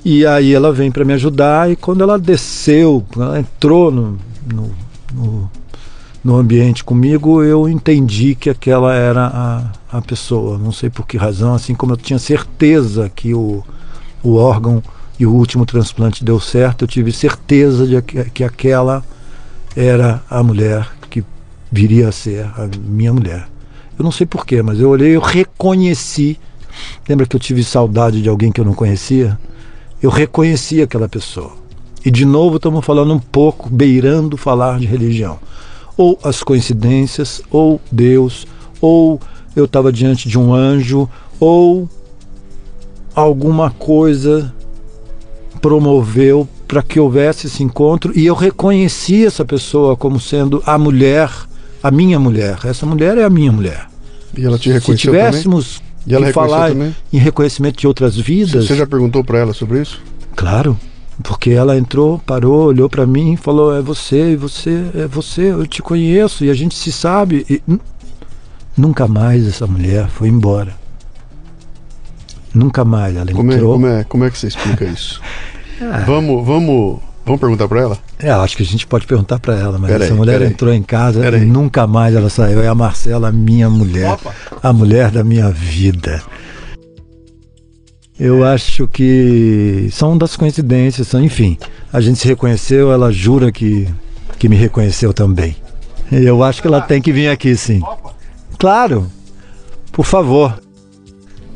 [0.06, 4.18] E aí ela vem para me ajudar e quando ela desceu, ela entrou no,
[4.50, 4.72] no,
[5.14, 5.52] no,
[6.27, 10.57] no, ambiente comigo, eu entendi que aquela era a, a pessoa.
[10.57, 13.64] Não sei por que razão, assim como eu tinha certeza que o,
[14.23, 14.83] o órgão
[15.19, 19.03] e o último transplante deu certo, eu tive certeza de que, que aquela
[19.75, 21.23] era a mulher que
[21.72, 23.47] viria a ser a minha mulher.
[23.97, 26.39] Eu não sei porquê, mas eu olhei, eu reconheci.
[27.09, 29.38] Lembra que eu tive saudade de alguém que eu não conhecia?
[30.01, 31.51] eu reconheci aquela pessoa.
[32.06, 35.39] E de novo estamos falando um pouco, beirando falar de religião.
[35.98, 38.45] Ou as coincidências, ou Deus,
[38.80, 39.19] ou
[39.56, 41.09] eu estava diante de um anjo,
[41.40, 41.90] ou
[43.16, 44.53] alguma coisa
[45.59, 51.32] promoveu para que houvesse esse encontro e eu reconheci essa pessoa como sendo a mulher,
[51.82, 52.59] a minha mulher.
[52.64, 53.88] Essa mulher é a minha mulher.
[54.38, 55.88] E ela te reconheceu Se tivéssemos também?
[56.08, 56.95] E ela e falar também?
[57.11, 58.67] em reconhecimento de outras vidas.
[58.67, 60.01] Você já perguntou para ela sobre isso?
[60.35, 60.77] Claro,
[61.24, 65.66] porque ela entrou, parou, olhou para mim e falou: "É você, você, é você, eu
[65.66, 67.46] te conheço e a gente se sabe".
[67.50, 67.62] E
[68.76, 70.74] nunca mais essa mulher foi embora.
[72.54, 73.72] Nunca mais ela como é, entrou.
[73.72, 75.22] É, como é, como é que você explica isso?
[75.82, 76.04] ah.
[76.06, 77.98] Vamos, vamos Vamos perguntar para ela?
[78.20, 80.72] É, acho que a gente pode perguntar para ela, mas pera essa aí, mulher entrou
[80.72, 80.78] aí.
[80.78, 81.46] em casa pera e aí.
[81.46, 82.64] nunca mais ela saiu.
[82.64, 84.34] É a Marcela, minha mulher, Opa.
[84.64, 86.24] a mulher da minha vida.
[88.20, 91.58] Eu acho que são das coincidências, enfim.
[91.94, 93.88] A gente se reconheceu, ela jura que,
[94.40, 95.56] que me reconheceu também.
[96.12, 97.82] Eu acho que ela tem que vir aqui, sim.
[98.58, 99.12] Claro,
[99.92, 100.60] por favor.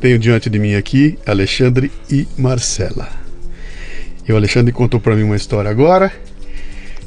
[0.00, 3.08] Tenho diante de mim aqui Alexandre e Marcela.
[4.28, 6.12] E o Alexandre contou para mim uma história agora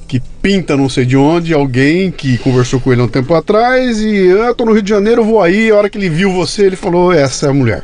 [0.07, 3.99] que pinta não sei de onde alguém que conversou com ele há um tempo atrás
[3.99, 5.71] e ah, eu tô no Rio de Janeiro, vou aí.
[5.71, 7.83] A hora que ele viu você, ele falou: essa é a mulher.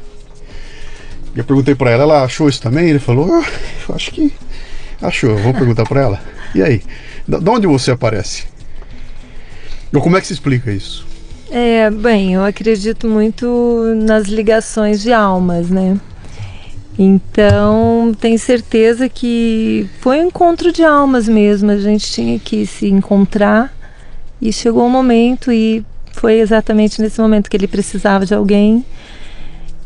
[1.36, 2.90] Eu perguntei para ela, ela achou isso também?
[2.90, 4.34] Ele falou: ah, acho que
[5.02, 5.38] achou.
[5.38, 6.22] Vou perguntar para ela.
[6.54, 6.82] E aí,
[7.28, 8.46] de onde você aparece?
[9.94, 11.06] Ou como é que se explica isso?
[11.50, 16.00] É, bem, eu acredito muito nas ligações de almas, né?
[16.98, 21.72] Então, tenho certeza que foi um encontro de almas mesmo.
[21.72, 23.74] A gente tinha que se encontrar
[24.42, 28.86] e chegou o um momento e foi exatamente nesse momento que ele precisava de alguém.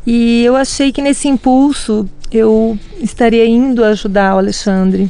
[0.06, 5.09] E eu achei que nesse impulso eu estaria indo ajudar o Alexandre,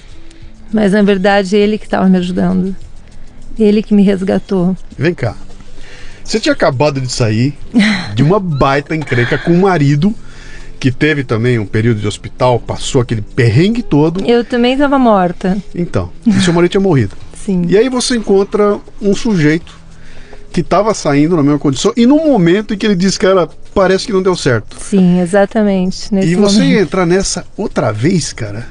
[0.71, 2.75] mas na verdade ele que estava me ajudando.
[3.57, 4.75] Ele que me resgatou.
[4.97, 5.35] Vem cá.
[6.23, 7.53] Você tinha acabado de sair
[8.13, 10.13] de uma baita encrenca com o marido
[10.79, 14.25] que teve também um período de hospital, passou aquele perrengue todo.
[14.25, 15.57] Eu também estava morta.
[15.73, 17.15] Então, e seu marido tinha morrido.
[17.33, 17.65] Sim.
[17.67, 19.73] E aí você encontra um sujeito
[20.51, 24.07] que estava saindo na mesma condição e no momento em que ele diz, cara, parece
[24.07, 24.77] que não deu certo.
[24.79, 26.09] Sim, exatamente.
[26.15, 26.79] e você momento.
[26.79, 28.65] entrar nessa outra vez, cara.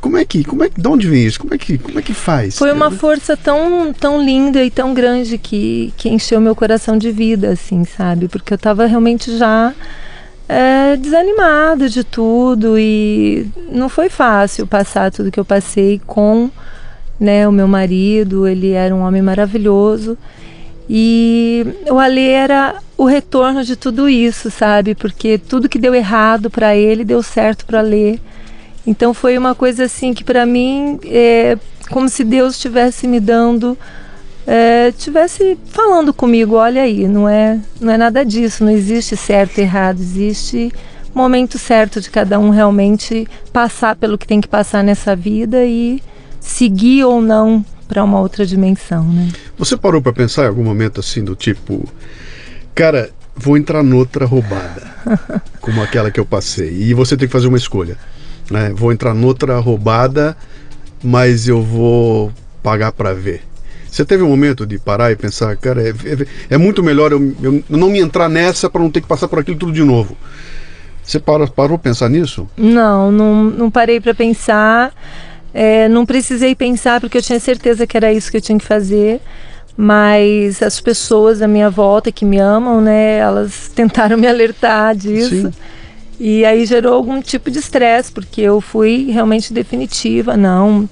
[0.00, 1.38] Como é que, como é que, de onde vem isso?
[1.38, 2.58] Como é que, como é que faz?
[2.58, 7.10] Foi uma força tão, tão linda e tão grande que, que encheu meu coração de
[7.10, 8.28] vida, assim, sabe?
[8.28, 9.72] Porque eu estava realmente já
[10.46, 16.50] é, desanimada de tudo e não foi fácil passar tudo que eu passei com
[17.18, 18.46] né, o meu marido.
[18.46, 20.18] Ele era um homem maravilhoso
[20.88, 24.94] e o Alê era o retorno de tudo isso, sabe?
[24.94, 28.18] Porque tudo que deu errado para ele deu certo para Alê.
[28.86, 31.56] Então foi uma coisa assim que para mim é
[31.90, 33.76] como se Deus estivesse me dando
[34.46, 39.58] é, tivesse falando comigo, olha aí, não é, não é nada disso, não existe certo
[39.58, 40.70] e errado, existe
[41.14, 46.02] momento certo de cada um realmente passar pelo que tem que passar nessa vida e
[46.40, 49.30] seguir ou não para uma outra dimensão, né?
[49.58, 51.86] Você parou para pensar em algum momento assim do tipo,
[52.74, 54.82] cara, vou entrar noutra roubada,
[55.60, 57.96] como aquela que eu passei, e você tem que fazer uma escolha,
[58.50, 58.72] né?
[58.74, 60.36] Vou entrar noutra roubada,
[61.02, 62.32] mas eu vou
[62.62, 63.42] pagar para ver.
[63.94, 67.32] Você teve um momento de parar e pensar, cara, é, é, é muito melhor eu,
[67.40, 70.16] eu, não me entrar nessa para não ter que passar por aquilo tudo de novo.
[71.00, 72.48] Você parou, parou pensar nisso?
[72.56, 74.92] Não, não, não parei para pensar.
[75.54, 78.64] É, não precisei pensar porque eu tinha certeza que era isso que eu tinha que
[78.64, 79.20] fazer.
[79.76, 85.46] Mas as pessoas à minha volta que me amam, né, elas tentaram me alertar disso.
[85.46, 85.52] Sim.
[86.18, 90.36] E aí gerou algum tipo de estresse, porque eu fui realmente definitiva.
[90.36, 90.88] Não,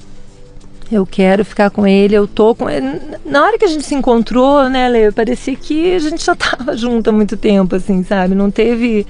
[0.91, 3.01] eu quero ficar com ele, eu tô com ele.
[3.25, 6.77] Na hora que a gente se encontrou, né, Leo, parecia que a gente já tava
[6.77, 8.35] junto há muito tempo, assim, sabe?
[8.35, 9.07] Não teve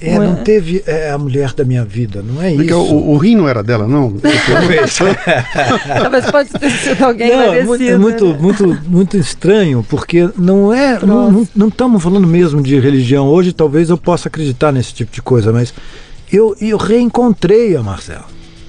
[0.00, 2.80] É, não teve é, a mulher da minha vida, não é Porque isso.
[2.80, 4.16] o, o rim não era dela, não?
[4.50, 4.98] Talvez.
[6.00, 7.66] Talvez pode ter sido alguém Não, é parecido.
[7.68, 8.38] muito, é muito, né?
[8.40, 10.98] muito, muito estranho, porque não é.
[11.04, 13.28] Não, não, estamos falando mesmo de religião.
[13.28, 15.74] Hoje talvez eu possa acreditar nesse tipo de coisa, mas
[16.32, 18.24] eu, eu reencontrei a Marcela.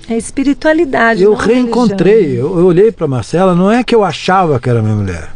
[0.10, 1.24] É espiritualidade.
[1.24, 2.34] Eu não reencontrei.
[2.34, 5.30] Eu, eu olhei para Marcela, não é que eu achava que era minha mulher.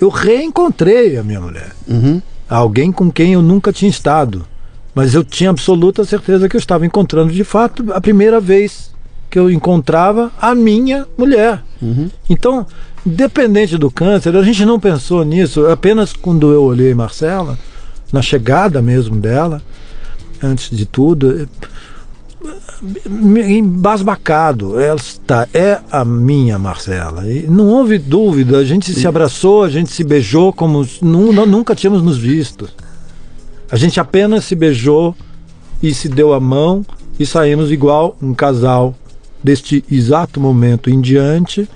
[0.00, 1.72] Eu reencontrei a minha mulher.
[1.86, 2.22] Uhum.
[2.48, 4.46] Alguém com quem eu nunca tinha estado.
[4.94, 8.92] Mas eu tinha absoluta certeza que eu estava encontrando de fato a primeira vez
[9.28, 11.62] que eu encontrava a minha mulher.
[11.82, 12.08] Uhum.
[12.30, 12.64] Então,
[13.04, 15.66] independente do câncer, a gente não pensou nisso.
[15.66, 17.58] Apenas quando eu olhei Marcela,
[18.12, 19.60] na chegada mesmo dela,
[20.40, 21.48] antes de tudo,
[23.48, 24.78] embasbacado.
[24.78, 27.26] Esta é a minha Marcela.
[27.30, 28.58] E não houve dúvida.
[28.58, 32.68] A gente se abraçou, a gente se beijou como nu- nu- nunca tínhamos nos visto.
[33.74, 35.16] A gente apenas se beijou
[35.82, 36.86] e se deu a mão
[37.18, 38.94] e saímos igual um casal
[39.42, 41.68] deste exato momento em diante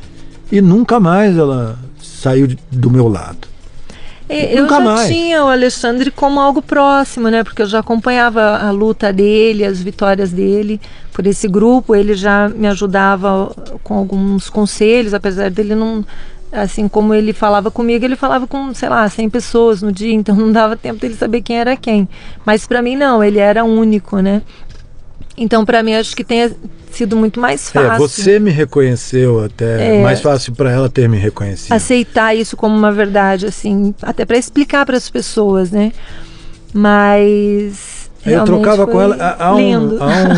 [0.53, 3.49] e nunca mais ela saiu do meu lado.
[4.29, 5.09] Eu Nunca já mais.
[5.09, 7.43] tinha o Alexandre como algo próximo, né?
[7.43, 10.81] Porque eu já acompanhava a luta dele, as vitórias dele
[11.13, 11.97] por esse grupo.
[11.97, 13.53] Ele já me ajudava
[13.83, 16.05] com alguns conselhos, apesar dele não.
[16.51, 20.35] Assim como ele falava comigo, ele falava com, sei lá, 100 pessoas no dia, então
[20.37, 22.09] não dava tempo dele saber quem era quem.
[22.45, 24.43] Mas para mim, não, ele era único, né?
[25.37, 26.51] Então, para mim, acho que tenha
[26.91, 27.93] sido muito mais fácil.
[27.93, 29.99] É, você me reconheceu até.
[29.99, 30.03] É.
[30.03, 31.73] Mais fácil para ela ter me reconhecido.
[31.73, 35.93] aceitar isso como uma verdade, assim, até para explicar para as pessoas, né?
[36.73, 39.17] Mas eu trocava com ela.
[39.39, 39.59] Há, um,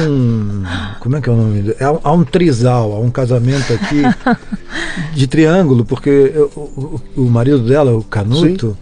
[0.09, 0.62] um.
[1.01, 1.75] Como é que é o nome?
[2.05, 4.02] Há, um trisal, há um casamento aqui
[5.15, 8.77] de triângulo, porque eu- o, o- marido dela, o Canuto,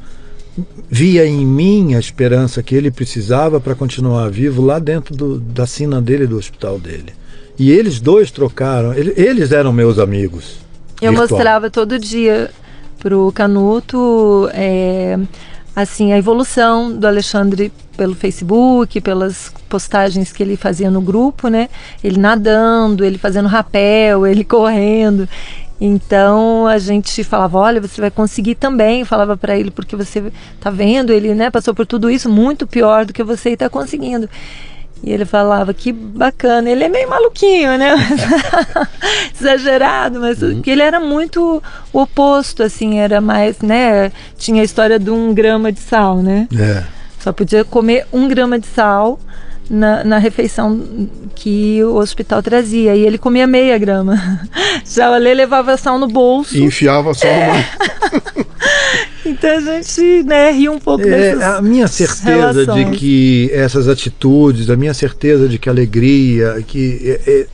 [0.90, 5.66] via em mim a esperança que ele precisava para continuar vivo lá dentro do- da
[5.66, 7.12] sina dele, do hospital dele.
[7.58, 10.56] E eles dois trocaram, ele- eles eram meus amigos.
[11.00, 11.28] Eu virtual.
[11.38, 12.50] mostrava todo dia
[12.98, 15.16] pro Canuto é,
[15.80, 21.68] assim a evolução do Alexandre pelo Facebook, pelas postagens que ele fazia no grupo, né?
[22.02, 25.28] Ele nadando, ele fazendo rapel, ele correndo.
[25.80, 30.68] Então a gente falava, olha, você vai conseguir também, falava para ele porque você tá
[30.68, 34.28] vendo, ele, né, passou por tudo isso muito pior do que você e tá conseguindo.
[35.02, 36.68] E ele falava, que bacana.
[36.68, 37.94] Ele é meio maluquinho, né?
[39.38, 41.62] Exagerado, mas que ele era muito
[41.92, 44.10] o oposto, assim, era mais, né?
[44.36, 46.48] Tinha a história de um grama de sal, né?
[46.58, 46.82] É.
[47.20, 49.18] Só podia comer um grama de sal
[49.70, 50.80] na, na refeição
[51.34, 52.94] que o hospital trazia.
[52.96, 54.16] E ele comia meia grama.
[54.84, 56.56] Já o Ale levava sal no bolso.
[56.56, 57.50] E enfiava só É.
[57.50, 58.48] uma.
[59.26, 62.96] Então a gente, né, ria um pouco É, dessas a minha certeza de relações.
[62.98, 67.46] que essas atitudes, a minha certeza de que a alegria, que é, é,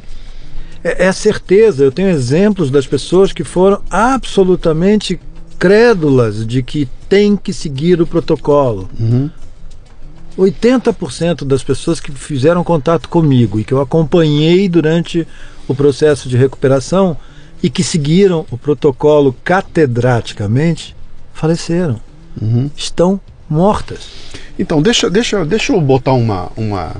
[0.85, 1.83] é- é a certeza.
[1.83, 5.19] Eu tenho exemplos das pessoas que foram absolutamente
[5.59, 8.89] crédulas de que tem que seguir o protocolo.
[8.99, 9.29] Uhum.
[10.39, 15.27] 80% das pessoas que fizeram contato comigo e que eu acompanhei durante
[15.69, 17.17] o processo de recuperação
[17.63, 20.95] e que seguiram o protocolo catedraticamente
[21.33, 22.01] faleceram,
[22.41, 22.71] Uhum.
[22.77, 24.09] estão mortas.
[24.59, 26.51] Então, deixa, deixa, deixa eu botar uma.
[26.57, 26.93] uma...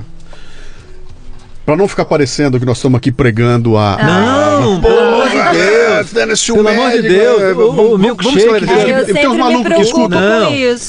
[1.65, 3.97] Pra não ficar parecendo que nós estamos aqui pregando a.
[3.97, 6.09] Não, pelo amor de Deus.
[6.45, 10.19] Pelo Pelo amor de Deus, o- o milkshake Ah, Tem uns me malucos que escutam.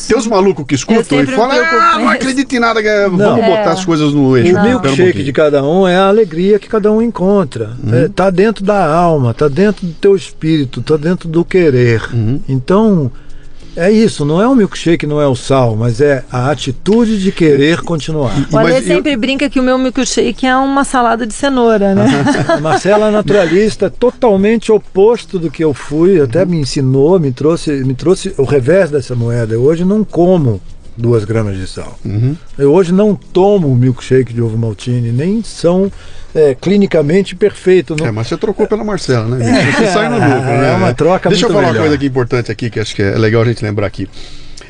[0.09, 3.18] Tem uns malucos que escutam e falam, ah, não isso." acredito em nada, é, vamos
[3.44, 3.68] botar É.
[3.68, 4.51] as coisas no eixo.
[4.52, 7.70] O Pera um milkshake de cada um é a alegria que cada um encontra.
[7.93, 12.02] É, tá dentro da alma, tá dentro do teu espírito, tá dentro do querer.
[12.12, 12.41] Uhum.
[12.49, 13.10] Então,
[13.77, 17.31] é isso, não é o milkshake, não é o sal, mas é a atitude de
[17.31, 18.33] querer continuar.
[18.51, 21.95] O Ale Mas eu- sempre brinca que o meu milkshake é uma salada de cenoura,
[21.95, 22.07] né?
[22.49, 27.71] A Marcela é naturalista, totalmente oposto do que eu fui, até me ensinou, me trouxe,
[27.85, 29.55] me trouxe o revés dessa moeda.
[29.55, 30.61] Eu hoje não como
[30.97, 31.99] duas gramas de sal.
[32.05, 32.35] Uhum.
[32.57, 35.93] Eu hoje não tomo milkshake de ovo maltine, nem são
[36.37, 37.97] é, clinicamente perfeitos.
[37.97, 39.73] Não, É, mas você trocou pela Marcela, né?
[39.73, 40.73] Você sai no lucro, né?
[40.73, 41.81] É uma troca Deixa eu falar uma melhor.
[41.83, 44.09] coisa aqui importante aqui, que acho que é legal a gente lembrar aqui.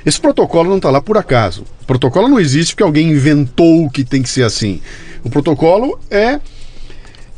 [0.05, 1.65] Esse protocolo não está lá por acaso.
[1.83, 4.81] O protocolo não existe porque alguém inventou que tem que ser assim.
[5.25, 6.39] O protocolo é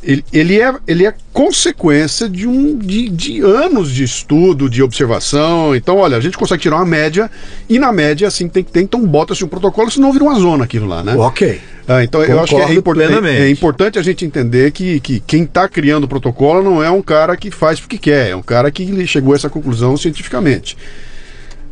[0.03, 5.75] ele, ele é, ele é consequência de, um, de, de anos de estudo, de observação.
[5.75, 7.31] Então, olha, a gente consegue tirar uma média,
[7.69, 10.65] e na média, assim, tem que ter, então bota-se o protocolo, senão vira uma zona
[10.65, 11.15] aquilo lá, né?
[11.17, 11.61] Ok.
[11.89, 13.43] Ah, então eu acho que é, Concordo import- é- plenamente.
[13.43, 17.01] é importante a gente entender que, que quem está criando o protocolo não é um
[17.01, 20.77] cara que faz porque quer, é um cara que chegou a essa conclusão cientificamente.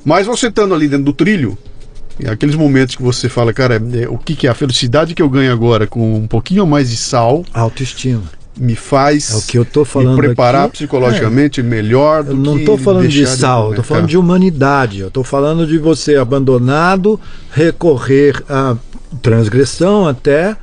[0.05, 1.59] Mas você estando ali dentro do trilho,
[2.27, 5.29] aqueles momentos que você fala, cara, é, o que, que é a felicidade que eu
[5.29, 8.23] ganho agora com um pouquinho mais de sal Autoestima.
[8.59, 10.79] me faz É o que eu tô falando me preparar aqui.
[10.79, 15.01] psicologicamente melhor do Eu não estou falando de sal, estou falando de humanidade.
[15.01, 17.21] Eu estou falando de você abandonado
[17.51, 18.77] recorrer à
[19.21, 20.57] transgressão até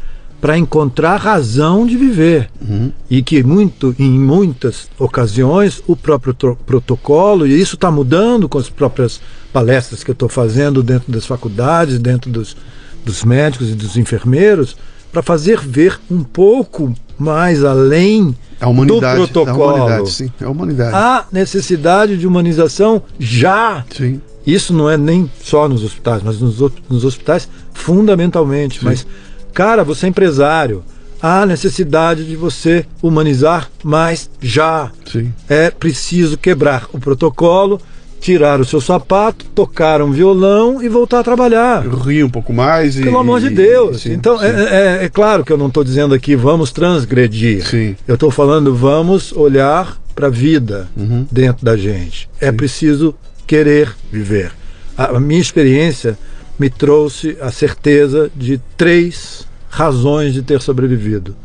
[0.43, 2.49] para encontrar razão de viver.
[2.61, 2.91] Uhum.
[3.09, 8.69] E que muito, em muitas ocasiões o próprio protocolo, e isso está mudando com as
[8.69, 9.21] próprias
[9.53, 12.57] palestras que eu estou fazendo dentro das faculdades, dentro dos,
[13.05, 14.75] dos médicos e dos enfermeiros,
[15.13, 19.63] para fazer ver um pouco mais além do protocolo.
[19.63, 20.93] A humanidade, sim, é a humanidade.
[20.93, 23.85] Há necessidade de humanização já.
[23.95, 24.19] Sim.
[24.45, 28.79] Isso não é nem só nos hospitais, mas nos, nos hospitais fundamentalmente.
[28.79, 28.85] Sim.
[28.87, 29.07] Mas,
[29.53, 30.83] cara, você é empresário.
[31.21, 34.91] Há necessidade de você humanizar mais já.
[35.09, 35.31] Sim.
[35.47, 37.79] É preciso quebrar o protocolo,
[38.19, 41.85] tirar o seu sapato, tocar um violão e voltar a trabalhar.
[41.85, 43.03] Eu ri um pouco mais e.
[43.03, 44.01] Pelo amor de Deus.
[44.01, 44.45] sim, então, sim.
[44.45, 47.65] É, é- é claro que eu não estou dizendo aqui vamos transgredir.
[47.65, 47.95] Sim.
[48.05, 51.25] Eu estou falando vamos olhar para a vida Uhum.
[51.31, 52.29] dentro da gente.
[52.39, 53.15] É preciso
[53.47, 54.51] querer viver.
[54.97, 56.17] A, a minha experiência
[56.63, 61.35] me trouxe a certeza de três razões de ter sobrevivido: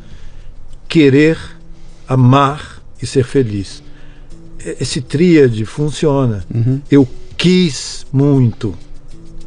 [0.88, 1.36] querer,
[2.06, 3.82] amar e ser feliz.
[4.80, 6.44] Esse tríade funciona.
[6.54, 6.80] Uhum.
[6.88, 8.76] Eu quis muito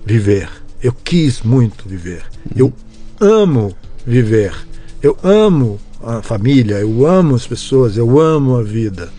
[0.05, 0.49] viver.
[0.83, 2.23] Eu quis muito viver.
[2.53, 2.73] Eu
[3.17, 3.73] amo
[4.05, 4.53] viver.
[5.01, 9.09] Eu amo a família, eu amo as pessoas, eu amo a vida.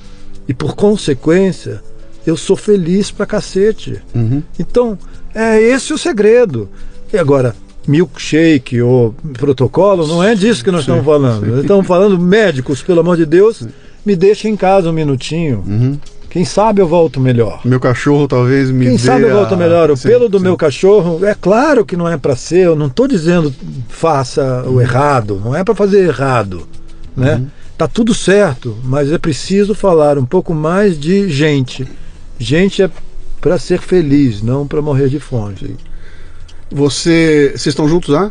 [0.47, 1.83] E por consequência,
[2.27, 4.03] eu sou feliz pra cacete.
[4.15, 4.43] Uhum.
[4.59, 4.99] Então,
[5.35, 6.69] é esse o segredo.
[7.13, 7.55] E agora,
[7.87, 11.45] milkshake ou protocolo, não é disso que nós Sim, estamos falando.
[11.55, 11.61] sim.
[11.61, 13.67] Estamos falando médicos, pelo amor de Deus,
[14.05, 15.63] me deixem em casa um minutinho.
[15.67, 15.99] Uhum.
[16.31, 17.61] Quem sabe eu volto melhor.
[17.63, 19.91] Meu cachorro talvez me Quem sabe eu a- volto melhor.
[19.91, 23.07] O pelo do meu cachorro, é claro que não é para ser, eu não estou
[23.07, 23.53] dizendo
[23.89, 24.77] faça Uhum.
[24.77, 26.67] o errado, não é para fazer errado,
[27.15, 27.35] né?
[27.35, 27.47] Uhum.
[27.77, 31.87] Tá tudo certo, mas é preciso falar um pouco mais de gente.
[32.39, 32.89] Gente é
[33.43, 35.77] para ser feliz, não para morrer de fome.
[36.71, 37.51] Você.
[37.51, 38.31] Vocês estão juntos há?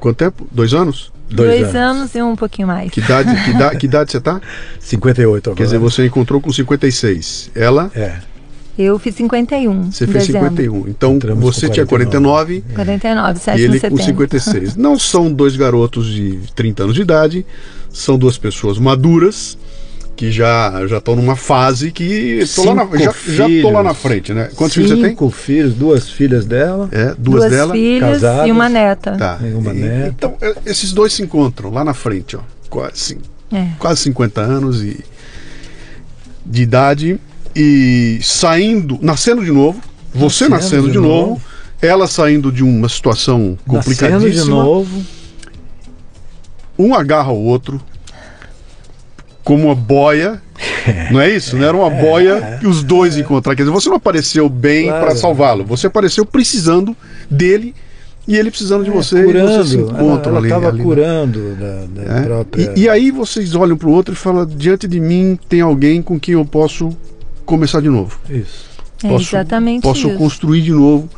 [0.00, 0.46] Quanto tempo?
[0.50, 1.12] Dois anos?
[1.30, 2.14] Dois, anos.
[2.14, 2.90] e um pouquinho mais.
[2.90, 4.40] Que idade, que idade, que idade você tá?
[4.80, 5.56] 58 agora.
[5.56, 7.50] Quer dizer, você encontrou com 56.
[7.54, 8.18] Ela, É,
[8.76, 9.90] Eu fiz 51.
[9.92, 10.50] você fez dezembro.
[10.50, 10.88] 51.
[10.88, 14.04] Então Entramos você com tinha 49 49, 7 e ele com setembro.
[14.04, 14.76] 56.
[14.76, 17.46] Não são dois garotos de 30 anos de idade,
[17.90, 19.56] são duas pessoas maduras
[20.16, 23.92] que já já estão numa fase que tô lá na, já, já tô lá na
[23.94, 24.48] frente, né?
[24.56, 25.10] Quantos filhos você tem?
[25.10, 26.88] Cinco filhos, duas filhas dela.
[26.90, 27.72] É, duas, Duas dela.
[27.74, 28.48] filhas casadas.
[28.48, 29.16] e uma neta.
[29.16, 29.36] Tá.
[29.36, 30.08] Tem uma E- neta.
[30.16, 32.40] Então, é, esses dois se encontram lá na frente, ó.
[32.70, 33.18] Quase,
[33.52, 33.68] É.
[33.78, 35.04] quase 50 anos e
[36.44, 37.20] de idade
[37.54, 39.80] e saindo, nascendo de novo,
[40.14, 41.42] você nascendo, Nascendo de, de novo, novo.
[41.82, 45.04] ela saindo de uma situação Nascendo de complicadíssima, novo.
[46.78, 47.80] um agarra o outro
[49.46, 50.42] como uma boia.
[51.12, 51.56] Não é isso?
[51.56, 53.54] Não era uma boia que os dois encontraram.
[53.56, 55.04] Quer dizer, você não apareceu bem Claro.
[55.06, 55.64] para salvá-lo.
[55.66, 56.96] Você apareceu precisando
[57.30, 57.74] dele
[58.26, 59.18] e ele precisando de você.
[59.20, 60.02] e vocês se curando.
[60.02, 60.84] encontram ela estava ali, né?
[60.84, 62.22] curando da, da É?
[62.22, 62.72] própria.
[62.76, 66.00] E, e aí vocês olham para o outro e falam: diante de mim tem alguém
[66.02, 66.96] com quem eu posso
[67.44, 68.18] começar de novo.
[68.30, 68.66] Isso.
[69.04, 70.16] É Posso- exatamente Posso isso.
[70.18, 71.08] construir de novo.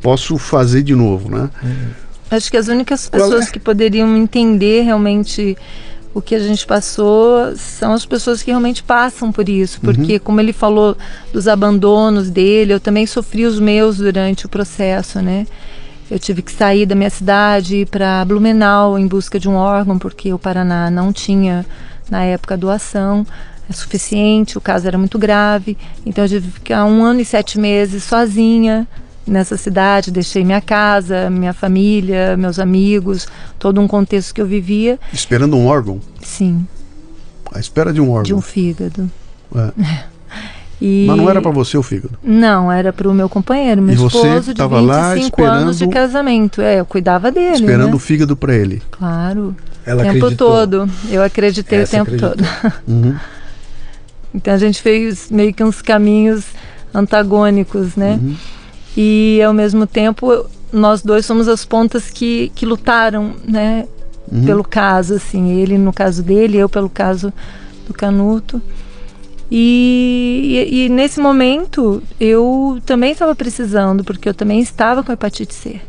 [0.00, 1.48] Posso fazer de novo, né?
[2.30, 3.50] Acho que as únicas pessoas é?
[3.50, 5.56] que poderiam entender realmente
[6.14, 9.78] o que a gente passou são as pessoas que realmente passam por isso.
[9.82, 9.92] Uhum.
[9.92, 10.96] Porque, como ele falou
[11.32, 15.46] dos abandonos dele, eu também sofri os meus durante o processo, né?
[16.10, 20.32] Eu tive que sair da minha cidade para Blumenau em busca de um órgão, porque
[20.32, 21.64] o Paraná não tinha,
[22.10, 23.26] na época, doação
[23.68, 25.78] é suficiente, o caso era muito grave.
[26.04, 28.86] Então eu tive que ficar um ano e sete meses sozinha
[29.26, 33.26] nessa cidade, deixei minha casa, minha família, meus amigos,
[33.58, 36.00] todo um contexto que eu vivia, Esperando um órgão.
[36.22, 36.66] sim,
[37.54, 38.22] À espera de um órgão.
[38.24, 39.10] de um fígado.
[39.54, 39.72] É.
[40.84, 42.18] E Mas não era para você o fígado.
[42.24, 45.78] Não, era para o meu companheiro, meu E você esposo de tava lá 25 anos
[45.78, 46.60] de esperando- casamento.
[46.60, 47.94] É, eu cuidava dele, Esperando né?
[47.94, 48.82] o fígado para ele.
[48.90, 49.54] Claro,
[49.86, 50.48] Ela o tempo acreditou.
[50.66, 50.90] todo.
[51.08, 52.30] Eu acreditei Essa o tempo acreditou.
[52.30, 52.72] todo.
[52.88, 53.14] Uhum.
[54.34, 56.46] Então a gente fez meio que uns caminhos
[56.92, 58.18] antagônicos, né?
[58.20, 58.34] Uhum.
[58.96, 63.86] E ao mesmo tempo nós dois somos as pontas que, que lutaram, né?
[64.30, 64.44] Uhum.
[64.44, 67.32] Pelo caso, assim, ele no caso dele, eu pelo caso
[67.86, 68.60] do Canuto.
[69.50, 75.52] E, e, e nesse momento eu também estava precisando, porque eu também estava com hepatite
[75.52, 75.80] C.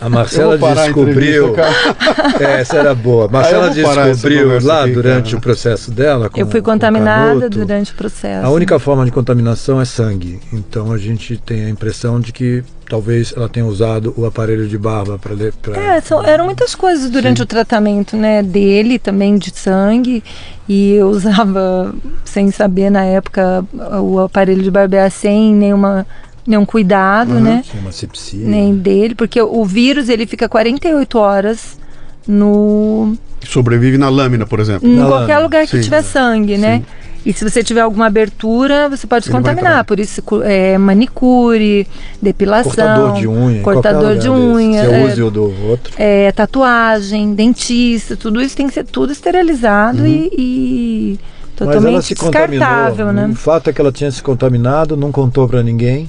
[0.00, 1.50] A Marcela a descobriu.
[1.50, 3.28] entrevista, É, essa era boa.
[3.28, 5.38] Marcela descobriu lá aqui, durante cara.
[5.38, 6.28] o processo dela.
[6.30, 7.48] com- Eu fui contaminada Canuto.
[7.50, 8.46] durante o processo.
[8.46, 10.40] A única forma de contaminação é sangue.
[10.52, 14.78] Então a gente tem a impressão de que talvez ela tenha usado o aparelho de
[14.78, 15.34] barba para.
[15.80, 18.42] É, são- eram muitas coisas durante o tratamento, né?
[18.42, 20.22] Dele também de sangue.
[20.68, 23.64] E eu usava, sem saber na época,
[24.02, 26.04] o aparelho de barbear sem nenhuma,
[26.46, 27.62] nenhum cuidado, né?
[27.80, 28.46] Uma sepsia.
[28.46, 31.78] Nem dele, porque o vírus ele fica 48 horas
[32.26, 34.88] no Sobrevive na lâmina, por exemplo.
[34.88, 35.80] em Na qualquer lâmina, lugar que sim.
[35.82, 36.82] tiver sangue, né?
[37.24, 39.84] E se você tiver alguma abertura, você pode se contaminar.
[39.84, 41.86] Por isso, é, manicure,
[42.22, 43.62] depilação, Cortador de unha.
[43.62, 44.28] cortador de desse.
[44.30, 45.92] unha, Você é, use o do outro.
[45.96, 51.18] é, tatuagem, dentista, tudo isso tem que ser tudo esterilizado e, e
[51.58, 53.12] Mas ela totalmente se descartável, contaminou.
[53.28, 53.32] né?
[53.32, 56.08] O fato é que ela tinha se contaminado, não contou para ninguém.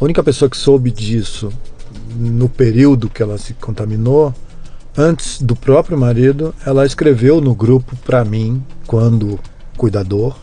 [0.00, 1.52] A única pessoa que soube disso
[2.16, 4.32] no período que ela se contaminou,
[4.96, 9.38] antes do próprio marido, ela escreveu no grupo para mim, quando
[9.76, 10.36] cuidador,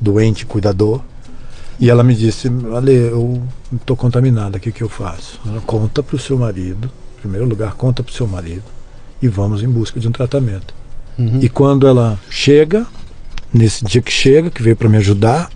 [0.00, 1.00] doente cuidador,
[1.80, 3.42] e ela me disse: Ale, eu
[3.72, 5.40] estou contaminada, o que, que eu faço?
[5.46, 8.64] Ela conta para o seu marido, em primeiro lugar, conta para o seu marido,
[9.20, 10.74] e vamos em busca de um tratamento.
[11.18, 11.40] Uhum.
[11.40, 12.86] E quando ela chega,
[13.52, 15.50] nesse dia que chega, que veio para me ajudar,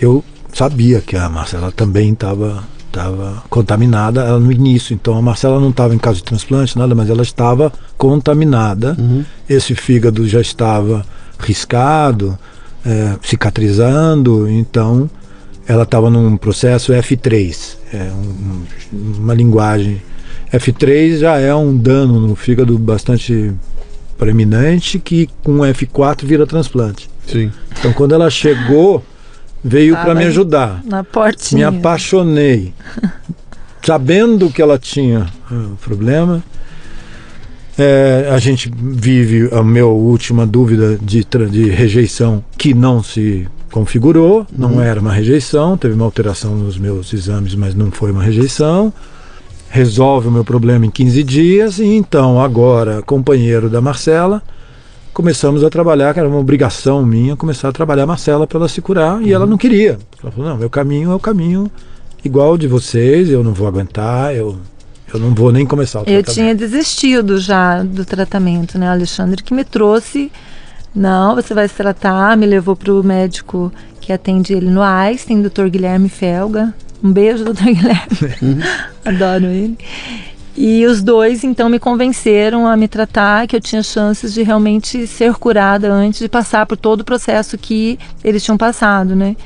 [0.00, 4.92] eu sabia que a Marcela também estava estava contaminada ela no início.
[4.94, 8.96] Então a Marcela não estava em caso de transplante, nada, mas ela estava contaminada.
[8.98, 9.24] Uhum.
[9.48, 11.06] Esse fígado já estava
[11.38, 12.36] riscado,
[12.84, 15.08] é, cicatrizando, então
[15.68, 20.02] ela estava num processo F3, é um- uma linguagem.
[20.52, 23.52] F3 já é um dano no fígado bastante
[24.18, 27.08] preeminente que com F4 vira transplante.
[27.26, 27.52] Sim.
[27.78, 29.04] Então quando ela chegou,
[29.62, 30.82] veio para me ajudar.
[30.84, 31.68] Na Me portinha.
[31.68, 32.72] apaixonei.
[33.84, 36.42] Sabendo que ela tinha uh, problema,
[37.78, 44.46] é, a gente vive a minha última dúvida de, de rejeição que não se configurou,
[44.56, 48.92] não era uma rejeição, teve uma alteração nos meus exames, mas não foi uma rejeição.
[49.70, 54.42] Resolve o meu problema em 15 dias e então agora, companheiro da Marcela,
[55.12, 58.68] começamos a trabalhar, que era uma obrigação minha começar a trabalhar a Marcela para ela
[58.68, 59.98] se curar e ela não queria.
[60.22, 61.70] Ela falou: "Não, meu caminho é o caminho
[62.24, 64.58] igual de vocês, eu não vou aguentar, eu
[65.12, 68.88] eu não vou nem começar o Eu tratamento." tinha desistido já do tratamento, né?
[68.88, 70.30] Alexandre que me trouxe.
[70.94, 72.36] Não, você vai se tratar.
[72.36, 75.68] Me levou para o médico que atende ele no Einstein, Dr.
[75.68, 76.74] Guilherme Felga.
[77.02, 77.64] Um beijo, Dr.
[77.64, 78.62] Guilherme.
[79.04, 79.78] Adoro ele.
[80.62, 85.06] E os dois, então, me convenceram a me tratar, que eu tinha chances de realmente
[85.06, 89.36] ser curada antes de passar por todo o processo que eles tinham passado, né?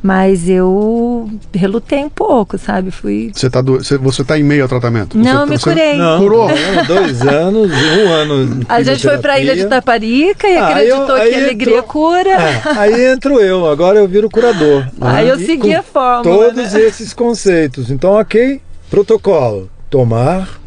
[0.00, 2.92] Mas eu relutei um pouco, sabe?
[2.92, 3.32] Fui.
[3.34, 3.78] Você tá, do...
[3.82, 5.16] você, você tá em meio ao tratamento?
[5.18, 5.96] Não, você, eu me você- curei.
[5.96, 6.48] Não, Curou?
[6.48, 8.60] não, dois anos, um ano.
[8.68, 9.64] A gente foi pra Ilha de.
[9.66, 12.30] Taparica e Ah, acreditou eu- que aí alegria entrou- cura.
[12.30, 14.86] É, aí entro eu, agora eu viro curador.
[15.00, 16.46] Aí eu E segui a fórmula.
[16.52, 16.80] Todos né?
[16.80, 17.90] esses conceitos.
[17.90, 18.60] Então, ok,
[18.90, 19.68] protocolo.
[19.92, 20.58] Tomar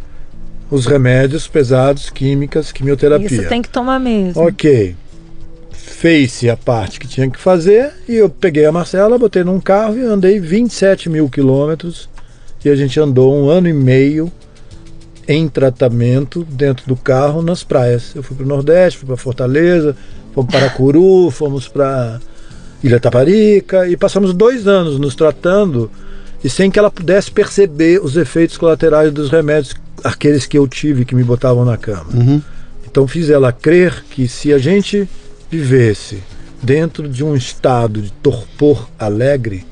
[0.69, 3.25] os remédios pesados, químicas, quimioterapia.
[3.25, 4.39] Isso tem que tomar mesmo.
[4.39, 4.95] Ok.
[5.71, 9.97] Fez-se a parte que tinha que fazer e eu peguei a Marcela, botei num carro
[9.97, 12.07] e andei 27 mil quilômetros
[12.63, 14.31] e a gente andou um ano e meio
[15.27, 18.15] em tratamento dentro do carro nas praias.
[18.15, 19.97] Eu fui para o Nordeste, fui para Fortaleza,
[20.35, 22.19] fomos para Curu, fomos para
[22.83, 25.89] Ilha Taparica e passamos dois anos nos tratando
[26.45, 31.03] e sem que ela pudesse perceber os efeitos colaterais dos remédios, aqueles que eu tive
[31.03, 32.05] que me botavam na cama.
[32.13, 32.39] Uhum.
[32.85, 35.09] Então fiz ela crer que se a gente
[35.49, 36.21] vivesse
[36.61, 39.65] dentro de um estado de torpor alegre,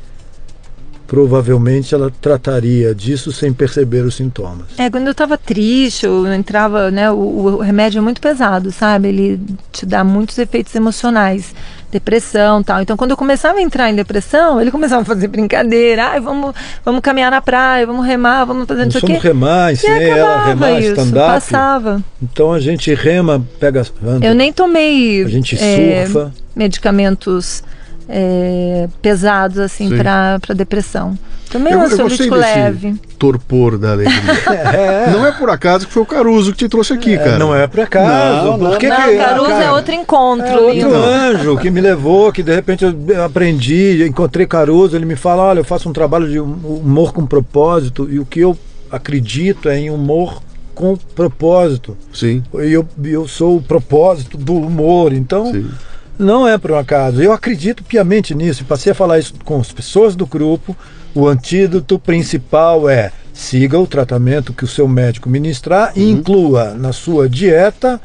[1.05, 4.65] provavelmente ela trataria disso sem perceber os sintomas.
[4.79, 9.09] É, quando eu tava triste, eu entrava, né, o, o remédio é muito pesado, sabe?
[9.09, 9.39] Ele
[9.71, 11.53] te dá muitos efeitos emocionais,
[11.93, 12.81] depressão tal.
[12.81, 16.07] Então, quando eu começava a entrar em depressão, ele começava a fazer brincadeira.
[16.09, 19.13] Ai, vamos, vamos caminhar na praia, vamos remar, vamos fazer não sei o quê.
[19.21, 21.33] remar, E ensinei ela remar stand-up.
[21.33, 22.01] passava.
[22.21, 26.33] Então a gente rema, pega anda, Eu nem tomei a gente é, surfa.
[26.55, 27.63] medicamentos
[28.07, 29.97] é, pesados assim Sim.
[29.97, 31.17] para depressão.
[31.51, 32.95] Tomei Eu- um eu gostei ansiolítico leve.
[33.19, 34.19] Torpor da alegria.
[34.73, 37.37] É, Não é por acaso que foi o Caruso que te trouxe aqui, cara.
[37.37, 38.07] não é por acaso.
[38.47, 40.95] Não, não, Por que Não, que- Caruso cara, é outro encontro, É outro lindo.
[40.95, 45.59] anjo que me levou, que de repente eu aprendi, encontrei Caruso, ele me fala, olha,
[45.59, 48.57] eu faço um trabalho de hum- humor com propósito, e o que eu
[48.91, 50.41] acredito é em humor
[50.73, 51.95] com propósito.
[52.11, 55.69] Sim, E eu, eu sou o propósito do humor, então sim.
[56.17, 57.21] Não é por um acaso.
[57.21, 60.75] Eu acredito piamente nisso, e passei a falar isso com as pessoas do grupo.
[61.15, 66.91] O antídoto principal é siga o tratamento que o seu médico ministrar e inclua na
[66.93, 67.99] sua dieta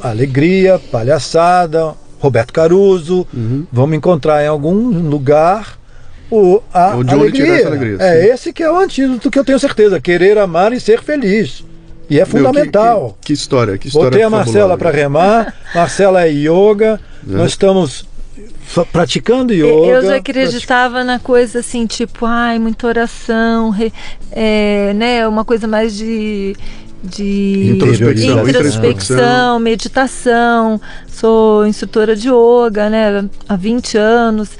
[0.00, 3.26] alegria, palhaçada, Roberto Caruso.
[3.72, 4.74] Vamos encontrar em algum
[5.08, 5.78] lugar
[6.30, 7.54] o, a Onde- onde tirar alegria.
[7.58, 8.32] essa alegria, é sim.
[8.32, 10.00] esse que é o antídoto que eu tenho certeza.
[10.00, 11.64] Querer amar e ser feliz.
[12.10, 13.16] E é Meu, que- fundamental.
[13.20, 15.54] Que, que história, que história Botei a Marcela para remar.
[15.74, 17.00] Marcela é yoga.
[17.22, 18.04] Nós estamos
[18.92, 19.86] praticando yoga.
[19.86, 23.92] Eu já acreditava na coisa assim, tipo, ai, muita oração, re-
[24.32, 26.56] é, né, uma coisa mais de
[27.02, 30.78] de Introspecção, introspecção, meditação.
[31.08, 34.50] Sou instrutora de yoga, né, há 20 anos.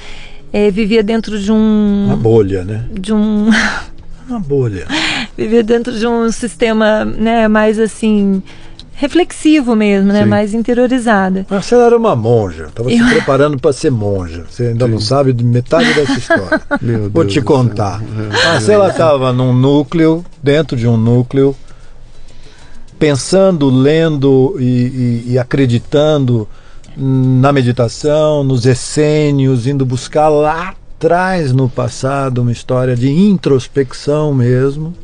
[0.53, 2.85] É, vivia dentro de Uma um bolha, né?
[2.91, 3.51] de um
[4.31, 4.86] Uma bolha.
[5.36, 8.42] vivia dentro de um sistema, né, mais assim
[8.94, 10.28] reflexivo mesmo, né, Sim.
[10.28, 11.47] mais interiorizada.
[11.50, 12.67] Marcela era uma monja.
[12.67, 14.44] Estava se preparando para ser monja.
[14.50, 16.60] Você ainda não sabe de metade dessa história.
[16.83, 17.99] Meu Vou Deus te contar.
[17.99, 18.09] céu.
[18.25, 21.57] É, Marcela estava num núcleo, dentro de um núcleo,
[22.99, 26.47] pensando, lendo e, e- e acreditando
[26.97, 34.95] na meditação, nos essênios, indo buscar lá atrás no passado uma história de introspecção mesmo.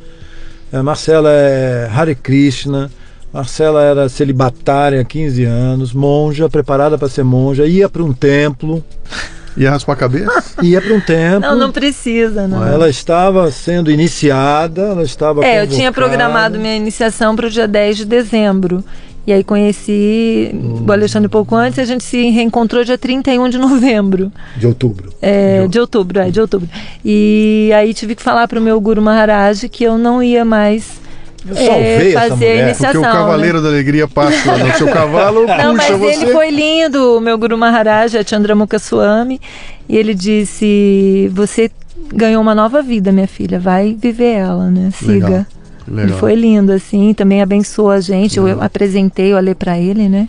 [0.71, 2.91] É, Marcela é Hare Krishna.
[3.33, 8.85] Marcela era celibatária há 15 anos, monja, preparada para ser monja, ia para um templo,
[9.57, 10.45] Ia raspar a cabeça?
[10.63, 11.41] ia para um templo.
[11.41, 12.63] Não, não precisa, não.
[12.63, 15.43] Ela estava sendo iniciada, ela estava.
[15.47, 15.93] É, eu tinha convocada.
[15.93, 18.85] programado minha iniciação para o dia 10 de dezembro.
[19.27, 20.85] E aí conheci Hum.
[20.87, 24.31] o Alexandre pouco antes e a gente se reencontrou dia 31 de novembro.
[24.57, 25.13] De outubro.
[25.21, 26.69] É, de outubro, é, de outubro.
[27.05, 31.01] E aí tive que falar para o meu Guru Maharaj que eu não ia mais
[31.49, 32.65] Eu é, salvei essa fazer a mulher.
[32.69, 33.03] iniciação.
[33.03, 35.59] Porque o Cavaleiro da Alegria passa no seu cavalo, né?
[35.65, 36.15] Não, mas você.
[36.23, 39.41] ele foi lindo, o meu Guru Maharaj, a Chandramukha Swami,
[39.89, 41.71] e ele disse: Você
[42.13, 44.91] ganhou uma nova vida, minha filha, vai viver ela, né?
[44.93, 45.13] Siga.
[45.13, 45.47] Legal,
[45.87, 46.19] Ele legal.
[46.19, 48.37] foi lindo, assim, também abençoou a gente.
[48.39, 50.29] Eu, eu apresentei, eu olhei pra ele, né?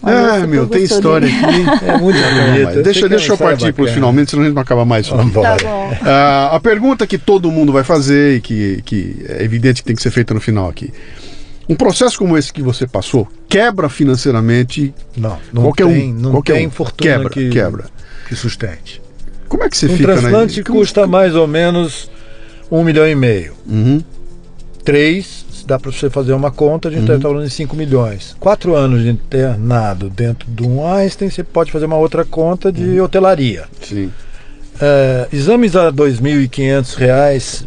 [0.00, 1.44] Olha, Ah, meu, tem história dele.
[1.70, 1.84] aqui.
[1.86, 2.64] É muito Não, bonito.
[2.66, 5.08] mas deixa, deixa eu partir para os finalmente, senão a gente não acaba mais.
[5.08, 5.42] Tá bom.
[6.06, 9.96] Ah, a pergunta que todo mundo vai fazer e que, que é evidente que tem
[9.96, 10.92] que ser feita no final aqui.
[11.68, 16.16] Um processo como esse que você passou quebra financeiramente Não, não qualquer tem, um.
[16.16, 16.70] não qualquer tem um.
[16.70, 17.84] fortuna Quebra, que, quebra.
[18.28, 19.02] que sustente.
[19.48, 20.64] Como é que você Um fica transplante né?
[20.64, 22.10] Como- custa mais ou menos
[22.70, 23.54] um milhão e meio.
[23.66, 24.00] Uhum.
[24.88, 28.34] Três, dá para você fazer uma conta, a gente está falando de 5 milhões.
[28.40, 32.98] Quatro anos de internado dentro de um Einstein, você pode fazer uma outra conta de
[32.98, 33.66] hotelaria.
[33.82, 34.10] Sim.
[34.80, 37.66] É, exames a 2.500 reais,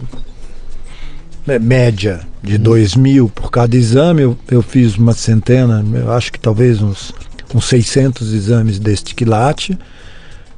[1.48, 4.24] é, média de R$ 2.000 por cada exame.
[4.24, 7.14] Eu, eu fiz uma centena, eu acho que talvez uns,
[7.54, 9.78] uns 600 exames deste quilate.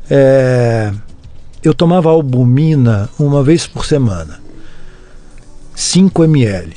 [0.10, 0.94] É,
[1.62, 4.43] eu tomava albumina uma vez por semana.
[5.76, 6.74] 5 ml.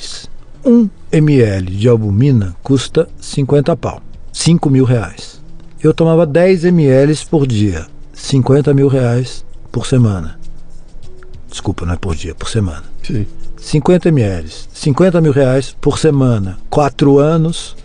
[0.65, 4.03] 1 ml de albumina custa 50 pau.
[4.33, 5.41] 5 mil reais.
[5.83, 7.87] Eu tomava 10 ml por dia.
[8.13, 10.39] 50 mil reais por semana.
[11.51, 12.85] Desculpa, não é por dia, por semana.
[13.03, 13.27] Sim.
[13.57, 16.59] 50 ml, 50 mil reais por semana.
[16.69, 17.77] Quatro anos,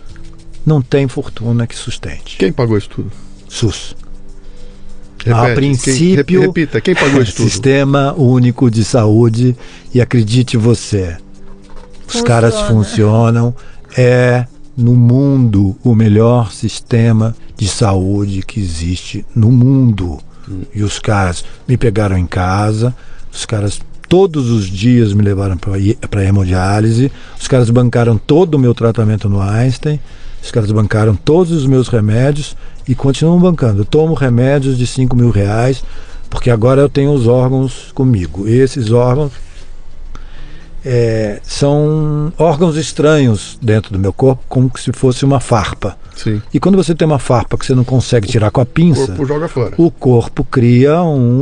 [0.64, 2.36] não tem fortuna que sustente.
[2.38, 3.10] Quem pagou isso tudo?
[3.48, 3.96] SUS.
[5.24, 5.50] Repete.
[5.50, 7.48] A princípio, Quem, repita, quem pagou isso tudo?
[7.50, 9.56] Sistema Único de Saúde.
[9.94, 11.16] E acredite você,
[12.06, 12.26] os Funciona.
[12.26, 13.54] caras funcionam.
[13.96, 20.18] É no mundo o melhor sistema de saúde que existe no mundo.
[20.74, 22.94] E os caras me pegaram em casa,
[23.32, 27.10] os caras todos os dias me levaram para hemodiálise,
[27.40, 30.00] os caras bancaram todo o meu tratamento no Einstein,
[30.42, 32.56] os caras bancaram todos os meus remédios
[32.88, 33.82] e continuam bancando.
[33.82, 35.82] Eu tomo remédios de 5 mil reais,
[36.28, 38.48] porque agora eu tenho os órgãos comigo.
[38.48, 39.32] E esses órgãos
[40.84, 45.96] é, são órgãos estranhos dentro do meu corpo, como se fosse uma farpa.
[46.16, 46.42] Sim.
[46.52, 49.06] E quando você tem uma farpa que você não consegue tirar com a O pinça,
[49.06, 49.74] corpo joga fora.
[49.78, 51.40] o corpo cria um,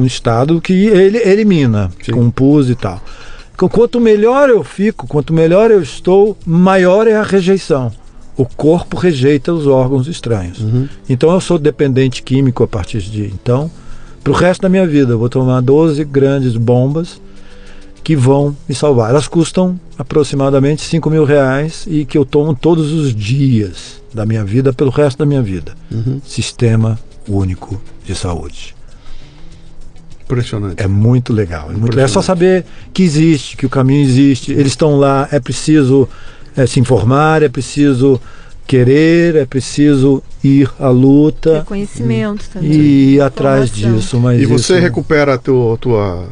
[0.00, 2.12] um estado que ele elimina, Sim.
[2.12, 3.00] com pus e tal.
[3.56, 7.90] Quanto melhor eu fico, quanto melhor eu estou, maior é a rejeição.
[8.38, 10.60] O corpo rejeita os órgãos estranhos.
[10.60, 10.88] Uhum.
[11.08, 13.68] Então eu sou dependente químico a partir de então.
[14.22, 17.20] Para o resto da minha vida, eu vou tomar 12 grandes bombas
[18.04, 19.10] que vão me salvar.
[19.10, 24.44] Elas custam aproximadamente 5 mil reais e que eu tomo todos os dias da minha
[24.44, 25.74] vida, pelo resto da minha vida.
[25.90, 26.20] Uhum.
[26.24, 28.74] Sistema Único de Saúde.
[30.24, 30.82] Impressionante.
[30.82, 31.70] É muito legal.
[31.70, 32.04] É, muito legal.
[32.04, 34.52] é só saber que existe, que o caminho existe.
[34.52, 35.26] Eles estão lá.
[35.32, 36.08] É preciso
[36.58, 38.20] é, se informar, é preciso
[38.66, 42.70] querer, é preciso ir à luta Reconhecimento também.
[42.70, 43.98] e ir atrás Informação.
[43.98, 44.20] disso.
[44.20, 46.24] Mas E você isso- recupera a tua, tua,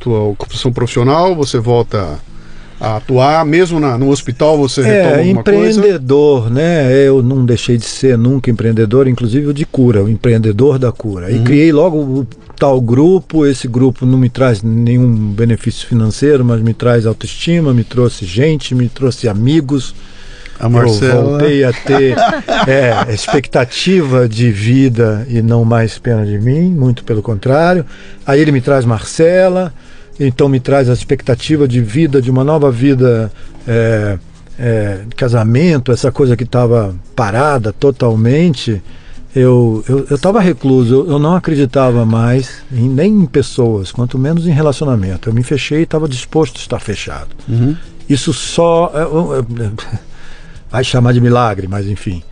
[0.00, 1.34] tua ocupação profissional?
[1.36, 2.18] Você volta
[2.80, 5.78] a atuar, mesmo na, no hospital você retoma É, alguma coisa?
[5.78, 6.92] empreendedor, né?
[7.06, 11.28] Eu não deixei de ser nunca empreendedor, inclusive o de cura, o empreendedor da cura.
[11.30, 11.36] Uhum.
[11.36, 12.26] E criei logo o
[12.58, 13.46] tal grupo.
[13.46, 18.74] Esse grupo não me traz nenhum benefício financeiro, mas me traz autoestima, me trouxe gente,
[18.74, 19.94] me trouxe amigos.
[20.58, 21.22] A Eu Marcela.
[21.22, 22.16] voltei a ter
[22.66, 27.84] é, expectativa de vida e não mais pena de mim, muito pelo contrário.
[28.26, 29.72] Aí ele me traz Marcela,
[30.18, 33.30] então me traz a expectativa de vida, de uma nova vida,
[33.68, 34.18] é,
[34.58, 38.82] é, casamento, essa coisa que estava parada totalmente.
[39.38, 44.50] Eu estava recluso, eu, eu não acreditava mais em, nem em pessoas, quanto menos em
[44.50, 45.28] relacionamento.
[45.28, 47.36] Eu me fechei e estava disposto a estar fechado.
[47.46, 47.76] Uhum.
[48.08, 48.90] Isso só.
[48.94, 49.70] é, é, é,
[50.70, 52.22] vai chamar de milagre, mas enfim.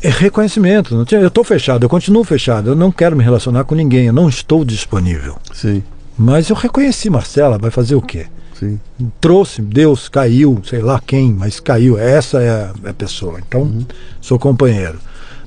[0.00, 0.94] É reconhecimento.
[0.94, 2.70] Não tinha, eu estou fechado, eu continuo fechado.
[2.70, 5.38] Eu não quero me relacionar com ninguém, eu não estou disponível.
[5.52, 5.82] Sim,
[6.16, 8.26] Mas eu reconheci Marcela, vai fazer o quê?
[8.56, 8.78] sim.
[9.20, 11.98] Trouxe, Deus caiu, sei lá quem, mas caiu.
[11.98, 13.40] Essa é a, é a pessoa.
[13.40, 13.84] Então,
[14.20, 15.00] sou companheiro.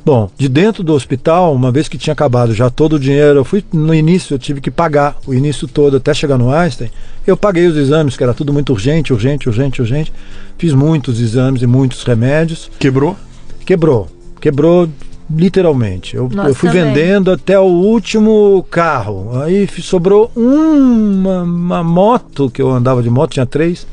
[0.07, 3.43] Bom, de dentro do hospital, uma vez que tinha acabado já todo o dinheiro, eu
[3.43, 6.89] fui no início, eu tive que pagar o início todo até chegar no Einstein.
[7.27, 10.13] Eu paguei os exames, que era tudo muito urgente, urgente, urgente, urgente.
[10.57, 12.71] Fiz muitos exames e muitos remédios.
[12.79, 13.17] Quebrou?
[13.65, 14.07] Quebrou.
[14.39, 14.87] Quebrou
[15.29, 16.15] literalmente.
[16.15, 16.85] Eu, Nossa, eu fui também.
[16.85, 19.41] vendendo até o último carro.
[19.41, 23.85] Aí sobrou uma, uma moto, que eu andava de moto, tinha três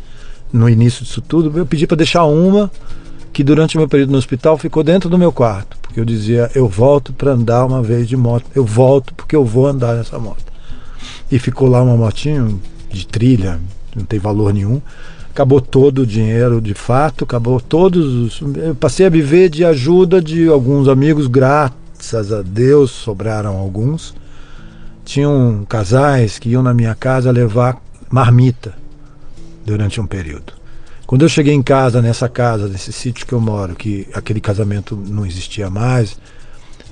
[0.52, 1.58] no início disso tudo.
[1.58, 2.70] Eu pedi para deixar uma,
[3.34, 5.76] que durante o meu período no hospital ficou dentro do meu quarto.
[5.82, 8.46] Porque eu dizia, eu volto para andar uma vez de moto.
[8.54, 10.44] Eu volto porque eu vou andar nessa moto.
[11.30, 13.58] E ficou lá uma motinho de trilha,
[13.94, 14.80] não tem valor nenhum.
[15.30, 18.56] Acabou todo o dinheiro de fato, acabou todos os.
[18.56, 24.14] Eu passei a viver de ajuda de alguns amigos, graças a Deus sobraram alguns.
[25.04, 28.74] Tinham casais que iam na minha casa levar marmita
[29.66, 30.63] durante um período.
[31.14, 34.96] Quando eu cheguei em casa, nessa casa, nesse sítio que eu moro, que aquele casamento
[34.96, 36.18] não existia mais,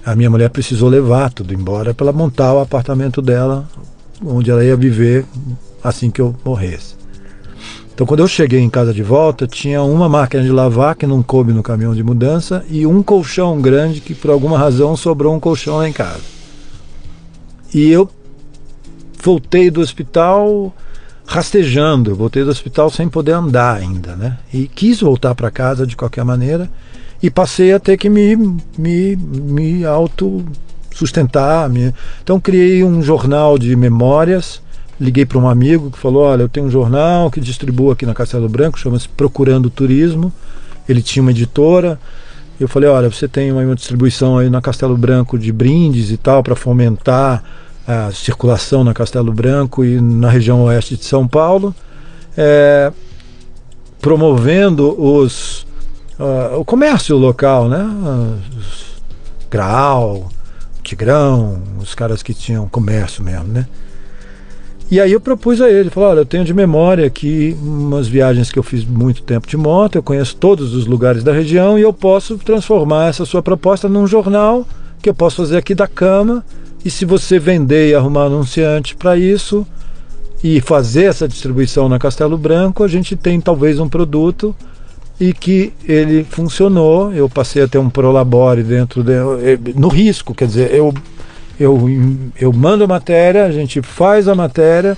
[0.07, 3.68] a minha mulher precisou levar tudo embora para montar o apartamento dela,
[4.25, 5.26] onde ela ia viver
[5.83, 6.94] assim que eu morresse.
[7.92, 11.20] Então, quando eu cheguei em casa de volta, tinha uma máquina de lavar que não
[11.20, 15.41] coube no caminhão de mudança e um colchão grande que, por alguma razão, sobrou um
[15.41, 16.23] colchão lá em casa.
[17.75, 18.09] E eu
[19.20, 20.73] voltei do hospital
[21.33, 24.39] rastejando, eu voltei do hospital sem poder andar ainda, né?
[24.52, 26.69] E quis voltar para casa de qualquer maneira
[27.23, 28.36] e passei a ter que me,
[28.77, 30.44] me, me auto
[30.94, 31.70] sustentar.
[31.70, 31.94] Me...
[32.23, 34.61] Então criei um jornal de memórias,
[35.01, 38.12] liguei para um amigo que falou, olha, eu tenho um jornal que distribuo aqui na
[38.12, 40.31] Castelo Branco, chama-se Procurando Turismo.
[40.86, 41.99] Ele tinha uma editora.
[42.61, 46.43] Eu falei, olha, você tem uma distribuição aí na Castelo Branco de brindes e tal
[46.43, 47.43] para fomentar
[47.86, 51.75] a circulação na Castelo Branco e na região oeste de São Paulo,
[52.36, 52.93] é,
[54.01, 55.67] promovendo os,
[56.19, 57.85] uh, o comércio local, né?
[58.57, 58.93] Os
[59.51, 60.31] Graal,
[60.83, 63.67] Tigrão, os caras que tinham comércio mesmo, né?
[64.91, 68.51] E aí eu propus a ele, falou, olha, eu tenho de memória aqui umas viagens
[68.51, 71.83] que eu fiz muito tempo de moto, eu conheço todos os lugares da região e
[71.83, 74.67] eu posso transformar essa sua proposta num jornal
[75.01, 76.44] que eu posso fazer aqui da cama
[76.85, 79.67] e se você vender e arrumar anunciante para isso
[80.43, 84.55] e fazer essa distribuição na Castelo Branco, a gente tem talvez um produto
[85.20, 87.12] e que ele funcionou.
[87.12, 89.12] Eu passei a ter um prolabore dentro de,
[89.77, 90.93] no risco, quer dizer, eu
[91.62, 91.89] eu,
[92.41, 94.97] eu mando a matéria, a gente faz a matéria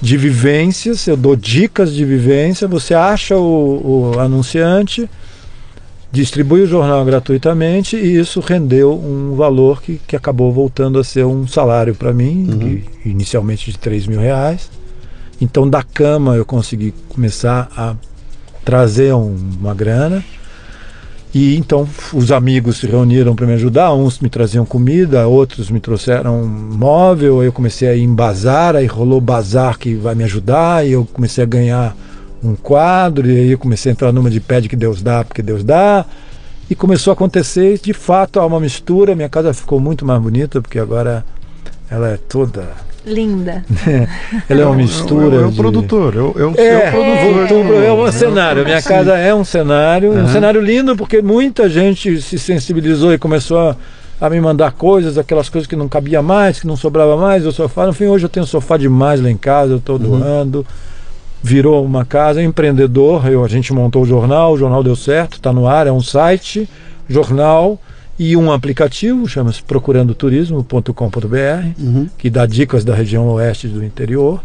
[0.00, 5.08] de vivências, eu dou dicas de vivência, você acha o, o anunciante,
[6.10, 11.24] distribui o jornal gratuitamente e isso rendeu um valor que, que acabou voltando a ser
[11.26, 12.58] um salário para mim, Uhum.
[12.58, 14.70] que, inicialmente de 3 mil reais.
[15.40, 17.94] Então da cama eu consegui começar a
[18.64, 20.24] trazer um- uma grana.
[21.34, 25.78] E então os amigos se reuniram para me ajudar, uns me traziam comida, outros me
[25.78, 30.86] trouxeram móvel, eu comecei a ir em bazar, aí rolou bazar que vai me ajudar,
[30.86, 31.94] e eu comecei a ganhar
[32.42, 35.42] um quadro, e aí eu comecei a entrar numa de pede que Deus dá, porque
[35.42, 36.04] Deus dá.
[36.70, 40.20] E começou a acontecer, e de fato há uma mistura, minha casa ficou muito mais
[40.20, 41.24] bonita, porque agora
[41.90, 42.68] ela é toda.
[43.06, 43.64] Linda.
[44.50, 45.36] Ela é uma mistura.
[45.36, 47.74] É o, é o de- produtor, é o, é o é, seu produtor.
[47.82, 48.64] é um É o cenário.
[48.66, 50.28] Minha casa é um cenário, um Aham.
[50.32, 53.76] cenário lindo porque muita gente se sensibilizou e começou a,
[54.20, 57.52] a me mandar coisas, aquelas coisas que não cabia mais, que não sobrava mais, o
[57.52, 57.86] sofá.
[57.86, 60.64] No fim, hoje eu tenho sofá demais lá em casa, eu estou Uhum.
[61.42, 63.26] Virou uma casa empreendedor.
[63.28, 66.02] Eu, a gente montou o jornal, o jornal deu certo, está no ar, é um
[66.02, 66.68] site,
[67.08, 67.80] jornal
[68.18, 72.08] e um aplicativo, chama-se procurandoturismo.com.br, Uhum.
[72.18, 74.42] que dá dicas da região oeste do interior.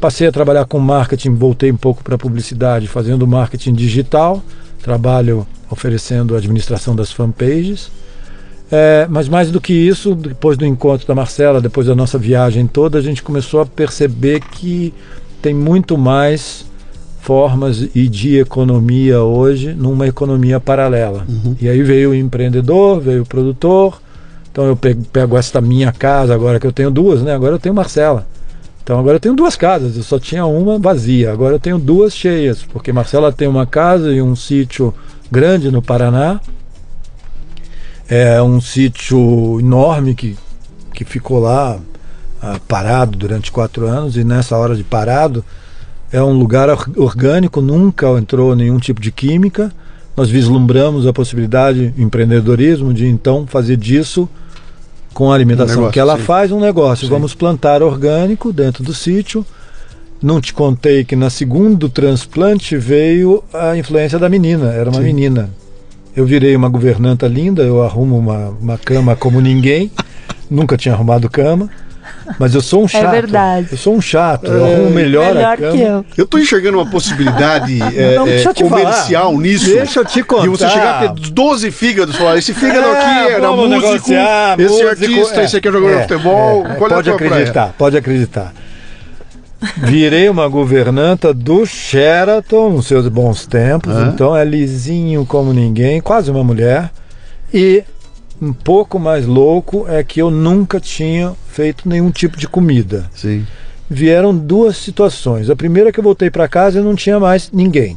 [0.00, 4.42] Passei a trabalhar com marketing, voltei um pouco para publicidade, fazendo marketing digital,
[4.82, 7.90] trabalho oferecendo a administração das fanpages.
[8.70, 12.66] É, mas mais do que isso, depois do encontro da Marcela, depois da nossa viagem
[12.66, 14.92] toda, a gente começou a perceber que
[15.44, 16.64] tem muito mais
[17.20, 21.26] formas e de economia hoje numa economia paralela.
[21.60, 24.00] E aí veio o empreendedor, veio o produtor.
[24.50, 27.34] Então eu pego, pego esta minha casa agora que eu tenho duas, né?
[27.34, 28.26] Agora eu tenho Marcela.
[28.82, 31.30] Então agora eu tenho duas casas, eu só tinha uma vazia.
[31.30, 34.94] Agora eu tenho duas cheias, porque Marcela tem uma casa e um sítio
[35.30, 36.40] grande no Paraná.
[38.08, 40.38] É um sítio enorme que,
[40.94, 41.78] que ficou lá
[42.44, 45.42] ah, parado durante quatro anos e nessa hora de parado
[46.12, 49.72] é um lugar or- orgânico, nunca entrou nenhum tipo de química.
[50.14, 54.28] Nós vislumbramos a possibilidade, empreendedorismo, de então fazer disso
[55.14, 56.22] com a alimentação negócio, que ela sim.
[56.22, 57.06] faz um negócio.
[57.06, 57.12] Sim.
[57.12, 59.44] Vamos plantar orgânico dentro do sítio.
[60.22, 65.06] Não te contei que na segundo transplante veio a influência da menina, era uma Sim.
[65.06, 65.50] menina.
[66.14, 69.90] Eu virei uma governanta linda, eu arrumo uma, uma cama como ninguém.
[70.48, 71.68] Nunca tinha arrumado cama.
[72.38, 73.10] Mas eu sou um chato.
[73.10, 73.68] verdade.
[73.72, 74.46] Eu sou um chato.
[74.46, 75.72] Eu arrumo melhor, a Melhor cama.
[75.72, 76.04] que eu.
[76.16, 79.42] Eu tô enxergando uma possibilidade é, Não, é, comercial falar.
[79.42, 79.66] nisso.
[79.66, 80.42] Deixa eu te contar.
[80.42, 83.86] De você chegar a ter 12 fígados, falar, esse fígado É, aqui era vamos músico,
[83.92, 86.66] negociar, esse músico, artista, é, esse aqui é jogador é, de futebol.
[86.66, 87.32] é, Qual é a pode tua praia?
[87.32, 88.52] acreditar, pode acreditar.
[89.78, 94.10] Virei uma governanta do Sheraton nos seus bons tempos, Hã?
[94.12, 96.90] então é lisinho como ninguém, quase uma mulher.
[97.52, 97.82] E
[98.40, 103.08] um pouco mais louco é que eu nunca tinha feito nenhum tipo de comida.
[103.14, 103.46] Sim.
[103.88, 105.50] Vieram duas situações.
[105.50, 107.96] A primeira é que eu voltei para casa e não tinha mais ninguém.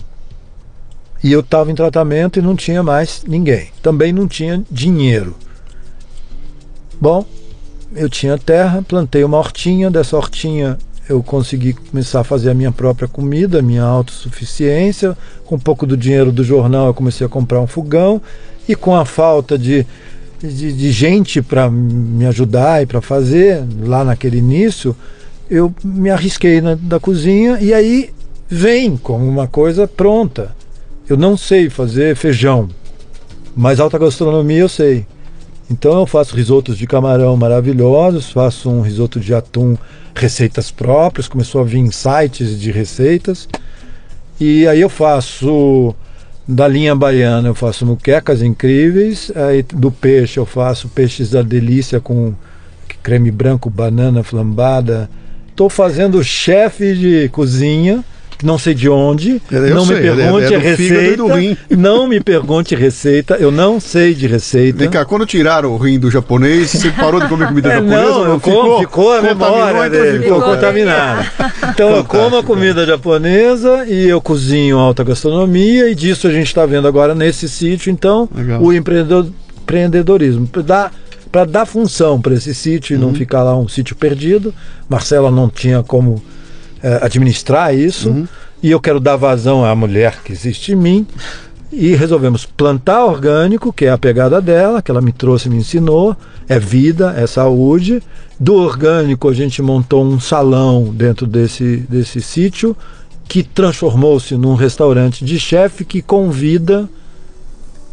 [1.23, 3.69] E eu estava em tratamento e não tinha mais ninguém.
[3.81, 5.35] Também não tinha dinheiro.
[6.99, 7.25] Bom,
[7.95, 10.77] eu tinha terra, plantei uma hortinha, dessa hortinha
[11.09, 15.17] eu consegui começar a fazer a minha própria comida, a minha autossuficiência.
[15.45, 18.21] Com um pouco do dinheiro do jornal eu comecei a comprar um fogão
[18.67, 19.87] e com a falta de,
[20.41, 24.95] de, de gente para me ajudar e para fazer lá naquele início,
[25.49, 28.09] eu me arrisquei na da cozinha e aí
[28.47, 30.55] vem como uma coisa pronta.
[31.09, 32.69] Eu não sei fazer feijão,
[33.55, 35.05] mas alta gastronomia eu sei.
[35.69, 39.77] Então eu faço risotos de camarão maravilhosos, faço um risoto de atum,
[40.15, 43.47] receitas próprias, começou a vir sites de receitas.
[44.39, 45.95] E aí eu faço
[46.47, 51.99] da linha baiana, eu faço muquecas incríveis, aí do peixe eu faço peixes da delícia
[51.99, 52.33] com
[53.03, 55.09] creme branco, banana flambada.
[55.49, 58.03] Estou fazendo chefe de cozinha,
[58.43, 59.41] não sei de onde.
[59.51, 61.47] Eu não sei, me é- é pergunte do rim.
[61.47, 61.57] receita.
[61.77, 63.35] Não me pergunte receita.
[63.35, 64.77] Eu não sei de receita.
[64.79, 68.01] Vem cá, quando tiraram o rim do japonês, você parou de comer comida É, japonesa?
[68.03, 70.53] não, eu como, ficou a memória então dele, ficou ficou.
[70.55, 71.25] contaminado.
[71.69, 72.53] Então eu como a Fantástico.
[72.53, 77.47] comida japonesa e eu cozinho alta gastronomia e disso a gente está vendo agora nesse
[77.49, 77.89] sítio.
[77.91, 78.61] Então Legal.
[78.61, 79.27] o empreendedor,
[79.61, 83.03] empreendedorismo para dar, função para esse sítio Uhum.
[83.03, 84.53] e não ficar lá um sítio perdido.
[84.89, 86.21] Marcela não tinha como
[87.01, 88.27] administrar isso Uhum.
[88.61, 91.07] e eu quero dar vazão à mulher que existe em mim.
[91.71, 96.15] E resolvemos plantar orgânico, que é a pegada dela, que ela me trouxe, me ensinou.
[96.47, 98.01] É vida, é saúde.
[98.39, 102.75] Do orgânico, a gente montou um salão dentro desse, desse sítio,
[103.27, 106.87] que transformou-se num restaurante de chefe que convida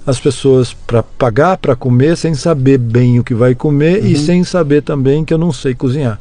[0.07, 4.45] as pessoas para pagar para comer sem saber bem o que vai comer e sem
[4.45, 6.21] saber também que eu não sei cozinhar.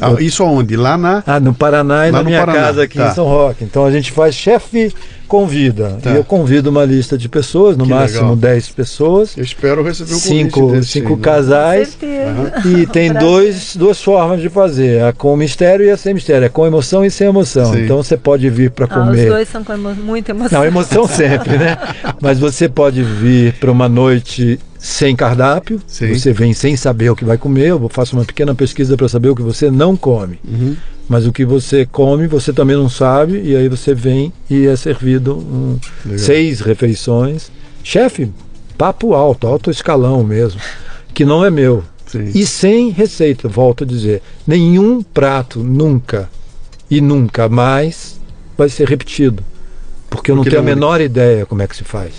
[0.00, 0.76] Ah, isso aonde?
[0.76, 1.22] Lá na.
[1.26, 3.08] Ah, no Paraná e na minha Paraná, casa aqui tá.
[3.08, 3.64] em São Roque.
[3.64, 4.94] Então a gente faz chefe
[5.26, 5.98] convida.
[6.02, 6.12] Tá.
[6.12, 8.36] E eu convido uma lista de pessoas, no Que máximo legal.
[8.36, 11.20] 10 pessoas, Eu espero receber um convite cinco, desse cinco ainda.
[11.22, 11.88] casais.
[11.90, 12.52] certeza.
[12.66, 16.48] E tem dois, duas formas de fazer, a com mistério e a sem mistério, é
[16.48, 17.72] com emoção e sem emoção.
[17.72, 17.84] Sim.
[17.84, 19.28] Então você pode vir para Ah, os comer.
[19.28, 20.58] dois são com emo muita emoção.
[20.60, 21.76] Não, emoção sempre, né?
[22.20, 26.14] Mas você pode vir para uma noite sem cardápio, Sim.
[26.14, 29.30] você vem sem saber o que vai comer, eu faço uma pequena pesquisa para saber
[29.30, 30.38] o que você não come.
[30.46, 30.76] Uhum.
[31.08, 34.74] Mas o que você come, você também não sabe, e aí você vem e é
[34.74, 35.78] servido um,
[36.16, 37.50] seis refeições.
[37.82, 38.30] Chefe,
[38.78, 40.60] papo alto, alto escalão mesmo,
[41.12, 41.84] que não é meu.
[42.06, 42.30] Sim.
[42.34, 44.22] E sem receita, volto a dizer.
[44.46, 46.30] Nenhum prato nunca
[46.90, 48.18] e nunca mais
[48.56, 49.42] vai ser repetido.
[50.08, 50.76] Porque eu Porque não tenho a é único.
[50.80, 52.12] menor ideia como é que se faz.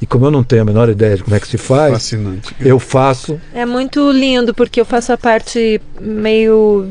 [0.00, 2.54] E como eu não tenho a menor ideia de como é que se faz, Fascinante.
[2.60, 6.86] eu faço É muito lindo porque eu faço a parte meio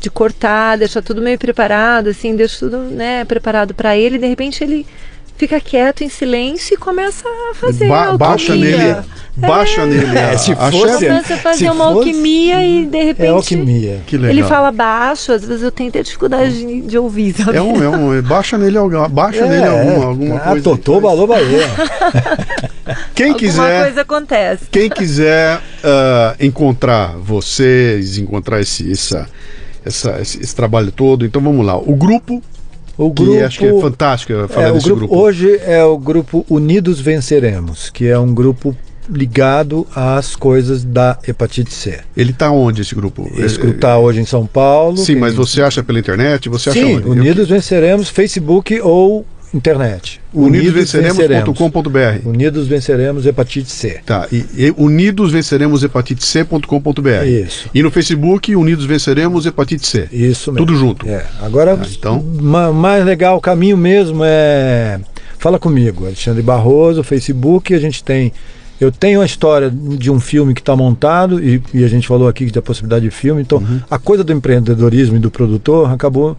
[0.00, 4.26] de cortar, deixar tudo meio preparado, assim, deixo tudo, né, preparado para ele, e de
[4.26, 4.86] repente ele
[5.36, 8.18] fica quieto em silêncio e começa a fazer Ba- alquimia.
[8.18, 8.96] baixa nele,
[9.36, 10.18] baixa nele.
[10.18, 11.04] É, se fosse-.
[11.06, 14.00] Começa a fazer uma fosse- alquimia e de repente É alquimia.
[14.06, 14.30] Que legal.
[14.30, 17.34] ele fala baixo, às vezes eu tenho até dificuldade de, de ouvir.
[17.34, 17.54] sabe?
[17.56, 20.62] É um, é um, baixa nele, alguma- baixa É, nele alguma, alguma ah, coisa.
[20.64, 21.66] Totô, balou, Bahia.
[23.14, 24.64] Quem Alguma quiser, coisa acontece.
[24.70, 29.28] quem quiser ah, encontrar vocês, encontrar esse, essa,
[29.86, 31.76] essa- esse, esse trabalho todo, então vamos lá.
[31.78, 32.42] O grupo,
[32.98, 35.16] O que grupo, acho que é fantástico eu falar é, desse grupo, grupo.
[35.16, 38.76] Hoje é o grupo Unidos Venceremos, que é um grupo
[39.08, 42.00] ligado às coisas da hepatite C.
[42.16, 43.30] Ele está onde esse grupo?
[43.36, 44.96] Esse É- grupo está hoje em São Paulo.
[44.96, 46.48] Sim, que- mas você acha pela internet?
[46.48, 47.08] Você acha Sim, onde?
[47.08, 49.24] Unidos Venceremos, Facebook ou
[49.54, 50.20] internet.
[50.34, 52.28] Unidosvenceremos.com.br.
[52.28, 54.00] Unidos Venceremos Hepatite C.
[54.04, 57.24] Tá, e, e unidosvenceremos.hepatite.com.br.
[57.26, 57.68] Isso.
[57.74, 60.08] E no Facebook, Unidos Venceremos Hepatite C.
[60.12, 60.66] Isso mesmo.
[60.66, 61.08] Tudo junto.
[61.08, 61.24] É.
[61.40, 62.22] Agora, Ah, então?
[62.40, 65.00] ma- mais legal, o caminho mesmo é.
[65.38, 68.32] Fala comigo, Alexandre Barroso, Facebook, a gente tem.
[68.80, 72.28] Eu tenho a história de um filme que está montado, e, e a gente falou
[72.28, 73.80] aqui da possibilidade de filme, então Uhum.
[73.90, 76.36] a coisa do empreendedorismo e do produtor acabou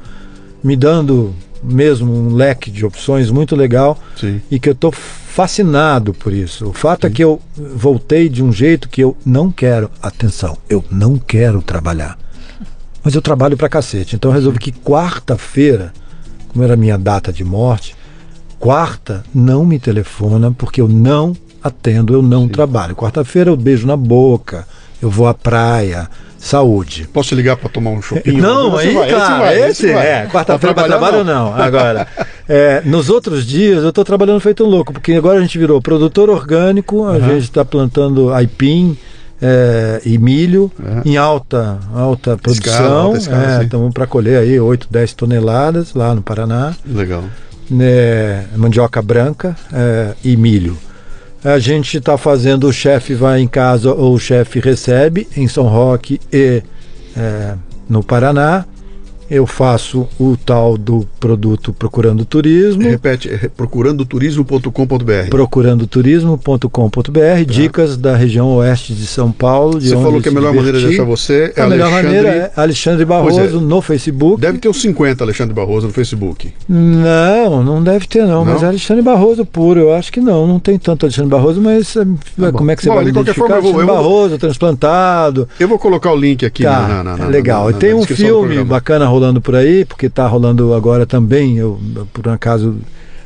[0.68, 4.42] me dando mesmo um leque de opções muito legal Sim.
[4.52, 6.68] e que eu estou fascinado por isso.
[6.68, 9.90] O fato é que eu voltei de um jeito que eu não quero.
[10.02, 12.20] Atenção, eu não quero trabalhar.
[13.02, 14.16] Mas eu trabalho pra cacete.
[14.16, 15.94] Então eu resolvi que quarta-feira,
[16.50, 17.96] como era a minha data de morte,
[18.60, 22.96] quarta não me telefona porque eu não atendo, eu não trabalho.
[22.96, 24.68] Quarta-feira eu beijo na boca,
[25.02, 27.08] eu vou à praia, saúde.
[27.12, 28.38] Posso te ligar para tomar um shopping?
[28.38, 30.08] Não, Você aí, vai, claro, vai, esse, vai.
[30.08, 31.54] é, quarta-feira para trabalhar, trabalho não.
[31.54, 32.08] Agora,
[32.48, 35.82] é, nos outros dias eu estou trabalhando feito um louco, porque agora a gente virou
[35.82, 38.98] produtor orgânico, a gente está plantando aipim
[39.42, 41.02] é, e milho Uhum.
[41.06, 43.16] em alta, alta produção.
[43.16, 47.24] escala, é, estamos para colher aí 8, 10 toneladas lá no Paraná Legal.
[47.70, 50.78] né, mandioca branca é, e milho.
[51.44, 55.68] A gente está fazendo o chefe vai em casa ou o chefe recebe em São
[55.68, 56.64] Roque e
[57.16, 57.56] é,
[57.88, 58.66] no Paraná.
[59.30, 65.30] Eu faço o tal do produto Procurando Turismo, Repete, é procurandoturismo.com.br.
[65.30, 69.82] procurandoturismo.com.br, dicas da região oeste de São Paulo.
[69.82, 72.16] Você falou que a se melhor maneira de achar você é A melhor Alexandre...
[72.16, 73.62] maneira é Alexandre Pois Barroso é.
[73.62, 74.42] no Facebook.
[74.42, 76.54] Deve ter uns 50 Alexandre Barroso no Facebook.
[76.68, 78.68] Não, não deve ter não, mas Não?
[78.68, 82.06] é Alexandre Barroso puro, eu acho que não, não tem tanto Alexandre Barroso, mas eh,
[82.38, 82.52] bom.
[82.54, 84.14] como é que você Bom, vai de qualquer identificar forma, eu vou- Alexandre eu vou-
[84.20, 87.66] Barroso, transplantado, Eu vou colocar o link aqui tá, na, na, na- é legal.
[87.66, 91.58] na- e na tem um filme bacana rolando por aí, porque tá rolando agora também,
[91.58, 91.80] eu
[92.14, 92.76] por um acaso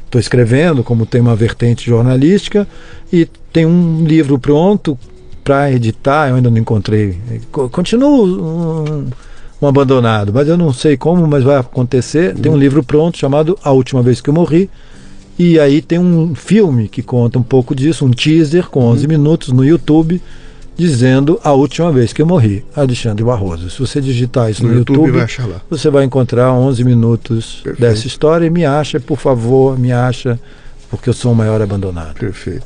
[0.05, 2.67] estou escrevendo, como tem uma vertente jornalística,
[3.11, 4.97] e tem um livro pronto
[5.43, 7.17] para editar, eu ainda não encontrei,
[7.51, 9.07] Co- continuo um,
[9.61, 12.35] um abandonado, mas eu não sei como, mas vai acontecer.
[12.35, 14.69] Tem um livro pronto chamado A Última Vez que Eu Morri,
[15.39, 19.49] e aí tem um filme que conta um pouco disso, um teaser com 11 minutos
[19.51, 20.21] no YouTube,
[20.81, 23.69] dizendo a última vez que eu morri, Alexandre Barroso.
[23.69, 25.61] Se você digitar isso no, No YouTube YouTube, vai achar lá.
[25.69, 27.79] você vai encontrar 11 minutos Perfeito.
[27.79, 30.39] dessa história e me acha, por favor, me acha,
[30.89, 32.15] porque eu sou o maior abandonado.
[32.15, 32.65] Perfeito.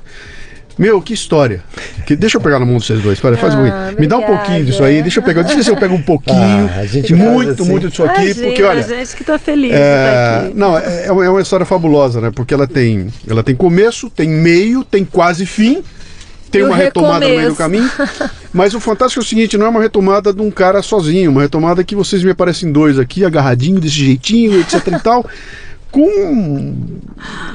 [0.78, 1.64] Meu, que história.
[2.06, 3.18] Que, deixa eu pegar na mão de vocês dois.
[3.18, 4.00] Espera, faz um Ah, pouquinho.
[4.02, 5.02] Me dá um pouquinho disso aí.
[5.02, 5.42] Deixa eu pegar.
[5.44, 6.38] Deixa eu ver se eu pego um pouquinho.
[6.38, 7.72] Ah, a gente muito, assim.
[7.72, 8.22] muito disso aqui.
[8.24, 8.84] Imagina, porque, olha.
[8.84, 12.30] gente que tá feliz É, não, é, é uma é uma história fabulosa, né?
[12.30, 15.82] Porque ela tem, ela tem começo, tem meio, tem quase fim,
[16.52, 17.90] tem uma retomada no meio do caminho.
[18.54, 21.42] Mas o fantástico é o seguinte: não é uma retomada de um cara sozinho, uma
[21.42, 25.26] retomada que vocês me aparecem dois aqui, agarradinho desse jeitinho, etc e tal.
[25.92, 26.74] Com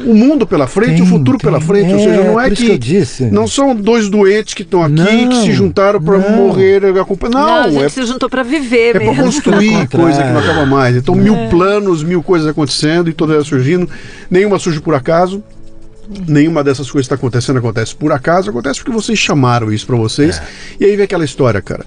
[0.06, 1.44] o mundo pela frente, Tem, o futuro tem.
[1.50, 1.92] pela frente.
[1.92, 2.56] ou É, seja, não é que.
[2.64, 3.24] que eu disse.
[3.24, 6.82] Não são dois doentes que estão aqui, Não, que se juntaram para morrer.
[6.98, 7.32] acompanhar.
[7.34, 10.38] Não, a Não, gente é se juntou pra viver é para construir coisa que não
[10.40, 10.96] acaba mais.
[10.96, 13.86] Então, mil planos, mil coisas acontecendo e todas elas surgindo.
[14.30, 15.42] Nenhuma surge por acaso.
[16.26, 18.50] Nenhuma dessas coisas está acontecendo acontece por acaso.
[18.50, 20.40] Acontece porque vocês chamaram isso para vocês.
[20.78, 21.84] E aí vem aquela história, cara.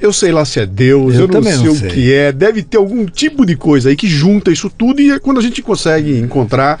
[0.00, 1.88] Eu sei lá se é Deus, eu, Eu não sei não o sei.
[1.90, 2.32] que é.
[2.32, 5.00] Deve ter algum tipo de coisa aí que junta isso tudo.
[5.00, 6.80] E é quando a gente consegue encontrar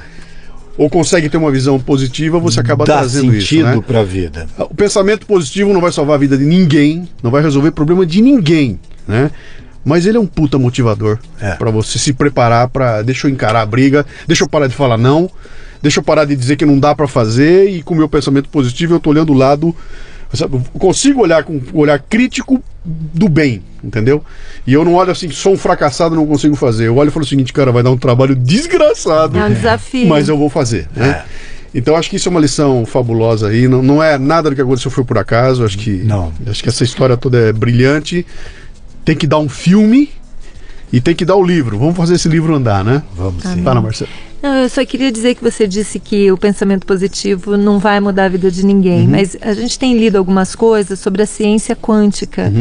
[0.76, 3.46] ou consegue ter uma visão positiva, você acaba Dá trazendo isso.
[3.48, 3.82] sentido Né?
[3.86, 4.46] para a vida.
[4.58, 8.20] O pensamento positivo não vai salvar a vida de ninguém, não vai resolver problema de
[8.20, 9.30] ninguém, né?
[9.84, 11.52] Mas ele é um puta motivador É.
[11.56, 13.02] pra você se preparar pra.
[13.02, 15.30] deixa eu encarar a briga, deixa eu parar de falar não,
[15.82, 18.48] deixa eu parar de dizer que não dá pra fazer e com o meu pensamento
[18.48, 19.74] positivo eu tô olhando o lado,
[20.32, 24.24] sabe, consigo olhar com um olhar crítico do bem, entendeu?
[24.66, 26.86] E eu não olho assim, sou um fracassado, não consigo fazer.
[26.86, 30.08] Eu olho e falo o seguinte, cara, vai dar um trabalho desgraçado É um desafio.
[30.08, 31.24] mas eu vou fazer, né?
[31.74, 33.66] Então acho que isso é uma lição fabulosa aí.
[33.66, 35.64] Não, não é nada do que aconteceu foi por acaso.
[35.64, 36.30] Acho que Não.
[36.46, 38.26] acho que essa história toda é brilhante.
[39.06, 40.10] Tem que dar um filme
[40.92, 41.78] E tem que dar o livro.
[41.78, 43.02] Vamos fazer esse livro andar, né?
[43.16, 43.62] Vamos sim.
[43.62, 44.10] Fala, Marcelo.
[44.42, 48.24] Não, eu só queria dizer que você disse que o pensamento positivo não vai mudar
[48.24, 52.52] a vida de ninguém, mas a gente tem lido algumas coisas sobre a ciência quântica.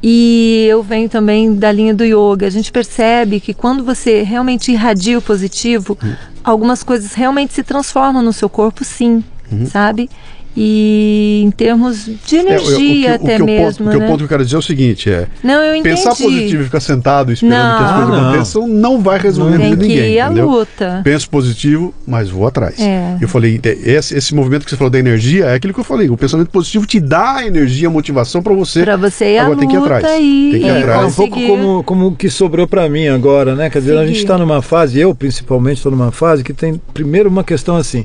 [0.00, 2.46] E eu venho também da linha do yoga.
[2.46, 5.98] A gente percebe que quando você realmente irradia o positivo,
[6.44, 9.24] algumas coisas realmente se transformam no seu corpo, sim,
[9.66, 10.08] sabe?
[10.56, 14.00] E em termos de É, energia o que, o até mesmo, ponto, o que eu
[14.00, 14.06] né?
[14.06, 15.26] ponto que eu quero dizer é o seguinte: é.
[15.42, 15.94] Não, eu entendi.
[15.96, 17.78] Pensar positivo e ficar sentado esperando Não.
[17.78, 18.28] que as coisas não.
[18.30, 20.12] aconteçam não vai resolver a Tem de que ninguém.
[20.14, 20.48] ir à entendeu?
[20.50, 21.00] luta.
[21.04, 22.78] Penso positivo, mas vou atrás.
[22.80, 23.16] É.
[23.20, 25.84] Eu falei, de- esse, esse movimento que você falou da energia é aquilo que eu
[25.84, 26.08] falei.
[26.10, 28.82] O pensamento positivo te dá a energia, a motivação para você.
[28.82, 30.14] Pra você ir à Agora tem que ir luta atrás.
[30.20, 31.02] e, Tem que ir e atrás.
[31.02, 33.70] É um pouco como, como o que sobrou para mim agora, né?
[33.70, 34.20] Quer dizer, a gente Seguir.
[34.24, 38.04] está numa fase, eu principalmente estou numa fase que tem, primeiro, uma questão assim: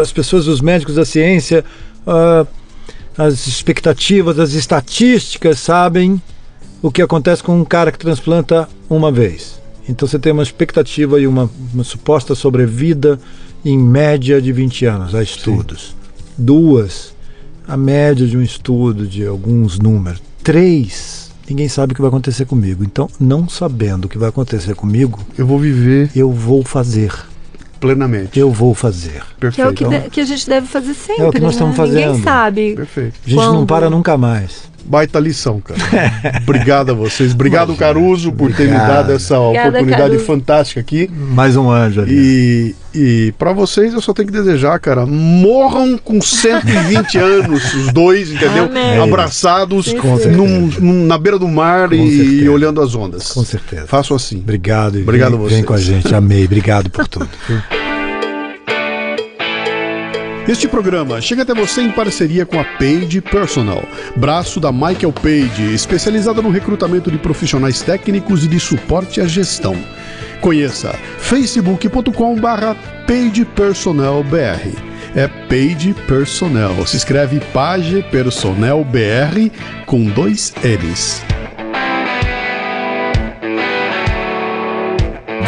[0.00, 1.64] as pessoas, os médicos da ciência,
[2.10, 2.46] ah,
[3.16, 6.20] as expectativas, as estatísticas sabem
[6.82, 9.60] o que acontece com um cara que transplanta uma vez.
[9.88, 13.18] Então você tem uma expectativa e uma, uma suposta sobrevida
[13.64, 15.94] em média de 20 anos, há estudos.
[16.36, 17.14] Duas,
[17.68, 20.22] a média de um estudo de alguns números.
[20.42, 22.82] Três, ninguém sabe o que vai acontecer comigo.
[22.82, 27.12] Então, não sabendo o que vai acontecer comigo, Eu vou viver eu vou fazer.
[27.80, 28.38] Plenamente.
[28.38, 29.22] Eu vou fazer.
[29.38, 29.70] Que é Perfeito.
[29.70, 31.24] o que, de- que a gente deve fazer sempre.
[31.24, 31.66] É o que nós né?
[31.70, 32.22] estamos Ninguém fazendo.
[32.24, 32.74] sabe.
[32.76, 33.14] Perfeito.
[33.26, 33.66] A gente não Quando?
[33.66, 34.70] para nunca mais.
[34.90, 35.78] Baita lição, cara.
[36.42, 37.32] Obrigado a vocês.
[37.32, 38.88] Obrigado, Caruso, por ter me Obrigado.
[38.88, 40.24] dado essa Obrigada, oportunidade Caruso.
[40.26, 41.08] fantástica aqui.
[41.14, 42.12] Mais um anjo ali.
[42.12, 47.92] E, e para vocês eu só tenho que desejar, cara, morram com 120 anos, os
[47.92, 48.64] dois, entendeu?
[48.64, 48.98] Amém.
[49.00, 50.80] Abraçados Com num- certeza.
[50.80, 52.50] num- na beira do mar e, certeza.
[52.50, 53.30] olhando as ondas.
[53.30, 53.86] Com certeza.
[53.86, 54.38] Faço assim.
[54.38, 54.98] Obrigado.
[54.98, 55.54] e Obrigado a vocês.
[55.54, 56.12] vem com a gente.
[56.12, 56.46] Amei.
[56.46, 57.28] Obrigado por tudo.
[60.50, 63.84] Este programa chega até você em parceria com a Page Personal,
[64.16, 69.76] braço da Michael Page, especializada no recrutamento de profissionais técnicos e de suporte à gestão.
[70.40, 72.74] Conheça facebook.com/barra
[73.06, 74.76] Page Personal BR.
[75.14, 76.84] É Page Personnel.
[76.84, 79.52] Se escreve Page Personnel BR
[79.86, 81.22] com dois L's.